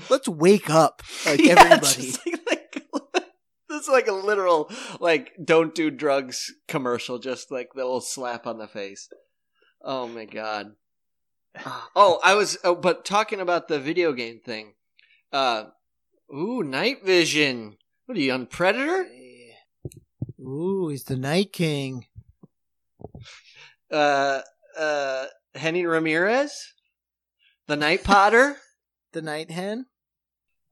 Like, 0.03 0.11
let's 0.11 0.28
wake 0.28 0.70
up, 0.70 1.03
like 1.26 1.41
Yeah, 1.45 1.55
everybody. 1.59 2.12
like- 2.24 2.83
like- 3.14 3.24
this 3.68 3.83
is 3.83 3.89
like 3.89 4.07
a 4.07 4.12
literal 4.12 4.70
like 5.01 5.33
don't 5.43 5.74
do 5.74 5.91
drugs 5.91 6.53
commercial 6.68 7.18
just 7.18 7.51
like 7.51 7.70
the 7.74 7.83
little 7.83 8.01
slap 8.01 8.47
on 8.47 8.59
the 8.59 8.68
face 8.68 9.09
oh 9.83 10.07
my 10.07 10.24
god 10.24 10.72
oh 11.97 12.20
i 12.22 12.35
was 12.35 12.59
oh, 12.62 12.76
but 12.76 13.05
talking 13.05 13.41
about 13.41 13.66
the 13.66 13.80
video 13.80 14.12
game 14.12 14.39
thing 14.45 14.74
uh 15.33 15.64
ooh 16.33 16.62
night 16.62 17.05
vision 17.05 17.76
what 18.07 18.16
are 18.16 18.20
you 18.20 18.33
on 18.33 18.47
predator 18.47 19.07
Ooh, 20.41 20.89
he's 20.89 21.05
the 21.05 21.16
Night 21.16 21.53
King. 21.53 22.07
uh 23.91 24.41
uh 24.78 25.26
henny 25.55 25.87
ramirez 25.87 26.72
the 27.66 27.76
night 27.76 28.03
potter 28.05 28.57
The 29.12 29.22
Night 29.22 29.51
Hen. 29.51 29.87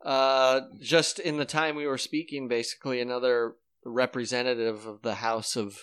Uh, 0.03 0.63
just 0.81 1.19
in 1.19 1.37
the 1.37 1.45
time 1.45 1.77
we 1.77 1.87
were 1.87 1.99
speaking, 1.99 2.49
basically 2.49 3.01
another 3.01 3.55
representative 3.85 4.87
of 4.87 5.03
the 5.03 5.17
House 5.17 5.57
of 5.57 5.79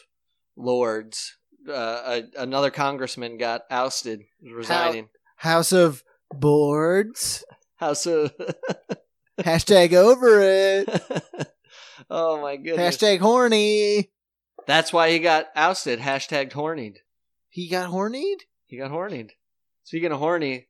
Lords, 0.55 1.37
uh, 1.69 2.21
a, 2.35 2.41
another 2.41 2.71
congressman 2.71 3.37
got 3.37 3.61
ousted, 3.69 4.23
resigning. 4.41 5.09
House 5.35 5.71
of 5.71 6.03
Boards. 6.33 7.43
House 7.75 8.07
of 8.07 8.33
Hashtag 9.39 9.93
over 9.93 10.39
it. 10.41 10.89
oh 12.09 12.41
my 12.41 12.55
goodness! 12.57 12.97
Hashtag 12.97 13.19
horny. 13.19 14.09
That's 14.65 14.91
why 14.91 15.11
he 15.11 15.19
got 15.19 15.47
ousted. 15.55 15.99
Hashtag 15.99 16.51
hornied. 16.51 16.97
He 17.49 17.69
got 17.69 17.89
hornied? 17.89 18.41
He 18.65 18.77
got 18.77 18.91
hornied. 18.91 19.31
Speaking 19.83 20.11
of 20.11 20.19
horny, 20.19 20.67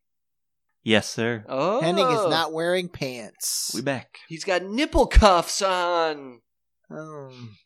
Yes, 0.84 1.09
sir. 1.09 1.43
oh, 1.49 1.82
Henning 1.82 2.07
is 2.07 2.30
not 2.30 2.53
wearing 2.53 2.88
pants. 2.89 3.72
We 3.74 3.82
back. 3.82 4.20
He's 4.28 4.43
got 4.43 4.63
nipple 4.63 5.07
cuffs 5.07 5.61
on. 5.61 6.41
Um, 6.89 7.57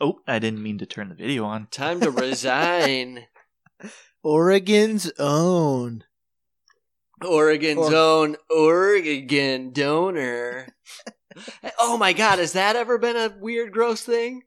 Oh, 0.00 0.20
I 0.26 0.38
didn't 0.40 0.62
mean 0.62 0.78
to 0.78 0.86
turn 0.86 1.08
the 1.10 1.14
video 1.14 1.44
on. 1.44 1.68
Time 1.70 2.00
to 2.00 2.10
resign. 2.10 3.26
Oregon's 4.22 5.12
own. 5.18 6.04
Oregon's 7.22 7.78
Or- 7.90 7.94
own 7.94 8.36
Oregon 8.50 9.72
donor. 9.72 10.68
oh 11.78 11.96
my 11.96 12.12
god, 12.12 12.38
has 12.38 12.52
that 12.52 12.76
ever 12.76 12.98
been 12.98 13.16
a 13.16 13.34
weird, 13.40 13.72
gross 13.72 14.02
thing? 14.02 14.42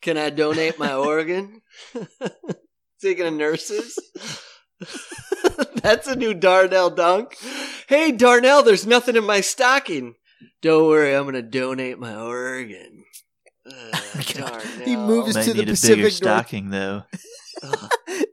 Can 0.00 0.16
I 0.16 0.30
donate 0.30 0.78
my 0.78 0.92
organ? 0.94 1.62
Speaking 2.98 3.26
of 3.26 3.34
nurses, 3.34 3.98
that's 5.82 6.06
a 6.08 6.16
new 6.16 6.34
Darnell 6.34 6.90
dunk. 6.90 7.36
Hey, 7.88 8.10
Darnell, 8.12 8.62
there's 8.62 8.86
nothing 8.86 9.16
in 9.16 9.24
my 9.24 9.40
stocking. 9.40 10.14
Don't 10.62 10.86
worry, 10.88 11.14
I'm 11.14 11.22
going 11.22 11.34
to 11.34 11.42
donate 11.42 11.98
my 12.00 12.14
organ. 12.16 13.04
Ugh, 13.66 13.74
uh, 13.94 14.22
Darnell. 14.32 14.84
He 14.84 14.96
moves 14.96 15.34
Might 15.36 15.44
to 15.44 15.52
the 15.52 15.58
need 15.60 15.68
a 15.68 15.72
Pacific 15.72 15.96
bigger 15.96 16.02
North- 16.04 16.12
stocking, 16.14 16.70
though. 16.70 17.04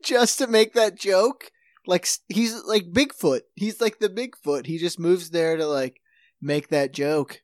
Just 0.04 0.38
to 0.40 0.48
make 0.48 0.74
that 0.74 0.98
joke. 1.00 1.52
Like 1.88 2.08
he's 2.30 2.64
like 2.64 2.92
Bigfoot. 2.92 3.42
He's 3.56 3.80
like 3.82 4.00
the 4.00 4.10
Bigfoot. 4.10 4.66
He 4.66 4.78
just 4.78 5.00
moves 5.00 5.30
there 5.30 5.58
to 5.58 5.66
like 5.68 6.02
make 6.42 6.70
that 6.70 6.94
joke. 6.94 7.42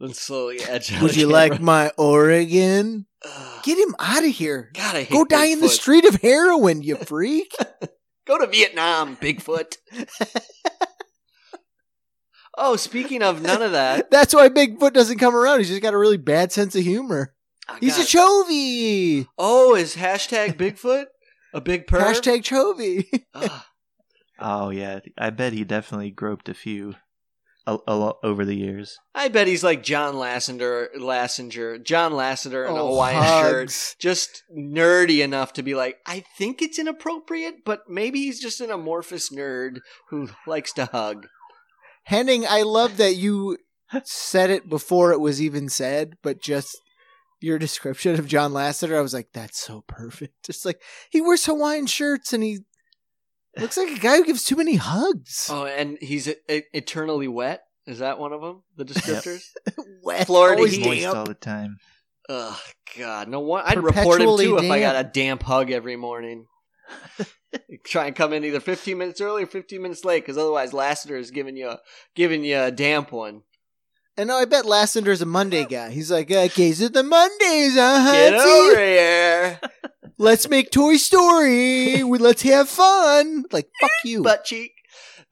Then 0.00 0.14
slowly 0.14 0.60
edge 0.60 0.92
out 0.92 1.02
Would 1.02 1.14
you 1.16 1.28
camera. 1.28 1.32
like 1.50 1.60
my 1.60 1.90
Oregon? 1.96 3.06
Get 3.62 3.78
him 3.78 3.94
out 4.00 4.24
of 4.24 4.30
here. 4.30 4.70
God, 4.74 4.96
I 4.96 5.02
hate 5.04 5.12
Go 5.12 5.24
die 5.24 5.46
in 5.46 5.60
the 5.60 5.68
street 5.68 6.04
of 6.04 6.16
heroin, 6.16 6.82
you 6.82 6.96
freak. 7.06 7.54
Go 8.26 8.38
to 8.38 8.46
Vietnam, 8.48 9.16
Bigfoot. 9.16 9.76
oh, 12.58 12.76
speaking 12.76 13.22
of 13.22 13.42
none 13.42 13.62
of 13.62 13.72
that, 13.72 14.10
That's 14.10 14.34
why 14.34 14.48
Bigfoot 14.48 14.92
doesn't 14.92 15.18
come 15.18 15.34
around. 15.36 15.58
He's 15.58 15.68
just 15.68 15.82
got 15.82 15.94
a 15.94 15.98
really 15.98 16.16
bad 16.16 16.52
sense 16.52 16.74
of 16.74 16.82
humor. 16.82 17.34
oh, 17.68 17.76
He's 17.80 17.98
a 17.98 18.02
chovy. 18.02 19.26
oh, 19.38 19.74
is 19.74 19.96
hashtag 19.96 20.54
Bigfoot 20.54 21.06
a 21.52 21.60
big 21.60 21.86
perv? 21.86 22.00
Hashtag 22.00 22.42
chovy. 22.42 23.06
Ah. 23.34 23.42
Ugh. 23.42 23.62
Oh 24.44 24.70
yeah, 24.70 24.98
I 25.16 25.30
bet 25.30 25.52
he 25.52 25.62
definitely 25.62 26.10
groped 26.10 26.48
a 26.48 26.54
few 26.54 26.96
a, 27.64 27.78
a 27.86 27.94
lo- 27.94 28.18
over 28.24 28.44
the 28.44 28.56
years. 28.56 28.98
I 29.14 29.28
bet 29.28 29.46
he's 29.46 29.62
like 29.62 29.84
John 29.84 30.14
Lasseter, 30.14 30.88
Lassenger, 30.96 31.78
John 31.84 32.10
Lasseter 32.12 32.68
in 32.68 32.74
a 32.74 32.82
Oh, 32.82 32.88
Hawaiian 32.88 33.68
shirt, 33.68 33.94
just 34.00 34.42
nerdy 34.52 35.22
enough 35.22 35.52
to 35.52 35.62
be 35.62 35.76
like, 35.76 35.98
I 36.06 36.24
think 36.36 36.60
it's 36.60 36.78
inappropriate, 36.78 37.64
but 37.64 37.88
maybe 37.88 38.20
he's 38.20 38.40
just 38.40 38.60
an 38.60 38.72
amorphous 38.72 39.30
nerd 39.30 39.78
who 40.08 40.30
likes 40.44 40.72
to 40.72 40.86
hug. 40.86 41.26
Henning, 42.04 42.44
I 42.48 42.62
love 42.62 42.96
that 42.96 43.14
you 43.14 43.58
said 44.02 44.50
it 44.50 44.68
before 44.68 45.12
it 45.12 45.20
was 45.20 45.40
even 45.40 45.68
said, 45.68 46.14
but 46.22 46.42
just 46.42 46.76
your 47.42 47.58
description 47.58 48.18
of 48.18 48.26
John 48.26 48.52
Lasseter, 48.52 48.96
I 48.96 49.00
was 49.00 49.14
like, 49.14 49.28
that's 49.32 49.60
so 49.60 49.84
perfect. 49.86 50.34
Just 50.44 50.64
like 50.64 50.80
he 51.10 51.20
wears 51.20 51.44
Hawaiian 51.44 51.86
shirts 51.86 52.32
and 52.32 52.42
he 52.42 52.60
looks 53.56 53.76
like 53.76 53.90
a 53.90 53.98
guy 53.98 54.16
who 54.16 54.24
gives 54.24 54.44
too 54.44 54.56
many 54.56 54.76
hugs. 54.76 55.48
Oh, 55.50 55.64
and 55.66 55.98
he's 56.00 56.28
e- 56.28 56.34
e- 56.48 56.62
eternally 56.72 57.28
wet. 57.28 57.62
Is 57.86 57.98
that 57.98 58.18
one 58.18 58.32
of 58.32 58.40
them? 58.40 58.62
The 58.76 58.84
descriptors? 58.84 59.42
Wet, 60.04 60.26
Florida 60.28 60.56
always 60.58 60.76
heat. 60.76 60.84
Moist 60.84 61.00
damp. 61.00 61.16
all 61.16 61.24
the 61.24 61.34
time. 61.34 61.78
Oh 62.28 62.60
God, 62.96 63.26
no 63.26 63.40
one. 63.40 63.64
I'd 63.66 63.76
report 63.78 64.20
him 64.20 64.28
Perpetually 64.28 64.44
too 64.44 64.58
if 64.58 64.70
I 64.70 64.78
got 64.78 64.94
a 64.94 65.02
damp 65.08 65.42
hug 65.42 65.72
every 65.72 65.96
morning. 65.96 66.46
Try 67.84 68.06
and 68.06 68.16
come 68.16 68.32
in 68.32 68.44
either 68.44 68.60
15 68.60 68.96
minutes 68.96 69.20
early 69.20 69.42
or 69.42 69.46
15 69.46 69.82
minutes 69.82 70.04
late, 70.04 70.20
because 70.22 70.38
otherwise 70.38 70.70
Lasseter 70.72 71.18
is 71.18 71.30
giving 71.32 71.56
you 71.56 71.70
a, 71.70 71.80
giving 72.14 72.44
you 72.44 72.58
a 72.58 72.70
damp 72.70 73.10
one. 73.12 73.42
And 74.16 74.28
no, 74.28 74.36
I 74.36 74.44
bet 74.44 74.66
Lasseter's 74.66 75.22
a 75.22 75.26
Monday 75.26 75.64
guy. 75.64 75.90
He's 75.90 76.10
like, 76.10 76.30
okay, 76.30 76.72
so 76.72 76.88
the 76.88 77.02
Mondays, 77.02 77.76
uh 77.78 78.12
Get 78.12 78.34
huh. 78.34 78.70
over 78.70 78.80
here, 78.80 79.60
Let's 80.18 80.48
make 80.48 80.70
Toy 80.70 80.96
Story. 80.96 82.04
we 82.04 82.18
let's 82.18 82.42
have 82.42 82.68
fun. 82.68 83.44
Like, 83.50 83.68
fuck 83.80 83.90
you. 84.04 84.22
butt 84.22 84.44
cheek. 84.44 84.72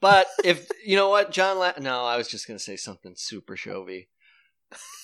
But 0.01 0.25
if 0.43 0.67
you 0.83 0.95
know 0.95 1.09
what, 1.09 1.31
John. 1.31 1.59
La- 1.59 1.73
no, 1.79 2.03
I 2.05 2.17
was 2.17 2.27
just 2.27 2.47
gonna 2.47 2.57
say 2.59 2.75
something 2.75 3.13
super 3.15 3.55
shovey. 3.55 4.07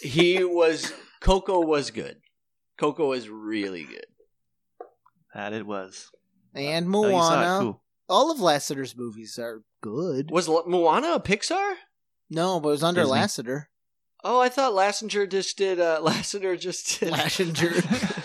He 0.02 0.44
was 0.44 0.92
Coco 1.22 1.60
was 1.62 1.92
good. 1.92 2.18
Coco 2.80 3.10
was 3.10 3.30
really 3.30 3.84
good. 3.84 4.06
That 5.36 5.54
it 5.54 5.66
was. 5.68 6.10
and 6.56 6.94
Oh, 6.96 7.06
you 7.06 7.12
saw. 7.12 7.30
Moana. 7.36 7.60
Cool. 7.62 7.84
All 8.10 8.32
of 8.32 8.40
Lasseter's 8.40 8.96
movies 8.98 9.38
are 9.38 9.62
good. 9.82 10.32
Was 10.32 10.48
L- 10.50 10.64
Moana 10.68 11.14
a 11.14 11.20
Pixar? 11.20 11.76
No, 12.30 12.60
but 12.60 12.70
it 12.70 12.72
was 12.72 12.84
under 12.84 13.02
Disney. 13.02 13.16
Lasseter. 13.18 13.66
Oh, 14.24 14.40
I 14.42 14.50
thought 14.50 14.74
Lassinger 14.74 15.30
just 15.30 15.58
did. 15.58 15.80
Uh, 15.80 16.00
Lasseter 16.04 16.60
just 16.60 17.00
did. 17.00 17.14
Lassinger. 17.14 18.24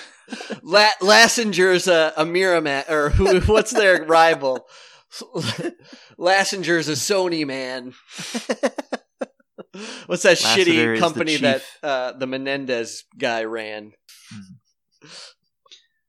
La- 0.62 0.90
Lassinger's 1.00 1.86
a, 1.88 2.12
a 2.16 2.24
Miramax, 2.24 2.88
or 2.90 3.10
who? 3.10 3.40
What's 3.42 3.72
their 3.72 4.04
rival? 4.04 4.66
Lassinger's 6.18 6.88
a 6.88 6.92
Sony 6.92 7.46
man. 7.46 7.92
What's 10.06 10.22
that 10.22 10.38
Lasseter 10.38 10.64
shitty 10.64 10.68
is 10.94 11.00
the 11.00 11.06
company 11.06 11.36
that 11.36 11.62
uh, 11.82 12.12
the 12.12 12.26
Menendez 12.26 13.04
guy 13.18 13.44
ran? 13.44 13.92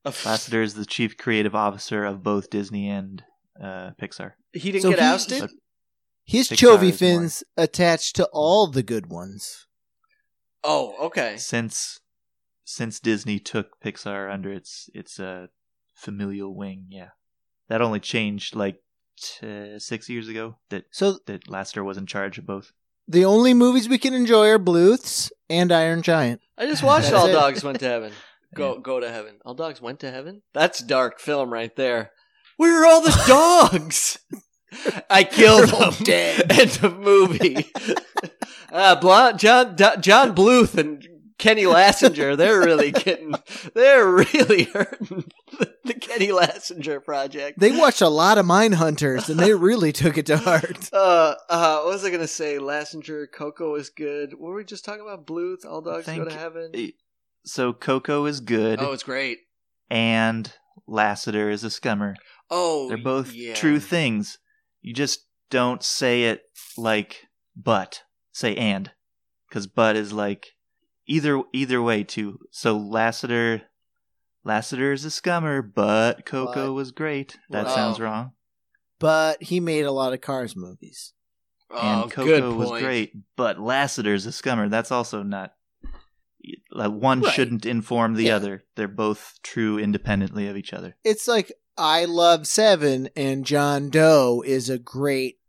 Uh, 0.06 0.12
Lasseter 0.12 0.64
is 0.64 0.74
the 0.74 0.86
chief 0.86 1.18
creative 1.18 1.56
officer 1.56 2.04
of 2.06 2.24
both 2.24 2.50
Disney 2.50 2.90
and 2.90 3.24
uh, 3.62 3.92
Pixar. 4.02 4.34
he 4.54 4.72
didn't 4.72 4.84
So 4.84 4.90
get 4.92 5.00
he- 5.00 5.06
ousted. 5.06 5.50
His 6.26 6.50
Pixar 6.50 6.78
chovy 6.78 6.90
is 6.90 7.02
more. 7.02 7.10
fins 7.10 7.44
attached 7.58 8.16
to 8.18 8.26
all 8.32 8.68
the 8.68 8.84
good 8.84 9.08
ones. 9.08 9.68
Oh, 10.64 10.96
okay. 11.08 11.36
Since 11.38 12.00
since 12.64 13.00
Disney 13.00 13.40
took 13.40 13.80
Pixar 13.82 14.32
under 14.32 14.52
its 14.52 14.90
its 14.94 15.20
uh, 15.20 15.48
familial 15.94 16.56
wing, 16.56 16.86
yeah, 16.90 17.10
that 17.68 17.82
only 17.82 18.00
changed 18.00 18.56
like 18.56 18.82
t- 19.20 19.78
six 19.80 20.08
years 20.10 20.28
ago. 20.30 20.58
That 20.70 20.86
So 20.92 21.20
that 21.26 21.50
Laster 21.50 21.84
was 21.84 21.98
in 21.98 22.06
charge 22.06 22.38
of 22.38 22.46
both. 22.46 22.72
the 23.08 23.26
only 23.26 23.54
movies 23.54 23.90
we 23.90 23.98
can 23.98 24.14
enjoy 24.14 24.48
are 24.48 24.58
Bluths 24.60 25.32
and 25.50 25.72
Iron 25.74 26.02
Giant. 26.02 26.40
I 26.58 26.66
just 26.68 26.84
watched 26.84 27.12
All 27.12 27.28
it. 27.28 27.34
Dogs 27.34 27.64
Went 27.64 27.80
to 27.82 27.86
Heaven. 27.96 28.14
Go 28.56 28.80
go 28.80 29.00
to 29.00 29.10
heaven. 29.12 29.40
All 29.44 29.56
dogs 29.56 29.82
went 29.82 30.00
to 30.02 30.12
heaven. 30.12 30.44
That's 30.54 30.80
dark 30.84 31.20
film 31.20 31.52
right 31.52 31.76
there. 31.76 32.12
Where 32.56 32.84
are 32.84 32.86
all 32.86 33.02
the 33.02 33.24
dogs? 33.28 34.20
I 35.10 35.24
killed 35.24 35.70
They're 35.70 35.92
them. 35.92 36.04
dead. 36.04 36.52
End 36.60 36.80
of 36.84 36.98
movie. 37.00 37.72
uh, 38.72 38.96
Bla- 39.00 39.34
John 39.38 39.76
D- 39.76 39.86
John 40.02 40.36
Bluth 40.36 40.78
and 40.78 41.08
Kenny 41.38 41.64
Lassinger. 41.64 42.38
They're 42.38 42.60
really 42.60 42.92
getting. 42.92 43.34
They're 43.74 44.08
really 44.08 44.64
hurting 44.64 45.26
the 45.84 45.94
Kenny 45.94 46.28
Lassinger 46.30 47.04
project. 47.04 47.60
They 47.60 47.72
watched 47.72 48.02
a 48.02 48.08
lot 48.10 48.38
of 48.38 48.46
Mine 48.46 48.74
Hunters 48.74 49.30
and 49.30 49.40
they 49.40 49.54
really 49.70 49.92
took 49.92 50.18
it 50.18 50.26
to 50.28 50.38
heart. 50.38 50.90
Uh, 50.94 51.36
uh, 51.50 51.82
what 51.82 51.94
was 51.94 52.06
I 52.06 52.12
gonna 52.12 52.28
say? 52.28 52.58
Lassinger, 52.60 53.26
Coco 53.32 53.76
is 53.76 53.90
good. 53.90 54.34
What 54.34 54.50
were 54.50 54.56
we 54.56 54.64
just 54.64 54.86
talking 54.86 55.02
about? 55.02 55.26
Bluth, 55.26 55.66
All 55.66 55.82
Dogs 55.82 56.06
Go 56.06 56.24
to 56.26 56.34
Heaven. 56.34 56.72
So 57.46 57.74
Coco 57.74 58.26
is 58.26 58.40
good, 58.40 58.80
Oh, 58.80 58.94
it's 58.94 59.04
great. 59.04 59.40
and 59.90 60.54
Lasseter 60.88 61.52
is 61.52 61.64
a 61.66 61.68
scummer. 61.68 62.16
Oh, 62.50 62.88
They're 62.88 62.98
both 62.98 63.34
yeah. 63.34 63.54
true 63.54 63.80
things. 63.82 64.38
You 64.84 64.94
just 64.94 65.26
don't 65.50 65.82
say 65.82 66.26
it 66.26 66.44
like 66.78 67.26
but. 67.56 68.04
Say 68.32 68.56
and, 68.56 68.92
because 69.48 69.66
but 69.68 69.96
is 69.96 70.12
like 70.14 70.48
either 71.08 71.42
either 71.54 71.82
way 71.82 72.04
too. 72.04 72.40
So 72.52 72.80
Lasseter, 72.80 73.62
Lasseter 74.46 74.92
is 74.94 75.06
a 75.06 75.10
scummer, 75.10 75.62
but 75.74 76.26
Coco 76.26 76.68
But- 76.68 76.74
was 76.74 76.92
great. 76.92 77.38
That 77.50 77.66
Wow. 77.68 77.76
sounds 77.76 78.00
wrong. 78.00 78.32
But 79.00 79.44
he 79.44 79.60
made 79.60 79.86
a 79.86 79.92
lot 79.92 80.14
of 80.14 80.22
Cars 80.22 80.56
movies. 80.56 81.14
Oh, 81.70 82.04
and 82.04 82.12
good 82.12 82.42
Coco 82.44 82.56
was 82.56 82.70
great, 82.82 83.14
but 83.36 83.58
Lasseter's 83.58 84.26
a 84.26 84.30
scummer. 84.30 84.70
That's 84.70 84.92
also 84.92 85.24
not. 85.24 85.54
Like 86.72 86.92
one 86.92 87.22
Right. 87.22 87.34
shouldn't 87.34 87.66
inform 87.66 88.16
the 88.16 88.26
Yeah. 88.26 88.36
other. 88.36 88.64
They're 88.76 88.88
both 88.88 89.40
true 89.44 89.78
independently 89.80 90.48
of 90.48 90.58
each 90.58 90.74
other. 90.74 90.96
It's 91.04 91.28
like 91.28 91.52
I 91.78 92.06
Love 92.06 92.46
Seven 92.46 93.10
and 93.16 93.46
John 93.46 93.90
Doe 93.90 94.44
is 94.46 94.70
a 94.70 94.78
great 94.78 95.40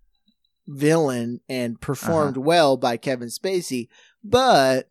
villain 0.67 1.41
and 1.49 1.81
performed 1.81 2.37
uh-huh. 2.37 2.45
well 2.45 2.77
by 2.77 2.97
Kevin 2.97 3.29
Spacey, 3.29 3.89
but 4.23 4.89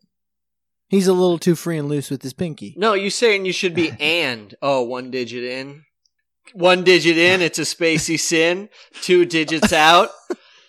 he's 0.88 1.08
a 1.08 1.12
little 1.12 1.38
too 1.38 1.54
free 1.54 1.78
and 1.78 1.88
loose 1.88 2.10
with 2.10 2.22
his 2.22 2.32
pinky. 2.32 2.74
No, 2.76 2.94
you 2.94 3.10
saying 3.10 3.46
you 3.46 3.52
should 3.52 3.74
be 3.74 3.92
and 4.00 4.54
oh 4.62 4.82
one 4.82 5.10
digit 5.10 5.44
in, 5.44 5.84
one 6.52 6.84
digit 6.84 7.18
in. 7.18 7.42
It's 7.42 7.58
a 7.58 7.62
spacey 7.62 8.18
sin. 8.18 8.68
Two 9.02 9.24
digits 9.24 9.72
out, 9.72 10.10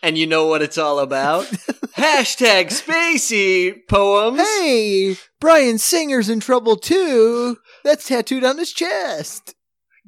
and 0.02 0.18
you 0.18 0.28
know 0.28 0.48
what 0.48 0.62
it's 0.62 0.78
all 0.78 1.00
about. 1.00 1.46
Hashtag 1.96 2.68
spacey 2.68 3.88
poems. 3.88 4.42
Hey, 4.42 5.16
Bryan 5.40 5.78
Singer's 5.78 6.30
in 6.30 6.40
trouble 6.40 6.76
too. 6.76 7.58
That's 7.84 8.08
tattooed 8.08 8.44
on 8.44 8.58
his 8.58 8.74
chest. 8.74 9.55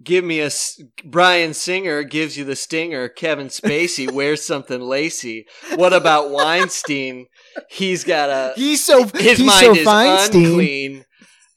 Give 0.03 0.23
me 0.23 0.39
a 0.41 0.47
s- 0.47 0.79
Bryan 1.05 1.53
Singer 1.53 2.03
gives 2.03 2.37
you 2.37 2.43
the 2.45 2.55
stinger. 2.55 3.09
Kevin 3.09 3.47
Spacey 3.47 4.11
wears 4.11 4.45
something 4.45 4.81
lacy. 4.81 5.45
What 5.75 5.93
about 5.93 6.29
Weinstein? 6.29 7.25
He's 7.69 8.03
got 8.03 8.29
a 8.29 8.53
He's 8.55 8.85
so 8.85 9.03
his 9.05 9.39
he's 9.39 9.47
mind 9.47 9.65
so 9.65 9.71
is 9.75 9.87
Feinstein. 9.87 10.45
unclean. 10.49 11.03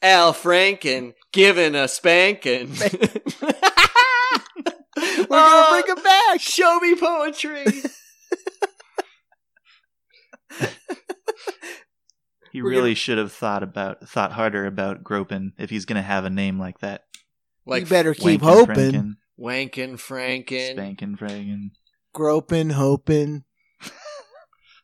Al 0.02 0.32
Franken 0.32 1.12
given 1.32 1.74
a 1.74 1.86
spanking. 1.86 2.70
We're 2.80 2.88
gonna 2.96 3.54
oh, 5.30 5.82
bring 5.84 5.96
him 5.96 6.02
back. 6.02 6.40
Show 6.40 6.80
me 6.80 6.94
poetry. 6.96 7.66
He 12.52 12.62
really 12.62 12.94
should 12.96 13.18
have 13.18 13.32
thought 13.32 13.62
about 13.62 14.08
thought 14.08 14.32
harder 14.32 14.66
about 14.66 15.04
Gropin 15.04 15.50
if 15.56 15.70
he's 15.70 15.84
going 15.84 15.96
to 15.96 16.02
have 16.02 16.24
a 16.24 16.30
name 16.30 16.58
like 16.58 16.80
that. 16.80 17.02
You 17.76 17.86
better 17.86 18.14
keep 18.14 18.42
Wankin' 18.42 18.48
hoping, 18.48 18.76
Franken, 18.76 19.16
Wankin' 19.38 19.96
Franken. 19.96 20.72
Spankin' 20.72 21.16
Fraggin. 21.16 21.70
groping, 22.12 22.70
hoping. 22.70 23.44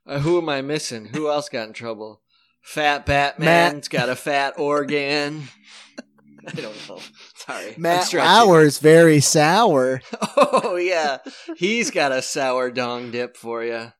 Uh, 0.09 0.21
who 0.21 0.39
am 0.39 0.49
I 0.49 0.63
missing? 0.63 1.07
Who 1.07 1.29
else 1.29 1.49
got 1.49 1.67
in 1.67 1.73
trouble? 1.73 2.23
Fat 2.63 3.07
Batman's 3.07 3.89
got 3.89 4.09
a 4.09 4.15
fat 4.15 4.55
organ. 4.57 5.49
I 6.47 6.53
don't 6.53 6.89
know. 6.89 7.01
Sorry. 7.35 7.75
I'm 7.75 7.83
Matt 7.83 8.05
stretching. 8.05 8.49
Lauer's 8.49 8.79
very 8.79 9.19
sour. 9.21 10.01
Oh 10.39 10.77
yeah, 10.77 11.19
he's 11.57 11.91
got 11.91 12.13
a 12.13 12.23
sour 12.23 12.71
dong 12.71 13.11
dip 13.11 13.37
for 13.37 13.65
you. 13.65 13.91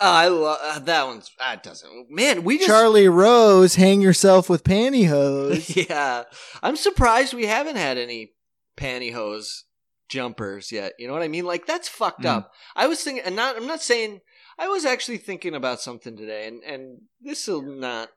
I 0.00 0.28
love 0.28 0.58
uh, 0.62 0.78
that 0.80 1.06
one's. 1.06 1.30
That 1.38 1.62
doesn't. 1.62 2.10
Man, 2.10 2.44
we 2.44 2.56
just. 2.58 2.68
Charlie 2.68 3.08
Rose, 3.08 3.74
hang 3.76 4.00
yourself 4.00 4.48
with 4.48 4.64
pantyhose. 4.64 5.88
yeah, 5.88 6.24
I'm 6.62 6.76
surprised 6.76 7.34
we 7.34 7.46
haven't 7.46 7.76
had 7.76 7.98
any 7.98 8.32
pantyhose 8.76 9.62
jumpers 10.08 10.70
yet. 10.72 10.92
You 10.98 11.06
know 11.08 11.12
what 11.14 11.22
I 11.22 11.28
mean? 11.28 11.44
Like 11.44 11.66
that's 11.66 11.88
fucked 11.88 12.22
Mm. 12.22 12.28
up. 12.36 12.52
I 12.76 12.86
was 12.86 13.02
thinking, 13.02 13.24
and 13.24 13.36
not. 13.36 13.56
I'm 13.56 13.66
not 13.66 13.82
saying. 13.82 14.20
I 14.58 14.68
was 14.68 14.84
actually 14.84 15.18
thinking 15.18 15.54
about 15.54 15.80
something 15.80 16.16
today, 16.16 16.46
and 16.48 16.62
and 16.64 16.98
this 17.20 17.46
will 17.46 17.62
not. 17.62 18.10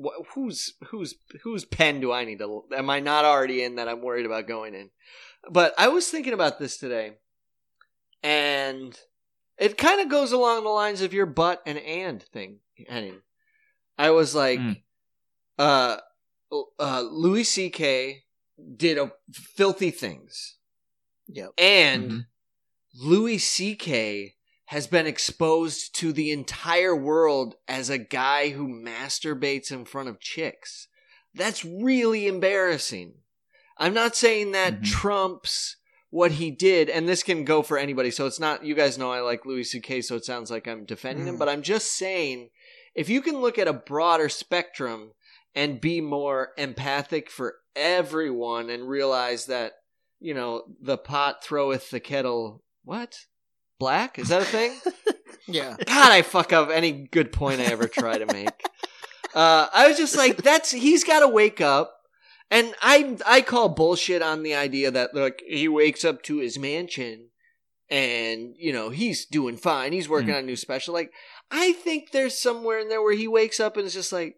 wh- 0.00 0.24
Whose 0.34 0.74
whose 0.88 1.14
whose 1.42 1.64
pen 1.64 2.00
do 2.00 2.12
I 2.12 2.24
need 2.24 2.38
to? 2.40 2.64
Am 2.76 2.88
I 2.90 3.00
not 3.00 3.24
already 3.24 3.62
in 3.62 3.76
that 3.76 3.88
I'm 3.88 4.02
worried 4.02 4.26
about 4.26 4.46
going 4.48 4.74
in? 4.74 4.90
But 5.50 5.74
I 5.78 5.88
was 5.88 6.08
thinking 6.08 6.32
about 6.34 6.58
this 6.58 6.76
today, 6.76 7.14
and 8.22 8.98
it 9.60 9.78
kind 9.78 10.00
of 10.00 10.08
goes 10.08 10.32
along 10.32 10.64
the 10.64 10.70
lines 10.70 11.02
of 11.02 11.12
your 11.12 11.26
butt 11.26 11.62
and 11.66 11.78
and 11.78 12.20
thing, 12.22 12.58
Henning. 12.88 13.20
I 13.96 14.10
was 14.10 14.34
like, 14.34 14.58
Mm. 14.58 14.82
uh, 15.58 15.98
uh, 16.78 17.00
Louis 17.02 17.44
C.K. 17.44 18.24
did 18.76 18.98
a 18.98 19.12
filthy 19.32 19.90
things, 19.90 20.56
Yep. 21.28 21.50
and 21.58 22.10
Mhm. 22.10 22.26
Louis 22.94 23.38
C.K. 23.38 24.34
has 24.66 24.86
been 24.86 25.06
exposed 25.06 25.94
to 25.96 26.12
the 26.12 26.30
entire 26.30 26.94
world 26.96 27.56
as 27.68 27.90
a 27.90 27.98
guy 27.98 28.50
who 28.50 28.68
masturbates 28.68 29.70
in 29.70 29.84
front 29.84 30.08
of 30.08 30.20
chicks. 30.20 30.88
That's 31.34 31.64
really 31.64 32.26
embarrassing. 32.26 33.22
I'm 33.76 33.94
not 33.94 34.16
saying 34.16 34.52
that 34.52 34.80
Mhm. 34.80 34.84
trumps 34.84 35.76
what 36.10 36.32
he 36.32 36.50
did, 36.50 36.90
and 36.90 37.08
this 37.08 37.22
can 37.22 37.44
go 37.44 37.62
for 37.62 37.78
anybody. 37.78 38.10
So 38.10 38.26
it's 38.26 38.40
not, 38.40 38.64
you 38.64 38.74
guys 38.74 38.98
know 38.98 39.10
I 39.12 39.20
like 39.20 39.46
Louis 39.46 39.64
C.K., 39.64 40.02
so 40.02 40.16
it 40.16 40.24
sounds 40.24 40.50
like 40.50 40.66
I'm 40.66 40.84
defending 40.84 41.26
him, 41.26 41.36
Mm. 41.36 41.38
but 41.38 41.48
I'm 41.48 41.62
just 41.62 41.96
saying 41.96 42.50
if 42.94 43.08
you 43.08 43.20
can 43.22 43.36
look 43.40 43.58
at 43.58 43.68
a 43.68 43.72
broader 43.72 44.28
spectrum 44.28 45.12
and 45.54 45.80
be 45.80 46.00
more 46.00 46.50
empathic 46.58 47.30
for 47.30 47.56
everyone 47.76 48.70
and 48.70 48.88
realize 48.88 49.46
that, 49.46 49.72
you 50.20 50.34
know, 50.34 50.64
the 50.80 50.98
pot 50.98 51.42
throweth 51.44 51.90
the 51.90 52.00
kettle. 52.00 52.62
What? 52.84 53.26
Black? 53.78 54.18
Is 54.18 54.28
that 54.28 54.42
a 54.42 54.44
thing? 54.44 54.76
Yeah. 55.46 55.74
God, 55.84 56.12
I 56.12 56.22
fuck 56.22 56.52
up 56.52 56.70
any 56.70 56.92
good 56.92 57.32
point 57.32 57.60
I 57.60 57.64
ever 57.64 57.88
try 57.88 58.18
to 58.18 58.26
make. 58.32 58.50
Uh, 59.32 59.68
I 59.72 59.86
was 59.86 59.96
just 59.96 60.16
like, 60.16 60.38
that's 60.38 60.72
he's 60.72 61.04
got 61.04 61.20
to 61.20 61.28
wake 61.28 61.60
up, 61.60 61.94
and 62.50 62.74
I 62.82 63.16
I 63.26 63.40
call 63.42 63.68
bullshit 63.68 64.22
on 64.22 64.42
the 64.42 64.54
idea 64.54 64.90
that 64.90 65.14
like 65.14 65.42
he 65.46 65.68
wakes 65.68 66.04
up 66.04 66.22
to 66.24 66.38
his 66.38 66.58
mansion, 66.58 67.28
and 67.88 68.54
you 68.58 68.72
know 68.72 68.90
he's 68.90 69.24
doing 69.26 69.56
fine. 69.56 69.92
He's 69.92 70.08
working 70.08 70.30
Mm. 70.30 70.38
on 70.38 70.42
a 70.44 70.46
new 70.46 70.56
special. 70.56 70.94
Like 70.94 71.10
I 71.50 71.72
think 71.72 72.10
there's 72.12 72.38
somewhere 72.40 72.78
in 72.78 72.88
there 72.88 73.02
where 73.02 73.14
he 73.16 73.28
wakes 73.28 73.60
up 73.60 73.76
and 73.76 73.86
is 73.86 73.94
just 73.94 74.12
like. 74.12 74.36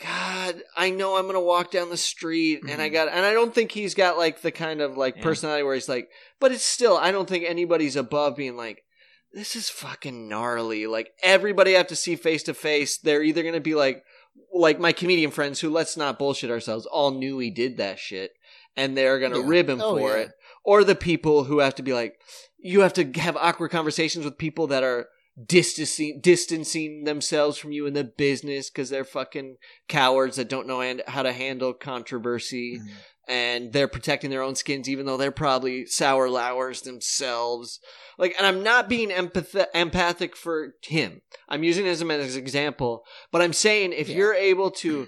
God, 0.00 0.62
I 0.76 0.90
know 0.90 1.16
I'm 1.16 1.26
gonna 1.26 1.40
walk 1.40 1.72
down 1.72 1.90
the 1.90 1.96
street 1.96 2.62
and 2.68 2.80
I 2.80 2.88
Mhm. 2.88 2.92
got 2.92 3.08
and 3.08 3.26
I 3.26 3.32
don't 3.32 3.52
think 3.52 3.72
he's 3.72 3.94
got 3.94 4.16
like 4.16 4.42
the 4.42 4.52
kind 4.52 4.80
of 4.80 4.96
like 4.96 5.16
Yeah. 5.16 5.22
personality 5.24 5.64
where 5.64 5.74
he's 5.74 5.88
like 5.88 6.08
but 6.38 6.52
it's 6.52 6.62
still 6.62 6.96
I 6.96 7.10
don't 7.10 7.28
think 7.28 7.42
anybody's 7.44 7.96
above 7.96 8.36
being 8.36 8.56
like 8.56 8.84
this 9.32 9.56
is 9.56 9.68
fucking 9.68 10.28
gnarly. 10.28 10.86
Like 10.86 11.10
everybody 11.24 11.74
I 11.74 11.78
have 11.78 11.88
to 11.88 11.96
see 11.96 12.14
face 12.14 12.44
to 12.44 12.54
face. 12.54 12.96
They're 12.96 13.24
either 13.24 13.42
gonna 13.42 13.58
be 13.58 13.74
like, 13.74 14.04
like 14.52 14.78
my 14.78 14.92
comedian 14.92 15.30
friends 15.30 15.60
who 15.60 15.70
let's 15.70 15.96
not 15.96 16.18
bullshit 16.18 16.50
ourselves, 16.50 16.86
all 16.86 17.10
knew 17.12 17.38
he 17.38 17.50
did 17.50 17.76
that 17.76 17.98
shit, 17.98 18.32
and 18.76 18.96
they're 18.96 19.18
gonna 19.20 19.40
Yeah. 19.40 19.46
rib 19.48 19.68
him 19.68 19.80
Oh, 19.80 19.96
for 19.96 20.10
yeah. 20.16 20.22
it. 20.24 20.30
Or 20.64 20.84
the 20.84 20.94
people 20.94 21.44
who 21.44 21.58
have 21.60 21.74
to 21.76 21.82
be 21.82 21.92
like, 21.94 22.20
you 22.58 22.80
have 22.80 22.92
to 22.94 23.04
have 23.20 23.36
awkward 23.36 23.70
conversations 23.70 24.24
with 24.24 24.36
people 24.38 24.66
that 24.68 24.82
are 24.82 25.08
distancing 25.46 26.20
distancing 26.20 27.04
themselves 27.04 27.56
from 27.58 27.70
you 27.72 27.86
in 27.86 27.94
the 27.94 28.04
business 28.04 28.70
because 28.70 28.90
they're 28.90 29.04
fucking 29.04 29.56
cowards 29.88 30.36
that 30.36 30.48
don't 30.48 30.66
know 30.66 30.98
how 31.06 31.22
to 31.22 31.32
handle 31.32 31.72
controversy 31.72 32.78
Mhm. 32.78 32.88
and 33.28 33.72
they're 33.72 33.86
protecting 33.88 34.30
their 34.30 34.42
own 34.42 34.56
skins 34.56 34.88
even 34.88 35.06
though 35.06 35.16
they're 35.16 35.30
probably 35.30 35.86
sour 35.86 36.28
lowers 36.28 36.82
themselves 36.82 37.78
like 38.18 38.34
and 38.36 38.46
i'm 38.46 38.62
not 38.64 38.88
being 38.88 39.10
empath- 39.10 39.66
empathic 39.74 40.34
for 40.34 40.74
him 40.82 41.22
i'm 41.48 41.62
using 41.62 41.84
him 41.86 42.10
as 42.10 42.34
an 42.34 42.42
example 42.42 43.04
but 43.30 43.40
i'm 43.40 43.52
saying 43.52 43.92
if 43.92 44.08
Yeah. 44.08 44.16
you're 44.16 44.34
able 44.34 44.70
to 44.72 45.06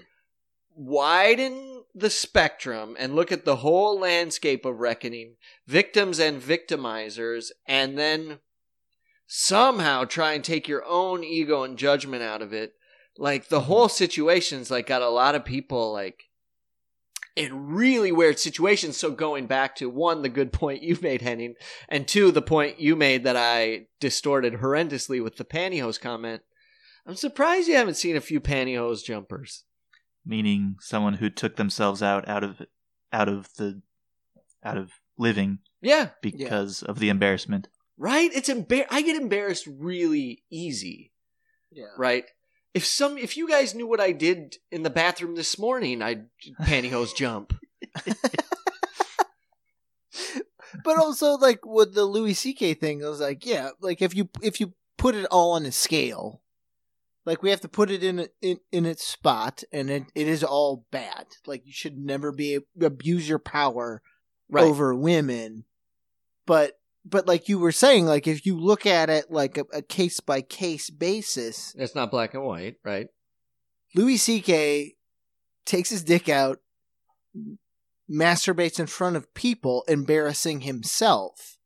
widen 0.75 1.83
the 1.93 2.09
spectrum 2.09 2.95
and 2.97 3.15
look 3.15 3.31
at 3.31 3.43
the 3.43 3.57
whole 3.57 3.99
landscape 3.99 4.65
of 4.65 4.79
reckoning 4.79 5.35
victims 5.67 6.19
and 6.19 6.41
victimizers 6.41 7.47
and 7.67 7.97
then 7.97 8.39
somehow 9.33 10.03
try 10.03 10.33
and 10.33 10.43
take 10.43 10.67
your 10.67 10.83
own 10.85 11.23
ego 11.23 11.63
and 11.63 11.77
judgment 11.77 12.21
out 12.21 12.41
of 12.41 12.51
it 12.51 12.73
like 13.17 13.47
the 13.47 13.61
whole 13.61 13.87
situation's 13.87 14.69
like 14.69 14.87
got 14.87 15.01
a 15.01 15.09
lot 15.09 15.35
of 15.35 15.45
people 15.45 15.93
like 15.93 16.25
in 17.35 17.67
really 17.67 18.11
weird 18.11 18.39
situations. 18.39 18.97
So 18.97 19.09
going 19.11 19.47
back 19.47 19.77
to 19.77 19.89
one, 19.89 20.21
the 20.21 20.27
good 20.27 20.51
point 20.61 20.83
you 20.83 20.97
made, 21.01 21.21
Henning, 21.21 21.55
and 21.87 22.05
two, 22.05 22.31
the 22.31 22.41
point 22.41 22.81
you 22.81 22.97
made 22.97 23.23
that 23.23 23.37
I 23.37 23.87
distorted 24.01 24.55
horrendously 24.55 25.23
with 25.23 25.37
the 25.37 25.45
pantyhose 25.45 25.99
comment. 25.99 26.41
I'm 27.05 27.15
surprised 27.15 27.69
you 27.69 27.75
haven't 27.75 27.95
seen 27.95 28.17
a 28.17 28.21
few 28.21 28.41
pantyhose 28.41 29.03
jumpers. 29.03 29.63
meaning 30.25 30.75
someone 30.81 31.15
who 31.15 31.29
took 31.29 31.55
themselves 31.55 32.03
out 32.03 32.27
out 32.27 32.43
of 32.43 32.61
out 33.13 33.29
of 33.29 33.47
the 33.55 33.81
out 34.61 34.77
of 34.77 34.91
living 35.17 35.59
Yeah, 35.81 36.09
because 36.21 36.83
of 36.83 36.99
the 36.99 37.07
embarrassment. 37.07 37.69
Right. 37.97 38.29
It's 38.33 38.49
embar. 38.49 38.85
I 38.89 39.01
get 39.01 39.19
embarrassed 39.21 39.67
really 39.67 40.43
easy. 40.49 41.11
Yeah. 41.71 41.85
Right. 41.97 42.25
If 42.73 42.85
some, 42.85 43.17
if 43.17 43.35
you 43.35 43.47
guys 43.49 43.75
knew 43.75 43.87
what 43.87 43.99
I 43.99 44.11
did 44.13 44.55
in 44.71 44.83
the 44.83 44.89
bathroom 44.89 45.35
this 45.35 45.59
morning, 45.59 46.01
I'd 46.01 46.27
pantyhose 46.61 47.15
jump. 47.15 47.53
But 50.83 50.97
also, 50.97 51.33
like 51.33 51.65
with 51.65 51.93
the 51.93 52.05
Louis 52.05 52.33
C.K. 52.33 52.75
thing, 52.75 53.03
I 53.03 53.09
was 53.09 53.19
like, 53.19 53.45
yeah, 53.45 53.71
like 53.81 54.01
if 54.01 54.15
you 54.15 54.29
if 54.41 54.59
you 54.61 54.73
put 54.97 55.15
it 55.15 55.25
all 55.25 55.51
on 55.51 55.65
a 55.65 55.71
scale, 55.71 56.41
like 57.25 57.43
we 57.43 57.49
have 57.49 57.61
to 57.61 57.67
put 57.67 57.91
it 57.91 58.03
in 58.03 58.27
in 58.41 58.57
in 58.71 58.85
its 58.85 59.03
spot, 59.03 59.63
and 59.73 59.89
it, 59.89 60.03
it 60.15 60.27
is 60.27 60.43
all 60.45 60.85
bad. 60.89 61.25
Like 61.45 61.65
you 61.65 61.73
should 61.73 61.97
never 61.97 62.31
be 62.31 62.59
abuse 62.81 63.27
your 63.27 63.39
power 63.39 64.01
Right. 64.49 64.63
over 64.63 64.93
women. 64.95 65.65
But 66.45 66.79
but 67.05 67.27
like 67.27 67.49
you 67.49 67.59
were 67.59 67.71
saying, 67.71 68.05
like 68.05 68.27
if 68.27 68.45
you 68.45 68.59
look 68.59 68.85
at 68.85 69.09
it 69.09 69.31
like 69.31 69.57
a 69.57 69.81
case 69.81 70.19
by 70.19 70.41
case 70.41 70.89
basis, 70.89 71.73
It's 71.77 71.95
not 71.95 72.11
black 72.11 72.33
and 72.33 72.43
white, 72.43 72.75
right? 72.83 73.07
Louis 73.95 74.17
C.K. 74.17 74.95
takes 75.65 75.89
his 75.89 76.03
dick 76.03 76.29
out, 76.29 76.59
masturbates 78.09 78.79
in 78.79 78.87
front 78.87 79.15
of 79.15 79.33
people, 79.33 79.83
embarrassing 79.87 80.61
himself. 80.61 81.57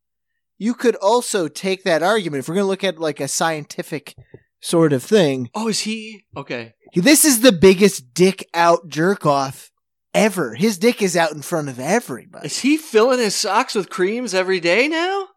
You 0.58 0.74
could 0.74 0.96
also 0.96 1.48
take 1.48 1.84
that 1.84 2.02
argument 2.02 2.40
if 2.40 2.50
we're 2.50 2.56
going 2.56 2.64
to 2.64 2.70
look 2.70 2.84
at 2.84 2.98
like 2.98 3.20
a 3.20 3.28
scientific 3.28 4.16
sort 4.62 4.94
of 4.94 5.04
thing. 5.04 5.50
Oh, 5.54 5.68
is 5.68 5.82
he 5.82 6.26
okay? 6.36 6.74
This 6.96 7.26
is 7.26 7.42
the 7.42 7.52
biggest 7.52 8.14
dick 8.14 8.48
out 8.54 8.88
jerk 8.88 9.26
off 9.26 9.72
ever. 10.16 10.56
His 10.56 10.78
dick 10.80 11.02
is 11.02 11.16
out 11.16 11.32
in 11.34 11.42
front 11.42 11.70
of 11.70 11.80
everybody. 11.80 12.48
Is 12.48 12.60
he 12.60 12.78
filling 12.78 13.20
his 13.20 13.36
socks 13.36 13.76
with 13.76 13.90
creams 13.90 14.34
every 14.34 14.60
day 14.60 14.88
now? 14.88 15.28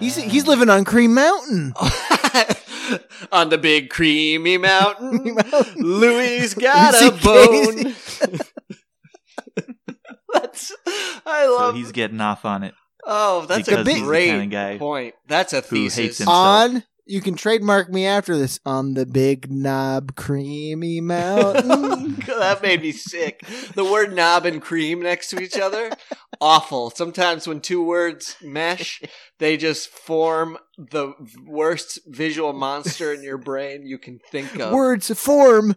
He's 0.00 0.18
Uh, 0.18 0.22
he's 0.22 0.46
living 0.48 0.68
on 0.70 0.84
Cream 0.84 1.14
Mountain. 1.14 1.72
On 3.32 3.48
the 3.48 3.58
big 3.58 3.90
creamy 3.90 4.58
mountain, 4.58 5.18
Cream 5.22 5.34
Mountain. 5.34 5.82
Louis 5.82 6.54
got 6.54 6.94
a 6.94 7.10
bone. 7.22 7.94
That's 10.32 10.72
I 11.24 11.44
so 11.46 11.56
love. 11.56 11.74
he's 11.74 11.92
getting 11.92 12.20
off 12.20 12.44
on 12.44 12.62
it. 12.62 12.74
oh, 13.04 13.46
that's 13.46 13.68
a 13.68 13.76
he's 13.84 13.84
the 13.96 14.00
great 14.02 14.28
kind 14.30 14.42
of 14.44 14.50
guy 14.50 14.78
point. 14.78 15.14
That's 15.26 15.52
a 15.52 15.60
who 15.62 15.76
hates 15.76 15.96
thesis. 15.96 16.18
himself. 16.18 16.28
on 16.36 16.84
you 17.06 17.20
can 17.20 17.36
trademark 17.36 17.88
me 17.88 18.04
after 18.04 18.36
this 18.36 18.58
on 18.66 18.94
the 18.94 19.06
big 19.06 19.50
knob 19.50 20.16
creamy 20.16 21.00
mountain. 21.00 22.16
that 22.26 22.60
made 22.62 22.82
me 22.82 22.92
sick. 22.92 23.46
The 23.74 23.84
word 23.84 24.12
knob 24.12 24.44
and 24.44 24.60
cream 24.60 25.00
next 25.00 25.30
to 25.30 25.40
each 25.40 25.56
other, 25.56 25.92
awful. 26.40 26.90
Sometimes 26.90 27.46
when 27.46 27.60
two 27.60 27.82
words 27.82 28.36
mesh, 28.42 29.02
they 29.38 29.56
just 29.56 29.88
form 29.88 30.58
the 30.76 31.14
worst 31.46 32.00
visual 32.06 32.52
monster 32.52 33.12
in 33.12 33.22
your 33.22 33.38
brain 33.38 33.86
you 33.86 33.98
can 33.98 34.18
think 34.30 34.58
of. 34.58 34.72
Words 34.72 35.10
form 35.18 35.74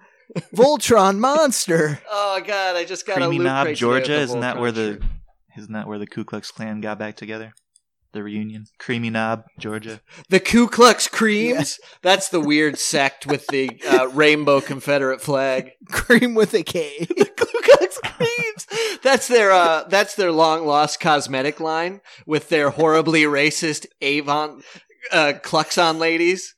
Voltron 0.55 1.19
monster. 1.19 2.01
Oh 2.09 2.41
god, 2.45 2.75
I 2.75 2.85
just 2.85 3.05
got 3.05 3.17
a 3.17 3.21
Creamy 3.21 3.37
loot 3.37 3.45
Knob, 3.45 3.65
crate 3.65 3.77
Georgia. 3.77 4.15
Isn't 4.15 4.39
that 4.41 4.55
Voltron 4.55 4.61
where 4.61 4.71
the 4.71 5.01
isn't 5.57 5.73
that 5.73 5.87
where 5.87 5.99
the 5.99 6.07
Ku 6.07 6.23
Klux 6.23 6.51
Klan 6.51 6.81
got 6.81 6.97
back 6.97 7.15
together? 7.15 7.53
The 8.11 8.23
reunion. 8.23 8.65
Creamy 8.79 9.11
Knob, 9.11 9.43
Georgia. 9.59 10.01
the 10.29 10.39
Ku 10.39 10.67
Klux 10.67 11.07
Creams? 11.07 11.79
That's 12.01 12.29
the 12.29 12.39
weird 12.39 12.79
sect 12.79 13.27
with 13.27 13.45
the 13.47 13.79
uh, 13.87 14.07
rainbow 14.07 14.61
Confederate 14.61 15.21
flag. 15.21 15.71
Cream 15.91 16.33
with 16.33 16.53
a 16.55 16.63
K. 16.63 17.05
the 17.05 17.25
Ku 17.25 17.45
Klux 17.61 17.99
Creams. 18.03 18.99
That's 19.03 19.27
their 19.27 19.51
uh, 19.51 19.83
that's 19.87 20.15
their 20.15 20.31
long 20.31 20.65
lost 20.65 20.99
cosmetic 20.99 21.59
line 21.59 22.01
with 22.25 22.49
their 22.49 22.71
horribly 22.71 23.23
racist 23.23 23.85
Avon 24.01 24.63
uh, 25.11 25.33
Kluxon 25.43 25.99
ladies, 25.99 26.55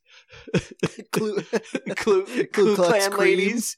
Clue, 1.12 1.42
Klu, 1.96 2.26
Ku 2.26 2.46
Klu 2.48 2.76
Klux 2.76 3.08
Klan 3.08 3.20
ladies. 3.20 3.78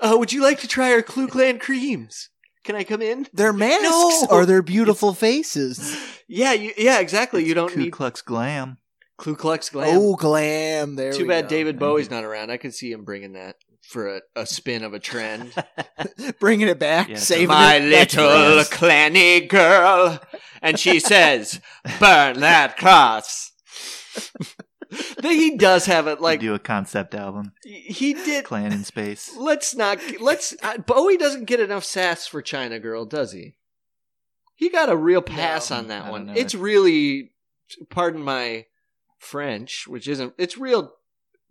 Uh, 0.00 0.16
would 0.18 0.32
you 0.32 0.42
like 0.42 0.60
to 0.60 0.68
try 0.68 0.92
our 0.92 1.02
Klu 1.02 1.28
Klan 1.28 1.58
creams? 1.58 2.30
Can 2.64 2.76
I 2.76 2.84
come 2.84 3.02
in? 3.02 3.26
Their 3.32 3.52
masks 3.64 3.82
No! 3.82 4.26
are 4.30 4.46
their 4.46 4.62
beautiful 4.62 5.14
faces. 5.14 5.96
Yeah, 6.26 6.54
you, 6.54 6.72
yeah, 6.78 7.00
exactly. 7.00 7.42
It's 7.42 7.48
you 7.50 7.54
don't 7.54 7.70
Ku 7.70 7.80
need 7.80 7.90
Klux 7.92 8.22
Glam. 8.22 8.78
Ku 9.18 9.36
Klux 9.36 9.68
Klan. 9.68 9.90
Oh, 9.92 10.16
glam. 10.16 10.96
There 10.96 11.12
Too 11.12 11.24
we 11.24 11.28
bad 11.28 11.42
go. 11.44 11.48
David 11.50 11.78
Bowie's 11.78 12.10
not 12.10 12.24
around. 12.24 12.50
I 12.50 12.56
could 12.56 12.72
see 12.74 12.90
him 12.90 13.04
bringing 13.04 13.34
that 13.34 13.56
for 13.82 14.16
a, 14.16 14.20
a 14.34 14.46
spin 14.46 14.82
of 14.84 14.94
a 14.94 14.98
trend. 14.98 15.52
Bringing 16.40 16.68
it 16.68 16.78
back, 16.78 17.10
Yeah, 17.10 17.16
saving 17.16 17.48
My 17.48 17.74
it. 17.74 17.82
Little 18.16 18.64
clanny 18.64 19.46
girl. 19.46 20.18
And 20.62 20.78
she 20.78 20.98
says, 20.98 21.60
burn 22.00 22.40
that 22.40 22.78
cross. 22.78 23.52
He 25.22 25.56
does 25.56 25.86
have 25.86 26.06
it 26.06 26.20
Like 26.20 26.40
do 26.40 26.54
a 26.54 26.58
concept 26.58 27.14
album. 27.14 27.52
he 27.62 28.14
did. 28.14 28.44
Clan 28.44 28.72
in 28.72 28.84
space. 28.84 29.30
Let's 29.36 29.74
not 29.74 29.98
let's 30.20 30.54
uh, 30.62 30.78
Bowie 30.78 31.16
doesn't 31.16 31.44
get 31.46 31.60
enough 31.60 31.84
sass 31.84 32.26
for 32.26 32.42
China 32.42 32.78
Girl, 32.78 33.04
does 33.04 33.32
he? 33.32 33.54
He 34.56 34.68
got 34.70 34.88
a 34.88 34.96
real 34.96 35.22
pass 35.22 35.70
No, 35.70 35.76
on 35.78 35.88
that 35.88 36.10
one. 36.10 36.26
know. 36.26 36.32
It's 36.36 36.54
really, 36.54 37.32
pardon 37.90 38.22
my 38.22 38.66
French, 39.18 39.86
which 39.88 40.06
isn't. 40.06 40.34
It's 40.38 40.56
real 40.56 40.92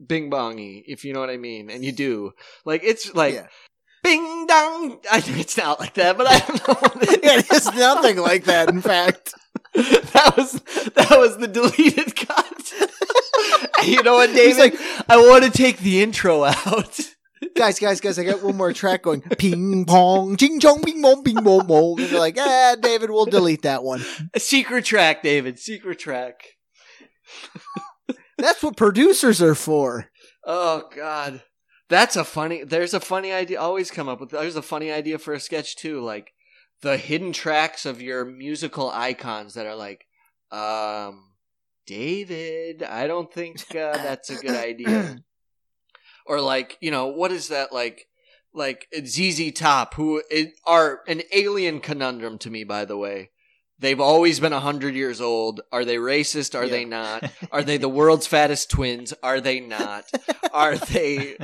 bing 0.06 0.30
bongy, 0.32 0.84
if 0.88 1.04
you 1.04 1.14
know 1.14 1.20
what 1.20 1.30
I 1.30 1.38
mean, 1.38 1.70
and 1.70 1.84
you 1.84 1.92
do. 1.92 2.32
Like 2.66 2.82
it's 2.84 3.14
like 3.14 3.34
Yeah. 3.36 3.48
bing 4.04 4.48
dong. 4.48 5.00
I, 5.12 5.20
think 5.20 5.40
it's 5.40 5.58
not 5.58 5.80
like 5.82 5.96
that, 5.96 6.18
but 6.18 6.28
I 6.30 6.40
don't 6.40 6.68
know. 6.68 7.02
It 7.02 7.20
it 7.24 7.52
is 7.52 7.66
nothing 7.74 8.18
like 8.18 8.46
that, 8.46 8.70
in 8.70 8.82
fact. 8.82 9.34
that 9.74 10.34
was 10.38 10.54
that 10.94 11.18
was 11.18 11.38
the 11.38 11.48
deleted 11.48 12.16
cut. 12.28 12.74
you 13.86 14.04
know 14.04 14.16
what, 14.16 14.30
He's 14.30 14.58
David? 14.58 14.80
I 15.08 15.18
want 15.18 15.44
to 15.44 15.52
take 15.52 15.78
the 15.80 16.02
intro 16.02 16.44
out. 16.44 17.00
Guys, 17.56 17.78
guys, 17.78 18.00
guys, 18.00 18.18
I 18.18 18.24
got 18.24 18.42
one 18.42 18.56
more 18.56 18.72
track 18.72 19.04
going. 19.04 19.22
Ping 19.22 19.86
pong, 19.86 20.38
ching 20.38 20.60
chong, 20.60 20.82
ping 20.82 21.02
pong, 21.02 21.24
ping 21.24 21.44
pong, 21.44 21.68
pong. 21.68 22.00
And 22.00 22.10
they're 22.10 22.20
like, 22.20 22.38
ah, 22.40 22.78
David, 22.82 23.12
we'll 23.12 23.26
delete 23.26 23.64
that 23.64 23.84
one. 23.84 24.02
A 24.34 24.40
secret 24.40 24.86
track, 24.86 25.22
David. 25.22 25.60
Secret 25.60 26.00
track. 26.00 26.42
That's 28.38 28.64
what 28.64 28.78
producers 28.78 29.42
are 29.42 29.56
for. 29.56 30.10
Oh 30.46 30.90
God, 30.96 31.42
that's 31.90 32.16
a 32.16 32.24
funny. 32.24 32.64
There's 32.64 32.94
a 32.94 33.00
funny 33.00 33.32
idea. 33.32 33.60
Always 33.60 33.92
come 33.92 34.10
up 34.10 34.20
with. 34.20 34.32
There's 34.32 34.56
a 34.56 34.62
funny 34.62 34.92
idea 34.92 35.20
for 35.20 35.34
a 35.34 35.40
sketch 35.40 35.76
too, 35.76 36.02
like 36.02 36.32
the 36.82 36.98
hidden 36.98 37.34
tracks 37.34 37.86
of 37.86 38.02
your 38.02 38.26
musical 38.26 38.90
icons 38.90 39.54
that 39.54 39.66
are 39.66 39.76
like, 39.76 40.06
um, 40.52 41.33
David. 41.86 42.84
I 42.84 43.08
don't 43.08 43.32
think 43.34 43.62
uh, 43.72 43.92
that's 43.98 44.30
a 44.30 44.36
good 44.36 44.56
idea. 44.56 45.18
or 46.26 46.42
like, 46.42 46.78
you 46.82 46.92
know, 46.92 47.08
what 47.08 47.32
is 47.32 47.50
that 47.50 47.74
like? 47.74 48.08
Like 48.56 48.88
ZZ 48.96 49.52
Top, 49.54 49.96
who 49.96 50.22
are 50.64 51.02
an 51.08 51.24
alien 51.32 51.80
conundrum 51.80 52.38
to 52.38 52.52
me, 52.52 52.64
by 52.64 52.86
the 52.86 52.96
way. 52.96 53.32
They've 53.80 54.00
always 54.00 54.40
been 54.40 54.54
a 54.54 54.60
hundred 54.60 54.94
years 54.94 55.20
old. 55.20 55.62
Are 55.72 55.84
they 55.84 55.96
racist? 55.98 56.54
Are 56.54 56.64
Yeah. 56.66 56.70
they 56.72 56.86
not? 56.86 57.32
Are 57.52 57.64
they 57.64 57.78
the 57.78 57.90
world's 57.90 58.28
fattest 58.28 58.70
twins? 58.70 59.12
Are 59.24 59.42
they 59.42 59.60
not? 59.60 60.06
Are 60.54 60.78
they 60.78 61.36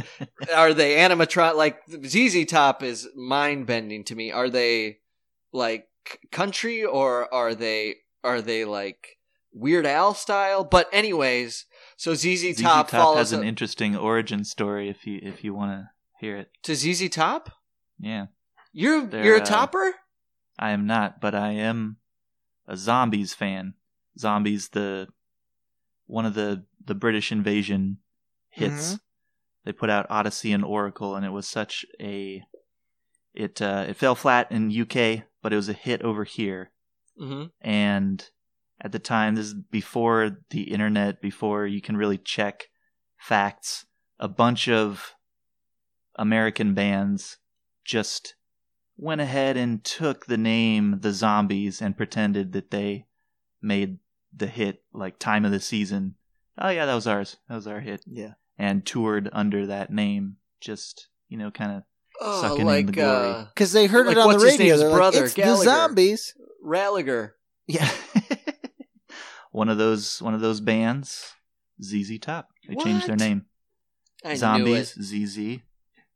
are 0.56 0.74
they 0.76 0.98
animatron 0.98 1.56
like 1.56 1.80
ZZ 2.06 2.46
Top 2.46 2.84
is 2.84 3.10
mind 3.16 3.66
bending 3.66 4.04
to 4.06 4.16
me. 4.16 4.32
Are 4.32 4.50
they 4.50 5.00
like 5.52 5.88
country 6.32 6.86
or 6.86 7.34
are 7.34 7.56
they 7.56 7.96
are 8.24 8.40
they 8.44 8.66
like 8.66 9.18
Weird 9.54 9.86
Al 9.86 10.14
style? 10.14 10.64
But 10.64 10.88
anyways, 10.92 11.66
so 11.98 12.14
ZZ, 12.14 12.54
ZZ 12.56 12.62
Top, 12.62 12.90
Top 12.90 13.02
follows 13.02 13.18
has 13.18 13.32
an 13.34 13.44
a- 13.44 13.48
interesting 13.48 13.96
origin 13.96 14.44
story 14.44 14.90
if 14.90 15.06
you 15.08 15.20
if 15.22 15.44
you 15.44 15.54
want 15.54 15.72
to 15.72 15.90
hear 16.20 16.38
it. 16.38 16.52
to 16.64 16.76
ZZ 16.76 17.10
Top. 17.10 17.50
Yeah. 18.00 18.28
You're 18.72 19.06
They're, 19.06 19.26
you're 19.26 19.38
a 19.38 19.42
uh, 19.42 19.46
topper. 19.46 19.96
I 20.58 20.72
am 20.72 20.86
not, 20.86 21.20
but 21.20 21.34
I 21.34 21.52
am 21.52 21.98
a 22.68 22.78
zombies 22.78 23.34
fan. 23.34 23.74
Zombies 24.18 24.70
the 24.70 25.08
one 26.06 26.26
of 26.26 26.34
the 26.36 26.66
the 26.86 26.96
British 26.96 27.32
invasion 27.32 27.98
hits. 28.50 29.00
They 29.66 29.72
put 29.74 29.90
out 29.90 30.10
Odessey 30.10 30.54
and 30.54 30.64
Oracle 30.64 31.16
and 31.16 31.26
it 31.26 31.30
was 31.32 31.48
such 31.48 31.86
a 32.00 32.44
it 33.34 33.62
uh 33.62 33.86
it 33.90 33.96
fell 33.96 34.16
flat 34.16 34.52
in 34.52 34.70
UK, 34.72 35.24
but 35.42 35.52
it 35.54 35.56
was 35.56 35.70
a 35.70 35.74
hit 35.74 36.02
over 36.04 36.24
here. 36.24 36.72
hmm 37.18 37.46
And 37.62 38.30
at 38.82 38.92
the 38.92 39.00
time 39.00 39.36
this 39.36 39.48
is 39.48 39.54
before 39.54 40.38
the 40.52 40.64
internet, 40.64 41.22
before 41.22 41.66
you 41.68 41.82
can 41.82 41.98
really 41.98 42.18
check 42.18 42.68
facts, 43.18 43.86
a 44.20 44.28
bunch 44.28 44.68
of 44.70 45.16
American 46.16 46.74
bands 46.74 47.38
just 47.86 48.36
went 48.98 49.22
ahead 49.22 49.56
and 49.58 49.84
took 49.84 50.26
the 50.26 50.38
name 50.38 51.00
the 51.02 51.14
Zombies 51.14 51.82
and 51.82 51.96
pretended 51.98 52.52
that 52.54 52.72
they 52.72 53.06
made 53.62 54.00
the 54.36 54.48
hit 54.48 54.84
like 54.94 55.18
time 55.20 55.46
of 55.46 55.52
the 55.52 55.60
season. 55.60 56.16
Oh 56.58 56.70
yeah, 56.70 56.86
that 56.86 56.96
was 56.96 57.08
ours. 57.08 57.38
That 57.48 57.56
was 57.56 57.68
our 57.68 57.80
hit. 57.80 58.02
Yeah. 58.06 58.34
And 58.58 58.86
toured 58.86 59.30
under 59.32 59.68
that 59.68 59.92
name, 59.92 60.36
just 60.60 61.08
you 61.30 61.38
know, 61.38 61.52
kind 61.52 61.72
of 61.72 61.84
Oh, 62.22 62.42
Sucking 62.42 62.68
in 62.68 62.86
the 62.88 62.92
glory. 62.92 63.30
uh, 63.30 63.46
Because 63.46 63.72
they 63.72 63.86
heard 63.88 64.06
Like, 64.08 64.18
it 64.18 64.20
on 64.20 64.28
what's 64.28 64.44
the 64.44 64.50
radio. 64.50 64.66
name's 64.68 64.80
They're 64.82 64.92
brother, 64.92 65.18
like, 65.20 65.26
it's 65.28 65.34
Gallagher." 65.36 65.58
the 65.64 65.64
zombies. 65.64 66.34
Ralliger. 66.66 67.32
Yeah. 67.66 67.90
One 69.52 69.70
of 69.70 69.78
those 69.78 70.22
one 70.22 70.34
of 70.34 70.42
those 70.42 70.60
bands, 70.62 71.34
ZZ 71.84 72.20
Top. 72.20 72.50
They 72.68 72.76
changed 72.76 73.08
their 73.08 73.16
name. 73.16 73.46
I 74.24 74.36
Zombies, 74.36 74.96
Knew 74.98 75.04
it. 75.04 75.28
ZZ. 75.28 75.64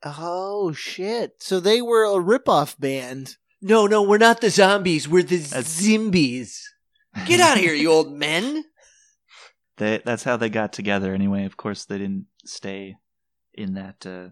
Oh 0.03 0.73
shit! 0.73 1.35
So 1.39 1.59
they 1.59 1.81
were 1.81 2.03
a 2.03 2.21
ripoff 2.21 2.77
band. 2.79 3.37
No, 3.61 3.87
no, 3.87 4.01
we're 4.03 4.17
not 4.17 4.41
the 4.41 4.49
zombies. 4.49 5.07
We're 5.07 5.23
the 5.23 5.37
That's- 5.37 5.81
zimbies. 5.81 6.59
Get 7.25 7.39
out 7.39 7.55
of 7.57 7.63
here, 7.63 7.73
you 7.73 7.91
old 7.91 8.11
men. 8.11 8.65
They, 9.77 10.01
that's 10.05 10.23
how 10.23 10.37
they 10.37 10.49
got 10.49 10.71
together 10.71 11.15
anyway. 11.15 11.45
Of 11.45 11.57
course, 11.57 11.85
they 11.85 11.97
didn't 11.97 12.27
stay 12.45 12.95
in 13.55 13.73
that 13.73 14.05
uh, 14.05 14.29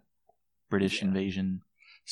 British 0.69 1.01
invasion 1.01 1.63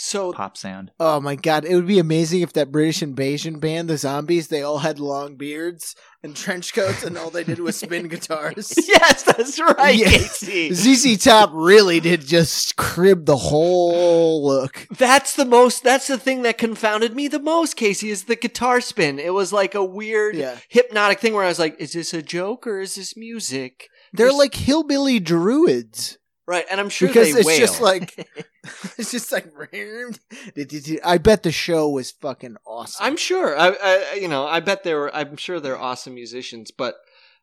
So 0.02 0.32
pop 0.32 0.56
sound. 0.56 0.92
Oh 0.98 1.20
my 1.20 1.36
god! 1.36 1.66
It 1.66 1.76
would 1.76 1.86
be 1.86 2.00
amazing 2.00 2.40
if 2.42 2.54
that 2.54 2.72
British 2.72 3.02
invasion 3.04 3.60
band, 3.60 3.90
the 3.90 3.98
Zombies, 3.98 4.48
they 4.48 4.62
all 4.62 4.78
had 4.78 4.98
long 4.98 5.36
beards 5.36 5.94
and 6.24 6.34
trench 6.34 6.74
coats, 6.74 7.04
and 7.04 7.18
all 7.18 7.30
they 7.30 7.44
did 7.44 7.60
was 7.60 7.76
spin 7.78 8.08
guitars. 8.08 8.74
yes, 8.88 9.24
that's 9.24 9.60
right. 9.60 10.00
Casey. 10.00 10.74
ZZ 10.74 11.22
Top 11.22 11.50
really 11.54 12.00
did 12.00 12.22
just 12.22 12.78
crib 12.78 13.26
the 13.26 13.36
whole 13.36 14.46
look. 14.48 14.88
That's 14.90 15.36
the 15.36 15.44
most. 15.44 15.84
That's 15.84 16.08
the 16.08 16.18
thing 16.18 16.44
that 16.44 16.58
confounded 16.58 17.14
me 17.14 17.28
the 17.28 17.38
most, 17.40 17.76
Casey, 17.76 18.10
is 18.10 18.24
the 18.24 18.38
guitar 18.38 18.80
spin. 18.80 19.20
It 19.20 19.34
was 19.34 19.52
like 19.52 19.76
a 19.76 19.84
weird 19.84 20.36
Yeah, 20.38 20.58
hypnotic 20.70 21.20
thing 21.20 21.34
where 21.34 21.44
I 21.44 21.50
was 21.50 21.60
like, 21.60 21.76
"Is 21.78 21.92
this 21.92 22.14
a 22.14 22.22
joke 22.22 22.66
or 22.66 22.80
is 22.80 22.96
this 22.96 23.18
music?" 23.18 23.90
they're 24.14 24.28
There's- 24.28 24.38
like 24.40 24.56
hillbilly 24.56 25.20
druids 25.20 26.18
Right, 26.50 26.66
and 26.72 26.80
I'm 26.80 26.90
sure 26.90 27.08
because 27.08 27.32
they 27.32 27.42
it's 27.42 27.46
wail. 27.46 27.60
just 27.60 27.80
like 27.80 28.18
it's 28.98 29.12
just 29.12 29.32
like. 29.32 29.54
I 31.04 31.18
bet 31.20 31.44
the 31.44 31.52
show 31.52 31.90
was 31.90 32.10
fucking 32.10 32.58
awesome. 32.66 33.06
I'm 33.06 33.18
sure. 33.18 33.56
I, 33.56 33.70
I, 33.70 34.18
you 34.20 34.28
know, 34.28 34.48
I 34.48 34.60
bet 34.60 34.84
they 34.84 34.96
were. 34.96 35.14
I'm 35.16 35.38
sure 35.38 35.60
they're 35.60 35.78
awesome 35.78 36.16
musicians. 36.16 36.72
But 36.72 36.96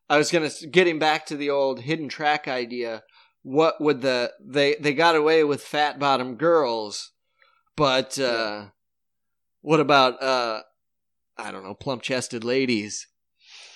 I 0.09 0.17
was 0.17 0.29
gonna 0.29 0.49
getting 0.69 0.99
back 0.99 1.25
to 1.27 1.37
the 1.37 1.49
old 1.49 1.79
hidden 1.79 2.09
track 2.09 2.49
idea. 2.49 3.03
What 3.43 3.79
would 3.79 4.01
the 4.01 4.33
they 4.41 4.75
they 4.75 4.93
got 4.93 5.15
away 5.15 5.45
with 5.45 5.61
fat 5.61 5.99
bottom 5.99 6.35
girls, 6.35 7.13
but 7.77 8.19
uh, 8.19 8.65
what 9.61 9.79
about 9.79 10.21
uh, 10.21 10.63
I 11.37 11.51
don't 11.51 11.63
know, 11.63 11.75
plump 11.75 12.01
chested 12.01 12.43
ladies? 12.43 13.07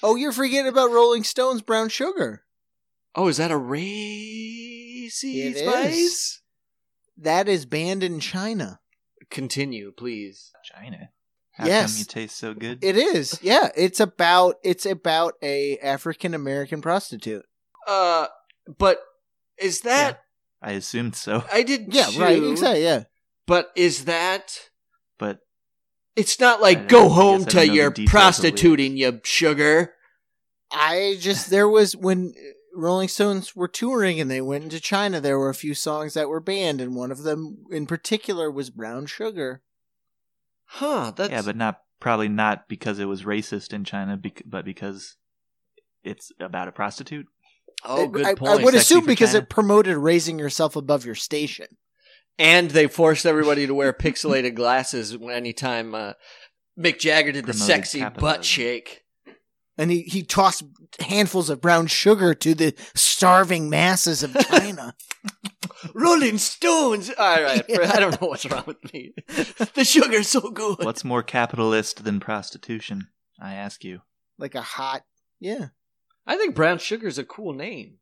Oh, 0.04 0.18
you're 0.18 0.34
forgetting 0.34 0.68
about 0.68 0.92
Rolling 0.92 1.24
Stones' 1.24 1.62
Brown 1.62 1.88
Sugar. 1.88 2.44
Oh, 3.16 3.30
is 3.30 3.38
that 3.38 3.50
a 3.50 3.58
racy 5.06 5.42
It 5.42 5.58
spice? 5.58 5.94
is. 5.98 6.42
That 7.18 7.48
is 7.48 7.66
banned 7.66 8.04
in 8.04 8.20
China. 8.20 8.80
Continue, 9.30 9.92
please. 9.96 10.52
China. 10.64 11.10
How 11.52 11.68
Yes. 11.68 11.92
come 11.94 12.00
you 12.00 12.06
taste 12.06 12.38
so 12.38 12.54
good? 12.54 12.84
It 12.84 12.98
is. 12.98 13.40
Yeah, 13.42 13.70
it's 13.76 14.00
about 14.00 14.56
it's 14.64 14.86
about 14.86 15.36
a 15.44 15.78
African 15.80 16.34
American 16.34 16.82
prostitute. 16.82 17.46
Uh, 17.86 18.28
but 18.78 19.00
is 19.58 19.82
that 19.82 20.24
I 20.62 20.72
assumed 20.74 21.16
so, 21.16 21.44
I 21.52 21.64
did? 21.64 21.94
Yeah, 21.94 22.10
right. 22.18 22.42
Exactly. 22.42 22.84
Yeah. 22.84 23.04
But 23.48 23.72
is 23.76 24.06
that? 24.06 24.70
but 25.18 25.40
It's 26.16 26.40
not 26.40 26.62
like 26.62 26.88
go 26.88 27.10
I 27.10 27.14
home 27.14 27.38
guess 27.44 27.48
I 27.48 27.50
to 27.50 27.58
don't 27.58 27.68
know 27.68 27.74
your 27.74 27.90
details 27.92 28.00
of 28.00 28.06
the 28.06 28.12
prostituting, 28.12 28.98
you 28.98 29.22
sugar. 29.24 29.94
I 30.72 31.18
just 31.20 31.50
there 31.50 31.68
was 31.68 31.96
when 31.96 32.34
Rolling 32.74 33.08
Stones 33.08 33.56
were 33.56 33.68
touring 33.68 34.20
and 34.20 34.30
they 34.32 34.42
went 34.42 34.64
into 34.64 34.80
China. 34.80 35.20
There 35.20 35.38
were 35.40 35.50
a 35.50 35.56
few 35.56 35.74
songs 35.74 36.14
that 36.14 36.30
were 36.30 36.40
banned, 36.40 36.80
and 36.82 36.96
one 36.96 37.12
of 37.12 37.24
them 37.24 37.66
in 37.72 37.86
particular 37.86 38.50
was 38.50 38.70
"Brown 38.70 39.06
Sugar." 39.06 39.62
Huh? 40.66 41.12
That's 41.16 41.32
yeah, 41.32 41.42
but 41.42 41.56
not 41.58 41.82
probably 42.00 42.30
not 42.30 42.68
because 42.68 42.98
it 43.00 43.06
was 43.06 43.24
racist 43.24 43.74
in 43.74 43.84
China, 43.84 44.18
bec- 44.18 44.44
but 44.46 44.64
because 44.66 45.18
it's 46.04 46.32
about 46.40 46.68
a 46.68 46.72
prostitute. 46.72 47.28
oh, 47.84 48.08
good 48.08 48.26
I, 48.26 48.36
point. 48.36 48.52
I 48.52 48.56
would 48.64 48.74
Sexy 48.74 48.78
assume 48.96 49.06
because 49.06 49.32
China. 49.34 49.44
it 49.44 49.50
promoted 49.50 49.98
raising 49.98 50.40
yourself 50.40 50.76
above 50.76 51.06
your 51.06 51.16
station. 51.16 51.68
and 52.40 52.72
they 52.72 52.88
forced 52.88 53.26
everybody 53.26 53.68
to 53.68 53.74
wear 53.74 53.92
pixelated 54.06 54.56
glasses 54.56 55.16
anytime 55.30 55.94
uh, 55.94 56.14
Mick 56.80 57.00
Jagger 57.00 57.34
did 57.34 57.46
the 57.46 57.52
Promoted 57.54 57.68
sexy 57.68 58.00
capitalism. 58.00 58.38
butt 58.38 58.46
shake. 58.46 59.04
And 59.82 59.90
he, 59.90 60.04
he 60.04 60.22
tossed 60.22 60.64
handfuls 61.00 61.50
of 61.50 61.60
brown 61.60 61.88
sugar 61.88 62.36
to 62.36 62.54
the 62.54 62.76
starving 62.94 63.68
masses 63.70 64.22
of 64.22 64.34
China. 64.48 64.94
Rolling 65.96 66.38
Stones. 66.38 67.10
All 67.18 67.42
right, 67.42 67.66
I 67.80 68.00
don't 68.00 68.22
know 68.22 68.28
what's 68.28 68.46
wrong 68.46 68.64
with 68.68 68.94
me. 68.94 69.14
the 69.74 69.84
sugar's 69.84 70.28
so 70.28 70.42
good. 70.52 70.78
What's 70.84 71.04
more 71.04 71.24
capitalist 71.24 72.04
than 72.04 72.20
prostitution? 72.20 73.08
I 73.42 73.56
ask 73.56 73.84
you. 73.84 74.02
like 74.38 74.54
a 74.54 74.62
hot, 74.62 75.02
yeah. 75.40 75.70
I 76.28 76.38
think 76.38 76.54
brown 76.54 76.78
sugar's 76.78 77.18
a 77.18 77.24
cool 77.24 77.54
name. 77.54 77.96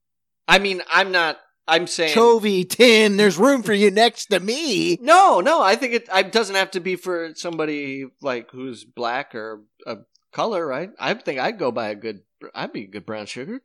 I 0.47 0.59
mean, 0.59 0.81
I'm 0.91 1.11
not. 1.13 1.39
I'm 1.69 1.85
saying 1.87 2.15
Chovy 2.15 2.67
Tin, 2.67 3.15
there's 3.17 3.37
room 3.37 3.61
for 3.61 3.73
you 3.73 3.91
next 3.91 4.25
to 4.27 4.39
me. 4.39 4.97
No, 5.01 5.39
no. 5.39 5.61
I 5.61 5.75
think 5.75 5.93
it, 5.93 6.09
it 6.11 6.31
doesn't 6.31 6.55
have 6.55 6.71
to 6.71 6.79
be 6.79 6.95
for 6.95 7.29
somebody 7.35 8.05
like 8.21 8.49
who's 8.51 8.83
black 8.83 9.35
or 9.35 9.61
a 9.85 9.97
color, 10.31 10.65
right? 10.65 10.91
I 10.99 11.13
think 11.13 11.39
I'd 11.39 11.59
go 11.59 11.71
by 11.71 11.89
a 11.89 11.95
good. 11.95 12.21
I'd 12.53 12.73
be 12.73 12.83
a 12.83 12.87
good 12.87 13.05
brown 13.05 13.25
sugar. 13.25 13.61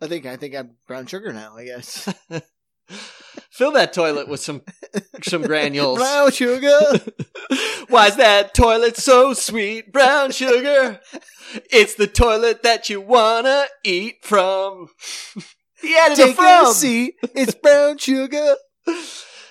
I 0.00 0.08
think 0.08 0.26
I 0.26 0.36
think 0.36 0.54
I'm 0.54 0.72
brown 0.88 1.06
sugar 1.06 1.32
now. 1.32 1.56
I 1.56 1.64
guess 1.64 2.12
Fill 3.50 3.72
that 3.72 3.92
toilet 3.92 4.28
with 4.28 4.40
some 4.40 4.62
some 5.22 5.42
granules. 5.42 5.98
brown 5.98 6.30
sugar. 6.32 7.00
Why's 7.88 8.16
that 8.16 8.54
toilet 8.54 8.96
so 8.96 9.32
sweet? 9.34 9.92
Brown 9.92 10.32
sugar. 10.32 11.00
It's 11.70 11.94
the 11.94 12.06
toilet 12.06 12.62
that 12.62 12.90
you 12.90 13.00
wanna 13.00 13.66
eat 13.84 14.16
from. 14.22 14.88
A 15.84 16.14
Take 16.14 16.38
a 16.38 16.72
seat. 16.72 17.14
It's 17.34 17.54
brown 17.54 17.98
sugar. 17.98 18.54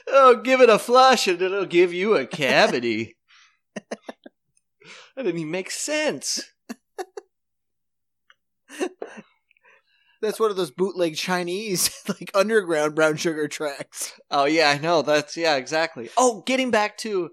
Oh, 0.07 0.41
give 0.41 0.61
it 0.61 0.69
a 0.69 0.79
flush 0.79 1.27
and 1.27 1.41
it'll 1.41 1.65
give 1.65 1.93
you 1.93 2.15
a 2.15 2.25
cavity. 2.25 3.17
that 5.15 5.23
didn't 5.23 5.39
even 5.39 5.51
make 5.51 5.71
sense. 5.71 6.43
That's 10.21 10.39
one 10.39 10.51
of 10.51 10.57
those 10.57 10.69
bootleg 10.69 11.15
Chinese, 11.15 11.89
like 12.07 12.29
underground 12.35 12.93
brown 12.93 13.17
sugar 13.17 13.47
tracks. 13.47 14.19
Oh 14.29 14.45
yeah, 14.45 14.69
I 14.69 14.77
know. 14.77 15.01
That's 15.01 15.35
yeah, 15.35 15.55
exactly. 15.55 16.09
Oh, 16.15 16.43
getting 16.45 16.69
back 16.69 16.95
to 16.99 17.31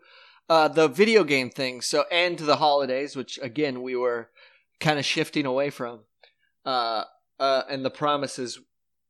uh, 0.49 0.69
the 0.69 0.89
video 0.89 1.23
game 1.23 1.51
thing. 1.51 1.83
So 1.83 2.05
and 2.11 2.39
to 2.39 2.45
the 2.45 2.57
holidays, 2.57 3.15
which 3.15 3.39
again 3.43 3.83
we 3.83 3.95
were 3.95 4.31
kind 4.81 4.99
of 4.99 5.05
shifting 5.05 5.45
away 5.45 5.69
from. 5.69 6.01
Uh, 6.65 7.05
uh, 7.39 7.63
and 7.69 7.85
the 7.85 7.91
promises 7.91 8.59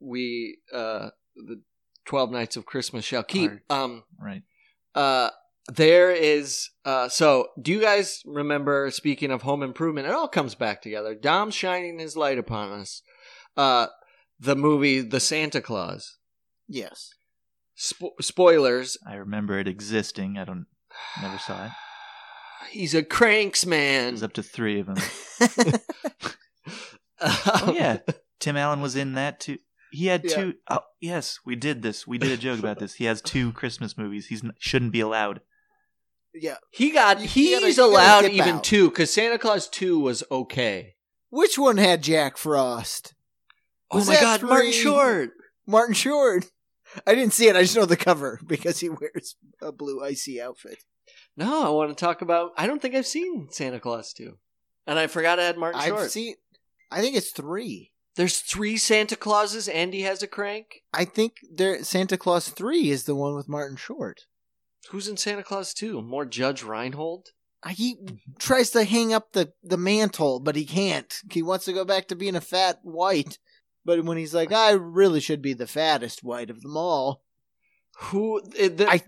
we 0.00 0.58
uh, 0.74 1.10
the 1.36 1.62
twelve 2.04 2.32
nights 2.32 2.56
of 2.56 2.66
Christmas 2.66 3.04
shall 3.04 3.22
keep. 3.22 3.52
Are- 3.52 3.62
Um, 3.70 4.02
Right. 4.20 4.42
uh, 4.96 5.30
there 5.68 6.10
is 6.10 6.70
uh, 6.84 7.08
so. 7.08 7.48
Do 7.60 7.72
you 7.72 7.80
guys 7.80 8.22
remember? 8.24 8.90
Speaking 8.90 9.30
of 9.30 9.42
home 9.42 9.62
improvement, 9.62 10.06
it 10.06 10.14
all 10.14 10.28
comes 10.28 10.54
back 10.54 10.82
together. 10.82 11.14
Dom's 11.14 11.54
shining 11.54 11.98
his 11.98 12.16
light 12.16 12.38
upon 12.38 12.72
us. 12.72 13.02
Uh, 13.56 13.88
the 14.40 14.56
movie 14.56 15.00
The 15.00 15.20
Santa 15.20 15.60
Claus. 15.60 16.16
Yes. 16.68 17.10
Spo- 17.76 18.12
spoilers. 18.20 18.96
I 19.06 19.14
remember 19.14 19.58
it 19.58 19.68
existing. 19.68 20.38
I 20.38 20.44
don't. 20.44 20.66
Never 21.22 21.38
saw 21.38 21.66
it. 21.66 21.70
He's 22.70 22.94
a 22.94 23.02
cranks 23.02 23.64
man. 23.64 24.08
There's 24.14 24.22
up 24.22 24.32
to 24.34 24.42
three 24.42 24.80
of 24.80 24.86
them. 24.86 24.96
oh 27.20 27.42
oh 27.46 27.72
yeah, 27.74 27.98
Tim 28.40 28.56
Allen 28.56 28.80
was 28.80 28.96
in 28.96 29.14
that 29.14 29.40
too. 29.40 29.58
He 29.90 30.06
had 30.06 30.24
Yeah. 30.24 30.36
two 30.36 30.54
oh 30.70 30.80
yes, 31.00 31.38
we 31.46 31.56
did 31.56 31.82
this. 31.82 32.06
We 32.06 32.18
did 32.18 32.32
a 32.32 32.36
joke 32.36 32.58
about 32.58 32.78
this. 32.78 32.94
He 32.94 33.04
has 33.04 33.22
two 33.22 33.52
Christmas 33.52 33.96
movies. 33.96 34.26
He 34.26 34.38
shouldn't 34.58 34.92
be 34.92 35.00
allowed. 35.00 35.40
Yeah. 36.34 36.56
He 36.70 36.90
got. 36.90 37.18
You- 37.18 37.22
you 37.24 37.28
He's 37.28 37.50
gotta- 37.54 37.68
you 37.68 37.74
gotta 37.76 37.88
allowed 37.90 38.24
even 38.32 38.56
out. 38.56 38.64
two 38.64 38.88
because 38.90 39.12
Santa 39.12 39.38
Claus 39.38 39.68
two 39.68 39.98
was 39.98 40.22
okay. 40.30 40.94
Which 41.30 41.58
one 41.58 41.76
had 41.76 42.02
Jack 42.02 42.36
Frost? 42.36 43.14
Oh 43.90 43.98
my 44.04 44.14
that 44.14 44.20
God, 44.20 44.42
Martin? 44.42 44.72
Short. 44.72 45.30
Martin 45.66 45.94
Short. 45.94 46.46
I 47.06 47.14
didn't 47.14 47.32
see 47.34 47.48
it. 47.48 47.56
I 47.56 47.62
just 47.62 47.76
know 47.76 47.84
the 47.86 47.96
cover 47.96 48.40
because 48.46 48.80
he 48.80 48.88
wears 48.88 49.36
a 49.60 49.72
blue 49.72 50.02
icy 50.02 50.40
outfit. 50.40 50.84
No, 51.36 51.66
I 51.66 51.70
want 51.70 51.90
to 51.90 51.94
talk 52.04 52.22
about. 52.22 52.52
I 52.56 52.66
don't 52.66 52.80
think 52.82 52.94
I've 52.94 53.06
seen 53.06 53.48
Santa 53.50 53.78
Claus 53.80 54.12
two, 54.12 54.38
and 54.86 54.98
I 54.98 55.06
forgot 55.06 55.38
I 55.38 55.44
had 55.44 55.56
Martin 55.58 55.80
I've 55.80 55.88
Short. 55.88 56.10
seen. 56.10 56.34
I 56.90 57.00
think 57.00 57.16
it's 57.16 57.30
three. 57.30 57.92
There's 58.16 58.38
three 58.40 58.76
Santa 58.78 59.14
Clauses. 59.16 59.68
Andy 59.68 60.02
has 60.02 60.22
a 60.22 60.26
crank. 60.26 60.82
I 60.92 61.04
think 61.04 61.34
there 61.52 61.82
Santa 61.84 62.16
Claus 62.16 62.48
three 62.48 62.90
is 62.90 63.04
the 63.04 63.14
one 63.14 63.34
with 63.36 63.48
Martin 63.48 63.76
Short. 63.76 64.22
Who's 64.90 65.08
in 65.08 65.16
Santa 65.16 65.42
Claus 65.42 65.74
2? 65.74 66.00
More 66.02 66.24
Judge 66.24 66.62
Reinhold? 66.62 67.28
He 67.70 67.96
tries 68.38 68.70
to 68.70 68.84
hang 68.84 69.12
up 69.12 69.32
the, 69.32 69.52
the 69.62 69.76
mantle, 69.76 70.38
but 70.40 70.54
he 70.56 70.64
can't. 70.64 71.12
He 71.32 71.42
wants 71.42 71.64
to 71.64 71.72
go 71.72 71.84
back 71.84 72.06
to 72.08 72.16
being 72.16 72.36
a 72.36 72.40
fat 72.40 72.78
white. 72.82 73.38
But 73.84 74.04
when 74.04 74.16
he's 74.16 74.34
like, 74.34 74.52
I 74.52 74.70
really 74.72 75.20
should 75.20 75.42
be 75.42 75.54
the 75.54 75.66
fattest 75.66 76.22
white 76.22 76.50
of 76.50 76.60
them 76.62 76.76
all. 76.76 77.22
Who? 77.98 78.40
eh, 78.56 78.68
the- 78.68 78.88
I- 78.88 79.02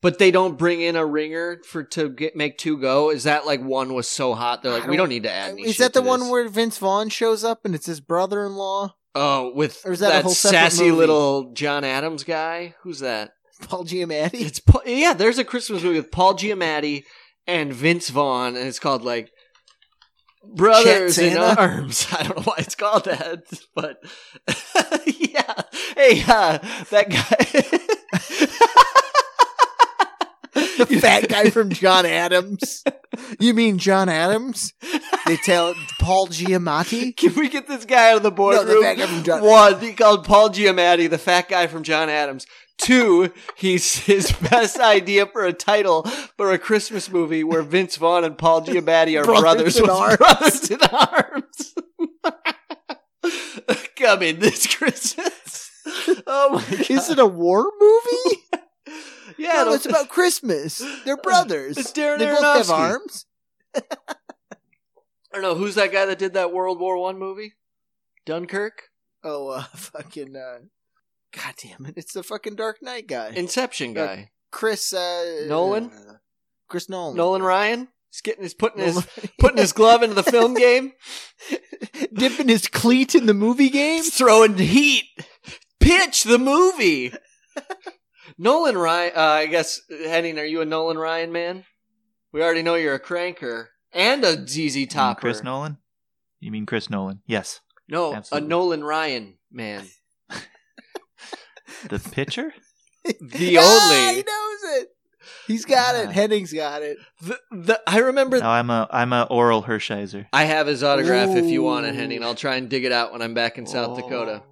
but 0.00 0.18
they 0.18 0.30
don't 0.30 0.56
bring 0.56 0.80
in 0.80 0.96
a 0.96 1.04
ringer 1.04 1.60
for 1.66 1.82
to 1.82 2.08
get 2.08 2.36
make 2.36 2.56
two 2.56 2.78
go. 2.78 3.10
Is 3.10 3.24
that 3.24 3.46
like 3.46 3.60
one 3.62 3.92
was 3.94 4.08
so 4.08 4.34
hot? 4.34 4.62
They're 4.62 4.72
like, 4.72 4.86
we 4.86 4.96
don't- 4.96 5.08
need 5.08 5.24
to 5.24 5.30
add. 5.32 5.50
Any 5.52 5.62
Is 5.64 5.78
that 5.78 5.92
the 5.92 6.02
one 6.02 6.20
this." 6.20 6.30
where 6.30 6.48
Vince 6.48 6.78
Vaughn 6.78 7.08
shows 7.08 7.42
up 7.44 7.64
and 7.64 7.74
it's 7.74 7.86
his 7.86 8.00
brother 8.00 8.46
in 8.46 8.54
law? 8.54 8.94
Oh, 9.14 9.52
with 9.54 9.82
Or 9.84 9.92
is 9.92 9.98
that 10.00 10.10
a 10.10 10.12
that, 10.14 10.22
whole 10.24 10.32
sassy 10.34 10.84
movie? 10.84 10.96
little 10.96 11.52
John 11.52 11.82
Adams 11.84 12.22
guy? 12.22 12.76
Who's 12.82 13.00
that? 13.00 13.32
Paul 13.60 13.84
Giamatti? 13.84 14.40
It's 14.40 14.60
Pa- 14.60 14.80
yeah. 14.86 15.12
There's 15.12 15.38
a 15.38 15.44
Christmas 15.44 15.82
movie 15.82 15.96
with 15.98 16.10
Paul 16.10 16.34
Giamatti 16.34 17.04
and 17.46 17.72
Vince 17.72 18.08
Vaughn, 18.10 18.56
and 18.56 18.66
it's 18.68 18.78
called 18.78 19.02
like 19.02 19.30
Brothers 20.54 21.18
in 21.18 21.36
Arms. 21.36 22.06
I 22.12 22.22
don't 22.24 22.36
know 22.36 22.42
why 22.44 22.54
it's 22.58 22.74
called 22.74 23.04
that, 23.04 23.44
but 23.74 23.98
yeah. 25.06 25.62
Hey, 25.96 26.22
uh, 26.26 26.58
that 26.90 27.10
guy. 27.10 27.36
the 30.78 30.98
fat 31.00 31.28
guy 31.28 31.50
from 31.50 31.70
John 31.70 32.06
Adams. 32.06 32.82
You 33.38 33.54
mean 33.54 33.78
John 33.78 34.08
Adams? 34.08 34.72
They 35.26 35.36
tell 35.36 35.74
Paul 36.00 36.26
Giamatti? 36.28 37.16
Can 37.16 37.34
we 37.34 37.48
get 37.48 37.66
this 37.68 37.84
guy 37.84 38.10
out 38.10 38.18
of 38.18 38.22
the 38.22 38.30
No, 38.30 38.36
boardroom? 38.36 38.66
the 38.66 38.82
fat 38.82 38.94
guy 38.98 39.06
from 39.06 39.22
John 39.22 39.44
One, 39.44 39.80
he 39.80 39.92
called 39.92 40.24
Paul 40.24 40.50
Giamatti 40.50 41.08
the 41.10 41.18
fat 41.18 41.48
guy 41.48 41.66
from 41.66 41.82
John 41.82 42.08
Adams. 42.08 42.46
Two, 42.80 43.32
he's 43.56 43.98
his 43.98 44.32
best 44.50 44.78
idea 44.78 45.26
for 45.26 45.44
a 45.44 45.52
title 45.52 46.02
for 46.36 46.50
a 46.52 46.58
Christmas 46.58 47.10
movie 47.10 47.44
where 47.44 47.62
Vince 47.62 47.96
Vaughn 47.96 48.24
and 48.24 48.38
Paul 48.38 48.62
Giamatti 48.62 49.20
are 49.20 49.24
Brothers 49.24 49.78
brothers, 49.78 49.78
in 49.78 49.90
arms. 49.90 50.16
brothers 50.16 50.70
in 50.70 50.80
arms. 50.90 51.74
Come 53.96 54.22
in 54.22 54.38
this 54.40 54.66
Christmas. 54.74 55.70
Oh 56.26 56.50
my 56.54 56.64
god! 56.76 56.90
Is 56.90 57.10
it 57.10 57.18
a 57.18 57.26
war 57.26 57.70
movie? 57.78 58.36
yeah, 59.38 59.64
no, 59.64 59.74
it's 59.74 59.86
about 59.86 60.08
Christmas. 60.08 60.82
They're 61.04 61.16
brothers. 61.18 61.76
It's 61.76 61.92
Darren 61.92 62.18
they 62.18 62.26
both 62.26 62.40
have 62.42 62.66
Aronofsky. 62.66 62.70
arms. 62.72 63.26
I 63.76 63.82
don't 65.34 65.42
know 65.42 65.54
who's 65.54 65.74
that 65.76 65.92
guy 65.92 66.06
that 66.06 66.18
did 66.18 66.32
that 66.34 66.52
World 66.52 66.80
War 66.80 66.96
One 66.98 67.18
movie. 67.18 67.54
Dunkirk, 68.26 68.84
Oh, 69.22 69.48
uh, 69.48 69.62
fucking, 69.74 70.34
uh, 70.34 70.60
god 71.32 71.54
damn 71.62 71.86
it. 71.86 71.94
It's 71.96 72.12
the 72.12 72.22
fucking 72.22 72.56
Dark 72.56 72.78
Knight 72.82 73.06
guy. 73.06 73.28
Inception 73.34 73.96
Uh, 73.96 74.06
guy, 74.06 74.30
Chris, 74.50 74.92
uh, 74.92 75.44
Nolan? 75.48 75.90
uh, 75.90 76.14
Chris 76.68 76.88
Nolan. 76.88 77.16
Nolan 77.16 77.42
Ryan. 77.42 77.88
He's 78.10 78.20
getting 78.22 78.42
his 78.42 78.54
putting 78.54 78.82
his 78.84 79.06
putting 79.38 79.58
his 79.58 79.72
glove 79.72 80.02
into 80.02 80.14
the 80.16 80.24
film 80.24 80.54
game. 80.66 80.92
dipping 82.12 82.48
his 82.48 82.66
cleat 82.66 83.14
in 83.14 83.26
the 83.26 83.34
movie 83.34 83.68
game. 83.70 84.02
He's 84.02 84.14
throwing 84.16 84.56
heat. 84.58 85.04
Pitch 85.78 86.24
the 86.24 86.38
movie. 86.38 87.12
Nolan 88.38 88.76
Ryan. 88.78 89.12
Uh, 89.16 89.20
I 89.20 89.46
guess 89.46 89.80
Henning, 89.88 90.38
are 90.38 90.44
you 90.44 90.60
a 90.60 90.64
Nolan 90.64 90.98
Ryan 90.98 91.30
man? 91.32 91.64
We 92.32 92.42
already 92.42 92.62
know 92.62 92.74
you're 92.74 92.94
a 92.94 93.00
cranker 93.00 93.66
and 93.92 94.24
a 94.24 94.46
ZZ 94.46 94.56
You 94.76 94.80
mean 94.80 94.88
Topper. 94.88 95.20
Chris 95.20 95.42
Nolan? 95.42 95.78
You 96.40 96.50
mean 96.50 96.66
Chris 96.66 96.88
Nolan? 96.90 97.20
Yes. 97.26 97.60
no, 97.88 98.14
Absolutely. 98.14 98.46
a 98.46 98.48
Nolan 98.48 98.84
Ryan 98.84 99.38
man. 99.52 99.86
The 101.88 101.98
pitcher? 101.98 102.52
The 103.20 103.56
Ah, 103.58 104.08
only. 104.08 104.16
he 104.16 104.22
knows 104.22 104.82
it. 104.82 104.88
He's 105.46 105.64
got 105.64 105.94
it. 105.94 106.08
Ah. 106.08 106.12
Henning's 106.12 106.52
got 106.52 106.82
it. 106.82 106.98
The, 107.22 107.38
the, 107.50 107.80
I 107.86 107.98
remember. 108.00 108.38
No, 108.38 108.46
I'm 108.46 108.68
a 108.68 108.86
I'm 108.90 109.14
a 109.14 109.26
Orel 109.30 109.64
Hershiser. 109.64 110.26
I 110.34 110.44
have 110.44 110.66
his 110.66 110.82
autograph 110.84 111.30
if 111.34 111.46
you 111.46 111.62
want 111.62 111.86
it, 111.86 111.94
Ooh. 111.94 111.98
Henning. 111.98 112.22
I'll 112.22 112.34
try 112.34 112.56
and 112.56 112.68
dig 112.68 112.84
it 112.84 112.92
out 112.92 113.12
when 113.12 113.22
I'm 113.22 113.32
back 113.32 113.56
in 113.56 113.66
South 113.66 113.96
Oh. 113.98 114.02
Dakota. 114.02 114.42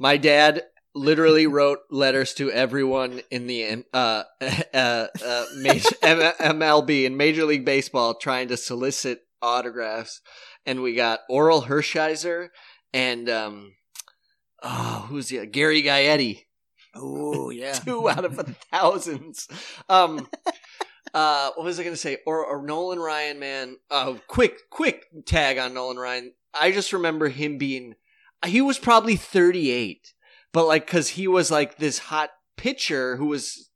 My 0.00 0.16
dad 0.16 0.62
literally 0.96 1.46
wrote 1.46 1.78
letters 1.90 2.34
to 2.34 2.50
everyone 2.50 3.20
in 3.30 3.46
the 3.46 3.84
uh, 3.94 4.24
uh, 4.74 5.06
uh, 5.24 5.44
major, 5.58 5.88
M- 6.02 6.34
MLB 6.58 7.06
and 7.06 7.16
Major 7.16 7.44
League 7.44 7.64
Baseball 7.64 8.14
trying 8.14 8.48
to 8.48 8.56
solicit 8.56 9.20
autographs, 9.40 10.20
and 10.66 10.82
we 10.82 10.94
got 10.96 11.20
Orel 11.30 11.66
Hershiser 11.66 12.48
and 12.92 13.30
um, 13.30 13.74
oh, 14.62 15.06
who's 15.08 15.28
the 15.28 15.46
Gary 15.46 15.82
Gaetti, 15.82 16.46
Oh 16.94 17.50
yeah. 17.50 17.72
two 17.72 18.08
out 18.08 18.24
of 18.24 18.38
a 18.38 18.44
thousands. 18.72 19.48
Um, 19.88 20.28
uh, 21.14 21.50
what 21.54 21.64
was 21.64 21.78
I 21.78 21.82
going 21.84 21.94
to 21.94 22.00
say? 22.00 22.18
Or, 22.26 22.44
or 22.44 22.62
Nolan 22.62 22.98
Ryan, 22.98 23.38
man. 23.38 23.76
Uh, 23.90 24.14
quick, 24.28 24.70
quick 24.70 25.06
tag 25.26 25.58
on 25.58 25.74
Nolan 25.74 25.96
Ryan. 25.98 26.32
I 26.54 26.70
just 26.72 26.92
remember 26.92 27.28
him 27.28 27.58
being, 27.58 27.94
he 28.44 28.60
was 28.60 28.78
probably 28.78 29.16
38, 29.16 30.12
but 30.52 30.66
like, 30.66 30.86
cause 30.86 31.08
he 31.08 31.26
was 31.28 31.50
like 31.50 31.78
this 31.78 31.98
hot 31.98 32.30
pitcher 32.56 33.16
who 33.16 33.26
was 33.26 33.68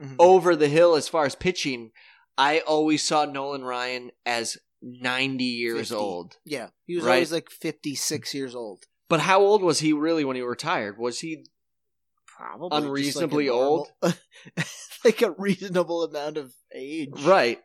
Mhm. 0.00 0.16
over 0.18 0.56
the 0.56 0.68
hill 0.68 0.96
as 0.96 1.06
far 1.08 1.26
as 1.26 1.34
pitching. 1.36 1.92
I 2.36 2.60
always 2.60 3.04
saw 3.04 3.24
Nolan 3.24 3.62
Ryan 3.62 4.10
as 4.26 4.56
90 4.80 5.44
years 5.44 5.90
50. 5.90 5.94
old. 5.94 6.36
Yeah, 6.44 6.68
he 6.86 6.96
was 6.96 7.04
Right. 7.04 7.12
always 7.12 7.30
like 7.30 7.50
fifty-six 7.50 8.34
years 8.34 8.54
old. 8.56 8.84
But 9.08 9.20
how 9.20 9.40
old 9.40 9.62
was 9.62 9.78
he 9.80 9.92
really 9.92 10.24
when 10.24 10.34
he 10.34 10.42
retired? 10.42 10.98
Was 10.98 11.20
he 11.20 11.44
Probably 12.42 12.76
Unreasonably 12.78 13.48
like 13.48 13.54
a 13.54 13.60
normal- 13.60 13.88
like 15.04 15.22
a 15.22 15.30
reasonable 15.30 16.02
amount 16.02 16.38
of 16.38 16.52
age. 16.74 17.12
Right. 17.22 17.60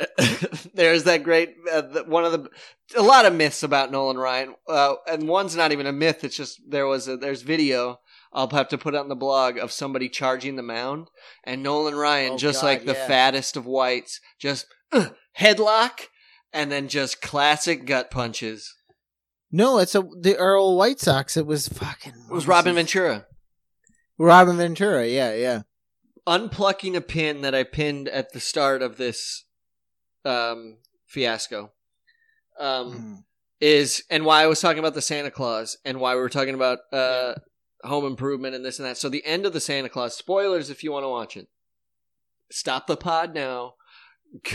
There's 0.74 1.04
that 1.04 1.22
great 1.22 1.54
uh, 1.70 1.82
the, 1.82 2.04
one 2.04 2.24
of 2.24 2.32
the 2.32 2.48
a 2.96 3.02
lot 3.02 3.26
of 3.26 3.34
myths 3.34 3.62
about 3.62 3.92
Nolan 3.92 4.18
Ryan, 4.18 4.54
uh, 4.68 4.94
and 5.08 5.28
one's 5.28 5.54
not 5.54 5.70
even 5.70 5.86
a 5.86 5.92
myth. 5.92 6.24
It's 6.24 6.36
just 6.36 6.60
there 6.66 6.86
was 6.86 7.06
a 7.06 7.16
there's 7.16 7.42
video 7.42 8.00
I'll 8.32 8.48
have 8.48 8.68
to 8.70 8.78
put 8.78 8.96
on 8.96 9.08
the 9.08 9.14
blog 9.14 9.56
of 9.58 9.70
somebody 9.70 10.08
charging 10.08 10.56
the 10.56 10.62
mound, 10.62 11.08
and 11.44 11.62
Nolan 11.62 11.94
Ryan 11.94 12.32
Oh, 12.32 12.38
just 12.38 12.62
God, 12.62 12.66
like 12.66 12.84
the 12.86 12.94
yeah. 12.94 13.06
fattest 13.06 13.56
of 13.56 13.66
whites, 13.66 14.18
just 14.40 14.66
uh, 14.90 15.10
headlock, 15.38 16.06
and 16.52 16.72
then 16.72 16.88
just 16.88 17.22
classic 17.22 17.84
gut 17.84 18.10
punches. 18.10 18.74
No, 19.52 19.78
it's 19.78 19.94
a 19.94 20.02
the 20.20 20.36
Earl 20.36 20.76
White 20.76 20.98
Sox. 20.98 21.36
It 21.36 21.46
was 21.46 21.68
fucking. 21.68 22.14
It 22.28 22.32
was 22.32 22.48
Robin 22.48 22.74
Ventura 22.74 23.26
Robin 24.22 24.56
Ventura. 24.56 25.06
Yeah, 25.06 25.34
yeah. 25.34 25.62
unplucking 26.24 26.94
a 26.94 27.00
pin 27.00 27.40
that 27.40 27.52
I 27.54 27.64
pinned 27.64 28.08
at 28.08 28.32
the 28.32 28.38
start 28.38 28.80
of 28.80 28.96
this 28.96 29.44
um, 30.24 30.76
fiasco. 31.04 31.72
Um, 32.60 32.92
Mhm. 32.94 33.24
is 33.60 34.04
and 34.08 34.24
why 34.24 34.42
I 34.42 34.46
was 34.46 34.60
talking 34.60 34.78
about 34.78 34.94
the 34.94 35.02
Santa 35.02 35.32
Claus 35.32 35.76
and 35.84 35.98
why 35.98 36.14
we 36.14 36.20
were 36.20 36.28
talking 36.28 36.54
about 36.54 36.78
uh, 36.92 37.34
home 37.82 38.04
improvement 38.06 38.54
and 38.54 38.64
this 38.64 38.78
and 38.78 38.86
that. 38.86 38.96
So 38.98 39.08
the 39.08 39.24
end 39.26 39.44
of 39.46 39.52
the 39.52 39.60
Santa 39.60 39.88
Claus 39.88 40.16
spoilers 40.16 40.70
if 40.70 40.84
you 40.84 40.92
want 40.92 41.02
to 41.04 41.08
watch 41.08 41.36
it. 41.36 41.48
Stop 42.50 42.86
the 42.86 42.96
pod 42.96 43.34
now. 43.34 43.74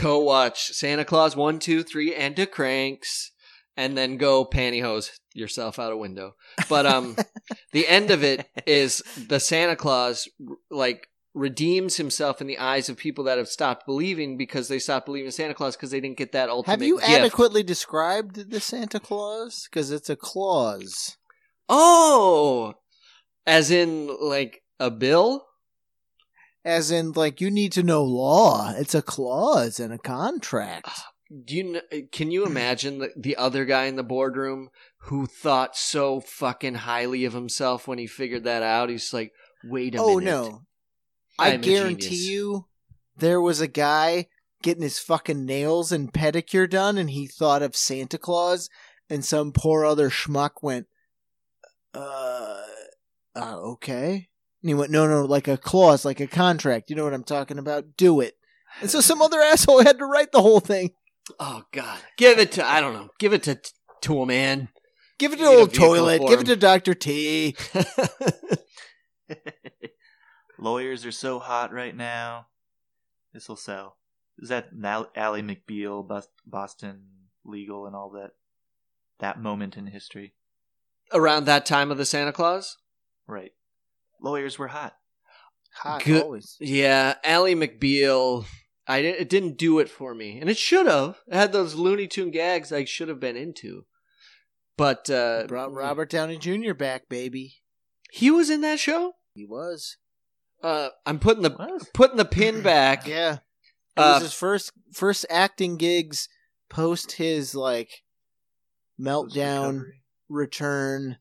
Go 0.02 0.20
watch 0.20 0.68
Santa 0.70 1.04
Claus 1.04 1.36
one, 1.36 1.60
two, 1.60 1.84
three, 1.84 2.16
and 2.16 2.34
to 2.38 2.46
cranks, 2.46 3.32
and 3.78 3.98
then 3.98 4.18
go 4.18 4.44
pantyhose 4.44 5.12
yourself 5.34 5.80
out 5.80 5.94
a 5.94 5.98
window. 5.98 6.36
But 6.68 6.86
um, 6.86 7.16
the 7.72 7.88
end 7.88 8.12
of 8.12 8.24
it 8.24 8.50
is 8.66 9.02
the 9.28 9.40
Santa 9.40 9.76
Claus 9.76 10.28
like 10.70 11.08
redeems 11.34 11.98
himself 11.98 12.42
in 12.42 12.48
the 12.48 12.58
eyes 12.58 12.90
of 12.90 12.98
people 12.98 13.24
that 13.26 13.38
have 13.38 13.48
stopped 13.48 13.86
believing 13.86 14.36
because 14.36 14.68
they 14.68 14.80
stopped 14.80 15.06
believing 15.06 15.28
in 15.28 15.32
Santa 15.32 15.54
Claus 15.54 15.76
because 15.76 15.92
they 15.92 16.00
didn't 16.00 16.18
get 16.18 16.32
that 16.32 16.50
ultimate. 16.50 16.72
Have 16.72 16.82
you 16.82 16.98
gift. 16.98 17.12
adequately 17.12 17.62
described 17.64 18.50
the 18.50 18.60
Santa 18.60 19.00
Claus? 19.00 19.68
Because 19.70 19.92
it's 19.92 20.10
a 20.10 20.16
clause. 20.16 21.18
Oh, 21.70 22.74
as 23.46 23.70
in 23.70 24.10
like 24.20 24.64
a 24.80 24.90
bill? 24.90 25.46
As 26.66 26.92
in, 26.92 27.14
like, 27.14 27.40
you 27.40 27.50
need 27.50 27.72
to 27.74 27.84
know 27.84 28.04
law. 28.04 28.74
It's 28.76 28.94
a 28.94 29.02
clause 29.02 29.80
and 29.80 29.94
a 29.94 29.98
contract. 29.98 30.90
Do 31.46 31.56
you 31.56 31.82
can 32.12 32.32
you 32.32 32.46
imagine 32.46 33.00
the, 33.00 33.12
the 33.16 33.36
other 33.36 33.66
guy 33.66 33.86
in 33.86 33.96
the 33.96 34.04
boardroom 34.04 34.70
who 35.00 35.26
thought 35.26 35.76
so 35.76 36.22
fucking 36.22 36.76
highly 36.76 37.26
of 37.26 37.34
himself 37.34 37.88
when 37.88 37.98
he 37.98 38.08
figured 38.08 38.46
that 38.46 38.64
out? 38.64 38.90
He's 38.90 39.14
like, 39.14 39.34
wait 39.64 39.96
a 39.96 40.00
oh, 40.00 40.20
minute. 40.20 40.32
Oh 40.34 40.44
no. 40.44 40.62
I 41.38 41.54
I'm 41.54 41.60
a 41.60 41.64
guarantee 41.64 42.32
you 42.32 42.66
there 43.18 43.42
was 43.42 43.62
a 43.62 43.68
guy 43.68 44.28
getting 44.62 44.84
his 44.84 45.00
fucking 45.00 45.46
nails 45.46 45.92
and 45.92 46.14
pedicure 46.14 46.70
done 46.70 46.98
and 46.98 47.10
he 47.10 47.28
thought 47.28 47.62
of 47.62 47.76
Santa 47.76 48.18
Claus 48.18 48.70
and 49.10 49.24
some 49.24 49.52
poor 49.52 49.86
other 49.86 50.10
schmuck 50.10 50.62
went, 50.62 50.88
uh, 51.94 52.62
uh 53.36 53.58
okay. 53.60 54.30
And 54.62 54.70
he 54.70 54.74
went, 54.74 54.92
no, 54.92 55.08
no, 55.08 55.26
like 55.26 55.48
a 55.48 55.58
clause, 55.58 56.04
like 56.06 56.20
a 56.20 56.28
contract. 56.28 56.90
You 56.90 56.96
know 56.96 57.04
what 57.04 57.14
I'm 57.14 57.24
talking 57.24 57.60
about? 57.60 57.96
Do 57.96 58.20
it. 58.20 58.36
And 58.82 58.90
so 58.90 59.02
some 59.02 59.22
other 59.22 59.40
asshole 59.42 59.84
had 59.84 60.00
to 60.00 60.06
write 60.06 60.32
the 60.32 60.42
whole 60.42 60.60
thing. 60.60 60.92
Oh 61.40 61.64
God, 61.72 62.00
give 62.18 62.40
it 62.40 62.54
to 62.54 62.66
I 62.66 62.80
don't 62.82 62.94
know. 62.94 63.10
Give 63.20 63.34
it 63.34 63.44
to 63.44 63.60
to 64.02 64.22
a 64.22 64.26
man. 64.26 64.70
Give 65.18 65.34
it 65.34 65.38
to 65.38 65.44
You 65.44 65.50
need 65.50 65.56
a 65.56 65.60
old 65.62 65.74
toilet. 65.74 66.22
Give 66.28 66.40
it 66.42 66.46
to 66.46 66.56
Dr. 66.56 66.94
T. 66.94 67.56
Lawyers 70.60 71.06
are 71.06 71.12
so 71.12 71.40
hot 71.40 71.72
right 71.72 71.96
now. 71.96 72.48
This 73.34 73.48
will 73.48 73.56
sell. 73.56 73.98
Is 74.40 74.50
that 74.50 74.70
Al- 74.84 75.12
Ally 75.16 75.42
McBeal, 75.42 76.08
Boston 76.46 77.04
Legal, 77.44 77.86
and 77.88 77.96
all 77.96 78.10
that? 78.12 78.32
That 79.20 79.42
moment 79.42 79.78
in 79.78 79.88
history, 79.88 80.34
Around 81.12 81.46
that 81.46 81.66
time 81.66 81.90
of 81.90 81.98
the 81.98 82.06
Santa 82.06 82.32
Claus? 82.34 82.78
right? 83.26 83.52
Lawyers 84.22 84.60
were 84.60 84.68
hot. 84.68 84.96
Hot 85.76 86.04
Good- 86.04 86.22
always. 86.24 86.56
Yeah, 86.60 87.16
Ally 87.24 87.54
McBeal. 87.54 88.46
I 88.88 89.00
it 89.00 89.30
didn't 89.30 89.58
do 89.58 89.80
it 89.80 89.90
for 89.90 90.14
me, 90.16 90.40
and 90.40 90.50
it 90.50 90.58
should 90.58 90.88
have. 90.88 91.18
It 91.28 91.36
had 91.36 91.52
those 91.52 91.76
Looney 91.76 92.08
Tune 92.08 92.32
gags 92.32 92.72
I 92.72 92.86
should 92.86 93.10
have 93.10 93.20
been 93.20 93.36
into. 93.36 93.86
But 94.78 95.10
uh, 95.10 95.46
Brought 95.48 95.74
Robert 95.74 96.10
Downey 96.10 96.38
Jr. 96.38 96.74
back, 96.74 97.10
baby. 97.10 97.56
he 98.12 98.30
was 98.32 98.50
in 98.50 98.62
that 98.62 98.80
show. 98.80 99.14
He 99.34 99.44
was. 99.46 99.98
Uh, 100.64 100.90
I'm 101.06 101.20
putting 101.20 101.44
the 101.44 101.86
putting 101.94 102.18
the 102.18 102.26
pin 102.26 102.62
back. 102.64 103.08
Yeah. 103.08 103.34
It 103.98 104.00
Uh, 104.02 104.14
was 104.16 104.24
his 104.24 104.34
first 104.34 104.72
first 104.94 105.26
acting 105.30 105.78
gigs 105.78 106.30
post 106.70 107.14
his 107.14 107.56
like 107.56 108.04
meltdown 109.00 109.84
return 110.30 111.18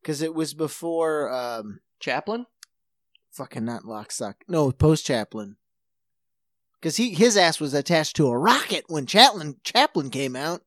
because 0.00 0.22
it 0.22 0.34
was 0.34 0.54
before 0.54 1.30
um 1.32 1.80
Chaplin. 2.00 2.46
fucking 3.32 3.64
not 3.64 3.82
Lockstock. 3.82 4.34
No, 4.48 4.70
post 4.72 5.04
Chaplin. 5.06 5.56
Because 6.80 6.96
he 6.96 7.14
his 7.14 7.36
ass 7.36 7.60
was 7.60 7.74
attached 7.74 8.16
to 8.16 8.28
a 8.28 8.38
rocket 8.38 8.84
when 8.88 9.06
Chaplin 9.06 9.56
Chaplin 9.64 10.10
came 10.10 10.36
out, 10.36 10.62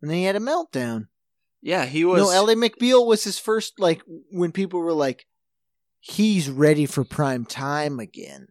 and 0.00 0.10
then 0.10 0.18
he 0.18 0.24
had 0.24 0.36
a 0.36 0.40
meltdown. 0.40 1.08
Yeah, 1.60 1.86
he 1.86 2.04
was. 2.04 2.20
no, 2.20 2.32
Ally 2.32 2.54
McBeal 2.54 3.06
was 3.06 3.22
his 3.24 3.38
first 3.38 3.78
like 3.78 4.02
when 4.30 4.50
people 4.50 4.80
were 4.80 4.92
like, 4.92 5.26
he's 6.00 6.50
ready 6.50 6.86
for 6.86 7.04
prime 7.04 7.44
time 7.44 8.00
again. 8.00 8.48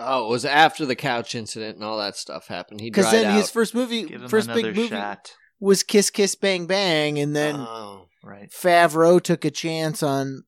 oh, 0.00 0.26
it 0.26 0.30
was 0.30 0.44
after 0.44 0.84
the 0.84 0.96
couch 0.96 1.34
incident 1.36 1.76
and 1.76 1.84
all 1.84 1.98
that 1.98 2.16
stuff 2.16 2.48
happened. 2.48 2.80
He 2.80 2.90
Because 2.90 3.10
then 3.12 3.26
out. 3.26 3.36
his 3.36 3.50
first 3.50 3.74
movie, 3.74 4.06
first 4.28 4.52
big 4.52 4.64
movie 4.64 4.88
shot. 4.88 5.36
was 5.60 5.84
Kiss 5.84 6.10
Kiss 6.10 6.34
Bang 6.34 6.66
Bang, 6.66 7.18
and 7.18 7.34
then 7.36 7.56
oh. 7.56 8.08
Right. 8.24 8.50
Favreau 8.50 9.22
took 9.22 9.44
a 9.44 9.50
chance 9.50 10.02
on 10.02 10.42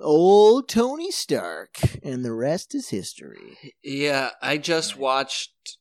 old 0.00 0.68
Tony 0.68 1.10
Stark, 1.10 1.78
and 2.02 2.24
the 2.24 2.32
rest 2.32 2.74
is 2.74 2.88
history. 2.88 3.58
Yeah, 3.82 4.30
I 4.40 4.58
just 4.58 4.96
watched 4.96 5.78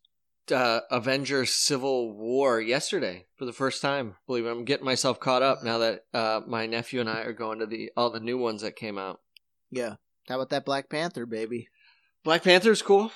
uh, 0.51 0.81
Avengers 0.89 1.53
Civil 1.53 2.13
War 2.13 2.59
yesterday 2.59 3.25
for 3.37 3.45
the 3.45 3.53
first 3.53 3.81
time. 3.81 4.15
Believe 4.27 4.45
it, 4.45 4.51
I'm 4.51 4.65
getting 4.65 4.85
myself 4.85 5.19
caught 5.19 5.41
up 5.41 5.63
now 5.63 5.79
that 5.79 6.05
uh, 6.13 6.41
my 6.47 6.65
nephew 6.65 6.99
and 6.99 7.09
I 7.09 7.21
are 7.21 7.33
going 7.33 7.59
to 7.59 7.65
the 7.65 7.91
all 7.95 8.09
the 8.09 8.19
new 8.19 8.37
ones 8.37 8.61
that 8.61 8.75
came 8.75 8.97
out. 8.97 9.21
Yeah. 9.69 9.95
How 10.27 10.35
about 10.35 10.49
that 10.49 10.65
Black 10.65 10.89
Panther, 10.89 11.25
baby? 11.25 11.67
Black 12.23 12.43
Panther's 12.43 12.81
cool. 12.81 13.11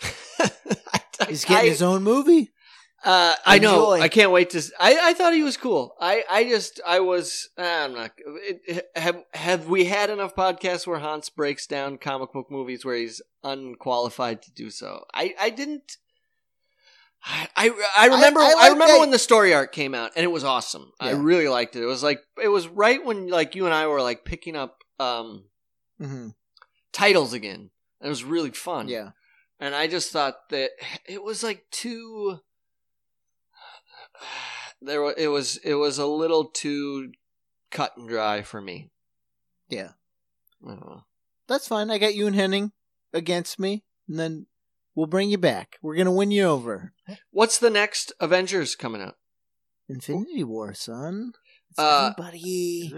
He's 1.28 1.44
getting 1.44 1.66
I, 1.66 1.68
his 1.68 1.82
own 1.82 2.02
movie. 2.02 2.50
Uh, 3.04 3.34
I 3.44 3.58
know. 3.58 3.92
I 3.92 4.08
can't 4.08 4.30
wait 4.30 4.50
to. 4.50 4.62
I 4.80 5.12
thought 5.14 5.34
he 5.34 5.42
was 5.42 5.56
cool. 5.58 5.94
I 6.00 6.24
I 6.30 6.44
just 6.44 6.80
I 6.86 7.00
was. 7.00 7.50
I'm 7.58 7.92
not. 7.94 8.12
It, 8.16 8.88
have 8.96 9.22
have 9.34 9.68
we 9.68 9.84
had 9.84 10.08
enough 10.10 10.34
podcasts 10.34 10.86
where 10.86 10.98
Hans 10.98 11.28
breaks 11.28 11.66
down 11.66 11.98
comic 11.98 12.32
book 12.32 12.50
movies 12.50 12.84
where 12.84 12.96
he's 12.96 13.20
unqualified 13.42 14.40
to 14.42 14.50
do 14.52 14.70
so? 14.70 15.04
I 15.12 15.34
I 15.38 15.50
didn't. 15.50 15.98
I 17.22 17.48
I, 17.56 17.70
I 17.98 18.06
remember 18.06 18.40
I 18.40 18.44
I, 18.50 18.54
like 18.54 18.72
remember 18.72 18.94
that- 18.94 19.00
when 19.00 19.10
the 19.10 19.18
story 19.18 19.52
arc 19.54 19.72
came 19.72 19.94
out 19.94 20.12
and 20.16 20.24
it 20.24 20.28
was 20.32 20.44
awesome. 20.44 20.92
I 21.00 21.10
really 21.12 21.48
liked 21.48 21.76
it. 21.76 21.82
It 21.82 21.86
was 21.86 22.02
like 22.02 22.20
it 22.42 22.48
was 22.48 22.68
right 22.68 23.04
when 23.04 23.28
like 23.28 23.54
you 23.54 23.66
and 23.66 23.74
I 23.74 23.86
were 23.86 24.02
like 24.02 24.24
picking 24.24 24.56
up 24.56 24.78
um 24.98 25.44
hmm 26.00 26.28
titles 26.92 27.32
again. 27.32 27.70
It 28.00 28.08
was 28.08 28.24
really 28.24 28.50
fun 28.50 28.88
Yeah. 28.88 29.10
and 29.58 29.74
I 29.74 29.88
just 29.88 30.12
thought 30.12 30.48
that 30.50 30.70
it 31.06 31.22
was 31.22 31.42
like 31.42 31.64
too. 31.70 32.38
There, 34.82 35.02
wa- 35.02 35.14
it 35.16 35.28
was 35.28 35.56
it 35.64 35.74
was 35.74 35.96
a 35.98 36.04
little 36.06 36.44
too 36.44 37.12
cut 37.70 37.96
and 37.96 38.06
dry 38.06 38.42
for 38.42 38.60
me. 38.60 38.90
Yeah. 39.70 39.90
I 40.66 40.70
don't. 40.74 41.02
That's 41.48 41.68
fine. 41.68 41.90
I 41.90 41.96
got 41.96 42.14
you 42.14 42.26
and 42.26 42.36
Henning 42.36 42.72
against 43.12 43.58
me, 43.58 43.82
and 44.08 44.18
then 44.18 44.46
we'll 44.94 45.06
bring 45.06 45.30
you 45.30 45.38
back. 45.38 45.78
We're 45.80 45.96
gonna 45.96 46.12
win 46.12 46.30
you 46.32 46.44
over. 46.44 46.92
What's 47.30 47.56
the 47.58 47.70
next 47.70 48.12
Avengers 48.20 48.74
coming 48.76 49.00
out? 49.00 49.14
Infinity 49.88 50.44
War, 50.44 50.74
son. 50.74 51.32
It's 51.70 51.78
Uh, 51.78 52.12
everybody. 52.18 52.92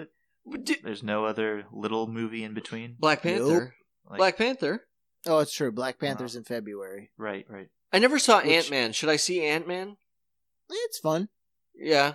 D- 0.64 0.76
There's 0.82 1.02
no 1.04 1.24
other 1.24 1.66
little 1.72 2.08
movie 2.08 2.42
in 2.42 2.52
between. 2.54 2.96
Black 2.98 3.22
Panther. 3.22 3.74
Like, 4.08 4.18
Black 4.18 4.36
Panther. 4.38 4.86
Oh, 5.26 5.38
it's 5.38 5.52
true. 5.52 5.70
Black 5.70 5.98
Panther's 6.00 6.34
in 6.36 6.42
February. 6.44 7.10
Right, 7.16 7.44
right. 7.48 7.68
I 7.92 7.98
never 8.00 8.18
saw 8.18 8.38
Which- 8.38 8.46
Ant 8.48 8.70
Man. 8.70 8.92
Should 8.92 9.08
I 9.08 9.16
see 9.16 9.44
Ant 9.44 9.68
Man? 9.68 9.96
It's 10.68 10.98
fun. 10.98 11.28
Yeah. 11.74 12.14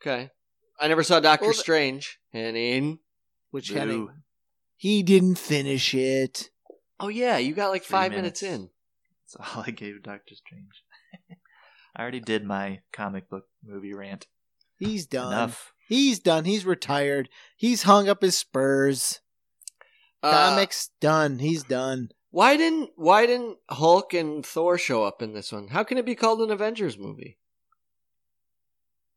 Okay. 0.00 0.30
I 0.80 0.88
never 0.88 1.02
saw 1.02 1.20
Doctor 1.20 1.46
Well, 1.46 1.52
the- 1.52 1.58
Strange. 1.58 2.18
Henning. 2.32 2.98
Which 3.50 3.70
Boo. 3.70 3.78
Henning 3.78 4.08
he 4.78 5.02
didn't 5.02 5.38
finish 5.38 5.94
it. 5.94 6.50
Oh 7.00 7.08
yeah, 7.08 7.38
you 7.38 7.54
got 7.54 7.70
like 7.70 7.82
Three 7.82 7.92
five 7.94 8.12
minutes. 8.12 8.42
minutes. 8.42 8.62
in. 8.62 8.70
That's 9.38 9.56
all 9.56 9.64
I 9.66 9.70
gave 9.70 10.02
Doctor 10.02 10.34
Strange. 10.34 10.82
I 11.96 12.02
already 12.02 12.20
did 12.20 12.44
my 12.44 12.80
comic 12.92 13.28
book 13.30 13.44
movie 13.64 13.94
rant. 13.94 14.26
He's 14.78 15.06
done. 15.06 15.32
Enough. 15.32 15.72
He's 15.88 16.18
done. 16.18 16.44
He's 16.44 16.66
retired. 16.66 17.30
He's 17.56 17.84
hung 17.84 18.08
up 18.08 18.20
his 18.20 18.36
spurs. 18.36 19.20
Uh, 20.22 20.30
Comics 20.50 20.90
done. 21.00 21.38
He's 21.38 21.62
done. 21.64 22.10
Why 22.30 22.58
didn't 22.58 22.90
Why 22.96 23.24
didn't 23.24 23.56
Hulk 23.70 24.12
and 24.12 24.44
Thor 24.44 24.76
show 24.76 25.04
up 25.04 25.22
in 25.22 25.32
this 25.32 25.52
one? 25.52 25.68
How 25.68 25.84
can 25.84 25.96
it 25.96 26.04
be 26.04 26.14
called 26.14 26.42
an 26.42 26.50
Avengers 26.50 26.98
movie? 26.98 27.38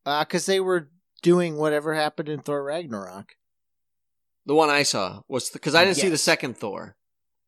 Uh, 0.09 0.25
cause 0.25 0.45
they 0.45 0.59
were 0.59 0.89
doing 1.21 1.57
whatever 1.57 1.93
happened 1.93 2.29
in 2.29 2.41
Thor 2.41 2.63
Ragnarok. 2.63 3.35
The 4.45 4.55
one 4.55 4.69
I 4.69 4.83
saw 4.83 5.21
was 5.27 5.49
because 5.49 5.75
I 5.75 5.85
didn't 5.85 5.97
see 5.97 6.09
the 6.09 6.17
second 6.17 6.57
Thor. 6.57 6.95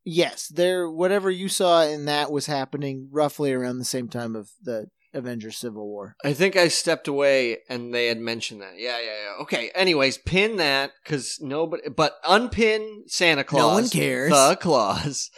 Yes, 0.04 0.48
there. 0.48 0.90
Whatever 0.90 1.30
you 1.30 1.48
saw 1.48 1.82
in 1.82 2.04
that 2.06 2.30
was 2.30 2.46
happening 2.46 3.08
roughly 3.10 3.52
around 3.52 3.78
the 3.78 3.84
same 3.84 4.08
time 4.08 4.36
of 4.36 4.50
the 4.62 4.86
Avengers 5.14 5.58
Civil 5.58 5.86
War. 5.86 6.16
I 6.24 6.32
think 6.32 6.56
I 6.56 6.68
stepped 6.68 7.08
away 7.08 7.58
and 7.68 7.92
they 7.94 8.06
had 8.06 8.18
mentioned 8.18 8.62
that. 8.62 8.74
Yeah, 8.78 8.98
yeah, 8.98 9.14
yeah. 9.24 9.42
Okay. 9.42 9.70
Anyways, 9.74 10.18
pin 10.18 10.56
that 10.56 10.92
because 11.02 11.38
nobody, 11.40 11.88
but 11.88 12.16
unpin 12.26 13.04
Santa 13.06 13.44
Claus. 13.44 13.60
No 13.60 13.68
one 13.68 13.88
cares. 13.88 14.30
The 14.30 14.56
Claus. 14.60 15.30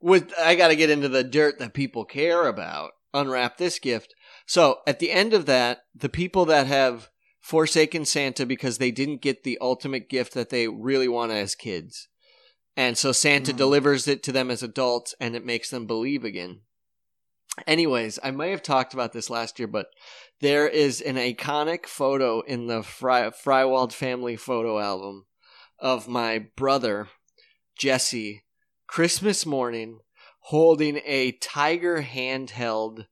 With 0.00 0.32
I 0.38 0.56
got 0.56 0.68
to 0.68 0.76
get 0.76 0.90
into 0.90 1.08
the 1.08 1.24
dirt 1.24 1.58
that 1.58 1.74
people 1.74 2.04
care 2.04 2.46
about. 2.46 2.90
Unwrap 3.14 3.58
this 3.58 3.78
gift. 3.78 4.14
So 4.46 4.80
at 4.86 4.98
the 4.98 5.10
end 5.10 5.34
of 5.34 5.46
that, 5.46 5.84
the 5.94 6.08
people 6.08 6.44
that 6.46 6.66
have 6.66 7.10
forsaken 7.40 8.04
Santa 8.04 8.46
because 8.46 8.78
they 8.78 8.90
didn't 8.90 9.22
get 9.22 9.42
the 9.42 9.58
ultimate 9.60 10.08
gift 10.08 10.34
that 10.34 10.50
they 10.50 10.68
really 10.68 11.08
want 11.08 11.32
as 11.32 11.54
kids. 11.54 12.08
And 12.76 12.96
so 12.96 13.12
Santa 13.12 13.52
Mhm. 13.52 13.56
delivers 13.56 14.08
it 14.08 14.22
to 14.24 14.32
them 14.32 14.50
as 14.50 14.62
adults 14.62 15.14
and 15.20 15.36
it 15.36 15.44
makes 15.44 15.68
them 15.70 15.86
believe 15.86 16.24
again. 16.24 16.62
Anyways, 17.66 18.18
I 18.22 18.30
may 18.30 18.50
have 18.50 18.62
talked 18.62 18.94
about 18.94 19.12
this 19.12 19.28
last 19.28 19.58
year, 19.58 19.68
but 19.68 19.88
there 20.40 20.66
is 20.66 21.00
an 21.02 21.16
iconic 21.16 21.86
photo 21.86 22.40
in 22.40 22.66
the 22.66 22.82
Fry- 22.82 23.28
Frywald 23.30 23.92
family 23.92 24.36
photo 24.36 24.78
album 24.78 25.26
of 25.78 26.08
my 26.08 26.38
brother, 26.56 27.08
Jesse, 27.76 28.44
Christmas 28.86 29.44
morning, 29.44 29.98
holding 30.46 31.00
a 31.04 31.32
Tiger 31.32 32.02
handheld, 32.02 33.06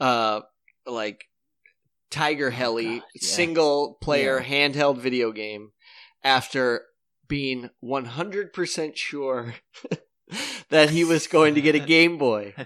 uh, 0.00 0.40
like 0.86 1.24
Tiger 2.10 2.50
Heli 2.50 2.86
Oh, 2.86 2.98
God, 3.00 3.02
yeah. 3.14 3.28
single 3.28 3.98
player 4.00 4.40
Yeah. 4.40 4.68
handheld 4.68 4.98
video 4.98 5.30
game 5.32 5.70
after 6.24 6.82
being 7.28 7.70
100% 7.84 8.96
sure 8.96 9.54
that 10.70 10.90
he 10.90 11.04
was 11.04 11.26
going 11.28 11.54
to 11.54 11.60
get 11.60 11.74
a 11.74 11.78
Game 11.80 12.18
Boy. 12.18 12.54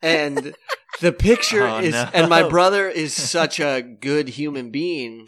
And 0.00 0.54
the 1.00 1.10
picture 1.12 1.66
Oh, 1.66 1.78
is, 1.78 1.94
no. 1.94 2.08
and 2.14 2.28
my 2.30 2.48
brother 2.48 2.88
is 2.88 3.12
such 3.12 3.58
a 3.58 3.82
good 3.82 4.28
human 4.28 4.70
being 4.70 5.26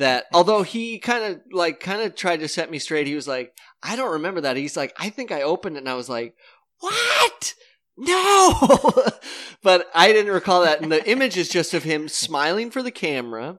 that 0.00 0.24
although 0.32 0.62
he 0.64 0.98
kind 0.98 1.22
of 1.24 1.40
like 1.52 1.78
kind 1.78 2.02
of 2.02 2.16
tried 2.16 2.40
to 2.40 2.48
set 2.48 2.72
me 2.72 2.80
straight, 2.80 3.06
he 3.06 3.14
was 3.14 3.28
like, 3.28 3.52
I 3.84 3.94
don't 3.94 4.14
remember 4.14 4.40
that. 4.40 4.56
He's 4.56 4.76
like, 4.76 4.92
I 4.98 5.10
think 5.10 5.30
I 5.30 5.42
opened 5.42 5.76
it 5.76 5.80
and 5.80 5.88
I 5.88 5.94
was 5.94 6.08
like, 6.08 6.34
what? 6.80 7.54
No, 7.96 8.92
but 9.62 9.88
I 9.94 10.12
didn't 10.12 10.32
recall 10.32 10.62
that. 10.62 10.82
And 10.82 10.90
the 10.90 11.08
image 11.08 11.36
is 11.36 11.48
just 11.48 11.74
of 11.74 11.84
him 11.84 12.08
smiling 12.08 12.70
for 12.70 12.82
the 12.82 12.90
camera, 12.90 13.58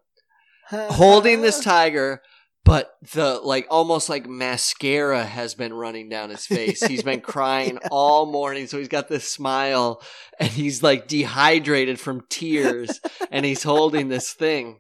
holding 0.70 1.42
this 1.42 1.60
tiger, 1.64 2.22
but 2.66 2.92
the 3.14 3.36
like 3.36 3.68
almost 3.70 4.10
like 4.10 4.28
mascara 4.28 5.24
has 5.24 5.54
been 5.54 5.74
running 5.74 6.10
down 6.10 6.32
his 6.32 6.46
face. 6.46 6.84
He's 6.84 7.04
been 7.04 7.22
crying 7.22 7.80
all 7.92 8.26
morning, 8.26 8.68
so 8.68 8.78
he's 8.78 8.88
got 8.88 9.08
this 9.08 9.30
smile 9.30 10.02
and 10.40 10.50
he's 10.50 10.84
like 10.84 11.08
dehydrated 11.08 12.00
from 12.00 12.26
tears 12.30 13.00
and 13.32 13.46
he's 13.46 13.64
holding 13.64 14.10
this 14.10 14.34
thing. 14.34 14.80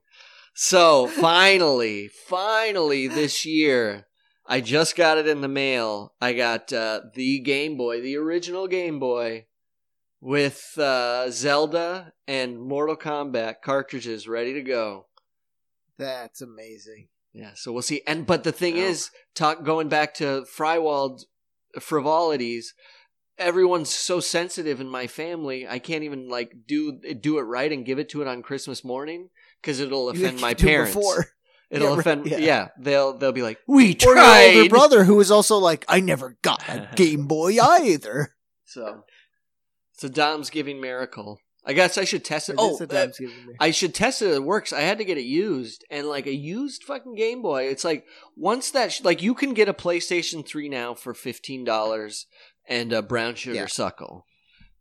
So 0.55 1.07
finally, 1.07 2.09
finally 2.27 3.07
this 3.07 3.45
year, 3.45 4.07
I 4.47 4.61
just 4.61 4.95
got 4.95 5.17
it 5.17 5.27
in 5.27 5.41
the 5.41 5.47
mail. 5.47 6.13
I 6.21 6.33
got 6.33 6.71
uh, 6.71 7.01
the 7.13 7.39
Game 7.39 7.77
Boy, 7.77 8.01
the 8.01 8.15
original 8.17 8.67
Game 8.67 8.99
Boy, 8.99 9.45
with 10.21 10.77
uh, 10.77 11.31
Zelda 11.31 12.13
and 12.27 12.59
Mortal 12.61 12.95
Kombat 12.95 13.55
cartridges 13.63 14.27
ready 14.27 14.53
to 14.53 14.61
go. 14.61 15.07
That's 15.97 16.41
amazing. 16.41 17.07
Yeah, 17.33 17.51
so 17.55 17.71
we'll 17.71 17.81
see. 17.81 18.01
And 18.07 18.25
but 18.25 18.43
the 18.43 18.51
thing 18.51 18.75
Oh. 18.77 18.81
is, 18.81 19.09
talk 19.33 19.63
going 19.63 19.89
back 19.89 20.13
to 20.15 20.45
Frywald 20.55 21.23
frivolities. 21.79 22.73
Everyone's 23.37 23.89
so 23.89 24.21
sensitive 24.21 24.79
in 24.79 24.87
my 24.87 25.07
family. 25.07 25.67
I 25.67 25.79
can't 25.79 26.03
even 26.05 26.29
like 26.29 26.53
do 26.65 26.93
do 27.19 27.37
it 27.37 27.41
right 27.43 27.69
and 27.71 27.85
give 27.85 27.99
it 27.99 28.07
to 28.09 28.21
it 28.21 28.27
on 28.27 28.41
Christmas 28.41 28.83
morning 28.85 29.29
because 29.61 29.81
it'll 29.81 30.07
offend 30.09 30.39
my 30.39 30.53
parents. 30.53 30.95
It'll 31.71 31.93
Yeah, 31.93 31.99
offend. 31.99 32.25
yeah. 32.27 32.37
Yeah. 32.37 32.67
they'll 32.79 33.17
they'll 33.17 33.31
be 33.31 33.41
like, 33.41 33.59
"We 33.67 33.83
Or 33.83 33.87
your 33.87 34.13
tried." 34.15 34.55
older 34.57 34.69
brother 34.69 35.03
who 35.03 35.19
is 35.19 35.31
also 35.31 35.57
like, 35.57 35.83
I 35.87 35.99
never 35.99 36.37
got 36.41 36.61
a 36.69 36.89
Game 36.95 37.25
Boy 37.27 37.57
either. 37.59 38.35
So, 38.65 39.03
so 39.93 40.07
Dom's 40.07 40.49
giving 40.49 40.79
miracle. 40.81 41.39
I 41.67 41.73
guess 41.73 41.97
I 41.97 42.03
should 42.03 42.23
test 42.23 42.49
it. 42.49 42.53
It 42.53 42.59
Oh, 42.59 42.77
uh, 42.79 42.85
Dom's 42.85 43.17
giving 43.17 43.47
me. 43.47 43.53
I 43.59 43.71
should 43.71 43.95
test 43.95 44.21
it. 44.21 44.29
It 44.31 44.43
works. 44.43 44.71
I 44.71 44.81
had 44.81 44.99
to 44.99 45.03
get 45.05 45.17
it 45.17 45.23
used, 45.25 45.83
and 45.89 46.07
like 46.07 46.27
a 46.27 46.35
used 46.35 46.83
fucking 46.83 47.15
Game 47.15 47.41
Boy. 47.41 47.63
It's 47.63 47.83
like 47.83 48.05
once 48.37 48.69
that 48.71 48.91
sh- 48.93 49.01
like 49.03 49.23
you 49.23 49.33
can 49.33 49.53
get 49.55 49.67
a 49.67 49.73
PlayStation 49.73 50.45
Three 50.47 50.69
now 50.69 50.93
for 50.93 51.13
fifteen 51.15 51.63
dollars 51.63 52.27
and 52.67 52.93
a 52.93 53.01
brown 53.01 53.33
sugar 53.35 53.55
Yeah. 53.55 53.65
suckle, 53.67 54.25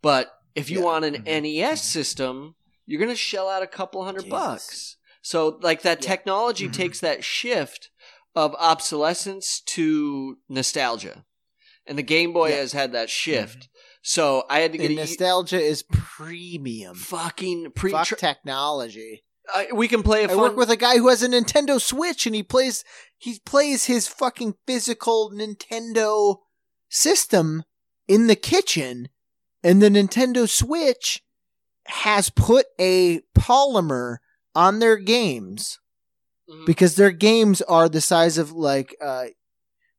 but 0.03 0.31
if 0.55 0.69
you 0.71 0.83
want 0.83 1.05
an 1.07 1.23
Mhm. 1.25 1.43
NES 1.43 1.83
system, 1.83 2.55
you're 2.87 3.01
gonna 3.01 3.17
shell 3.17 3.49
out 3.49 3.63
a 3.63 3.67
couple 3.67 4.05
hundred 4.05 4.25
Jesus. 4.25 4.31
bucks. 4.31 4.97
So 5.27 5.59
like 5.63 5.81
that 5.83 6.03
Yeah. 6.03 6.09
technology 6.09 6.69
Mhm. 6.69 6.73
takes 6.75 7.01
that 7.01 7.25
shift 7.25 7.89
of 8.37 8.55
obsolescence 8.57 9.61
to 9.61 10.37
nostalgia, 10.51 11.25
and 11.87 11.97
the 11.97 12.03
Game 12.03 12.33
Boy 12.35 12.51
Yeah. 12.51 12.57
has 12.57 12.73
had 12.73 12.93
that 12.93 13.09
shift. 13.09 13.69
So 14.03 14.45
I 14.51 14.61
had 14.61 14.73
to 14.73 14.79
get 14.79 14.89
And 14.89 14.97
nostalgia 14.97 15.59
is 15.61 15.83
premium. 15.91 16.95
fucking 16.95 17.73
pre. 17.75 17.91
Fuck 17.93 18.07
tr- 18.09 18.15
technology. 18.17 19.25
I- 19.53 19.69
we 19.73 19.89
can 19.89 20.03
play 20.03 20.23
a 20.23 20.25
I 20.25 20.29
fun. 20.29 20.39
work 20.39 20.57
with 20.57 20.71
a 20.71 20.77
guy 20.77 20.99
who 20.99 21.09
has 21.09 21.23
a 21.23 21.29
Nintendo 21.29 21.81
Switch 21.81 22.27
and 22.27 22.35
he 22.35 22.43
plays 22.43 22.85
he 23.17 23.39
plays 23.39 23.87
his 23.87 24.07
fucking 24.07 24.57
physical 24.67 25.31
Nintendo 25.31 26.41
system 26.91 27.65
in 28.07 28.27
the 28.27 28.37
kitchen 28.37 29.09
and 29.63 29.81
the 29.81 29.89
Nintendo 29.89 30.47
Switch 30.47 31.23
has 31.87 32.29
put 32.29 32.67
a 32.79 33.21
polymer 33.39 34.19
on 34.55 34.79
their 34.79 34.97
games 34.97 35.79
Mhm. 36.51 36.67
because 36.67 36.97
their 36.97 37.11
games 37.11 37.63
are 37.63 37.89
the 37.89 38.01
size 38.01 38.37
of 38.39 38.53
like 38.53 38.95
uh 39.01 39.27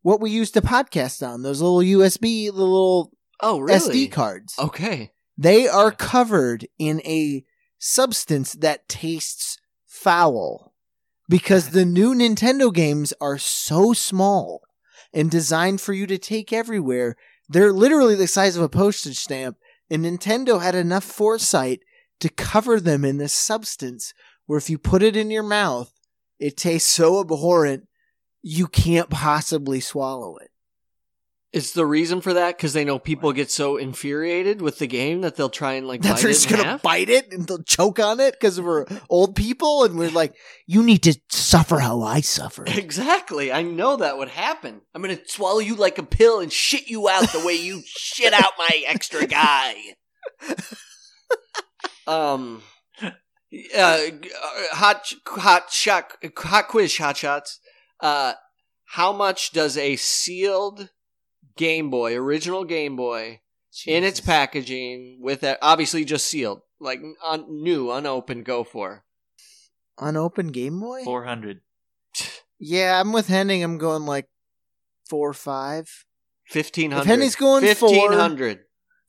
what 0.01 0.21
we 0.21 0.29
used 0.29 0.53
to 0.53 0.61
podcast 0.61 1.27
on 1.27 1.41
those 1.41 1.61
little 1.61 1.79
USB 1.81 2.45
the 2.47 2.51
little 2.53 3.11
oh 3.41 3.59
really? 3.59 3.79
SD 3.79 4.11
cards 4.11 4.53
Okay. 4.59 5.11
they 5.37 5.67
are 5.67 5.91
covered 5.91 6.67
in 6.77 7.01
a 7.05 7.43
substance 7.79 8.53
that 8.53 8.87
tastes 8.87 9.57
foul 9.85 10.73
because 11.27 11.69
the 11.69 11.85
new 11.85 12.13
Nintendo 12.13 12.71
games 12.73 13.11
are 13.19 13.37
so 13.39 13.93
small 13.93 14.61
and 15.13 15.31
designed 15.31 15.81
for 15.81 15.93
you 15.93 16.05
to 16.07 16.17
take 16.17 16.53
everywhere. 16.53 17.15
They're 17.49 17.73
literally 17.73 18.15
the 18.15 18.27
size 18.27 18.55
of 18.55 18.61
a 18.63 18.69
postage 18.69 19.17
stamp, 19.17 19.57
and 19.89 20.03
Nintendo 20.05 20.61
had 20.61 20.75
enough 20.75 21.03
foresight 21.03 21.81
to 22.19 22.29
cover 22.29 22.79
them 22.79 23.03
in 23.03 23.17
this 23.17 23.33
substance 23.33 24.13
where 24.45 24.57
if 24.57 24.69
you 24.69 24.77
put 24.77 25.03
it 25.03 25.15
in 25.15 25.31
your 25.31 25.43
mouth, 25.43 25.91
it 26.39 26.57
tastes 26.57 26.89
so 26.91 27.19
abhorrent 27.19 27.87
you 28.47 28.67
can't 28.67 29.09
possibly 29.09 29.79
swallow 29.79 30.37
it. 30.37 30.51
Is 31.51 31.71
the 31.71 31.85
reason 31.85 32.19
for 32.19 32.33
that 32.33 32.57
because 32.57 32.73
they 32.73 32.83
know 32.83 32.99
people 32.99 33.31
get 33.31 33.49
so 33.49 33.77
infuriated 33.77 34.61
with 34.61 34.77
the 34.77 34.87
game 34.87 35.21
that 35.21 35.35
they'll 35.37 35.49
try 35.49 35.73
and 35.73 35.87
like 35.87 36.01
that 36.01 36.15
bite 36.15 36.21
they're 36.21 36.29
it 36.29 36.33
just 36.33 36.49
gonna 36.49 36.63
half? 36.63 36.81
bite 36.83 37.09
it 37.09 37.31
and 37.31 37.47
they'll 37.47 37.63
choke 37.63 37.97
on 37.97 38.19
it 38.19 38.33
because 38.33 38.59
we're 38.59 38.85
old 39.09 39.37
people 39.37 39.85
and 39.85 39.97
we're 39.97 40.09
like, 40.11 40.35
you 40.67 40.83
need 40.83 41.01
to 41.03 41.17
suffer 41.29 41.79
how 41.79 42.01
I 42.03 42.19
suffer. 42.21 42.65
Exactly. 42.75 43.53
I 43.53 43.61
know 43.63 43.95
that 43.97 44.17
would 44.17 44.27
happen. 44.27 44.81
I'm 44.93 45.01
gonna 45.01 45.17
swallow 45.25 45.59
you 45.59 45.75
like 45.75 45.97
a 45.97 46.03
pill 46.03 46.41
and 46.41 46.51
shit 46.51 46.87
you 46.87 47.07
out 47.07 47.31
the 47.31 47.43
way 47.45 47.53
you 47.53 47.81
shit 47.85 48.33
out 48.33 48.51
my 48.59 48.83
extra 48.85 49.25
guy. 49.25 49.75
um. 52.07 52.61
Uh, 53.53 53.77
uh, 53.77 53.99
hot, 54.71 55.13
hot 55.27 55.71
shot, 55.71 56.11
hot 56.37 56.67
quiz, 56.67 56.97
hot 56.97 57.17
shots. 57.17 57.59
Uh, 57.99 58.33
how 58.85 59.13
much 59.13 59.51
does 59.51 59.77
a 59.77 59.95
sealed 59.95 60.89
Game 61.57 61.89
Boy, 61.89 62.15
original 62.17 62.65
Game 62.65 62.95
Boy, 62.95 63.41
in 63.85 64.03
its 64.03 64.19
packaging 64.19 65.19
with 65.21 65.41
that 65.41 65.59
obviously 65.61 66.03
just 66.05 66.27
sealed, 66.27 66.61
like 66.79 67.01
un- 67.23 67.63
new, 67.63 67.91
unopened, 67.91 68.45
go 68.45 68.63
for? 68.63 69.03
unopened 69.99 70.53
Game 70.53 70.79
Boy. 70.79 71.03
Four 71.03 71.23
hundred. 71.25 71.61
Yeah, 72.59 72.99
I'm 72.99 73.13
with 73.13 73.27
Henning. 73.27 73.63
I'm 73.63 73.77
going 73.77 74.05
like 74.05 74.27
four 75.09 75.29
or 75.29 75.33
five. 75.33 76.05
Fifteen 76.45 76.91
hundred. 76.91 77.03
If 77.03 77.07
Henny's 77.07 77.35
going 77.35 77.63
four- 77.75 77.89
fifteen 77.89 78.11
hundred. 78.11 78.59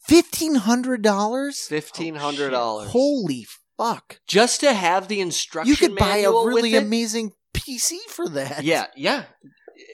Fifteen 0.00 0.54
hundred 0.54 1.02
dollars. 1.02 1.60
Fifteen 1.68 2.14
hundred 2.16 2.50
dollars. 2.50 2.90
Holy 2.90 3.46
fuck! 3.76 4.20
just 4.26 4.60
to 4.60 4.72
have 4.72 5.08
the 5.08 5.20
instruction 5.20 5.70
You 5.70 5.76
could 5.76 5.96
buy 5.96 6.18
a 6.18 6.30
really 6.30 6.74
amazing 6.74 7.32
PC 7.54 7.98
for 8.08 8.28
that. 8.30 8.64
Yeah, 8.64 8.86
yeah. 8.96 9.24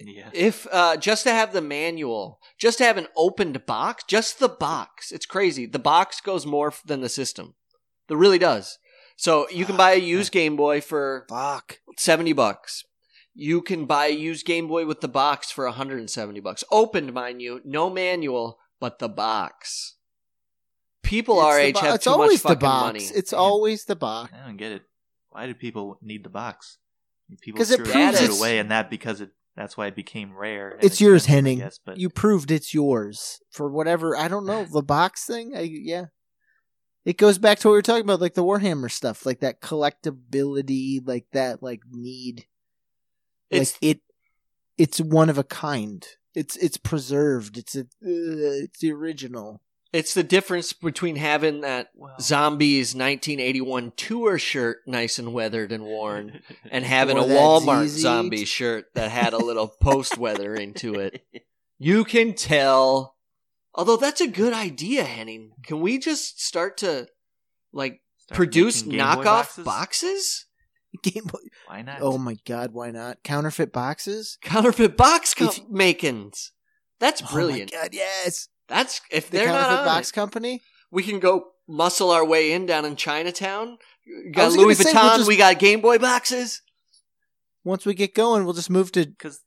Yeah. 0.04 0.30
If 0.32 0.66
uh, 0.70 0.96
just 0.96 1.24
to 1.24 1.32
have 1.32 1.52
the 1.52 1.60
manual, 1.60 2.38
just 2.58 2.78
to 2.78 2.84
have 2.84 2.96
an 2.96 3.08
opened 3.16 3.66
box, 3.66 4.04
just 4.06 4.38
the 4.38 4.48
box. 4.48 5.12
It's 5.12 5.26
crazy. 5.26 5.66
The 5.66 5.78
box 5.78 6.20
goes 6.20 6.46
more 6.46 6.72
than 6.84 7.00
the 7.00 7.08
system. 7.08 7.54
It 8.08 8.16
really 8.16 8.38
does. 8.38 8.78
So 9.16 9.48
you 9.50 9.64
can 9.64 9.76
buy 9.76 9.92
a 9.92 9.98
used 9.98 10.32
Game 10.32 10.56
Boy 10.56 10.80
for 10.80 11.26
Fuck. 11.28 11.78
seventy 11.98 12.32
bucks. 12.32 12.84
You 13.34 13.62
can 13.62 13.86
buy 13.86 14.06
a 14.06 14.14
used 14.14 14.46
Game 14.46 14.68
Boy 14.68 14.86
with 14.86 15.00
the 15.00 15.08
box 15.08 15.50
for 15.50 15.66
hundred 15.68 16.00
and 16.00 16.10
seventy 16.10 16.40
bucks. 16.40 16.64
Opened, 16.70 17.12
mind 17.12 17.42
you, 17.42 17.60
no 17.64 17.90
manual, 17.90 18.58
but 18.80 18.98
the 18.98 19.08
box. 19.08 19.96
People 21.02 21.36
It's 21.38 21.44
our 21.44 21.56
the 21.56 21.62
age 21.62 21.74
bo- 21.74 21.80
have 21.80 21.94
it's 21.96 22.04
too 22.04 22.10
always 22.10 22.30
much 22.30 22.42
the 22.42 22.48
fucking 22.48 22.60
box. 22.60 22.84
money. 22.86 23.04
It's 23.18 23.32
Man. 23.32 23.40
always 23.40 23.84
the 23.84 23.96
box. 23.96 24.32
I 24.34 24.46
don't 24.46 24.56
get 24.56 24.72
it. 24.72 24.82
Why 25.30 25.46
do 25.46 25.54
people 25.54 25.98
need 26.02 26.24
the 26.24 26.30
box? 26.30 26.78
People 27.40 27.58
'Cause 27.58 27.70
it 27.70 27.76
threw 27.76 27.86
proves 27.86 28.20
it 28.20 28.24
it's- 28.24 28.38
away, 28.38 28.58
and 28.58 28.70
that 28.70 28.90
because 28.90 29.20
it 29.20 29.30
that's 29.56 29.76
why 29.76 29.86
it 29.86 29.94
became 29.96 30.34
rare. 30.36 30.70
and 30.72 30.84
It's 30.84 31.00
yours, 31.00 31.22
expensive, 31.24 31.30
I 31.32 31.34
Henning. 31.36 31.58
guess, 31.58 31.80
but 31.84 31.98
You 31.98 32.08
proved 32.10 32.50
it's 32.50 32.72
yours 32.74 33.40
for 33.50 33.70
whatever. 33.70 34.16
I 34.16 34.28
don't 34.28 34.46
know 34.46 34.64
the 34.64 34.82
box 34.82 35.24
thing. 35.26 35.54
I, 35.56 35.60
yeah, 35.60 36.06
it 37.04 37.16
goes 37.18 37.38
back 37.38 37.58
to 37.60 37.68
what 37.68 37.72
we 37.72 37.78
were 37.78 37.82
talking 37.82 38.04
about, 38.04 38.20
like 38.20 38.34
the 38.34 38.44
Warhammer 38.44 38.90
stuff, 38.90 39.24
like 39.26 39.40
that 39.40 39.60
collectability, 39.60 41.06
like 41.06 41.26
that, 41.32 41.62
like 41.62 41.82
need. 41.90 42.46
It's 43.50 43.74
like 43.74 43.78
it, 43.96 44.00
it's 44.78 45.00
one 45.00 45.28
of 45.30 45.36
a 45.38 45.44
kind. 45.44 46.06
It's 46.34 46.56
it's 46.56 46.76
preserved. 46.78 47.58
It's 47.58 47.74
a, 47.76 47.80
uh, 47.80 47.84
it's 48.02 48.78
the 48.80 48.92
original. 48.92 49.60
It's 49.92 50.14
the 50.14 50.22
difference 50.22 50.72
between 50.72 51.16
having 51.16 51.60
that 51.62 51.90
well, 51.94 52.14
Zombies 52.20 52.94
1981 52.94 53.92
tour 53.96 54.38
shirt 54.38 54.78
nice 54.86 55.18
and 55.18 55.32
weathered 55.34 55.70
and 55.72 55.84
worn 55.84 56.40
and 56.70 56.84
having 56.84 57.16
a 57.18 57.22
Walmart 57.22 57.88
ZZ. 57.88 58.00
zombie 58.00 58.44
shirt 58.44 58.86
that 58.94 59.10
had 59.10 59.32
a 59.32 59.38
little 59.38 59.68
post 59.80 60.16
weathering 60.18 60.74
to 60.74 60.94
it. 60.94 61.22
You 61.78 62.04
can 62.04 62.34
tell. 62.34 63.16
Although 63.74 63.96
that's 63.96 64.20
a 64.20 64.28
good 64.28 64.52
idea, 64.52 65.04
Henning. 65.04 65.52
Can 65.62 65.80
we 65.80 65.98
just 65.98 66.42
start 66.42 66.76
to 66.78 67.08
like 67.72 68.00
Start 68.18 68.36
produce 68.36 68.84
making 68.84 68.98
Game 68.98 69.14
Boy 69.16 69.22
knockoff 69.24 69.24
boxes? 69.24 69.64
boxes? 69.64 70.46
Game 71.02 71.24
Boy. 71.24 71.38
Why 71.66 71.82
not? 71.82 71.98
Oh 72.02 72.18
my 72.18 72.36
god, 72.46 72.72
why 72.72 72.90
not 72.90 73.22
counterfeit 73.24 73.72
boxes? 73.72 74.38
Counterfeit 74.42 74.96
box 74.96 75.34
com- 75.34 75.48
If- 75.48 75.68
makings. 75.70 76.52
That's 77.00 77.20
brilliant. 77.22 77.72
Oh 77.74 77.78
my 77.78 77.82
god, 77.84 77.94
yes. 77.94 78.48
That's 78.72 79.00
if 79.10 79.30
The 79.30 79.38
they're 79.38 79.46
not 79.48 79.54
counterfeit 79.66 79.78
on 79.80 79.84
box 79.86 80.10
it, 80.10 80.14
company. 80.14 80.62
we 80.90 81.02
can 81.02 81.18
go 81.20 81.48
muscle 81.68 82.10
our 82.10 82.24
way 82.24 82.52
in 82.52 82.66
down 82.66 82.84
in 82.84 82.96
Chinatown. 82.96 83.78
We 84.06 84.30
got 84.32 84.46
was 84.46 84.54
gonna 84.56 84.66
Louis 84.66 84.74
say, 84.76 84.92
Vuitton. 84.92 85.02
we'll 85.02 85.16
just- 85.18 85.28
We 85.28 85.36
got 85.36 85.58
Game 85.58 85.80
Boy 85.80 85.98
boxes. 85.98 86.62
Once 87.64 87.86
we 87.86 87.94
get 87.94 88.14
going, 88.14 88.44
we'll 88.44 88.54
just 88.54 88.70
move 88.70 88.90
to 88.92 89.06
because 89.06 89.40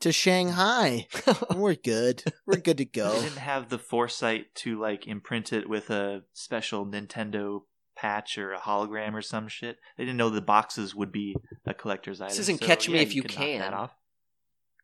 to 0.00 0.12
Shanghai. 0.12 1.08
We're 1.56 1.74
good. 1.74 2.22
We're 2.46 2.58
good 2.60 2.78
to 2.78 2.84
go. 2.84 3.08
they 3.10 3.16
go. 3.16 3.22
didn't 3.22 3.38
have 3.38 3.68
the 3.70 3.78
foresight 3.78 4.54
to 4.56 4.78
like 4.80 5.06
imprint 5.06 5.52
it 5.52 5.68
with 5.68 5.90
a 5.90 6.22
special 6.32 6.86
Nintendo 6.86 7.62
patch 7.96 8.36
or 8.36 8.52
a 8.52 8.60
hologram 8.60 9.14
or 9.14 9.22
some 9.22 9.48
shit. 9.48 9.78
They 9.96 10.04
didn't 10.04 10.18
know 10.18 10.28
the 10.30 10.42
boxes 10.42 10.94
would 10.94 11.10
be 11.10 11.34
a 11.64 11.72
collector's 11.74 12.20
item. 12.20 12.28
This 12.28 12.40
isn't 12.40 12.60
so, 12.60 12.66
Catch 12.66 12.88
Me 12.88 12.98
If 12.98 13.14
You 13.14 13.22
could 13.22 13.32
knock 13.32 13.38
Can. 13.38 13.58
that 13.60 13.72
off. 13.72 13.90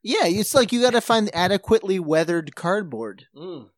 Yeah, 0.03 0.25
it's 0.25 0.55
like 0.55 0.73
you 0.73 0.81
got 0.83 0.95
to 0.95 1.01
find 1.01 1.31
adequately 1.33 2.01
weathered 2.01 2.57
cardboard. 2.57 3.27
Mm. 3.37 3.69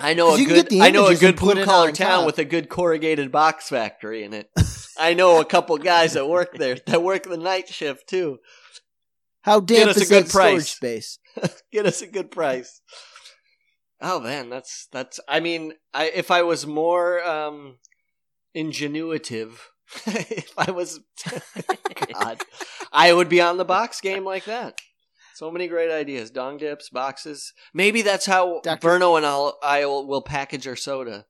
I 0.00 0.14
know 0.14 0.34
a 0.34 0.44
good. 0.44 0.72
I 0.74 0.90
know 0.90 1.06
a 1.06 1.16
good 1.16 1.36
blue 1.36 1.64
collar 1.64 1.92
town 1.92 2.20
top. 2.20 2.26
with 2.26 2.38
a 2.38 2.44
good 2.44 2.68
corrugated 2.68 3.30
box 3.30 3.68
factory 3.68 4.24
in 4.24 4.32
it. 4.32 4.50
I 4.98 5.14
know 5.14 5.40
a 5.40 5.44
couple 5.44 5.76
guys 5.78 6.14
that 6.14 6.28
work 6.28 6.54
there 6.54 6.76
that 6.86 7.02
work 7.02 7.24
the 7.24 7.36
night 7.36 7.68
shift 7.68 8.08
too. 8.08 8.38
How 9.42 9.60
damp 9.60 9.90
us 9.90 9.98
a 9.98 10.02
is 10.02 10.08
good 10.08 10.28
price. 10.28 10.70
space? 10.70 11.18
Get 11.72 11.86
us 11.86 12.02
a 12.02 12.06
good 12.06 12.30
price. 12.30 12.80
Oh 14.00 14.20
man, 14.20 14.48
that's 14.48 14.88
that's. 14.92 15.20
I 15.28 15.40
mean, 15.40 15.74
I 15.92 16.06
if 16.08 16.30
I 16.30 16.42
was 16.42 16.66
more 16.66 17.22
um 17.22 17.76
ingenuitive, 18.56 19.52
if 20.06 20.52
I 20.56 20.70
was, 20.70 21.00
God, 22.12 22.40
I 22.92 23.12
would 23.12 23.28
be 23.28 23.40
on 23.40 23.58
the 23.58 23.64
box 23.64 24.00
game 24.00 24.24
like 24.24 24.44
that. 24.44 24.80
So 25.40 25.50
many 25.50 25.68
great 25.68 25.90
ideas: 25.90 26.30
dong 26.30 26.58
dips, 26.58 26.90
boxes. 26.90 27.54
Maybe 27.72 28.02
that's 28.02 28.26
how 28.26 28.60
Doctor- 28.62 28.86
Verno 28.86 29.16
and 29.16 29.24
I'll, 29.24 29.56
I 29.62 29.86
will 29.86 30.06
will 30.06 30.20
package 30.20 30.68
our 30.68 30.76
soda. 30.76 31.24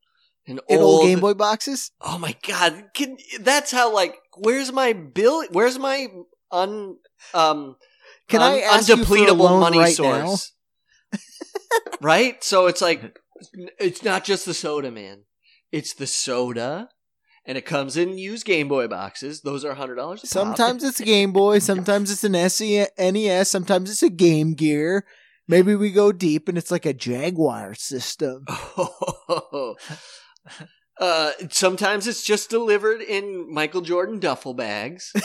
An 0.48 0.58
In 0.68 0.78
old, 0.78 0.82
old 0.82 1.02
Game 1.04 1.20
Boy 1.20 1.34
boxes? 1.34 1.92
Oh 2.00 2.18
my 2.18 2.34
god! 2.44 2.86
Can, 2.92 3.18
that's 3.38 3.70
how 3.70 3.94
like. 3.94 4.16
Where's 4.36 4.72
my 4.72 4.94
bill? 4.94 5.44
Where's 5.52 5.78
my 5.78 6.08
un 6.50 6.96
um 7.34 7.76
Can 8.26 8.42
un- 8.42 8.54
I 8.54 8.60
ask 8.62 8.88
you 8.88 8.96
for 9.04 9.14
a 9.14 9.18
undepletable 9.20 9.60
money 9.60 9.78
right 9.78 9.94
source? 9.94 10.54
right. 12.00 12.42
So 12.42 12.66
it's 12.66 12.80
like 12.80 13.16
it's 13.78 14.02
not 14.02 14.24
just 14.24 14.44
the 14.44 14.54
soda, 14.54 14.90
man. 14.90 15.22
It's 15.70 15.94
the 15.94 16.08
soda, 16.08 16.88
and 17.44 17.56
it 17.58 17.64
comes 17.64 17.96
in 17.96 18.18
used 18.18 18.44
Game 18.44 18.68
Boy 18.68 18.86
boxes. 18.88 19.40
Those 19.42 19.64
are 19.64 19.74
hundred 19.74 19.96
dollars. 19.96 20.28
Sometimes 20.28 20.84
it's 20.84 21.00
a 21.00 21.04
Game 21.04 21.32
Boy, 21.32 21.58
sometimes 21.60 22.10
it's 22.10 22.24
an 22.24 22.32
NES, 22.32 23.50
sometimes 23.50 23.90
it's 23.90 24.02
a 24.02 24.10
Game 24.10 24.54
Gear. 24.54 25.04
Maybe 25.48 25.74
we 25.74 25.90
go 25.90 26.12
deep 26.12 26.48
and 26.48 26.56
it's 26.56 26.70
like 26.70 26.86
a 26.86 26.92
Jaguar 26.94 27.74
system. 27.74 28.44
uh, 31.00 31.32
sometimes 31.50 32.06
it's 32.06 32.22
just 32.22 32.50
delivered 32.50 33.00
in 33.00 33.52
Michael 33.52 33.80
Jordan 33.80 34.20
duffel 34.20 34.54
bags. 34.54 35.12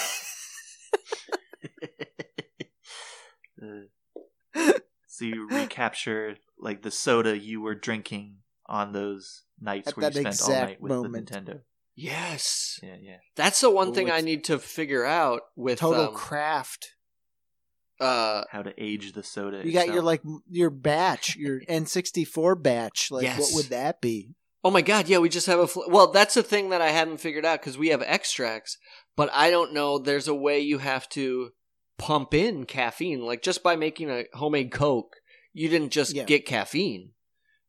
So 5.15 5.23
you 5.23 5.47
recapture 5.47 6.35
like 6.59 6.81
the 6.81 6.91
soda 6.91 7.37
you 7.37 7.61
were 7.61 7.73
drinking 7.73 8.39
on 8.65 8.91
those 8.91 9.43
nights 9.61 9.87
At 9.87 9.95
where 9.95 10.07
you 10.07 10.11
spent 10.11 10.41
all 10.41 10.49
night 10.49 10.81
with 10.81 10.91
moment. 10.91 11.29
the 11.29 11.35
Nintendo. 11.39 11.59
Yes, 11.95 12.79
Yeah, 12.83 12.95
yeah. 13.01 13.17
that's 13.35 13.61
the 13.61 13.69
one 13.69 13.89
Ooh, 13.89 13.93
thing 13.93 14.07
I 14.09 14.15
it's- 14.17 14.23
need 14.23 14.43
to 14.45 14.59
figure 14.59 15.05
out 15.05 15.41
with 15.55 15.79
Total 15.79 16.07
um, 16.09 16.13
craft. 16.13 16.93
uh, 17.99 18.43
How 18.51 18.61
to 18.61 18.73
age 18.77 19.13
the 19.13 19.23
soda. 19.23 19.61
You 19.65 19.71
got 19.71 19.87
your 19.87 19.95
itself. 19.97 20.05
like 20.05 20.21
your 20.49 20.69
batch, 20.69 21.35
your 21.37 21.61
N64 21.69 22.61
batch. 22.61 23.09
Like 23.11 23.23
Yes. 23.23 23.39
what 23.39 23.53
would 23.55 23.65
that 23.71 24.01
be? 24.01 24.35
Oh 24.63 24.71
my 24.71 24.81
god, 24.81 25.07
yeah, 25.07 25.19
we 25.19 25.29
just 25.29 25.45
have 25.47 25.59
a 25.59 25.67
fl- 25.67 25.89
well. 25.89 26.11
That's 26.11 26.33
the 26.33 26.41
thing 26.41 26.69
that 26.69 26.81
I 26.81 26.89
hadn't 26.89 27.17
figured 27.17 27.45
out 27.45 27.61
because 27.61 27.77
we 27.77 27.89
have 27.89 28.01
extracts, 28.01 28.77
but 29.15 29.29
I 29.31 29.51
don't 29.51 29.73
know. 29.73 29.99
There's 29.99 30.27
a 30.27 30.33
way 30.33 30.59
you 30.59 30.79
have 30.79 31.07
to 31.09 31.51
pump 31.99 32.33
in 32.33 32.65
caffeine, 32.65 33.21
like 33.23 33.43
just 33.43 33.61
by 33.61 33.75
making 33.75 34.09
a 34.09 34.25
homemade 34.33 34.71
Coke. 34.71 35.17
You 35.53 35.69
didn't 35.69 35.91
just 35.91 36.15
Yeah. 36.15 36.23
get 36.23 36.47
caffeine, 36.47 37.11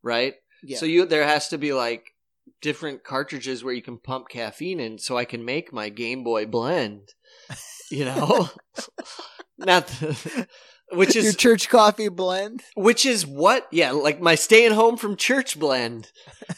right? 0.03 0.35
Yeah. 0.65 0.78
So 0.78 0.86
you 0.86 1.05
there 1.05 1.24
has 1.27 1.48
to 1.48 1.59
be 1.59 1.74
like 1.74 2.15
different 2.60 3.05
cartridges 3.05 3.62
where 3.62 3.74
you 3.74 3.82
can 3.82 3.98
pump 3.98 4.28
caffeine 4.28 4.81
in, 4.81 4.98
so 4.98 5.16
I 5.16 5.24
can 5.24 5.44
make 5.44 5.73
my 5.73 5.89
Game 5.89 6.24
Boy 6.24 6.47
blend. 6.47 7.14
You 7.90 8.05
know, 8.06 8.48
not 9.59 9.86
the, 9.86 10.47
which 10.93 11.14
your 11.14 11.24
is 11.24 11.36
church 11.36 11.68
coffee 11.68 12.09
blend. 12.09 12.62
which 12.74 13.06
is 13.06 13.27
what? 13.27 13.66
Yeah, 13.70 13.93
like 13.93 14.20
my 14.20 14.35
staying 14.35 14.73
home 14.73 14.97
from 14.97 15.16
church 15.16 15.59
blend. 15.59 16.10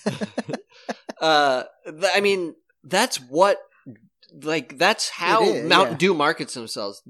uh, 1.20 1.65
th- 1.85 2.12
I 2.15 2.20
mean, 2.20 2.55
that's 2.85 3.16
what. 3.20 3.59
Like 4.43 4.78
that's 4.78 5.09
how 5.09 5.40
Mountain 5.62 5.94
yeah. 5.94 5.98
Dew 5.98 6.15
markets 6.15 6.52
themselves. 6.52 7.02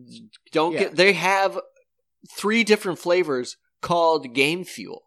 Don't 0.53 0.73
Yeah. 0.73 0.79
get. 0.81 0.97
They 0.97 1.15
have 1.15 1.59
three 2.37 2.63
different 2.63 3.01
flavors 3.01 3.57
called 3.83 4.33
Game 4.35 4.63
Fuel. 4.65 5.03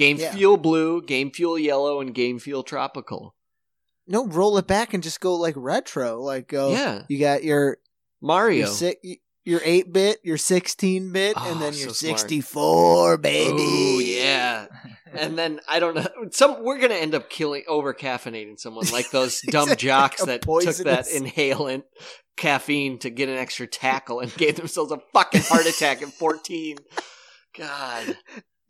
Game 0.00 0.16
Yeah. 0.16 0.32
Fuel 0.32 0.56
Blue, 0.56 1.02
Game 1.02 1.30
Fuel 1.30 1.58
Yellow, 1.58 2.00
and 2.00 2.14
Game 2.14 2.38
Fuel 2.38 2.62
Tropical. 2.62 3.34
No, 4.06 4.26
roll 4.26 4.56
it 4.56 4.66
back 4.66 4.94
and 4.94 5.02
just 5.02 5.20
go 5.20 5.36
like 5.36 5.54
retro. 5.58 6.18
Like 6.22 6.48
go. 6.48 6.72
Yeah, 6.72 7.02
You 7.08 7.18
got 7.20 7.44
your 7.44 7.76
Mario. 8.22 8.60
your 8.60 8.66
si- 8.68 9.20
your 9.44 9.60
eight 9.62 9.92
bit, 9.92 10.18
your 10.24 10.38
sixteen 10.38 11.12
bit, 11.12 11.34
Oh, 11.36 11.52
and 11.52 11.60
then 11.60 11.74
so 11.74 11.80
your 11.80 11.90
smart. 11.94 12.18
sixty 12.20 12.40
four, 12.40 13.18
baby. 13.18 13.56
Oh 13.58 13.98
yeah. 14.00 14.66
And 15.12 15.36
then 15.36 15.60
I 15.68 15.80
don't 15.80 15.94
know. 15.94 16.06
Some 16.30 16.64
we're 16.64 16.78
gonna 16.78 16.94
end 16.94 17.14
up 17.14 17.28
killing 17.28 17.64
over 17.68 17.92
caffeinating 17.92 18.58
someone 18.58 18.86
like 18.90 19.10
those 19.12 19.42
dumb 19.42 19.68
jocks 19.76 20.20
like 20.20 20.28
a 20.28 20.46
that 20.46 20.62
took 20.64 20.76
that 20.86 21.06
inhalant 21.08 21.82
caffeine 22.36 22.98
to 23.00 23.10
get 23.10 23.28
an 23.28 23.36
extra 23.36 23.66
tackle 23.66 24.20
and 24.20 24.34
gave 24.34 24.56
themselves 24.56 24.92
a 24.92 24.98
fucking 25.12 25.42
heart 25.42 25.66
attack 25.66 26.00
at 26.00 26.08
fourteen. 26.08 26.78
God, 27.58 28.16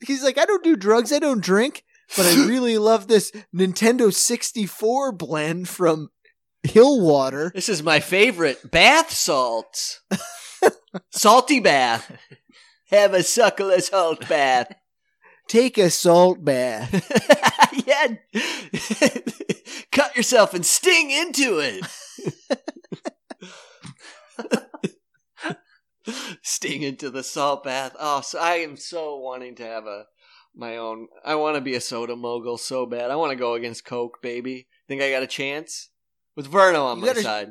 He's 0.06 0.22
like, 0.24 0.38
I 0.38 0.44
don't 0.44 0.64
do 0.64 0.76
drugs, 0.76 1.12
I 1.12 1.18
don't 1.18 1.42
drink, 1.42 1.84
but 2.16 2.26
I 2.26 2.34
really 2.46 2.78
love 2.78 3.08
this 3.08 3.32
Nintendo 3.54 4.12
sixty 4.12 4.66
four 4.66 5.12
blend 5.12 5.68
from 5.68 6.10
Hillwater. 6.62 7.50
this 7.54 7.68
is 7.68 7.82
my 7.82 8.00
favorite 8.00 8.70
bath 8.70 9.10
salts. 9.10 10.00
Salty 11.10 11.60
bath. 11.60 12.10
Have 12.90 13.14
a 13.14 13.22
suckle 13.22 13.78
salt 13.80 14.28
bath. 14.28 14.72
Take 15.48 15.78
a 15.78 15.90
salt 15.90 16.44
bath. 16.44 16.92
yeah. 17.86 18.14
Cut 19.92 20.16
yourself 20.16 20.54
and 20.54 20.66
sting 20.66 21.10
into 21.10 21.58
it. 21.58 21.84
Sting 26.70 26.82
into 26.82 27.10
the 27.10 27.22
salt 27.22 27.64
bath. 27.64 27.94
Oh, 27.98 28.20
so 28.20 28.38
I 28.38 28.56
am 28.56 28.76
so 28.76 29.16
wanting 29.18 29.54
to 29.56 29.64
have 29.64 29.86
a 29.86 30.04
my 30.54 30.76
own. 30.76 31.08
I 31.24 31.34
want 31.36 31.56
to 31.56 31.60
be 31.60 31.74
a 31.74 31.80
soda 31.80 32.16
mogul 32.16 32.58
so 32.58 32.86
bad. 32.86 33.10
I 33.10 33.16
want 33.16 33.30
to 33.30 33.36
go 33.36 33.54
against 33.54 33.84
Coke, 33.84 34.20
baby. 34.22 34.66
Think 34.88 35.02
I 35.02 35.10
got 35.10 35.22
a 35.22 35.26
chance 35.28 35.90
with 36.36 36.50
Verno 36.50 36.84
on 36.84 36.96
You 36.98 37.02
my 37.02 37.06
gotta- 37.08 37.22
side? 37.22 37.48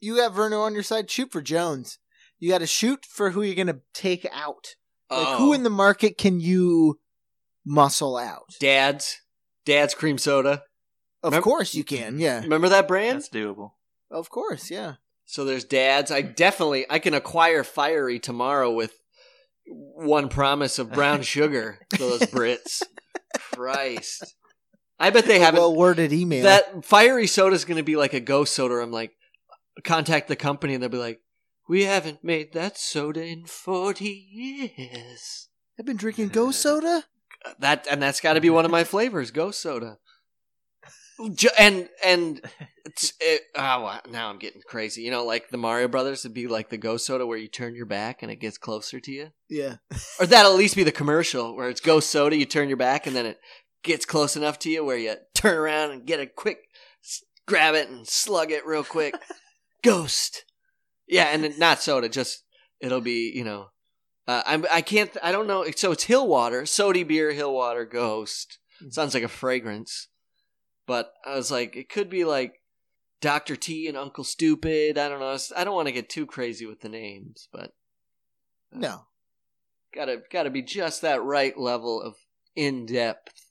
You 0.00 0.16
got 0.16 0.32
Verno 0.34 0.62
on 0.62 0.74
your 0.74 0.82
side. 0.82 1.10
Shoot 1.10 1.30
for 1.30 1.40
Jones. 1.40 1.98
You 2.38 2.50
got 2.50 2.58
to 2.58 2.66
shoot 2.66 3.06
for 3.06 3.30
who 3.30 3.42
you're 3.42 3.54
gonna 3.54 3.80
take 3.94 4.26
out. 4.32 4.74
Like 5.10 5.26
oh, 5.28 5.36
who 5.38 5.52
in 5.52 5.62
the 5.62 5.70
market 5.70 6.18
can 6.18 6.40
you 6.40 6.98
muscle 7.64 8.16
out? 8.16 8.54
Dad's 8.60 9.20
Dad's 9.64 9.94
cream 9.94 10.18
soda. 10.18 10.64
Of 11.22 11.32
Remember- 11.32 11.44
course 11.44 11.74
you 11.74 11.84
can. 11.84 12.18
Yeah. 12.18 12.40
Remember 12.40 12.68
that 12.70 12.88
brand? 12.88 13.18
That's 13.18 13.28
doable. 13.28 13.72
Of 14.10 14.28
course. 14.28 14.70
Yeah. 14.70 14.94
So 15.32 15.46
there's 15.46 15.64
dads. 15.64 16.10
I 16.10 16.20
definitely 16.20 16.84
I 16.90 16.98
can 16.98 17.14
acquire 17.14 17.64
fiery 17.64 18.18
tomorrow 18.18 18.70
with 18.70 18.92
one 19.66 20.28
promise 20.28 20.78
of 20.78 20.92
brown 20.92 21.22
sugar. 21.22 21.78
Those 21.98 22.20
Brits, 22.20 22.82
Christ! 23.54 24.34
I 25.00 25.08
bet 25.08 25.24
they 25.24 25.38
have 25.40 25.54
well 25.54 25.74
worded 25.74 26.12
email. 26.12 26.42
that 26.42 26.84
fiery 26.84 27.26
soda 27.26 27.56
is 27.56 27.64
going 27.64 27.78
to 27.78 27.82
be 27.82 27.96
like 27.96 28.12
a 28.12 28.20
ghost 28.20 28.54
soda. 28.54 28.74
I'm 28.74 28.92
like, 28.92 29.12
contact 29.84 30.28
the 30.28 30.36
company 30.36 30.74
and 30.74 30.82
they'll 30.82 30.90
be 30.90 30.98
like, 30.98 31.22
we 31.66 31.84
haven't 31.84 32.22
made 32.22 32.52
that 32.52 32.76
soda 32.76 33.24
in 33.24 33.46
forty 33.46 34.28
years. 34.30 35.48
I've 35.78 35.86
been 35.86 35.96
drinking 35.96 36.26
uh, 36.26 36.34
ghost 36.34 36.60
Soda. 36.60 37.04
That 37.58 37.86
and 37.90 38.02
that's 38.02 38.20
got 38.20 38.34
to 38.34 38.42
be 38.42 38.50
one 38.50 38.66
of 38.66 38.70
my 38.70 38.84
flavors, 38.84 39.30
ghost 39.30 39.62
soda. 39.62 39.96
And 41.58 41.88
and 42.04 42.40
it's, 42.84 43.12
it, 43.20 43.42
oh, 43.54 43.80
wow, 43.82 44.00
now 44.10 44.28
I'm 44.28 44.38
getting 44.38 44.62
crazy. 44.66 45.02
You 45.02 45.10
know, 45.10 45.24
like 45.24 45.50
the 45.50 45.56
Mario 45.56 45.88
Brothers 45.88 46.24
would 46.24 46.34
be 46.34 46.48
like 46.48 46.68
the 46.70 46.76
ghost 46.78 47.06
soda 47.06 47.26
where 47.26 47.38
you 47.38 47.48
turn 47.48 47.74
your 47.74 47.86
back 47.86 48.22
and 48.22 48.30
it 48.30 48.36
gets 48.40 48.58
closer 48.58 48.98
to 49.00 49.12
you, 49.12 49.28
Yeah. 49.48 49.76
or 50.18 50.26
that'll 50.26 50.52
at 50.52 50.58
least 50.58 50.76
be 50.76 50.84
the 50.84 50.92
commercial 50.92 51.54
where 51.54 51.68
it's 51.68 51.80
ghost 51.80 52.10
soda. 52.10 52.36
You 52.36 52.44
turn 52.46 52.68
your 52.68 52.76
back 52.76 53.06
and 53.06 53.14
then 53.14 53.26
it 53.26 53.38
gets 53.84 54.04
close 54.04 54.36
enough 54.36 54.58
to 54.60 54.70
you 54.70 54.84
where 54.84 54.96
you 54.96 55.14
turn 55.34 55.56
around 55.56 55.90
and 55.92 56.06
get 56.06 56.20
a 56.20 56.26
quick 56.26 56.58
grab 57.46 57.74
it 57.74 57.88
and 57.88 58.06
slug 58.06 58.50
it 58.50 58.64
real 58.66 58.84
quick. 58.84 59.14
ghost, 59.82 60.44
yeah, 61.08 61.24
and 61.24 61.42
then 61.44 61.54
not 61.58 61.82
soda, 61.82 62.08
just 62.08 62.44
it'll 62.80 63.00
be 63.00 63.30
you 63.34 63.44
know. 63.44 63.68
Uh, 64.28 64.42
I'm 64.46 64.64
I 64.70 64.82
can't 64.82 65.10
I 65.22 65.32
don't 65.32 65.48
know. 65.48 65.66
So 65.76 65.90
it's 65.92 66.04
Hillwater, 66.04 66.64
Sody 66.66 67.02
beer, 67.02 67.32
Hillwater, 67.32 67.84
Ghost. 67.84 68.58
Sounds 68.90 69.14
like 69.14 69.24
a 69.24 69.28
fragrance, 69.28 70.08
but 70.86 71.12
I 71.24 71.34
was 71.36 71.50
like, 71.50 71.76
it 71.76 71.88
could 71.88 72.08
be 72.10 72.24
like 72.24 72.60
Doctor 73.20 73.56
T 73.56 73.86
and 73.88 73.96
Uncle 73.96 74.24
Stupid. 74.24 74.98
I 74.98 75.08
don't 75.08 75.20
know. 75.20 75.36
I 75.56 75.64
don't 75.64 75.74
want 75.74 75.86
to 75.88 75.92
get 75.92 76.08
too 76.08 76.26
crazy 76.26 76.66
with 76.66 76.80
the 76.80 76.88
names, 76.88 77.48
but 77.52 77.72
uh, 78.74 78.78
No. 78.78 79.06
gotta 79.94 80.22
gotta 80.30 80.50
be 80.50 80.62
just 80.62 81.02
that 81.02 81.22
right 81.22 81.56
level 81.58 82.00
of 82.02 82.16
in 82.56 82.86
depth, 82.86 83.46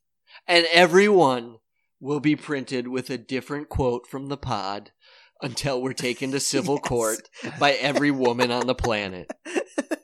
and 0.47 0.65
everyone 0.71 1.57
will 1.99 2.19
be 2.19 2.35
printed 2.35 2.87
with 2.87 3.09
a 3.09 3.17
different 3.17 3.69
quote 3.69 4.07
from 4.07 4.27
the 4.27 4.37
pod 4.37 4.91
until 5.41 5.81
we're 5.81 5.93
taken 5.93 6.31
to 6.31 6.39
civil 6.39 6.75
Yes. 6.75 6.87
court 6.87 7.29
by 7.59 7.71
every 7.73 8.11
woman 8.11 8.51
on 8.51 8.67
the 8.67 8.75
planet. 8.75 9.31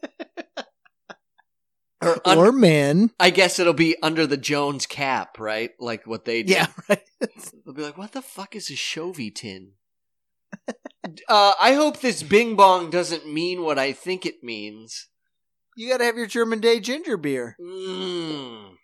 Or 2.02 2.20
un- 2.26 2.38
or 2.38 2.52
man. 2.52 3.12
I 3.20 3.30
guess 3.32 3.58
it'll 3.60 3.74
be 3.74 3.96
under 4.04 4.28
the 4.28 4.38
Jones 4.38 4.86
cap, 4.86 5.40
right? 5.40 5.72
Like 5.80 6.06
what 6.06 6.26
they 6.26 6.44
do. 6.44 6.54
Yeah. 6.54 6.68
Right. 6.90 7.02
They'll 7.66 7.74
be 7.74 7.82
like, 7.82 7.98
what 7.98 8.12
the 8.12 8.22
fuck 8.22 8.56
is 8.56 8.70
a 8.70 8.74
Chovy 8.74 9.34
tin? 9.34 9.72
uh, 11.28 11.54
I 11.60 11.74
hope 11.74 12.00
this 12.00 12.22
Bing 12.24 12.56
Bong 12.56 12.90
doesn't 12.90 13.32
mean 13.32 13.64
what 13.64 13.80
I 13.80 13.92
think 13.92 14.26
it 14.26 14.44
means. 14.44 15.08
You 15.76 15.90
got 15.90 15.98
to 15.98 16.06
have 16.06 16.16
your 16.18 16.28
German 16.28 16.60
Day 16.60 16.80
ginger 16.80 17.18
beer. 17.18 17.56
Mm. 17.60 18.76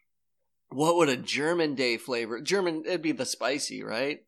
What 0.70 0.96
would 0.96 1.10
a 1.10 1.18
German 1.18 1.76
Day 1.76 1.98
flavor? 1.98 2.42
German, 2.42 2.84
it'd 2.86 3.02
be 3.04 3.12
the 3.12 3.26
spicy, 3.26 3.84
right? 3.84 4.20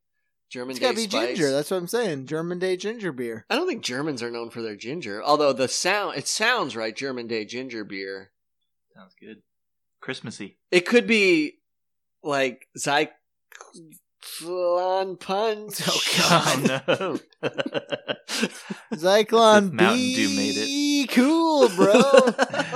German 0.50 0.72
It's 0.72 0.80
Day 0.80 0.86
got 0.86 0.92
to 0.92 0.96
be 0.96 1.10
spice. 1.10 1.28
ginger. 1.30 1.52
That's 1.52 1.72
what 1.72 1.78
I'm 1.78 1.88
saying. 1.88 2.28
German 2.28 2.60
Day 2.60 2.78
ginger 2.78 3.12
beer. 3.12 3.46
I 3.50 3.56
don't 3.56 3.68
think 3.68 3.84
Germans 3.84 4.22
are 4.24 4.32
known 4.32 4.52
for 4.52 4.62
their 4.62 4.76
ginger. 4.76 5.24
Although 5.24 5.54
the 5.54 5.68
sound, 5.68 6.18
it 6.18 6.28
sounds 6.28 6.76
right. 6.76 6.96
German 6.96 7.28
Day 7.28 7.46
ginger 7.46 7.84
beer. 7.84 8.32
Sounds 8.96 9.16
good. 9.20 9.42
Christmassy. 10.00 10.58
It 10.72 10.86
could 10.86 11.06
be 11.06 11.56
like 12.24 12.68
Zyklon 12.78 13.10
Punch. 15.20 15.82
Oh, 15.88 16.02
God. 16.18 16.84
Oh 16.88 17.20
no. 17.44 17.50
Zyklon 18.94 19.74
Mountain 19.74 19.98
Dew 19.98 20.28
B. 20.30 20.38
made 20.38 21.10
Cool, 21.10 21.70
bro. 21.70 21.94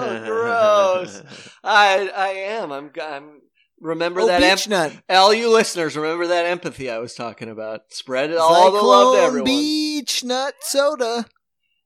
Oh, 0.02 0.24
gross. 0.26 1.24
I 1.64 2.10
I 2.10 2.28
am. 2.28 2.72
I'm. 2.72 2.92
I'm. 3.02 3.42
Remember 3.80 4.22
oh, 4.22 4.28
that. 4.28 4.42
beach 4.42 4.68
Em- 4.68 4.72
nut. 4.72 4.94
all 5.10 5.34
you 5.34 5.50
listeners, 5.50 5.96
remember 5.96 6.28
that 6.28 6.46
empathy 6.46 6.90
I 6.90 6.98
was 6.98 7.16
talking 7.16 7.50
about. 7.50 7.82
Spread 7.92 8.30
it 8.32 8.38
all 8.38 8.72
the 8.72 8.82
love 8.82 9.16
to 9.16 9.20
Zyklon 9.20 9.26
everyone. 9.26 9.46
Beach 9.46 10.24
nut 10.26 10.56
soda. 10.62 11.26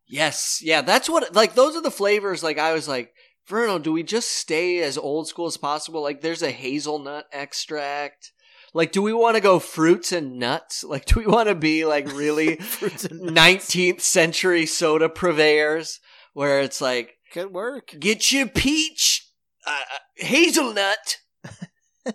Yes, 0.07 0.59
yeah, 0.63 0.81
that's 0.81 1.07
what. 1.07 1.35
Like 1.35 1.53
those 1.53 1.75
are 1.75 1.81
the 1.81 1.91
flavors. 1.91 2.43
Like 2.43 2.57
I 2.57 2.73
was 2.73 2.87
like, 2.87 3.13
Verno, 3.49 3.81
do 3.81 3.91
we 3.91 4.03
just 4.03 4.29
stay 4.31 4.79
as 4.81 4.97
old 4.97 5.27
school 5.27 5.47
as 5.47 5.57
possible? 5.57 6.01
Like 6.01 6.21
there's 6.21 6.41
a 6.43 6.51
hazelnut 6.51 7.25
extract. 7.31 8.31
Like, 8.75 8.91
do 8.91 9.01
we 9.03 9.13
want 9.13 9.35
to 9.35 9.41
go 9.41 9.59
fruits 9.59 10.11
and 10.11 10.39
nuts? 10.39 10.83
Like, 10.87 11.05
do 11.05 11.19
we 11.19 11.27
want 11.27 11.47
to 11.49 11.55
be 11.55 11.85
like 11.85 12.07
really 12.11 12.55
Fruits 12.61 13.05
and 13.05 13.19
nuts. 13.21 13.69
19th 13.71 14.01
century 14.01 14.65
soda 14.65 15.09
purveyors 15.09 15.99
where 16.33 16.61
it's 16.61 16.81
like, 16.81 17.15
Good 17.33 17.51
work. 17.53 17.93
get 17.99 18.31
your 18.31 18.47
peach 18.47 19.27
uh, 19.67 19.79
hazelnut, 20.17 21.17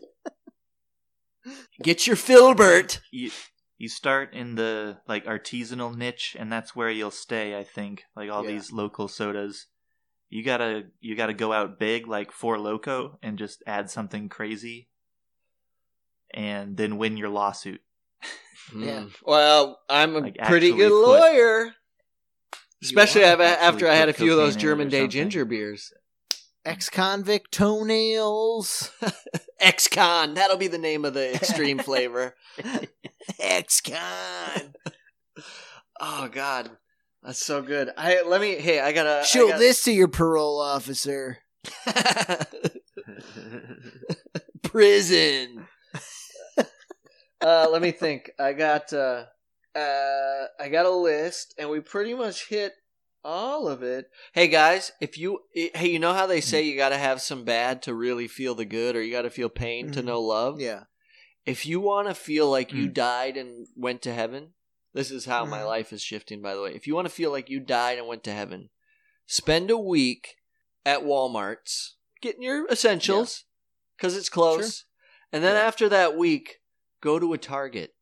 get 1.82 2.06
your 2.06 2.16
filbert. 2.16 3.00
you 3.10 3.30
you 3.78 3.88
start 3.88 4.34
in 4.34 4.54
the 4.56 4.98
like 5.08 5.24
artisanal 5.24 5.96
niche 5.96 6.36
and 6.38 6.52
that's 6.52 6.74
where 6.76 6.90
you'll 6.90 7.10
stay 7.10 7.56
i 7.58 7.62
think 7.64 8.02
like 8.16 8.30
all 8.30 8.44
Yeah. 8.44 8.50
these 8.52 8.72
local 8.72 9.08
sodas 9.08 9.66
you 10.30 10.42
gotta 10.44 10.84
you 11.00 11.14
gotta 11.16 11.34
go 11.34 11.52
out 11.52 11.78
big 11.78 12.06
like 12.06 12.32
four 12.32 12.58
loco 12.58 13.18
and 13.22 13.38
just 13.38 13.62
add 13.66 13.90
something 13.90 14.28
crazy 14.28 14.88
and 16.34 16.76
then 16.76 16.98
win 16.98 17.16
your 17.16 17.28
lawsuit 17.30 17.80
Yeah. 18.76 19.02
Hmm. 19.02 19.08
Well, 19.24 19.80
I'm 19.88 20.14
a 20.16 20.18
Like, 20.20 20.36
pretty 20.36 20.68
actually 20.68 20.72
good 20.76 20.90
put- 20.90 21.06
lawyer. 21.20 21.74
Especially 22.82 23.24
are 23.24 23.40
after 23.40 23.88
I 23.88 23.94
had 23.94 24.08
a 24.08 24.12
few 24.12 24.30
of 24.30 24.36
those 24.36 24.54
cocaine 24.54 24.60
in 24.60 24.60
it 24.60 24.62
or 24.64 24.70
German 24.70 24.88
Day 24.88 24.98
something. 25.00 25.10
ginger 25.10 25.44
beers. 25.44 25.92
Ex-convict 26.64 27.50
toenails. 27.50 28.92
Ex-con, 29.60 30.34
that'll 30.34 30.58
be 30.58 30.68
the 30.68 30.78
name 30.78 31.04
of 31.04 31.14
the 31.14 31.34
extreme 31.34 31.78
flavor. 31.88 32.34
Ex-con. 33.40 34.74
Oh 36.00 36.28
God, 36.30 36.70
that's 37.28 37.44
so 37.44 37.62
good. 37.62 37.90
I 37.96 38.22
let 38.22 38.40
me. 38.40 38.56
Hey, 38.56 38.80
I 38.80 38.90
gotta 38.92 39.24
Show 39.24 39.46
I 39.46 39.50
gotta- 39.50 39.60
this 39.62 39.84
to 39.84 39.92
your 39.92 40.08
parole 40.08 40.60
officer. 40.60 41.38
prison. 44.62 45.66
uh, 47.40 47.68
let 47.70 47.82
me 47.82 47.90
think. 47.90 48.30
I 48.38 48.52
got 48.52 48.92
uh, 48.92 49.24
uh, 49.74 50.44
I 50.58 50.68
got 50.70 50.86
a 50.86 50.90
list, 50.90 51.54
and 51.58 51.70
we 51.70 51.80
pretty 51.80 52.14
much 52.14 52.48
hit 52.48 52.72
all 53.24 53.68
of 53.68 53.82
it. 53.82 54.06
Hey 54.32 54.48
guys, 54.48 54.92
if 55.00 55.18
you 55.18 55.40
hey, 55.54 55.88
you 55.90 55.98
know 55.98 56.12
how 56.14 56.26
they 56.26 56.40
say 56.40 56.62
you 56.62 56.76
got 56.76 56.90
to 56.90 56.98
have 56.98 57.20
some 57.20 57.44
bad 57.44 57.82
to 57.82 57.94
really 57.94 58.28
feel 58.28 58.54
the 58.54 58.64
good, 58.64 58.96
or 58.96 59.02
you 59.02 59.12
got 59.12 59.22
to 59.22 59.30
feel 59.30 59.48
pain 59.48 59.90
to 59.92 60.02
Mhm. 60.02 60.06
know 60.06 60.20
love. 60.20 60.60
Yeah. 60.60 60.84
If 61.46 61.64
you 61.66 61.80
want 61.80 62.08
to 62.08 62.14
feel 62.14 62.50
like 62.50 62.72
you 62.72 62.88
Mm. 62.88 62.94
died 62.94 63.36
and 63.38 63.66
went 63.74 64.02
to 64.02 64.12
heaven, 64.12 64.52
this 64.94 65.10
is 65.10 65.24
how 65.26 65.44
my 65.44 65.60
Mhm. 65.60 65.66
life 65.66 65.92
is 65.92 66.02
shifting. 66.02 66.40
By 66.42 66.54
the 66.54 66.62
way, 66.62 66.74
if 66.74 66.86
you 66.86 66.94
want 66.94 67.06
to 67.06 67.12
feel 67.14 67.30
like 67.30 67.48
you 67.50 67.60
died 67.60 67.98
and 67.98 68.06
went 68.06 68.24
to 68.24 68.32
heaven, 68.32 68.70
spend 69.26 69.70
a 69.70 69.78
week 69.78 70.36
at 70.84 71.02
Walmart's 71.02 71.96
getting 72.20 72.42
your 72.42 72.66
essentials 72.68 73.44
because 73.96 74.16
it's 74.16 74.28
close, 74.28 74.84
and 75.32 75.44
then 75.44 75.54
Yeah. 75.54 75.62
after 75.62 75.88
that 75.88 76.16
week, 76.16 76.60
go 77.00 77.18
to 77.18 77.32
a 77.32 77.38
Target, 77.38 77.94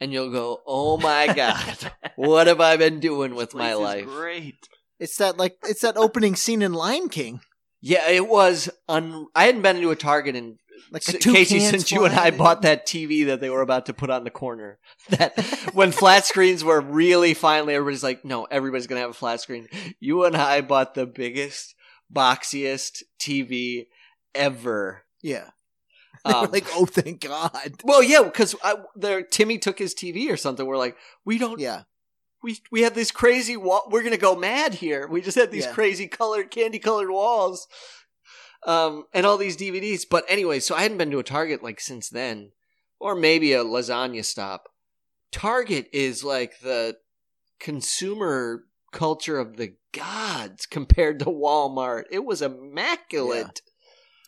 and 0.00 0.12
you'll 0.12 0.30
go, 0.30 0.62
"Oh 0.66 0.96
my 1.28 1.32
god, 1.32 1.92
what 2.16 2.46
have 2.46 2.60
I 2.60 2.76
been 2.76 3.00
doing 3.00 3.34
with 3.34 3.54
my 3.54 3.72
is 3.72 3.78
life?" 3.78 4.04
great 4.04 4.68
It's 5.00 5.16
that 5.16 5.36
like 5.36 5.58
it's 5.64 5.80
that 5.80 5.96
opening 5.96 6.36
scene 6.36 6.62
in 6.62 6.72
Lion 6.72 7.08
King. 7.08 7.40
Yeah, 7.80 8.08
it 8.08 8.28
was. 8.28 8.70
Un- 8.88 9.26
I 9.34 9.44
hadn't 9.46 9.62
been 9.62 9.76
into 9.76 9.90
a 9.90 9.96
Target 9.96 10.36
in 10.36 10.58
Like 10.90 11.08
S- 11.08 11.16
Casey, 11.16 11.60
since 11.60 11.90
you 11.90 12.04
and 12.04 12.14
I 12.14 12.30
bought 12.30 12.62
that 12.62 12.86
TV 12.86 13.26
that 13.26 13.40
they 13.40 13.50
were 13.50 13.62
about 13.62 13.86
to 13.86 13.94
put 13.94 14.10
on 14.10 14.24
the 14.24 14.30
corner, 14.30 14.78
that 15.10 15.38
when 15.72 15.92
flat 15.92 16.24
screens 16.26 16.62
were 16.64 16.80
really 16.80 17.34
finally, 17.34 17.74
everybody's 17.74 18.02
like, 18.02 18.24
no, 18.24 18.44
everybody's 18.44 18.86
gonna 18.86 19.00
have 19.00 19.10
a 19.10 19.14
flat 19.14 19.40
screen. 19.40 19.68
You 20.00 20.24
and 20.24 20.36
I 20.36 20.60
bought 20.60 20.94
the 20.94 21.06
biggest, 21.06 21.74
boxiest 22.12 23.02
TV 23.18 23.86
ever. 24.34 25.04
Yeah. 25.22 25.50
Um, 26.26 26.50
like, 26.52 26.64
oh, 26.72 26.86
thank 26.86 27.20
God. 27.20 27.52
well, 27.84 28.02
yeah, 28.02 28.22
because 28.22 28.56
there 28.96 29.20
Timmy 29.20 29.58
took 29.58 29.78
his 29.78 29.94
TV 29.94 30.30
or 30.30 30.38
something. 30.38 30.64
We're 30.64 30.78
like, 30.78 30.96
we 31.26 31.36
don't, 31.36 31.60
Yeah. 31.60 31.82
we 32.42 32.60
we 32.72 32.80
have 32.80 32.94
this 32.94 33.10
crazy 33.10 33.58
wall. 33.58 33.82
We're 33.90 34.02
gonna 34.02 34.16
go 34.16 34.34
mad 34.34 34.72
here. 34.72 35.06
We 35.06 35.20
just 35.20 35.36
had 35.36 35.50
these 35.50 35.66
Yeah. 35.66 35.72
crazy 35.74 36.06
colored, 36.08 36.50
candy 36.50 36.78
colored 36.78 37.10
walls, 37.10 37.68
um, 38.66 39.04
and 39.12 39.26
all 39.26 39.36
these 39.36 39.56
DVDs. 39.56 40.04
But 40.08 40.24
anyway, 40.28 40.60
so 40.60 40.74
I 40.74 40.82
hadn't 40.82 40.98
been 40.98 41.10
to 41.10 41.18
a 41.18 41.22
Target 41.24 41.62
like 41.62 41.80
since 41.80 42.08
then, 42.08 42.52
or 42.98 43.14
maybe 43.14 43.52
a 43.52 43.64
lasagna 43.64 44.24
stop. 44.24 44.68
Target 45.32 45.88
is 45.92 46.22
like 46.24 46.60
the 46.60 46.96
consumer 47.58 48.64
culture 48.92 49.38
of 49.38 49.56
the 49.56 49.74
gods 49.92 50.66
compared 50.66 51.18
to 51.20 51.24
Walmart. 51.26 52.04
It 52.10 52.24
was 52.24 52.42
immaculate. 52.42 53.60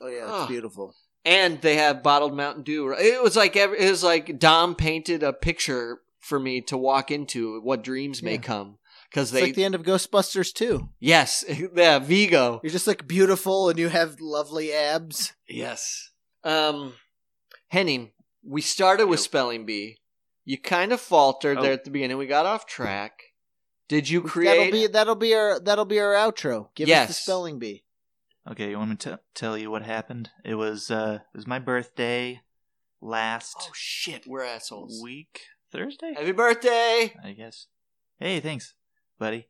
Oh 0.00 0.08
yeah, 0.08 0.22
it's 0.24 0.30
Ah. 0.30 0.46
beautiful. 0.46 0.94
and 1.24 1.60
they 1.60 1.74
have 1.76 2.04
bottled 2.04 2.36
Mountain 2.36 2.62
Dew. 2.62 2.92
It 2.92 3.20
was 3.22 3.34
like 3.36 3.56
every, 3.56 3.80
it 3.80 3.90
was 3.90 4.04
like 4.04 4.38
Dom 4.38 4.74
painted 4.76 5.22
a 5.24 5.32
picture 5.32 6.00
for 6.20 6.38
me 6.38 6.60
to 6.62 6.76
walk 6.78 7.10
into. 7.10 7.60
What 7.62 7.82
dreams 7.82 8.22
may 8.22 8.34
Yeah. 8.34 8.40
come 8.42 8.78
because 9.10 9.30
they 9.30 9.42
like 9.42 9.54
the 9.54 9.64
end 9.64 9.74
of 9.74 9.82
Ghostbusters 9.82 10.52
too. 10.52 10.88
yes 11.00 11.44
yeah 11.74 11.98
Vigo 11.98 12.60
You're 12.62 12.72
just 12.72 12.86
like 12.86 13.06
beautiful 13.06 13.68
and 13.68 13.78
you 13.78 13.88
have 13.88 14.20
lovely 14.20 14.72
abs. 14.72 15.32
yes 15.48 16.10
um 16.44 16.94
Henning. 17.68 18.12
We 18.44 18.60
started 18.60 19.06
with 19.08 19.18
spelling 19.18 19.66
bee. 19.66 19.96
You 20.44 20.56
kind 20.56 20.92
of 20.92 21.00
faltered 21.00 21.58
Oh. 21.58 21.62
there 21.62 21.72
at 21.72 21.84
the 21.84 21.90
beginning. 21.90 22.16
We 22.16 22.26
got 22.28 22.46
off 22.46 22.64
track. 22.66 23.20
Did 23.88 24.08
you 24.08 24.20
That'll 24.20 24.30
create? 24.30 24.72
be 24.72 24.86
that'll 24.86 25.16
be 25.16 25.34
our 25.34 25.58
that'll 25.58 25.84
be 25.84 25.98
our 25.98 26.12
outro. 26.14 26.68
Give 26.76 26.88
us 26.88 27.08
the 27.08 27.12
spelling 27.14 27.58
bee. 27.58 27.82
okay 28.48 28.70
you 28.70 28.78
want 28.78 28.90
me 28.90 28.96
to 28.96 29.18
tell 29.34 29.58
you 29.58 29.70
what 29.70 29.82
happened 29.82 30.30
it 30.44 30.54
was 30.54 30.90
uh 30.90 31.18
it 31.34 31.36
was 31.36 31.46
my 31.48 31.58
birthday 31.58 32.40
last 33.00 33.56
oh 33.60 33.70
shit, 33.74 34.24
we're 34.26 34.44
assholes. 34.44 35.00
week 35.02 35.40
thursday 35.72 36.14
Happy 36.16 36.32
birthday! 36.32 37.12
I 37.22 37.32
guess. 37.32 37.66
Hey, 38.18 38.38
thanks, 38.40 38.74
buddy. 39.18 39.48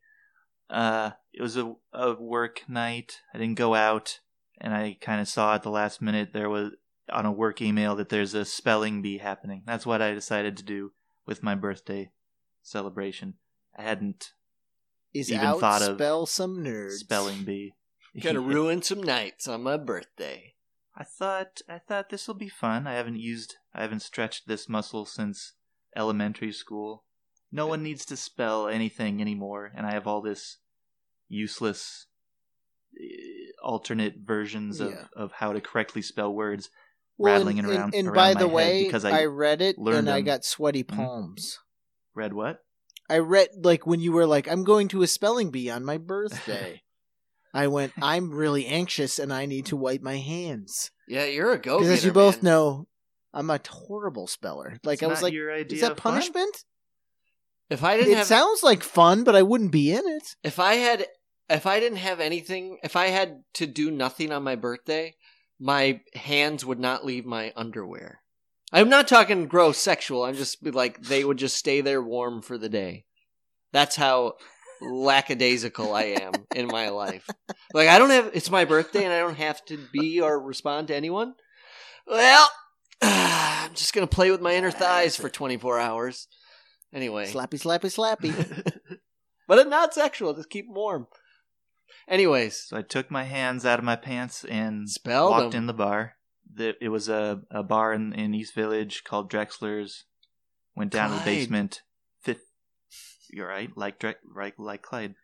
Uh, 0.68 1.12
it 1.32 1.43
was 1.43 1.56
a, 1.56 1.74
a 1.93 2.14
work 2.14 2.62
night. 2.68 3.20
I 3.32 3.38
didn't 3.38 3.59
go 3.59 3.74
out, 3.74 4.20
and 4.60 4.74
I 4.74 4.97
kind 5.01 5.20
of 5.20 5.28
saw 5.28 5.55
at 5.55 5.62
the 5.62 5.70
last 5.70 6.02
minute 6.02 6.30
there 6.32 6.48
was 6.51 6.72
on 7.12 7.24
a 7.24 7.32
work 7.32 7.62
email 7.62 7.94
that 7.97 8.09
there's 8.09 8.34
a 8.34 8.44
spelling 8.44 9.01
bee 9.01 9.18
happening. 9.18 9.62
That's 9.64 9.86
what 9.86 10.02
I 10.02 10.12
decided 10.12 10.56
to 10.56 10.64
do 10.64 10.93
with 11.24 11.43
my 11.43 11.55
birthday 11.55 12.10
celebration. 12.62 13.34
I 13.76 13.82
hadn't 13.82 14.32
Is 15.14 15.30
Even 15.30 15.47
out 15.47 15.60
thought 15.60 15.82
of 15.82 15.97
spell 15.97 16.26
some 16.26 16.64
nerds. 16.64 16.93
spelling 16.98 17.44
bee. 17.44 17.74
Gonna 18.20 18.40
ruin 18.56 18.82
some 18.82 19.02
nights 19.02 19.47
on 19.47 19.62
my 19.62 19.76
birthday. 19.76 20.55
I 20.97 21.05
thought 21.05 21.60
I 21.68 21.78
thought 21.78 22.09
this 22.09 22.26
will 22.26 22.34
be 22.34 22.48
fun. 22.48 22.86
I 22.86 22.94
haven't 22.94 23.20
used 23.20 23.56
I 23.74 23.82
haven't 23.82 24.01
stretched 24.01 24.48
this 24.48 24.68
muscle 24.68 25.05
since 25.05 25.52
elementary 25.94 26.52
school. 26.52 27.05
No 27.52 27.66
one 27.66 27.82
needs 27.82 28.05
to 28.06 28.16
spell 28.16 28.68
anything 28.68 29.20
anymore, 29.20 29.70
and 29.74 29.86
I 29.86 29.93
have 29.93 30.06
all 30.06 30.20
this 30.20 30.59
useless 31.28 32.06
eh, 33.01 33.51
alternate 33.62 34.16
versions 34.24 34.81
of, 34.81 34.93
Yeah. 34.93 35.05
of 35.14 35.32
how 35.32 35.52
to 35.52 35.60
correctly 35.60 36.02
spell 36.02 36.32
words. 36.32 36.70
Well, 37.18 37.32
rattling 37.32 37.59
and, 37.59 37.68
it 37.68 37.70
around- 37.70 37.94
and, 37.94 37.94
and 37.94 38.09
around 38.09 38.14
by 38.14 38.35
my 38.35 38.40
the 38.40 38.47
head 38.48 38.55
way, 38.55 38.82
because 38.85 39.05
I, 39.05 39.20
I 39.20 39.24
read 39.24 39.62
it 39.62 39.78
learned 39.78 39.98
and 40.01 40.10
I 40.10 40.20
got 40.20 40.44
sweaty 40.44 40.85
Mhm. 40.85 40.89
palms. 40.97 41.59
Read 42.14 42.32
what? 42.35 42.62
I 43.09 43.18
read 43.18 43.48
like 43.62 43.86
when 43.86 44.01
you 44.01 44.12
were 44.12 44.27
like, 44.27 44.48
"I'm 44.48 44.64
going 44.64 44.89
to 44.89 45.02
a 45.02 45.06
spelling 45.06 45.51
bee 45.51 45.70
on 45.70 45.85
my 45.85 45.97
birthday." 45.97 46.82
I 47.55 47.68
went, 47.68 47.93
"I'm 48.02 48.31
really 48.32 48.66
anxious 48.66 49.18
and 49.18 49.32
I 49.32 49.47
need 49.47 49.64
to 49.66 49.77
wipe 49.77 50.02
my 50.02 50.18
hands." 50.18 50.90
Yeah, 51.09 51.24
you're 51.24 51.52
a 51.52 51.59
go 51.59 51.78
Because 51.78 51.93
as 51.98 52.05
you 52.05 52.12
both 52.12 52.43
know, 52.43 52.86
I'm 53.32 53.48
a 53.48 53.60
horrible 53.66 54.27
speller. 54.27 54.78
Like 54.85 54.94
It's 54.98 55.02
I 55.05 55.06
was 55.06 55.23
like, 55.23 55.32
your 55.32 55.51
idea 55.52 55.77
"Is 55.77 55.81
that 55.82 55.93
of 55.93 55.98
fun? 56.01 56.14
punishment?" 56.14 56.64
If 57.68 57.82
I 57.82 57.97
didn't 57.97 58.12
It 58.12 58.18
have 58.18 58.26
sounds 58.26 58.62
like 58.62 58.82
fun, 58.82 59.24
but 59.24 59.34
I 59.34 59.43
wouldn't 59.43 59.72
be 59.72 59.93
in 59.93 60.06
it. 60.06 60.36
if 60.43 60.59
I 60.59 60.74
had 60.74 61.06
if 61.48 61.64
I 61.66 61.78
didn't 61.78 61.98
have 61.98 62.18
anything, 62.18 62.78
if 62.82 62.97
I 62.97 63.06
had 63.06 63.44
to 63.55 63.66
do 63.66 63.90
nothing 63.90 64.32
on 64.32 64.43
my 64.43 64.56
birthday, 64.56 65.14
my 65.60 66.01
hands 66.14 66.64
would 66.64 66.80
not 66.80 67.05
leave 67.05 67.24
my 67.24 67.52
underwear. 67.56 68.20
I'm 68.72 68.88
not 68.88 69.06
talking 69.06 69.47
gross 69.47 69.78
sexual. 69.78 70.24
I'm 70.24 70.34
just 70.34 70.64
like 70.66 71.02
they 71.02 71.24
would 71.24 71.38
just 71.38 71.56
stay 71.56 71.80
there 71.80 72.02
warm 72.02 72.43
for 72.43 72.59
the 72.59 72.68
day. 72.68 73.05
That's 73.72 73.97
how 73.97 74.34
lackadaisical 74.80 75.94
I 75.94 76.02
am 76.20 76.32
in 76.55 76.66
my 76.66 76.88
life. 76.90 77.28
Like 77.72 77.88
I 77.88 77.98
don't 77.98 78.10
have 78.10 78.30
it's 78.34 78.51
my 78.51 78.64
birthday 78.64 79.05
and 79.05 79.12
I 79.12 79.18
don't 79.18 79.38
have 79.38 79.64
to 79.66 79.78
be 79.93 80.20
or 80.20 80.38
respond 80.40 80.88
to 80.88 80.97
anyone. 80.97 81.34
Well, 82.06 82.48
I'm 83.02 83.74
just 83.74 83.93
going 83.93 84.06
to 84.06 84.14
play 84.14 84.30
with 84.30 84.40
my 84.40 84.55
inner 84.55 84.70
thighs 84.70 85.16
for 85.16 85.28
24 85.28 85.78
hours. 85.80 86.28
Anyway. 86.92 87.26
Slappy, 87.26 87.60
slappy, 87.60 87.90
slappy. 87.92 88.32
but 89.48 89.58
it's 89.58 89.68
not 89.70 89.92
sexual. 89.94 90.34
Just 90.34 90.50
keep 90.50 90.66
'em 90.66 90.74
warm. 90.74 91.06
Anyways, 92.08 92.66
So 92.68 92.76
I 92.76 92.82
took 92.82 93.10
my 93.10 93.24
hands 93.24 93.64
out 93.66 93.78
of 93.78 93.84
my 93.84 93.96
pants 93.96 94.44
and 94.44 94.88
Spelled 94.88 95.30
walked 95.30 95.54
'em. 95.54 95.62
in 95.62 95.66
the 95.66 95.74
bar. 95.74 96.14
The, 96.54 96.74
it 96.80 96.88
was 96.88 97.08
a, 97.08 97.42
a 97.50 97.62
bar 97.62 97.92
in, 97.92 98.12
in 98.12 98.34
East 98.34 98.54
Village 98.54 99.02
called 99.04 99.30
Drexler's. 99.30 100.04
Went 100.74 100.92
down 100.92 101.08
to 101.10 101.16
the 101.16 101.22
Clyde. 101.22 101.34
basement. 101.36 101.82
Fifth, 102.22 102.44
you're 103.30 103.48
right, 103.48 103.70
like 103.76 103.98
Dre, 103.98 104.14
right, 104.34 104.52
like 104.58 104.82
Clyde, 104.82 105.14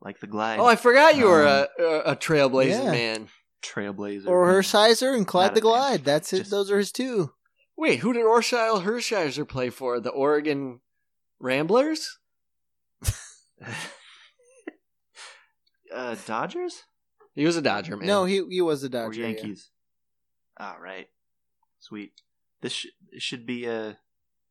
like 0.00 0.20
the 0.20 0.26
Glide. 0.26 0.60
oh, 0.60 0.66
I 0.66 0.76
forgot 0.76 1.16
you 1.16 1.26
were 1.26 1.44
a, 1.44 1.60
Um, 1.62 1.66
a, 1.78 1.98
a 2.12 2.16
trailblazing 2.16 2.84
yeah. 2.84 2.90
man. 2.90 3.28
Trailblazer. 3.62 4.26
or 4.26 4.46
Hershiser 4.48 5.14
and 5.16 5.26
Clyde 5.26 5.48
Not 5.48 5.54
the 5.54 5.60
a 5.60 5.62
fan. 5.62 5.70
Glide. 5.70 6.04
That's 6.04 6.32
it. 6.32 6.38
Just- 6.40 6.50
Those 6.50 6.70
are 6.70 6.78
his 6.78 6.92
two. 6.92 7.32
Wait, 7.76 8.00
who 8.00 8.12
did 8.12 8.24
Orshile 8.24 8.82
Hershiser 8.84 9.48
play 9.48 9.70
for? 9.70 9.98
The 9.98 10.10
Oregon 10.10 10.80
Ramblers? 11.42 12.18
uh, 15.94 16.14
Dodgers 16.26 16.84
He 17.34 17.44
was 17.44 17.56
a 17.56 17.62
Dodger 17.62 17.96
man. 17.96 18.06
No, 18.06 18.24
he 18.24 18.42
he 18.48 18.60
was 18.60 18.82
a 18.82 18.86
or 18.86 18.90
Dodger. 18.90 19.20
yeah. 19.20 19.26
Yankees. 19.28 19.70
All 20.58 20.76
right, 20.80 21.08
sweet. 21.80 22.12
This 22.60 22.72
sh- 22.72 22.86
should 23.18 23.44
be 23.46 23.66
a 23.66 23.98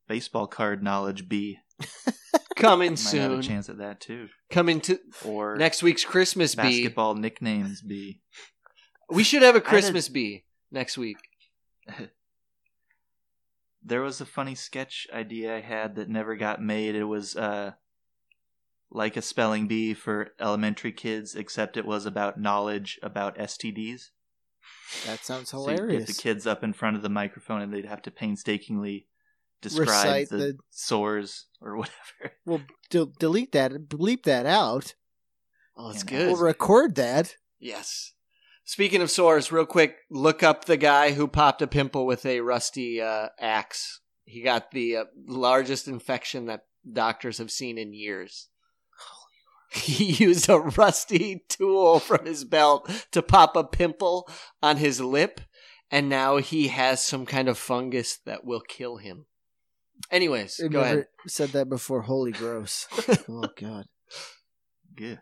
baseball 0.07 0.47
card 0.47 0.83
knowledge 0.83 1.29
bee. 1.29 1.59
coming 2.55 2.91
Might 2.91 2.99
have 3.13 3.31
a 3.31 3.35
soon. 3.35 3.41
chance 3.41 3.69
at 3.69 3.77
that 3.77 4.01
too. 4.01 4.27
Coming 4.49 4.81
to 4.81 4.99
Or 5.25 5.55
next 5.55 5.81
week's 5.81 6.03
Christmas 6.03 6.53
bee. 6.55 6.61
basketball 6.61 7.15
nicknames 7.15 7.81
bee. 7.81 8.21
We 9.09 9.23
should 9.23 9.41
have 9.43 9.55
a 9.55 9.61
Christmas 9.61 10.09
bee 10.09 10.43
next 10.71 10.97
week. 10.97 11.17
there 13.83 14.01
was 14.01 14.21
a 14.21 14.25
funny 14.25 14.55
sketch 14.55 15.07
idea 15.13 15.55
I 15.55 15.61
had 15.61 15.95
that 15.95 16.09
never 16.09 16.35
got 16.35 16.61
made. 16.61 16.95
It 16.95 17.05
was 17.05 17.35
uh 17.35 17.71
like 18.89 19.15
a 19.15 19.21
spelling 19.21 19.67
bee 19.67 19.93
for 19.93 20.31
elementary 20.39 20.91
kids, 20.91 21.33
except 21.35 21.77
it 21.77 21.85
was 21.85 22.05
about 22.05 22.39
knowledge 22.39 22.99
about 23.01 23.37
STDs. 23.37 24.09
That 25.05 25.23
sounds 25.23 25.51
hilarious. 25.51 25.79
So 25.79 25.91
you'd 25.93 25.97
get 25.99 26.07
the 26.07 26.21
kids 26.21 26.45
up 26.45 26.63
in 26.63 26.73
front 26.73 26.97
of 26.97 27.01
the 27.01 27.09
microphone 27.09 27.61
and 27.61 27.73
they'd 27.73 27.85
have 27.85 28.01
to 28.03 28.11
painstakingly 28.11 29.07
describe 29.61 29.87
Recite 29.87 30.29
the, 30.29 30.37
the- 30.37 30.57
sores 30.69 31.45
or 31.61 31.77
whatever. 31.77 32.35
Well, 32.45 32.61
del- 32.89 33.13
delete 33.17 33.53
that. 33.53 33.71
Bleep 33.87 34.23
that 34.23 34.45
out. 34.45 34.95
Oh, 35.77 35.87
that's 35.91 36.01
And 36.01 36.09
good. 36.09 36.27
We'll 36.27 36.41
record 36.41 36.95
that. 36.95 37.37
Yes. 37.59 38.13
Speaking 38.71 39.01
of 39.01 39.11
sores, 39.11 39.51
real 39.51 39.65
quick, 39.65 39.97
look 40.09 40.43
up 40.43 40.63
the 40.63 40.77
guy 40.77 41.11
who 41.11 41.27
popped 41.27 41.61
a 41.61 41.67
pimple 41.67 42.05
with 42.05 42.25
a 42.25 42.39
rusty 42.39 43.01
uh, 43.01 43.27
axe. 43.37 43.99
He 44.23 44.41
got 44.41 44.71
the 44.71 44.95
uh, 44.95 45.03
largest 45.27 45.89
infection 45.89 46.45
that 46.45 46.61
doctors 46.89 47.39
have 47.39 47.51
seen 47.51 47.77
in 47.77 47.93
years. 47.93 48.47
He 49.73 50.13
used 50.23 50.47
a 50.47 50.57
rusty 50.57 51.43
tool 51.49 51.99
from 51.99 52.25
his 52.25 52.45
belt 52.45 52.89
to 53.11 53.21
pop 53.21 53.57
a 53.57 53.65
pimple 53.65 54.29
on 54.63 54.77
his 54.77 55.01
lip, 55.01 55.41
and 55.91 56.07
now 56.07 56.37
he 56.37 56.69
has 56.69 57.03
some 57.03 57.25
kind 57.25 57.49
of 57.49 57.57
fungus 57.57 58.19
that 58.25 58.45
will 58.45 58.61
kill 58.61 58.97
him. 58.97 59.25
Anyways, 60.09 60.61
I've 60.63 60.71
go 60.71 60.79
never 60.79 60.93
ahead. 60.93 61.07
Said 61.27 61.49
that 61.49 61.67
before. 61.67 62.03
Holy 62.03 62.31
gross. 62.31 62.87
oh 63.27 63.49
God. 63.59 63.87
Yeah. 64.97 65.17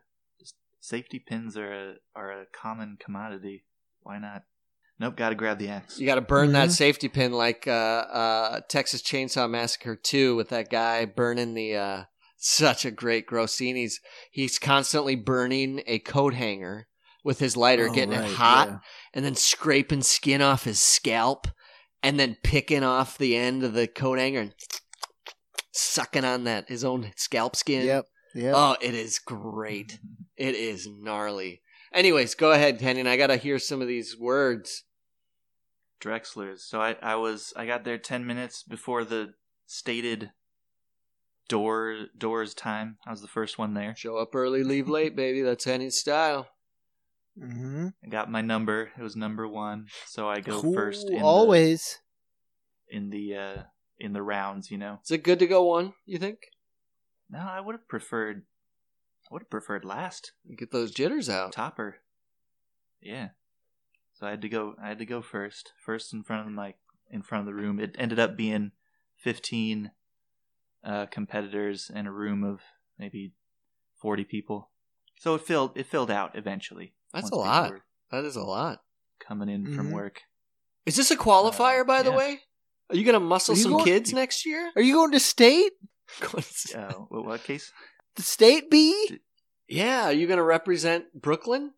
Just 0.80 0.90
safety 0.90 1.20
pins 1.20 1.58
are 1.58 1.72
a 1.72 1.94
are 2.16 2.32
a 2.32 2.46
common 2.54 2.98
commodity. 3.00 3.64
Why 4.02 4.18
not? 4.20 4.44
Nope, 5.00 5.16
gotta 5.16 5.36
grab 5.36 5.60
the 5.60 5.70
axe. 5.70 6.00
You 6.00 6.06
got 6.06 6.16
to 6.16 6.22
burn 6.22 6.52
that 6.54 6.70
Mhm. 6.70 6.74
safety 6.74 7.08
pin 7.08 7.32
like 7.32 7.68
uh, 7.68 7.72
uh, 7.72 8.60
Texas 8.68 9.02
Chainsaw 9.02 9.50
Massacre 9.50 9.96
2 9.96 10.36
with 10.36 10.50
that 10.50 10.70
guy 10.70 11.06
burning 11.06 11.54
the. 11.54 11.76
Uh, 11.76 12.04
such 12.42 12.86
a 12.86 12.92
great 12.92 13.26
gross 13.26 13.52
scene. 13.54 13.76
He's, 13.76 14.00
he's 14.32 14.58
constantly 14.60 15.16
burning 15.18 15.84
a 15.86 16.00
coat 16.00 16.34
hanger 16.34 16.88
with 17.22 17.40
his 17.40 17.58
lighter, 17.58 17.90
Oh, 17.90 17.94
getting 17.94 18.16
right, 18.18 18.30
it 18.30 18.36
hot, 18.38 18.68
yeah. 18.70 18.78
and 19.14 19.26
then 19.26 19.36
scraping 19.36 20.04
skin 20.04 20.42
off 20.42 20.64
his 20.64 20.82
scalp, 20.82 21.48
and 22.02 22.18
then 22.18 22.38
picking 22.42 22.82
off 22.82 23.18
the 23.18 23.36
end 23.36 23.62
of 23.66 23.74
the 23.74 23.88
coat 23.88 24.20
hanger 24.20 24.40
and 24.40 24.54
sucking 25.74 26.24
on 26.24 26.46
that 26.46 26.70
his 26.70 26.86
own 26.86 27.12
scalp 27.18 27.58
skin. 27.58 27.86
Yep. 27.86 28.06
Yep. 28.36 28.54
Oh, 28.56 28.76
it 28.82 28.94
is 28.94 29.20
great. 29.20 30.00
It 30.38 30.56
is 30.56 30.88
gnarly. 30.88 31.62
Anyways, 31.94 32.36
go 32.36 32.52
ahead, 32.52 32.80
Henning. 32.80 33.08
I 33.08 33.18
gotta 33.18 33.38
hear 33.38 33.60
some 33.60 33.82
of 33.82 33.88
these 33.88 34.18
words. 34.18 34.84
Drexler's. 36.00 36.64
So 36.64 36.82
I, 36.82 36.96
I 37.02 37.16
was 37.16 37.54
I 37.56 37.66
got 37.66 37.84
there 37.84 37.98
ten 37.98 38.26
minutes 38.26 38.64
before 38.64 39.04
the 39.04 39.34
stated 39.66 40.32
door 41.48 42.06
doors 42.18 42.54
time. 42.54 42.98
I 43.06 43.12
was 43.12 43.22
the 43.22 43.28
first 43.28 43.58
one 43.58 43.74
there. 43.74 43.96
Show 43.98 44.18
up 44.18 44.36
early, 44.36 44.64
leave 44.64 44.88
late, 44.88 45.16
baby. 45.16 45.42
That's 45.42 45.66
Henning's 45.66 45.98
style. 45.98 46.48
mm-hmm. 47.38 47.88
I 48.06 48.08
got 48.08 48.32
my 48.32 48.42
number. 48.42 48.92
It 48.98 49.02
was 49.02 49.16
number 49.16 49.48
one. 49.48 49.88
So 50.06 50.30
I 50.30 50.40
go 50.40 50.62
first 50.74 51.10
in 51.10 51.16
the, 51.18 51.24
always. 51.24 52.00
in 52.90 53.10
the 53.10 53.36
uh 53.36 53.62
in 54.00 54.14
the 54.14 54.22
rounds, 54.22 54.72
you 54.72 54.78
know. 54.78 55.00
Is 55.04 55.12
it 55.12 55.24
good 55.24 55.40
to 55.40 55.48
go 55.48 55.64
one, 55.66 55.94
you 56.06 56.18
think? 56.20 56.38
No, 57.30 57.40
I 57.40 57.60
would 57.60 57.74
have 57.76 57.88
preferred 57.88 58.44
I 59.30 59.34
would 59.34 59.44
have 59.44 59.50
preferred 59.50 59.86
last. 59.86 60.32
Get 60.58 60.72
those 60.72 60.92
jitters 60.92 61.30
out. 61.30 61.52
Topper. 61.52 61.98
Yeah. 63.02 63.30
So 64.14 64.26
I 64.28 64.32
had 64.32 64.42
to 64.42 64.50
go 64.50 64.76
I 64.82 64.88
had 64.90 65.00
to 65.00 65.06
go 65.06 65.22
first. 65.22 65.74
First 65.84 66.14
in 66.14 66.24
front 66.24 66.48
of 66.48 66.54
the 66.54 66.62
mic 66.62 66.78
in 67.12 67.22
front 67.22 67.42
of 67.42 67.46
the 67.54 67.60
room. 67.62 67.80
It 67.80 67.96
ended 67.98 68.20
up 68.20 68.36
being 68.36 68.72
fifteen 69.16 69.92
uh 70.84 71.06
competitors 71.08 71.92
in 71.94 72.08
a 72.08 72.12
room 72.12 72.44
of 72.44 72.62
maybe 72.98 73.34
forty 74.02 74.24
people. 74.24 74.70
So 75.20 75.36
it 75.36 75.42
filled 75.42 75.78
it 75.78 75.86
filled 75.88 76.12
out 76.12 76.36
eventually. 76.36 76.94
That's 77.14 77.30
a 77.30 77.36
lot. 77.36 77.74
That 78.12 78.24
is 78.26 78.36
a 78.36 78.44
lot. 78.44 78.82
Coming 79.20 79.50
in 79.50 79.76
from 79.76 79.90
Mhm. 79.90 79.94
work. 79.94 80.22
Is 80.86 80.96
this 80.96 81.12
a 81.12 81.18
qualifier, 81.18 81.82
Uh, 81.82 81.84
by 81.84 82.02
the 82.02 82.10
yeah. 82.12 82.18
way? 82.18 82.40
Are 82.90 82.96
you 82.96 83.04
gonna 83.06 83.20
muscle 83.20 83.56
some 83.56 83.74
going- 83.74 83.84
kids 83.86 84.14
next 84.14 84.46
year? 84.46 84.72
Are 84.76 84.82
you 84.82 84.94
going 84.96 85.12
to 85.12 85.20
state? 85.20 85.74
Uh, 86.76 86.94
what, 87.10 87.26
what 87.26 87.44
case? 87.44 87.72
The 88.16 88.24
state 88.24 88.70
bee 88.70 89.20
yeah, 89.68 90.06
are 90.06 90.12
you 90.12 90.28
gonna 90.28 90.44
represent 90.44 91.06
Brooklyn? 91.14 91.72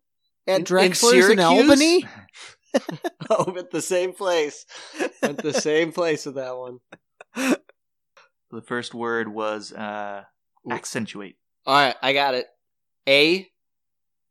at 0.46 0.54
In- 0.54 0.60
in 0.62 0.64
Drexler's 0.66 1.12
in, 1.12 1.38
Syracuse? 1.38 1.40
Albany? 1.40 2.04
oh, 3.30 3.54
at 3.58 3.70
the 3.70 3.82
same 3.82 4.14
place. 4.14 4.64
At 5.22 5.36
the 5.36 5.52
same 5.52 5.92
place 5.92 6.24
with 6.24 6.36
that 6.36 6.56
one. 6.56 6.78
The 7.34 8.62
first 8.62 8.94
word 8.94 9.28
was 9.28 9.72
uh, 9.72 10.24
accentuate. 10.70 11.36
All 11.66 11.74
right, 11.74 11.96
I 12.02 12.12
got 12.14 12.34
it. 12.34 12.46
A 13.06 13.46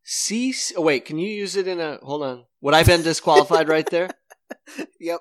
C. 0.03 0.53
Oh, 0.76 0.82
wait, 0.82 1.06
can 1.06 1.19
you 1.19 1.30
use 1.30 1.56
it 1.56 1.68
in 1.68 1.80
a? 1.80 1.98
Hold 2.02 2.23
on. 2.23 2.45
Would 2.61 2.73
I 2.73 2.84
been 2.84 3.03
disqualified 3.03 3.69
right 3.69 3.88
there? 3.90 4.10
Yep. 4.99 5.19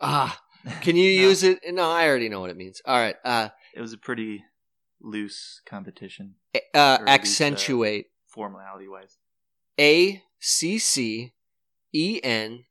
Ah, 0.00 0.38
can 0.82 0.96
you 0.96 1.20
No. 1.20 1.28
use 1.28 1.42
it? 1.42 1.58
No, 1.68 1.90
I 1.90 2.06
already 2.06 2.28
know 2.28 2.40
what 2.40 2.50
it 2.50 2.56
means. 2.56 2.80
All 2.84 2.98
right. 2.98 3.16
Uh, 3.24 3.48
It 3.78 3.80
was 3.80 3.92
a 3.92 3.98
pretty 3.98 4.44
loose 5.00 5.60
competition, 5.64 6.34
uh, 6.52 6.58
Or 6.74 6.80
at 6.80 7.00
least, 7.00 7.06
uh, 7.06 7.10
accentuate. 7.10 8.06
formality 8.26 8.88
wise. 8.88 9.16
A 9.78 10.20
C 10.40 10.78
C 10.80 11.32
E 11.94 12.20
N 12.24 12.64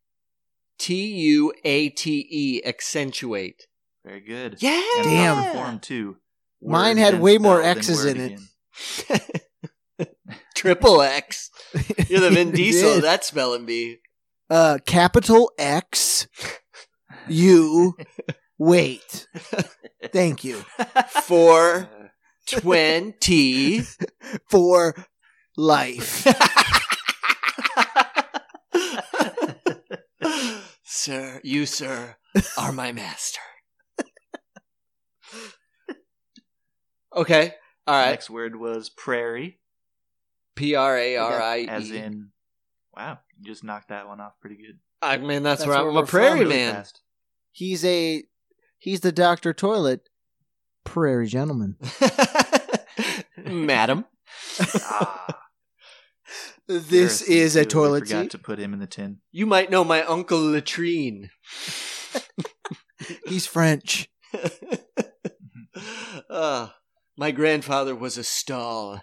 T 0.78 1.06
U 1.06 1.54
A 1.64 1.88
T 1.90 2.28
E. 2.30 2.62
Accentuate. 2.66 3.68
Very 4.04 4.20
good. 4.20 4.58
Yeah. 4.62 4.82
And 4.98 5.04
Damn. 5.06 5.54
form 5.56 5.80
too. 5.80 6.18
Mine 6.62 6.98
had 6.98 7.22
way 7.22 7.38
more 7.38 7.62
X's 7.62 8.04
in 8.04 8.40
it. 9.10 10.12
Triple 10.56 11.02
X. 11.02 11.50
You're 12.10 12.20
the 12.20 12.32
Vin 12.32 12.50
It 12.54 12.56
Diesel. 12.56 12.96
of. 12.98 13.02
That 13.04 13.24
spelling 13.24 13.66
bee. 13.66 14.00
uh, 14.50 14.80
capital 14.86 15.52
X 15.58 16.28
U. 17.30 17.96
Wait. 18.60 19.28
Thank 20.12 20.44
you 20.44 20.64
For 21.24 21.90
twenty. 22.48 23.82
for 24.50 24.96
life. 25.56 26.26
sir, 30.84 31.40
you, 31.44 31.66
sir, 31.66 32.16
are 32.58 32.72
my 32.72 32.92
master. 32.92 33.42
Okay. 37.16 37.54
All 37.88 37.96
right. 37.96 38.12
Next 38.12 38.30
word 38.30 38.56
was 38.56 38.90
prairie, 38.90 39.60
P 40.56 40.76
R 40.76 40.98
A 40.98 41.18
R 41.18 41.42
I 41.42 41.60
E. 41.60 41.68
as 41.68 41.90
in. 41.92 42.30
Wow, 42.96 43.20
you 43.38 43.46
just 43.46 43.64
knocked 43.64 43.90
that 43.90 44.08
one 44.08 44.20
off 44.20 44.34
pretty 44.42 44.58
good. 44.58 44.80
I 45.02 45.18
mean, 45.18 45.44
that's, 45.44 45.62
That's 45.62 45.68
where 45.68 45.78
where 45.78 45.90
I'm 45.92 45.98
a 45.98 46.00
we're 46.02 46.06
prairie 46.06 46.40
from. 46.42 46.50
Man. 46.50 46.74
fast. 46.74 47.02
He's 47.52 47.86
a 47.86 48.24
he's 48.80 49.02
the 49.02 49.12
Doctor 49.12 49.54
Toilet 49.54 50.10
Prairie 50.84 51.28
Gentleman. 51.28 51.78
Madam. 53.45 54.06
Ah, 54.60 55.40
This 56.68 57.20
Harrison 57.22 57.34
is 57.34 57.56
a 57.56 57.60
Field, 57.60 57.66
I 57.66 57.70
toilet 57.74 57.99
Forgot 58.08 58.22
seat. 58.24 58.32
to 58.32 58.38
put 58.40 58.60
him 58.60 58.74
in 58.74 58.80
the 58.80 58.88
tin. 58.88 59.20
You 59.32 59.45
might 59.45 59.70
know 59.72 59.84
my 59.86 60.04
uncle 60.04 60.40
Latrine. 60.40 61.30
He's 63.26 63.45
French. 63.45 64.10
uh, 66.30 66.68
my 67.18 67.32
grandfather 67.32 67.95
was 67.95 68.18
a 68.18 68.24
stall. 68.24 69.02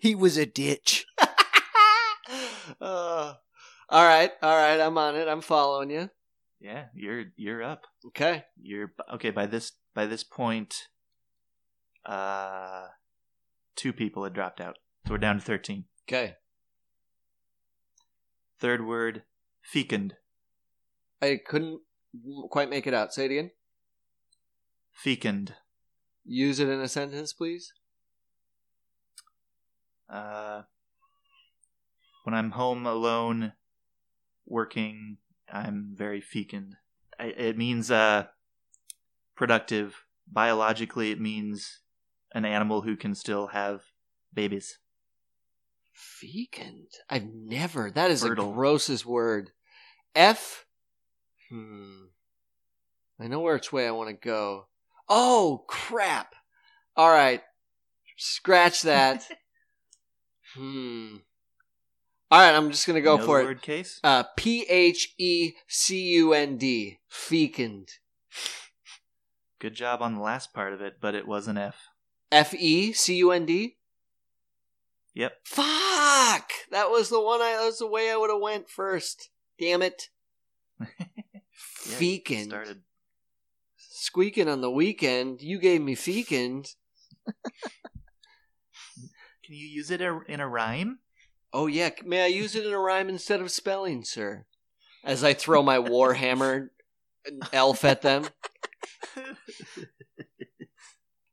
He 0.00 0.14
was 0.16 0.36
a 0.36 0.46
ditch. 0.46 1.06
uh, 2.80 3.34
all 3.88 4.04
right, 4.04 4.30
all 4.42 4.56
right, 4.56 4.80
I'm 4.80 4.98
on 4.98 5.14
it. 5.14 5.28
I'm 5.28 5.40
following 5.42 5.90
you. 5.90 6.10
Yeah, 6.64 6.86
you're 6.94 7.24
you're 7.36 7.62
up. 7.62 7.82
Okay. 8.06 8.44
You're 8.58 8.94
okay 9.12 9.28
by 9.28 9.44
this 9.44 9.72
by 9.94 10.06
this 10.06 10.24
point. 10.24 10.88
Uh, 12.06 12.86
two 13.76 13.92
people 13.92 14.24
had 14.24 14.32
dropped 14.32 14.62
out, 14.62 14.78
so 15.06 15.12
we're 15.12 15.18
down 15.18 15.36
to 15.36 15.42
thirteen. 15.42 15.84
Okay. 16.08 16.36
Third 18.58 18.86
word, 18.86 19.24
fecund. 19.60 20.14
I 21.20 21.38
couldn't 21.46 21.82
quite 22.50 22.70
make 22.70 22.86
it 22.86 22.94
out. 22.94 23.12
Say 23.12 23.26
it 23.26 23.30
again. 23.32 23.50
Fecund. 24.90 25.52
Use 26.24 26.60
it 26.60 26.68
in 26.70 26.80
a 26.80 26.88
sentence, 26.88 27.34
please. 27.34 27.74
Uh, 30.08 30.62
when 32.22 32.32
I'm 32.32 32.52
home 32.52 32.86
alone, 32.86 33.52
working, 34.46 35.18
I'm 35.54 35.92
very 35.94 36.20
fecund. 36.20 36.76
I, 37.18 37.26
it 37.26 37.56
means 37.56 37.90
uh, 37.90 38.26
productive. 39.36 40.04
Biologically, 40.26 41.12
it 41.12 41.20
means 41.20 41.80
an 42.32 42.44
animal 42.44 42.82
who 42.82 42.96
can 42.96 43.14
still 43.14 43.48
have 43.48 43.82
babies. 44.32 44.78
Fecund. 45.92 46.88
I've 47.08 47.26
never. 47.26 47.90
That 47.90 48.10
is 48.10 48.22
Fertile. 48.22 48.48
the 48.48 48.52
grossest 48.52 49.06
word. 49.06 49.50
F. 50.16 50.66
Hmm. 51.50 52.06
I 53.20 53.28
know 53.28 53.40
where 53.40 53.54
which 53.54 53.72
way 53.72 53.86
I 53.86 53.92
want 53.92 54.08
to 54.08 54.14
go. 54.14 54.66
Oh 55.08 55.64
crap! 55.68 56.34
All 56.96 57.10
right, 57.10 57.42
scratch 58.16 58.82
that. 58.82 59.24
hmm. 60.56 61.16
All 62.34 62.40
right, 62.40 62.52
I'm 62.52 62.72
just 62.72 62.84
gonna 62.84 63.00
go 63.00 63.16
know 63.16 63.24
for 63.24 63.38
the 63.38 63.44
it. 63.44 63.46
Word 63.46 63.62
case. 63.62 64.00
Uh, 64.02 64.24
P 64.36 64.66
H 64.68 65.14
E 65.18 65.52
C 65.68 66.02
U 66.14 66.32
N 66.32 66.56
D. 66.56 66.98
Fecund. 67.08 67.90
Good 69.60 69.74
job 69.74 70.02
on 70.02 70.16
the 70.16 70.20
last 70.20 70.52
part 70.52 70.72
of 70.72 70.80
it, 70.80 70.96
but 71.00 71.14
it 71.14 71.28
was 71.28 71.46
an 71.46 71.56
F. 71.56 71.90
F 72.32 72.52
E 72.52 72.92
C 72.92 73.14
U 73.18 73.30
N 73.30 73.46
D. 73.46 73.76
Yep. 75.14 75.32
Fuck! 75.44 76.50
That 76.72 76.90
was 76.90 77.08
the 77.08 77.20
one. 77.20 77.40
I. 77.40 77.56
That 77.56 77.66
was 77.66 77.78
the 77.78 77.86
way 77.86 78.10
I 78.10 78.16
would 78.16 78.30
have 78.30 78.40
went 78.40 78.68
first. 78.68 79.30
Damn 79.60 79.82
it. 79.82 80.08
Fecund. 81.52 82.46
Started. 82.46 82.82
Squeaking 83.76 84.48
on 84.48 84.60
the 84.60 84.72
weekend. 84.72 85.40
You 85.40 85.60
gave 85.60 85.82
me 85.82 85.94
fecund. 85.94 86.74
Can 89.44 89.54
you 89.54 89.68
use 89.68 89.92
it 89.92 90.00
in 90.00 90.40
a 90.40 90.48
rhyme? 90.48 90.98
Oh 91.56 91.68
yeah, 91.68 91.90
may 92.04 92.24
I 92.24 92.26
use 92.26 92.56
it 92.56 92.66
in 92.66 92.72
a 92.72 92.78
rhyme 92.78 93.08
instead 93.08 93.40
of 93.40 93.50
spelling, 93.52 94.02
sir? 94.04 94.44
As 95.04 95.22
I 95.22 95.34
throw 95.34 95.62
my 95.62 95.78
warhammer 95.78 96.70
elf 97.52 97.84
at 97.84 98.02
them. 98.02 98.26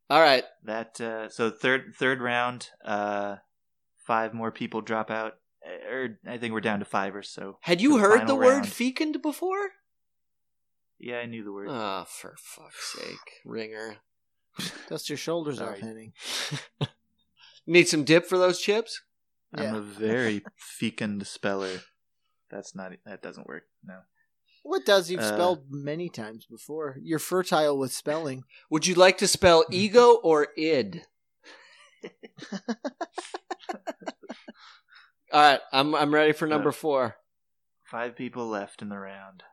All 0.09 0.21
right. 0.21 0.43
That 0.63 0.99
uh, 1.01 1.29
so 1.29 1.49
third 1.49 1.93
third 1.97 2.21
round, 2.21 2.69
uh, 2.85 3.37
five 4.05 4.33
more 4.33 4.51
people 4.51 4.81
drop 4.81 5.09
out, 5.09 5.37
Uh, 5.65 5.89
or 5.91 6.19
I 6.27 6.37
think 6.37 6.53
we're 6.53 6.59
down 6.61 6.79
to 6.79 6.85
five 6.85 7.15
or 7.15 7.23
so. 7.23 7.57
Had 7.61 7.79
for 7.79 7.83
you 7.83 7.97
heard 7.97 8.21
the 8.21 8.25
final 8.27 8.37
word 8.37 8.49
round. 8.57 8.67
fecund 8.67 9.21
before? 9.21 9.71
Yeah, 10.99 11.17
I 11.19 11.25
knew 11.25 11.43
the 11.43 11.51
word. 11.51 11.67
Oh, 11.71 12.05
for 12.07 12.35
fuck's 12.37 12.93
sake, 12.99 13.41
ringer. 13.43 13.97
Dust 14.89 15.09
your 15.09 15.17
shoulders 15.17 15.59
off, 15.59 15.69
Sorry. 15.69 15.79
Henning. 15.79 16.13
Need 17.65 17.87
some 17.87 18.03
dip 18.03 18.25
for 18.27 18.37
those 18.37 18.59
chips? 18.59 19.01
I'm 19.53 19.75
a 19.75 19.81
very 19.81 20.43
fecund 20.57 21.25
speller. 21.27 21.81
That's 22.49 22.73
not. 22.75 22.93
That 23.05 23.21
doesn't 23.21 23.47
work. 23.47 23.63
No. 23.83 23.99
What 24.63 24.85
does 24.85 25.09
you've 25.09 25.21
Uh, 25.21 25.33
spelled 25.33 25.71
many 25.71 26.07
times 26.09 26.45
before? 26.45 26.97
You're 27.01 27.19
fertile 27.19 27.77
with 27.77 27.91
spelling. 27.91 28.43
Would 28.69 28.85
you 28.87 28.93
like 28.95 29.17
to 29.19 29.27
spell 29.27 29.65
ego 29.71 30.13
or 30.23 30.49
id? 30.57 31.03
All 35.33 35.41
right, 35.41 35.59
I'm 35.71 35.95
I'm 35.95 36.13
ready 36.13 36.33
for 36.33 36.45
number 36.47 36.69
Uh, 36.69 36.73
four. 36.73 37.15
Five 37.85 38.15
people 38.15 38.47
left 38.47 38.81
in 38.81 38.89
the 38.89 38.97
round. 38.97 39.43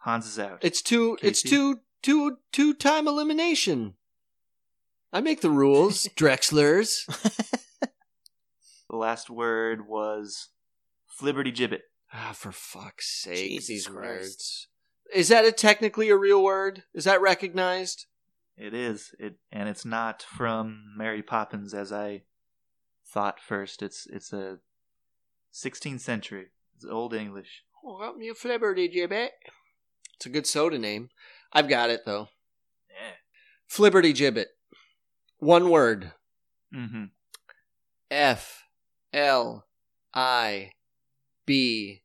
Hans 0.00 0.26
is 0.26 0.38
out. 0.38 0.58
It's 0.62 0.82
two. 0.82 1.16
It's 1.22 1.42
Casey? 1.42 1.56
two. 1.56 1.80
Two. 2.02 2.38
Two 2.52 2.74
time 2.74 3.08
elimination. 3.08 3.94
I 5.12 5.20
make 5.22 5.40
the 5.40 5.50
rules, 5.50 6.04
Drexlers. 6.16 7.06
the 8.90 8.96
last 8.96 9.30
word 9.30 9.86
was 9.88 10.48
flibbertigibbet. 11.20 11.80
Ah, 12.12 12.32
for 12.34 12.52
fuck's 12.52 13.08
sake, 13.08 13.50
Jesus 13.50 13.66
these 13.68 13.86
Christ. 13.86 14.20
words. 14.20 14.68
Is 15.14 15.28
that 15.28 15.44
a 15.44 15.52
technically 15.52 16.08
a 16.10 16.16
real 16.16 16.42
word? 16.42 16.84
Is 16.94 17.04
that 17.04 17.20
recognized? 17.20 18.06
It 18.56 18.74
is. 18.74 19.14
It 19.18 19.36
and 19.52 19.68
it's 19.68 19.84
not 19.84 20.22
from 20.22 20.94
Mary 20.96 21.22
Poppins 21.22 21.74
as 21.74 21.92
I 21.92 22.22
thought 23.06 23.40
first. 23.40 23.82
It's 23.82 24.06
it's 24.06 24.32
a 24.32 24.58
16th 25.52 26.00
century. 26.00 26.48
It's 26.76 26.84
old 26.84 27.14
English. 27.14 27.64
Oh, 27.84 27.98
got 27.98 28.16
me 28.16 28.30
flibbertigibbet. 28.30 29.28
It's 30.16 30.26
a 30.26 30.30
good 30.30 30.46
soda 30.46 30.78
name. 30.78 31.10
I've 31.52 31.68
got 31.68 31.90
it 31.90 32.00
though. 32.04 32.28
Yeah. 32.90 33.14
Flibbertigibbet. 33.70 34.46
One 35.38 35.70
word. 35.70 36.12
Mm-hmm. 36.74 37.04
F 38.10 38.64
L 39.12 39.66
I 40.14 40.72
B 41.46 42.02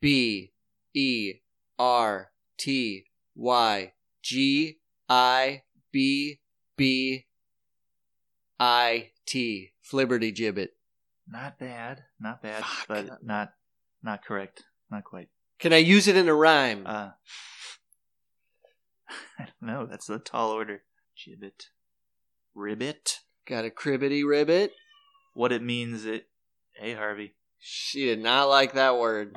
B 0.00 0.52
E 0.94 1.32
R 1.78 2.30
T 2.58 3.04
Y 3.34 3.92
G 4.22 4.78
I 5.08 5.62
B 5.90 6.40
B 6.76 7.26
I 8.60 9.10
T 9.26 9.72
Flibberty 9.90 10.34
Gibbet. 10.34 10.68
Not 11.28 11.58
bad. 11.58 12.04
Not 12.20 12.42
bad. 12.42 12.64
Fuck. 12.64 12.88
But 12.88 13.24
not 13.24 13.52
not 14.02 14.24
correct. 14.24 14.64
Not 14.90 15.04
quite. 15.04 15.28
Can 15.58 15.72
I 15.72 15.78
use 15.78 16.08
it 16.08 16.16
in 16.16 16.28
a 16.28 16.34
rhyme? 16.34 16.84
Uh 16.86 17.10
I 19.38 19.44
don't 19.44 19.62
know. 19.62 19.86
That's 19.86 20.08
a 20.08 20.18
tall 20.18 20.50
order. 20.50 20.82
Gibbet. 21.16 21.68
Ribbit. 22.54 23.20
Got 23.46 23.64
a 23.64 23.70
cribbity 23.70 24.22
ribbit? 24.24 24.72
What 25.32 25.52
it 25.52 25.62
means 25.62 26.04
it 26.04 26.26
Hey 26.74 26.94
Harvey. 26.94 27.34
She 27.58 28.06
did 28.06 28.18
not 28.20 28.48
like 28.48 28.72
that 28.72 28.98
word. 28.98 29.36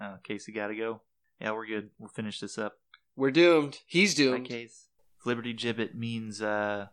Oh, 0.00 0.16
Casey 0.22 0.52
gotta 0.52 0.74
go. 0.74 1.02
Yeah, 1.40 1.52
we're 1.52 1.66
good. 1.66 1.90
We'll 1.98 2.08
finish 2.08 2.40
this 2.40 2.58
up. 2.58 2.78
We're 3.16 3.30
doomed. 3.30 3.78
He's 3.86 4.14
doomed. 4.14 4.46
Case. 4.46 4.88
Flibberty 5.24 5.56
gibbet 5.58 5.94
means 5.94 6.40
uh, 6.40 6.86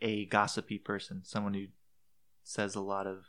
a 0.00 0.26
gossipy 0.26 0.78
person, 0.78 1.22
someone 1.24 1.54
who 1.54 1.66
says 2.42 2.74
a 2.74 2.80
lot 2.80 3.06
of 3.06 3.24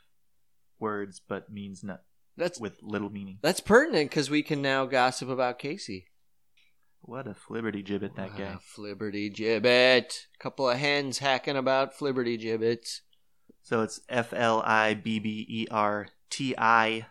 words 0.78 1.20
but 1.26 1.50
means 1.50 1.82
not 1.82 2.02
That's 2.36 2.60
with 2.60 2.78
little 2.82 3.10
meaning. 3.10 3.38
that's 3.42 3.60
pertinent 3.60 4.10
because 4.10 4.30
we 4.30 4.42
can 4.42 4.62
now 4.62 4.86
gossip 4.86 5.28
about 5.28 5.58
Casey. 5.58 6.06
What 7.00 7.26
a 7.26 7.34
flibbertigibbet 7.34 8.16
that 8.16 8.36
guy. 8.36 8.56
Ah, 8.56 8.60
Flibbertigibbet. 8.76 10.26
Couple 10.38 10.68
of 10.68 10.78
hens 10.78 11.18
hacking 11.18 11.56
about 11.56 11.96
Flibbertigibbets. 11.96 13.00
So 13.68 13.82
it's 13.82 14.00
F 14.08 14.32
L 14.32 14.62
I 14.64 14.94
B 14.94 15.18
B 15.18 15.44
E 15.46 15.66
R 15.70 16.08
T 16.30 16.54
I 16.56 17.04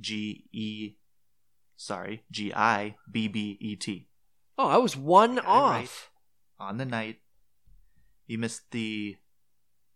G 0.00 0.44
E. 0.50 0.94
Sorry, 1.76 2.22
G 2.30 2.54
I 2.54 2.96
B 3.10 3.28
B 3.28 3.58
E 3.60 3.76
T. 3.76 4.08
Oh, 4.56 4.66
I 4.68 4.78
was 4.78 4.96
one 4.96 5.34
Got 5.34 5.44
off. 5.44 6.10
right. 6.58 6.68
On 6.68 6.78
the 6.78 6.86
night, 6.86 7.18
you 8.26 8.38
missed 8.38 8.70
the 8.70 9.18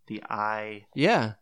the 0.08 0.22
I 0.28 0.84
Yeah. 0.94 1.36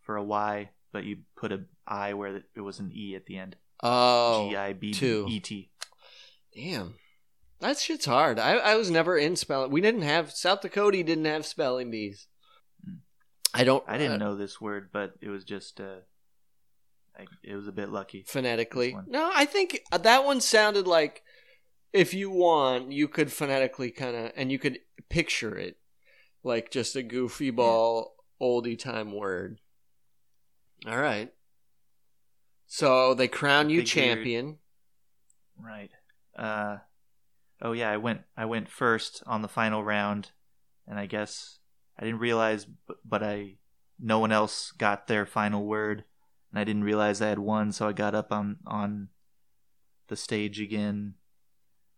for 0.00 0.16
a 0.16 0.24
Y, 0.24 0.70
but 0.92 1.04
you 1.04 1.18
put 1.36 1.52
a 1.52 1.66
I 1.86 2.14
where 2.14 2.42
it 2.56 2.60
was 2.60 2.80
an 2.80 2.90
E 2.92 3.14
at 3.14 3.26
the 3.26 3.36
end. 3.38 3.54
Oh. 3.84 4.48
G 4.50 4.56
I 4.56 4.72
B. 4.72 4.92
B 4.98 5.24
E 5.28 5.38
T. 5.38 5.70
Damn. 6.56 6.94
That 7.60 7.78
shit's 7.78 8.06
hard. 8.06 8.40
I, 8.40 8.54
I 8.56 8.74
was 8.74 8.90
never 8.90 9.16
in 9.16 9.36
spelling. 9.36 9.70
We 9.70 9.80
didn't 9.80 10.02
have 10.02 10.32
South 10.32 10.60
Dakota 10.62 11.04
didn't 11.04 11.26
have 11.26 11.46
spelling 11.46 11.92
bees. 11.92 12.26
I 13.54 13.64
don't. 13.64 13.84
I 13.86 13.96
didn't 13.98 14.20
uh, 14.20 14.24
know 14.24 14.36
this 14.36 14.60
word, 14.60 14.90
but 14.92 15.14
it 15.20 15.28
was 15.28 15.44
just 15.44 15.80
uh, 15.80 16.00
I, 17.18 17.26
it 17.42 17.54
was 17.54 17.68
a 17.68 17.72
bit 17.72 17.90
lucky. 17.90 18.24
phonetically. 18.26 18.96
No, 19.06 19.30
I 19.32 19.44
think 19.44 19.80
that 19.92 20.24
one 20.24 20.40
sounded 20.40 20.86
like 20.86 21.22
if 21.92 22.12
you 22.12 22.28
want, 22.30 22.90
you 22.92 23.06
could 23.06 23.32
phonetically 23.32 23.90
kind 23.92 24.16
of, 24.16 24.32
and 24.36 24.50
you 24.50 24.58
could 24.58 24.80
picture 25.08 25.56
it 25.56 25.78
like 26.42 26.70
just 26.70 26.96
a 26.96 27.02
goofy 27.02 27.50
ball, 27.50 28.16
oldie 28.42 28.78
time 28.78 29.12
word. 29.12 29.60
All 30.86 30.98
right. 30.98 31.32
So 32.66 33.14
they 33.14 33.28
crown 33.28 33.70
you 33.70 33.84
champion. 33.84 34.58
Right. 35.58 35.90
Uh, 36.36 36.78
oh 37.62 37.72
yeah, 37.72 37.90
I 37.90 37.96
went 37.98 38.22
I 38.36 38.46
went 38.46 38.68
first 38.68 39.22
on 39.26 39.42
the 39.42 39.48
final 39.48 39.84
round, 39.84 40.32
and 40.88 40.98
I 40.98 41.06
guess 41.06 41.60
I 41.98 42.04
didn't 42.04 42.20
realize, 42.20 42.66
but, 43.04 43.22
I 43.22 43.56
no 43.98 44.18
one 44.18 44.32
else 44.32 44.72
got 44.72 45.06
their 45.06 45.24
final 45.24 45.64
word, 45.64 46.04
and 46.50 46.58
I 46.58 46.64
didn't 46.64 46.84
realize 46.84 47.22
I 47.22 47.28
had 47.28 47.38
won, 47.38 47.72
so 47.72 47.88
I 47.88 47.92
got 47.92 48.14
up 48.14 48.32
on 48.32 48.58
on 48.66 49.08
the 50.08 50.16
stage 50.16 50.60
again, 50.60 51.14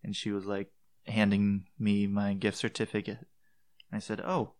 and 0.04 0.14
she 0.14 0.30
was 0.30 0.44
like 0.44 0.70
handing 1.06 1.66
me 1.78 2.06
my 2.06 2.34
gift 2.34 2.58
certificate. 2.58 3.26
I 3.92 3.98
said, 3.98 4.20
"Oh, 4.20 4.52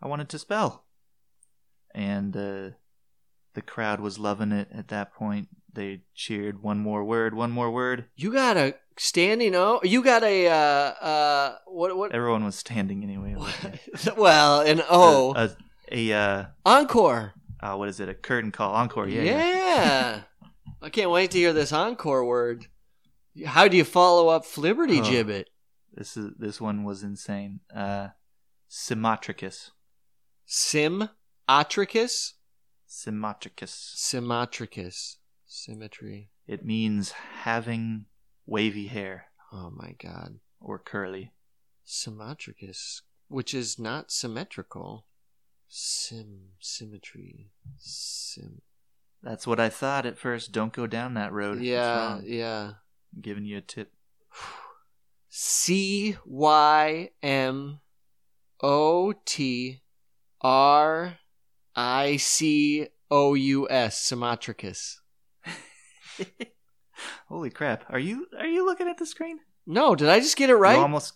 I 0.00 0.08
wanted 0.08 0.28
to 0.30 0.38
spell," 0.38 0.86
and 1.94 2.36
uh, 2.36 2.70
the 3.54 3.62
crowd 3.62 4.00
was 4.00 4.18
loving 4.18 4.52
it 4.52 4.68
at 4.72 4.88
that 4.88 5.14
point. 5.14 5.48
They 5.74 6.00
cheered 6.14 6.62
one 6.62 6.78
more 6.78 7.02
word, 7.04 7.34
one 7.34 7.50
more 7.50 7.70
word. 7.70 8.06
You 8.14 8.32
got 8.32 8.56
a 8.56 8.74
standing 8.98 9.54
O. 9.54 9.80
You 9.82 10.02
got 10.04 10.22
a 10.22 10.48
uh 10.48 10.52
uh 10.52 11.56
what 11.66 11.96
what? 11.96 12.12
Everyone 12.12 12.44
was 12.44 12.56
standing 12.56 13.02
anyway. 13.02 13.36
well, 14.16 14.60
an. 14.60 14.82
O 14.90 15.32
A, 15.34 15.50
a, 15.90 16.10
a 16.10 16.18
uh, 16.18 16.46
encore. 16.66 17.34
uh, 17.60 17.74
what 17.76 17.88
is 17.88 18.00
it? 18.00 18.08
A 18.08 18.14
curtain 18.14 18.50
call, 18.52 18.72
encore. 18.74 19.08
Yeah. 19.08 19.22
Yeah. 19.22 20.20
I 20.82 20.90
can't 20.90 21.10
wait 21.10 21.30
to 21.30 21.38
hear 21.38 21.52
this 21.52 21.72
encore 21.72 22.24
word. 22.24 22.66
How 23.46 23.66
do 23.68 23.76
you 23.76 23.84
follow 23.84 24.28
up 24.28 24.44
Flibberty 24.44 25.00
Oh. 25.00 25.04
Gibbet? 25.10 25.44
This 25.94 26.16
is 26.16 26.32
this 26.38 26.60
one 26.60 26.84
was 26.84 27.02
insane. 27.02 27.60
Uh, 27.74 28.08
Cymotrichous. 28.70 29.70
Sim 30.44 31.08
Atricus? 31.48 32.32
Cymotrichous. 32.88 33.94
Cymotrichous. 33.96 35.16
Symmetry. 35.54 36.30
It 36.46 36.64
means 36.64 37.12
having 37.12 38.06
wavy 38.46 38.86
hair 38.86 39.26
Oh 39.52 39.70
my 39.70 39.94
god. 40.02 40.38
or 40.60 40.78
curly. 40.78 41.32
Cymotrichous, 41.86 43.02
which 43.28 43.52
is 43.52 43.78
not 43.78 44.10
symmetrical. 44.10 45.04
Sim 45.68 46.52
symmetry. 46.58 47.50
Sim. 47.76 48.62
That's 49.22 49.46
what 49.46 49.60
I 49.60 49.68
thought 49.68 50.06
at 50.06 50.16
first. 50.18 50.52
Don't 50.52 50.72
go 50.72 50.86
down 50.86 51.14
that 51.14 51.32
road. 51.32 51.60
Yeah, 51.60 52.20
yeah. 52.24 52.72
I'm 53.14 53.20
giving 53.20 53.44
you 53.44 53.58
a 53.58 53.60
tip. 53.60 53.92
C 55.28 56.16
Y 56.24 57.10
M 57.22 57.80
O 58.62 59.12
T 59.26 59.82
R 60.40 61.18
I 61.76 62.16
C 62.16 62.88
O 63.10 63.34
U 63.34 63.68
S. 63.68 64.10
Cymotrichous. 64.10 65.01
Holy 67.28 67.50
crap! 67.50 67.84
Are 67.88 67.98
you 67.98 68.26
are 68.38 68.46
you 68.46 68.64
looking 68.64 68.88
at 68.88 68.98
the 68.98 69.06
screen? 69.06 69.40
No, 69.66 69.94
did 69.94 70.08
I 70.08 70.20
just 70.20 70.36
get 70.36 70.50
it 70.50 70.56
right? 70.56 70.76
You 70.76 70.82
almost 70.82 71.14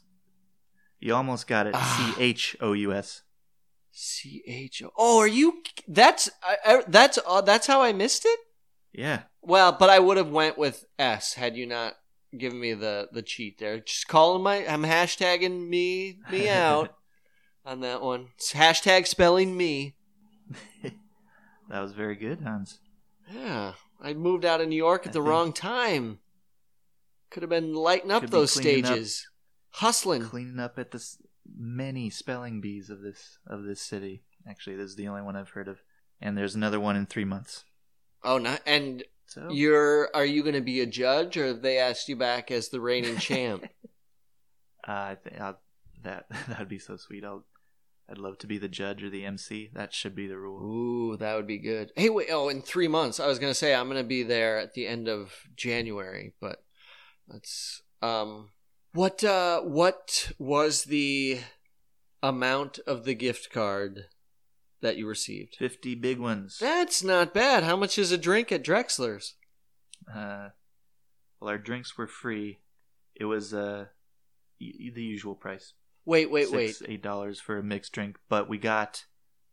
you 1.00 1.14
almost 1.14 1.46
got 1.46 1.66
it. 1.66 1.74
Ah. 1.74 2.14
C 2.16 2.22
H 2.22 2.56
O 2.60 2.72
U 2.72 2.92
S. 2.92 3.22
C 3.92 4.42
H 4.46 4.82
O. 4.82 4.90
Oh, 4.96 5.18
are 5.18 5.26
you? 5.26 5.62
That's 5.88 6.30
I, 6.42 6.56
I, 6.64 6.82
that's 6.86 7.18
uh, 7.26 7.40
that's 7.40 7.66
how 7.66 7.82
I 7.82 7.92
missed 7.92 8.24
it. 8.24 8.38
Yeah. 8.92 9.22
Well, 9.42 9.72
but 9.72 9.90
I 9.90 9.98
would 9.98 10.16
have 10.16 10.30
went 10.30 10.58
with 10.58 10.84
S 10.98 11.34
had 11.34 11.56
you 11.56 11.66
not 11.66 11.94
given 12.36 12.58
me 12.58 12.74
the 12.74 13.08
the 13.12 13.22
cheat 13.22 13.58
there. 13.58 13.80
Just 13.80 14.08
calling 14.08 14.42
my 14.42 14.66
I'm 14.66 14.82
hashtagging 14.82 15.68
me 15.68 16.18
me 16.30 16.48
out 16.48 16.94
on 17.64 17.80
that 17.80 18.02
one. 18.02 18.28
It's 18.36 18.52
hashtag 18.52 19.06
spelling 19.06 19.56
me. 19.56 19.94
That 21.68 21.80
was 21.80 21.92
very 21.92 22.14
good, 22.14 22.42
Hans. 22.42 22.78
Yeah, 23.28 23.72
I 24.00 24.12
moved 24.14 24.44
out 24.44 24.60
of 24.60 24.68
New 24.68 24.76
York 24.76 25.06
at 25.06 25.12
the 25.12 25.22
wrong 25.22 25.52
time. 25.52 26.18
Could 27.30 27.42
have 27.42 27.50
been 27.50 27.74
lighting 27.74 28.10
up 28.10 28.22
Could 28.22 28.30
be 28.30 28.36
those 28.36 28.52
cleaning 28.54 28.84
up- 28.84 28.92
stages, 28.92 29.28
hustling. 29.70 30.22
Cleaning 30.22 30.58
up 30.60 30.78
at 30.78 30.90
the 30.92 30.98
s- 30.98 31.18
many 31.56 32.08
spelling 32.10 32.60
bees 32.60 32.88
of 32.90 33.00
this 33.00 33.38
of 33.46 33.64
this 33.64 33.80
city. 33.80 34.22
Actually, 34.48 34.76
this 34.76 34.90
is 34.90 34.96
the 34.96 35.08
only 35.08 35.22
one 35.22 35.34
I've 35.36 35.50
heard 35.50 35.66
of, 35.68 35.82
and 36.20 36.36
there's 36.38 36.54
another 36.54 36.78
one 36.78 36.94
in 36.96 37.06
three 37.06 37.24
months. 37.24 37.64
Oh, 38.22 38.38
not 38.38 38.60
and 38.66 39.02
So 39.26 39.48
you're 39.50 40.08
are 40.14 40.24
you 40.24 40.42
going 40.42 40.54
to 40.54 40.60
be 40.60 40.80
a 40.80 40.86
judge 40.86 41.36
or 41.36 41.46
have 41.48 41.62
they 41.62 41.78
asked 41.78 42.08
you 42.08 42.16
back 42.16 42.50
as 42.50 42.68
the 42.68 42.80
reigning 42.80 43.16
champ? 43.18 43.64
uh, 44.86 44.92
I 44.92 45.16
think 45.16 45.40
I'll, 45.40 45.58
that 46.04 46.26
that 46.48 46.58
would 46.60 46.68
be 46.68 46.78
so 46.78 46.96
sweet. 46.96 47.24
I'll 47.24 47.44
I'd 48.08 48.18
love 48.18 48.38
to 48.38 48.46
be 48.46 48.58
the 48.58 48.68
judge 48.68 49.02
or 49.02 49.10
the 49.10 49.24
MC. 49.24 49.70
That 49.74 49.92
should 49.92 50.14
be 50.14 50.26
the 50.28 50.38
rule. 50.38 50.62
Ooh, 50.62 51.16
that 51.16 51.34
would 51.34 51.46
be 51.46 51.58
good. 51.58 51.90
Hey, 51.96 52.08
wait. 52.08 52.28
Oh, 52.30 52.48
in 52.48 52.62
three 52.62 52.86
months. 52.88 53.18
I 53.18 53.26
was 53.26 53.38
gonna 53.40 53.54
say 53.54 53.74
I'm 53.74 53.88
gonna 53.88 54.04
be 54.04 54.22
there 54.22 54.58
at 54.58 54.74
the 54.74 54.86
end 54.86 55.08
of 55.08 55.32
January, 55.56 56.34
but 56.40 56.64
that's 57.28 57.82
um. 58.02 58.50
What 58.92 59.24
uh? 59.24 59.60
What 59.62 60.32
was 60.38 60.84
the 60.84 61.40
amount 62.22 62.78
of 62.86 63.04
the 63.04 63.14
gift 63.14 63.50
card 63.52 64.06
that 64.80 64.96
you 64.96 65.06
received? 65.08 65.56
Fifty 65.58 65.94
big 65.96 66.18
ones. 66.20 66.58
That's 66.60 67.02
not 67.02 67.34
bad. 67.34 67.64
How 67.64 67.76
much 67.76 67.98
is 67.98 68.12
a 68.12 68.18
drink 68.18 68.52
at 68.52 68.64
Drexler's? 68.64 69.34
Uh, 70.08 70.50
well, 71.40 71.50
our 71.50 71.58
drinks 71.58 71.98
were 71.98 72.06
free. 72.06 72.60
It 73.16 73.24
was 73.24 73.52
uh 73.52 73.86
y- 74.60 74.92
the 74.94 75.02
usual 75.02 75.34
price. 75.34 75.72
Wait, 76.06 76.30
wait, 76.30 76.50
wait. 76.52 76.80
Eight 76.86 77.02
dollars 77.02 77.38
for 77.40 77.58
a 77.58 77.62
mixed 77.62 77.92
drink, 77.92 78.16
but 78.28 78.48
we 78.48 78.56
got 78.58 79.04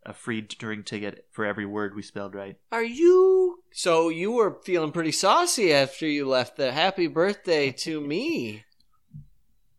a 0.05 0.13
free 0.13 0.41
drink 0.41 0.85
ticket 0.85 1.25
for 1.31 1.45
every 1.45 1.65
word 1.65 1.95
we 1.95 2.01
spelled 2.01 2.35
right. 2.35 2.57
Are 2.71 2.83
you? 2.83 3.63
So 3.71 4.09
you 4.09 4.31
were 4.31 4.59
feeling 4.63 4.91
pretty 4.91 5.11
saucy 5.11 5.73
after 5.73 6.05
you 6.05 6.27
left. 6.27 6.55
The 6.57 6.71
happy 6.71 7.07
birthday 7.07 7.71
to 7.71 7.99
me. 8.07 8.63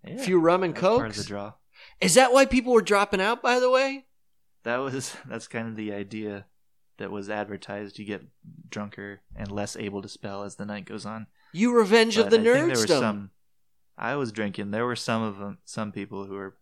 Yeah, 0.04 0.14
A 0.14 0.18
few 0.18 0.38
rum 0.40 0.62
and 0.62 0.74
that's 0.74 0.80
part 0.82 0.94
of 0.96 1.02
cokes. 1.06 1.18
the 1.18 1.24
draw. 1.24 1.52
Is 2.00 2.14
that 2.14 2.32
why 2.32 2.44
people 2.44 2.72
were 2.72 2.82
dropping 2.82 3.20
out? 3.20 3.40
By 3.42 3.58
the 3.60 3.70
way. 3.70 4.06
That 4.64 4.78
was 4.78 5.14
that's 5.28 5.46
kind 5.48 5.68
of 5.68 5.76
the 5.76 5.92
idea 5.92 6.46
that 6.98 7.10
was 7.10 7.30
advertised. 7.30 7.98
You 7.98 8.04
get 8.04 8.24
drunker 8.68 9.20
and 9.36 9.50
less 9.50 9.76
able 9.76 10.02
to 10.02 10.08
spell 10.08 10.42
as 10.42 10.56
the 10.56 10.66
night 10.66 10.86
goes 10.86 11.06
on. 11.06 11.26
You 11.52 11.76
revenge 11.76 12.16
of 12.18 12.26
But 12.26 12.30
the 12.30 12.36
I 12.50 12.52
think 12.54 12.66
there 12.74 12.78
were 12.78 12.86
some. 12.86 13.30
I 13.96 14.16
was 14.16 14.32
drinking. 14.32 14.72
There 14.72 14.86
were 14.86 14.96
some 14.96 15.22
of 15.22 15.38
them, 15.38 15.58
some 15.64 15.92
people 15.92 16.24
who 16.26 16.34
were 16.34 16.56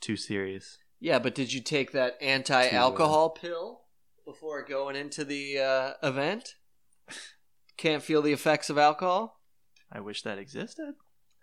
too 0.00 0.16
serious. 0.16 0.78
Yeah, 1.00 1.18
but 1.18 1.34
did 1.34 1.52
you 1.52 1.60
take 1.60 1.92
that 1.92 2.16
anti-alcohol 2.20 3.30
pill 3.30 3.82
before 4.24 4.64
going 4.64 4.96
into 4.96 5.24
the 5.24 5.58
uh, 5.58 5.92
event? 6.02 6.54
Can't 7.76 8.02
feel 8.02 8.22
the 8.22 8.32
effects 8.32 8.70
of 8.70 8.78
alcohol? 8.78 9.40
I 9.92 10.00
wish 10.00 10.22
that 10.22 10.38
existed. 10.38 10.94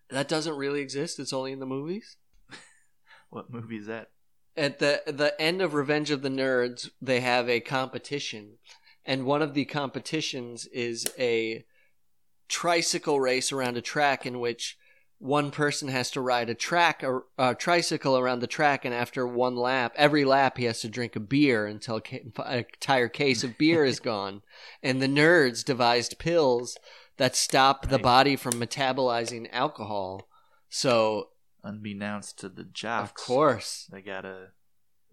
That 0.10 0.28
doesn't 0.28 0.58
really 0.58 0.82
exist. 0.82 1.20
It's 1.20 1.34
only 1.34 1.52
in 1.52 1.60
the 1.60 1.66
movies. 1.66 2.18
What 3.30 3.52
movie 3.52 3.78
is 3.78 3.88
that? 3.88 4.12
At 4.56 4.78
the 4.78 5.02
the 5.08 5.34
end 5.42 5.64
of 5.64 5.74
Revenge 5.74 6.12
of 6.12 6.22
the 6.22 6.30
Nerds, 6.30 6.92
they 7.02 7.20
have 7.22 7.50
a 7.50 7.60
competition, 7.60 8.60
and 9.04 9.26
one 9.26 9.42
of 9.42 9.56
the 9.56 9.66
competitions 9.66 10.68
is 10.68 11.08
a 11.18 11.66
tricycle 12.48 13.20
race 13.20 13.52
around 13.52 13.76
a 13.76 13.82
track 13.82 14.28
in 14.28 14.40
which 14.40 14.78
one 15.24 15.52
person 15.52 15.88
has 15.88 16.12
to 16.12 16.20
ride 16.20 16.50
a 16.50 16.54
track 16.54 17.02
a, 17.02 17.22
a 17.38 17.56
tricycle 17.56 18.18
around 18.18 18.40
the 18.40 18.48
track 18.48 18.84
and 18.84 18.94
after 18.94 19.26
one 19.26 19.56
lap 19.56 19.94
every 19.96 20.26
lap 20.26 20.58
he 20.58 20.66
has 20.66 20.82
to 20.82 20.90
drink 20.90 21.16
a 21.16 21.20
beer 21.22 21.66
until 21.66 22.02
a 22.40 22.58
entire 22.58 23.08
case 23.08 23.42
of 23.42 23.58
beer 23.58 23.86
is 23.86 24.00
gone. 24.12 24.42
And 24.82 25.02
the 25.02 25.08
nerds 25.08 25.64
devised 25.64 26.20
pills 26.20 26.78
that 27.16 27.38
stop 27.38 27.88
the 27.88 28.00
body 28.00 28.36
from 28.36 28.56
metabolizing 28.56 29.48
alcohol. 29.54 30.28
So 30.68 31.30
Unbeknownst 31.64 32.40
to 32.40 32.50
the 32.50 32.66
jocks, 32.66 33.10
of 33.12 33.16
course. 33.16 33.88
they 33.94 34.02
got 34.02 34.26
a 34.26 34.48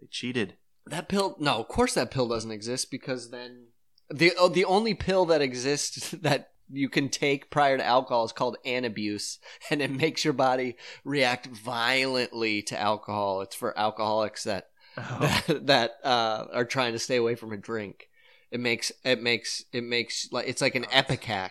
they 0.01 0.09
cheated. 0.11 0.57
that 0.87 1.09
pill 1.09 1.37
no 1.39 1.61
of 1.61 1.69
course 1.69 1.95
that 1.95 2.11
pill 2.11 2.27
doesn't 2.27 2.51
exist 2.51 2.91
because 2.91 3.31
then 3.31 3.69
the 4.13 4.33
oh, 4.37 4.49
the 4.49 4.65
only 4.65 4.95
pill 4.95 5.25
that 5.27 5.41
exists 5.41 6.11
that 6.23 6.50
you 6.73 6.89
can 6.89 7.09
take 7.09 7.51
prior 7.51 7.77
to 7.77 7.85
alcohol 7.85 8.25
is 8.25 8.33
called 8.33 8.57
Antabuse 8.65 9.39
and 9.71 9.83
it 9.83 9.91
makes 9.91 10.25
your 10.25 10.35
body 10.35 10.77
react 11.05 11.47
violently 11.47 12.63
to 12.63 12.79
alcohol 12.79 13.41
it's 13.41 13.57
for 13.57 13.79
alcoholics 13.79 14.45
that 14.45 14.67
Oh, 14.97 15.19
that, 15.47 15.67
that 15.67 15.91
uh, 16.03 16.47
are 16.53 16.65
trying 16.65 16.93
to 16.95 16.99
stay 16.99 17.17
away 17.17 17.37
from 17.37 17.53
a 17.53 17.57
drink 17.57 18.09
it 18.51 18.59
makes 18.59 18.91
it 19.05 19.23
makes 19.23 19.65
it 19.73 19.85
makes 19.85 20.29
like 20.33 20.49
it's 20.49 20.61
like 20.61 20.75
an 20.75 20.85
ipecac 20.87 21.51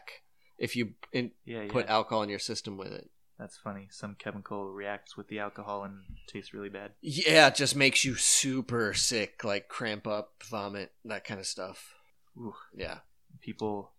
if 0.58 0.76
you 0.76 0.94
in, 1.14 1.32
yeah, 1.46 1.62
yeah. 1.62 1.72
put 1.72 1.88
alcohol 1.88 2.22
in 2.24 2.30
your 2.30 2.40
system 2.40 2.78
with 2.78 2.92
it 2.92 3.10
That's 3.40 3.56
funny. 3.56 3.88
Some 3.90 4.18
chemical 4.20 4.74
reacts 4.74 5.16
with 5.16 5.30
the 5.30 5.40
alcohol 5.40 5.86
and 5.86 6.02
tastes 6.28 6.54
really 6.54 6.68
bad. 6.68 6.92
Yeah, 7.02 7.48
it 7.48 7.56
just 7.56 7.74
makes 7.74 8.04
you 8.04 8.16
super 8.16 8.94
sick, 8.94 9.46
like 9.46 9.70
cramp 9.70 10.06
up, 10.06 10.44
vomit, 10.44 10.92
that 11.06 11.24
kind 11.24 11.40
of 11.40 11.46
stuff. 11.46 11.94
Ooh. 12.38 12.56
Yeah. 12.76 12.98
People, 13.40 13.94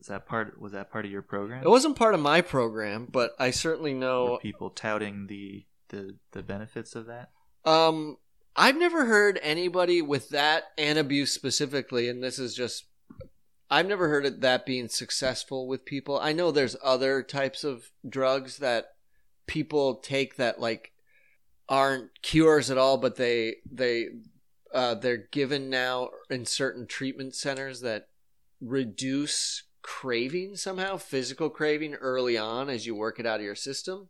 is 0.00 0.08
that 0.08 0.26
part? 0.26 0.60
Was 0.60 0.72
that 0.72 0.90
part 0.90 1.04
of 1.04 1.10
your 1.10 1.22
program? 1.22 1.62
It 1.62 1.68
wasn't 1.68 1.96
part 1.96 2.14
of 2.14 2.20
my 2.20 2.40
program, 2.40 3.08
but 3.10 3.32
I 3.38 3.50
certainly 3.50 3.94
Were 3.94 4.00
know. 4.00 4.38
people 4.42 4.70
touting 4.70 5.26
the 5.26 5.64
the 5.88 6.16
the 6.32 6.42
benefits 6.42 6.94
of 6.94 7.06
that? 7.06 7.30
Um, 7.64 8.18
I've 8.54 8.76
never 8.76 9.06
heard 9.06 9.38
anybody 9.42 10.02
with 10.02 10.30
that 10.30 10.76
Antabuse 10.78 11.28
specifically, 11.28 12.08
and 12.08 12.22
this 12.22 12.38
is 12.38 12.54
just. 12.54 12.84
I've 13.68 13.88
never 13.88 14.08
heard 14.08 14.26
of 14.26 14.42
that 14.42 14.64
being 14.64 14.88
successful 14.88 15.66
with 15.66 15.84
people. 15.84 16.20
I 16.20 16.32
know 16.32 16.52
there's 16.52 16.76
other 16.84 17.20
types 17.24 17.64
of 17.64 17.90
drugs 18.08 18.58
that 18.58 18.92
people 19.48 19.96
take 19.96 20.36
that 20.36 20.60
like 20.60 20.92
aren't 21.68 22.22
cures 22.22 22.70
at 22.70 22.78
all, 22.78 22.96
but 22.96 23.16
they 23.16 23.56
they 23.70 24.06
uh, 24.72 24.94
they're 24.94 25.16
given 25.16 25.68
now 25.68 26.10
in 26.30 26.44
certain 26.44 26.86
treatment 26.86 27.34
centers 27.34 27.80
that 27.80 28.08
reduce 28.60 29.64
craving 29.86 30.56
somehow, 30.56 30.96
physical 30.96 31.48
craving 31.48 31.94
early 31.94 32.36
on 32.36 32.68
as 32.68 32.86
you 32.86 32.94
work 32.94 33.20
it 33.20 33.26
out 33.26 33.38
of 33.38 33.44
your 33.44 33.54
system. 33.54 34.08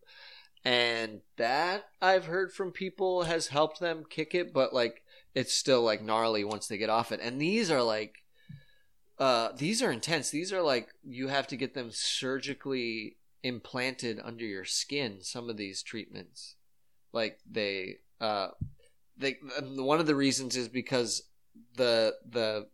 And 0.64 1.20
that 1.36 1.90
I've 2.00 2.24
heard 2.24 2.50
from 2.50 2.72
people 2.72 3.24
has 3.24 3.48
helped 3.48 3.78
them 3.78 4.04
kick 4.08 4.34
it, 4.34 4.54
but 4.54 4.72
like 4.72 5.02
it's 5.34 5.52
still 5.52 5.82
like 5.82 6.02
gnarly 6.02 6.44
once 6.44 6.66
they 6.66 6.78
get 6.78 6.88
off 6.88 7.12
it. 7.12 7.20
And 7.22 7.38
these 7.38 7.70
are 7.70 7.82
like 7.82 8.24
uh 9.18 9.50
these 9.54 9.82
are 9.82 9.92
intense. 9.92 10.30
These 10.30 10.50
are 10.50 10.62
like 10.62 10.88
you 11.04 11.28
have 11.28 11.46
to 11.48 11.56
get 11.58 11.74
them 11.74 11.90
surgically 11.92 13.18
implanted 13.42 14.18
under 14.24 14.46
your 14.46 14.64
skin 14.64 15.18
some 15.20 15.50
of 15.50 15.58
these 15.58 15.82
treatments. 15.82 16.56
Like 17.12 17.38
they 17.48 17.98
uh 18.18 18.48
they 19.18 19.36
one 19.60 20.00
of 20.00 20.06
the 20.06 20.14
reasons 20.14 20.56
is 20.56 20.68
because 20.68 21.24
the 21.76 22.14
the 22.26 22.68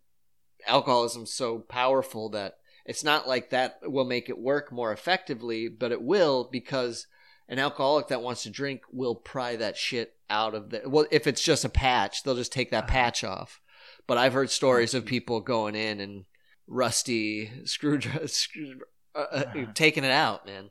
alcoholism's 0.69 1.35
so 1.35 1.59
powerful 1.59 2.29
that 2.29 2.59
it's 2.85 3.05
not 3.05 3.29
like 3.29 3.51
that 3.51 3.79
will 3.83 4.05
make 4.05 4.29
it 4.29 4.39
work 4.39 4.73
more 4.73 4.93
effectively, 4.93 5.69
but 5.69 5.93
it 5.93 6.03
will 6.03 6.49
because 6.51 7.07
an 7.49 7.59
alcoholic 7.59 8.09
that 8.09 8.23
wants 8.23 8.43
to 8.43 8.51
drink 8.51 8.83
will 8.91 9.15
pry 9.15 9.57
that 9.57 9.77
shit 9.77 10.15
out 10.31 10.55
of 10.55 10.71
the 10.71 10.83
well 10.87 11.07
if 11.11 11.27
it's 11.27 11.43
just 11.43 11.67
a 11.67 11.69
patch 11.69 12.23
they'll 12.23 12.35
just 12.35 12.53
take 12.53 12.71
that 12.71 12.89
patch 12.89 13.23
off. 13.23 13.61
But 14.07 14.19
i've 14.19 14.33
heard 14.33 14.51
stories 14.51 14.95
of 14.95 15.05
people 15.05 15.41
going 15.41 15.75
in 15.75 16.01
and 16.01 16.25
rusty 16.67 17.51
screwdriver 17.65 18.29
screw, 18.29 18.81
uh, 19.15 19.19
uh, 19.19 19.67
taking 19.75 20.05
it 20.05 20.11
out 20.11 20.47
man 20.47 20.71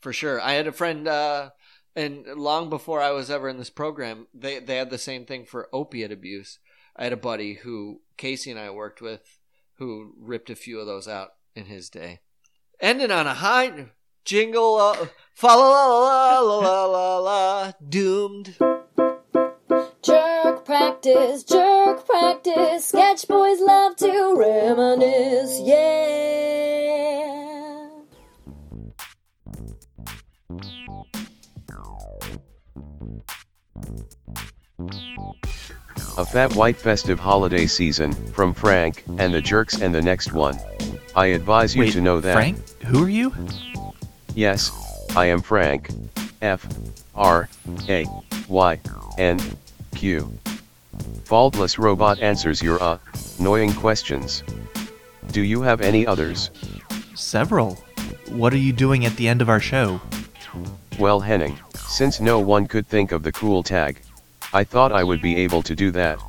for 0.00 0.12
sure. 0.12 0.40
I 0.40 0.52
had 0.52 0.66
a 0.66 0.72
friend 0.72 1.06
uh 1.06 1.50
and 1.94 2.26
long 2.26 2.68
before 2.68 3.00
i 3.00 3.10
was 3.10 3.30
ever 3.30 3.48
in 3.48 3.58
this 3.58 3.70
program 3.70 4.26
they 4.34 4.58
they 4.58 4.76
had 4.76 4.90
the 4.90 4.98
same 4.98 5.24
thing 5.24 5.44
for 5.44 5.68
opiate 5.72 6.12
abuse. 6.12 6.58
I 6.96 7.04
had 7.04 7.12
a 7.12 7.16
buddy 7.16 7.54
who 7.54 8.00
casey 8.16 8.50
and 8.50 8.58
i 8.58 8.70
worked 8.70 9.00
with 9.00 9.38
who 9.74 10.14
ripped 10.18 10.50
a 10.50 10.56
few 10.56 10.80
of 10.80 10.86
those 10.86 11.06
out 11.06 11.34
in 11.58 11.66
his 11.66 11.90
day 11.90 12.20
ending 12.80 13.10
on 13.10 13.26
a 13.26 13.34
high 13.34 13.86
jingle 14.24 14.76
uh, 14.76 15.06
fa 15.34 15.48
la 15.48 15.68
la 15.68 16.40
la 16.40 16.40
la 16.40 16.86
la 16.86 16.86
la 16.86 17.18
la 17.18 17.72
doomed 17.88 18.56
Jerk 20.00 20.64
practice, 20.64 21.44
jerk 21.44 22.06
practice. 22.06 22.86
Sketch 22.86 23.28
boys 23.28 23.60
love 23.60 23.96
to 23.96 24.34
reminisce, 24.36 25.60
yeah. 25.60 27.38
A 36.16 36.24
fat 36.24 36.54
white 36.54 36.76
festive 36.76 37.20
holiday 37.20 37.66
season, 37.66 38.12
from 38.32 38.54
Frank, 38.54 39.04
and 39.18 39.34
the 39.34 39.42
jerks 39.42 39.80
and 39.80 39.94
the 39.94 40.00
next 40.00 40.32
one. 40.32 40.58
I 41.18 41.26
advise 41.26 41.74
you 41.74 41.80
Wait, 41.80 41.94
to 41.94 42.00
know 42.00 42.20
that. 42.20 42.32
Frank, 42.32 42.80
who 42.82 43.02
are 43.02 43.08
you? 43.08 43.34
Yes, 44.36 44.70
I 45.16 45.26
am 45.26 45.42
Frank. 45.42 45.90
F. 46.40 46.64
R. 47.16 47.48
A. 47.88 48.06
Y. 48.46 48.80
N. 49.18 49.40
Q. 49.96 50.32
Faultless 51.24 51.76
robot 51.76 52.20
answers 52.20 52.62
your 52.62 52.80
uh, 52.80 52.98
annoying 53.40 53.72
questions. 53.72 54.44
Do 55.32 55.40
you 55.40 55.60
have 55.60 55.80
any 55.80 56.06
others? 56.06 56.52
Several. 57.16 57.74
What 58.28 58.52
are 58.52 58.58
you 58.58 58.72
doing 58.72 59.04
at 59.04 59.16
the 59.16 59.26
end 59.26 59.42
of 59.42 59.48
our 59.48 59.58
show? 59.58 60.00
Well, 61.00 61.18
Henning, 61.18 61.58
since 61.88 62.20
no 62.20 62.38
one 62.38 62.68
could 62.68 62.86
think 62.86 63.10
of 63.10 63.24
the 63.24 63.32
cool 63.32 63.64
tag, 63.64 64.00
I 64.52 64.62
thought 64.62 64.92
I 64.92 65.02
would 65.02 65.20
be 65.20 65.34
able 65.38 65.62
to 65.62 65.74
do 65.74 65.90
that. 65.90 66.20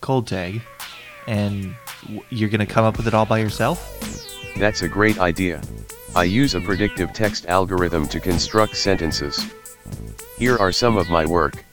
Cold 0.00 0.26
tag, 0.26 0.60
and 1.28 1.76
you're 2.30 2.50
gonna 2.50 2.66
come 2.66 2.84
up 2.84 2.96
with 2.96 3.06
it 3.06 3.14
all 3.14 3.26
by 3.26 3.38
yourself? 3.38 4.23
That's 4.56 4.82
a 4.82 4.88
great 4.88 5.18
idea. 5.18 5.60
I 6.14 6.24
use 6.24 6.54
a 6.54 6.60
predictive 6.60 7.12
text 7.12 7.46
algorithm 7.46 8.06
to 8.08 8.20
construct 8.20 8.76
sentences. 8.76 9.52
Here 10.38 10.56
are 10.56 10.72
some 10.72 10.96
of 10.96 11.10
my 11.10 11.26
work. 11.26 11.64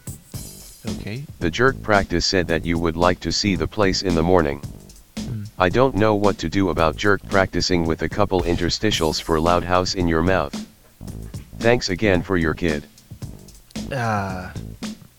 Okay. 0.87 1.23
The 1.39 1.51
jerk 1.51 1.81
practice 1.83 2.25
said 2.25 2.47
that 2.47 2.65
you 2.65 2.79
would 2.79 2.97
like 2.97 3.19
to 3.19 3.31
see 3.31 3.55
the 3.55 3.67
place 3.67 4.01
in 4.01 4.15
the 4.15 4.23
morning. 4.23 4.61
I 5.59 5.69
don't 5.69 5.95
know 5.95 6.15
what 6.15 6.39
to 6.39 6.49
do 6.49 6.69
about 6.69 6.95
jerk 6.95 7.21
practicing 7.29 7.85
with 7.85 8.01
a 8.01 8.09
couple 8.09 8.41
interstitials 8.41 9.21
for 9.21 9.39
loud 9.39 9.63
house 9.63 9.93
in 9.93 10.07
your 10.07 10.23
mouth. 10.23 10.55
Thanks 11.59 11.89
again 11.89 12.23
for 12.23 12.35
your 12.35 12.55
kid. 12.55 12.87
Uh, 13.91 14.49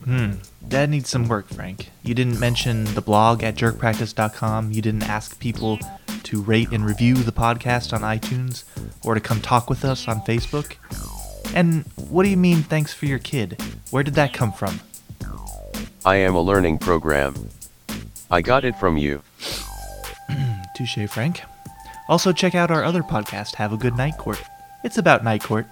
hmm. 0.05 0.33
That 0.69 0.89
needs 0.89 1.11
some 1.11 1.29
work, 1.29 1.49
Frank. 1.49 1.91
You 2.03 2.15
didn't 2.15 2.41
mention 2.41 2.85
the 2.95 3.03
blog 3.03 3.43
at 3.43 3.57
jerkpractice.com. 3.57 4.73
You 4.73 4.81
didn't 4.81 5.03
ask 5.03 5.39
people 5.39 5.79
to 6.23 6.43
rate 6.43 6.71
and 6.73 6.87
review 6.87 7.15
the 7.17 7.33
podcast 7.33 7.93
on 7.93 8.01
iTunes 8.01 8.65
or 9.05 9.15
to 9.15 9.21
come 9.21 9.41
talk 9.41 9.69
with 9.69 9.85
us 9.85 10.09
on 10.09 10.21
Facebook. 10.21 10.77
And 11.55 11.85
what 11.97 12.23
do 12.23 12.31
you 12.31 12.37
mean, 12.37 12.63
thanks 12.63 12.95
for 12.95 13.07
your 13.07 13.19
kid? 13.19 13.61
Where 13.91 14.03
did 14.03 14.15
that 14.15 14.33
come 14.33 14.53
from? 14.53 14.81
I 16.05 16.17
am 16.17 16.35
a 16.35 16.41
learning 16.41 16.79
program. 16.79 17.49
I 18.31 18.41
got 18.41 18.65
it 18.65 18.77
from 18.77 18.97
you. 18.97 19.23
Touche, 20.77 21.09
Frank. 21.09 21.43
Also, 22.09 22.33
check 22.33 22.55
out 22.55 22.71
our 22.71 22.83
other 22.83 23.03
podcast, 23.03 23.57
Have 23.57 23.73
a 23.73 23.77
Good 23.77 23.97
Night 23.97 24.17
Court. 24.17 24.43
It's 24.85 24.99
about 24.99 25.23
Night 25.23 25.43
Court. 25.43 25.67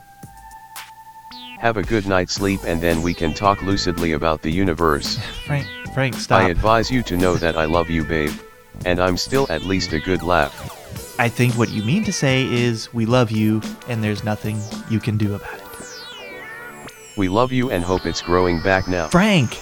Have 1.61 1.77
a 1.77 1.83
good 1.83 2.07
night's 2.07 2.33
sleep 2.33 2.61
and 2.65 2.81
then 2.81 3.03
we 3.03 3.13
can 3.13 3.35
talk 3.35 3.61
lucidly 3.61 4.13
about 4.13 4.41
the 4.41 4.51
universe. 4.51 5.19
Frank, 5.45 5.67
Frank, 5.93 6.15
stop. 6.15 6.41
I 6.41 6.49
advise 6.49 6.91
you 6.91 7.03
to 7.03 7.19
know 7.19 7.37
that 7.37 7.55
I 7.55 7.67
love 7.67 7.91
you, 7.91 8.03
babe. 8.03 8.33
And 8.87 8.99
I'm 8.99 9.19
still 9.19 9.47
at 9.51 9.61
least 9.65 9.93
a 9.93 10.01
good 10.01 10.23
laugh. 10.23 10.55
I 11.19 11.29
think 11.29 11.59
what 11.59 11.69
you 11.69 11.83
mean 11.83 12.03
to 12.05 12.15
say 12.15 12.45
is 12.51 12.95
we 12.95 13.05
love 13.05 13.31
you 13.31 13.61
and 13.89 14.03
there's 14.03 14.25
nothing 14.25 14.59
you 14.89 15.01
can 15.01 15.19
do 15.19 15.35
about 15.35 15.53
it. 15.55 15.65
We 17.19 17.29
love 17.29 17.53
you 17.53 17.71
and 17.71 17.85
hope 17.85 18.07
it's 18.07 18.23
growing 18.23 18.63
back 18.63 18.89
now. 18.89 19.09
Frank! 19.09 19.59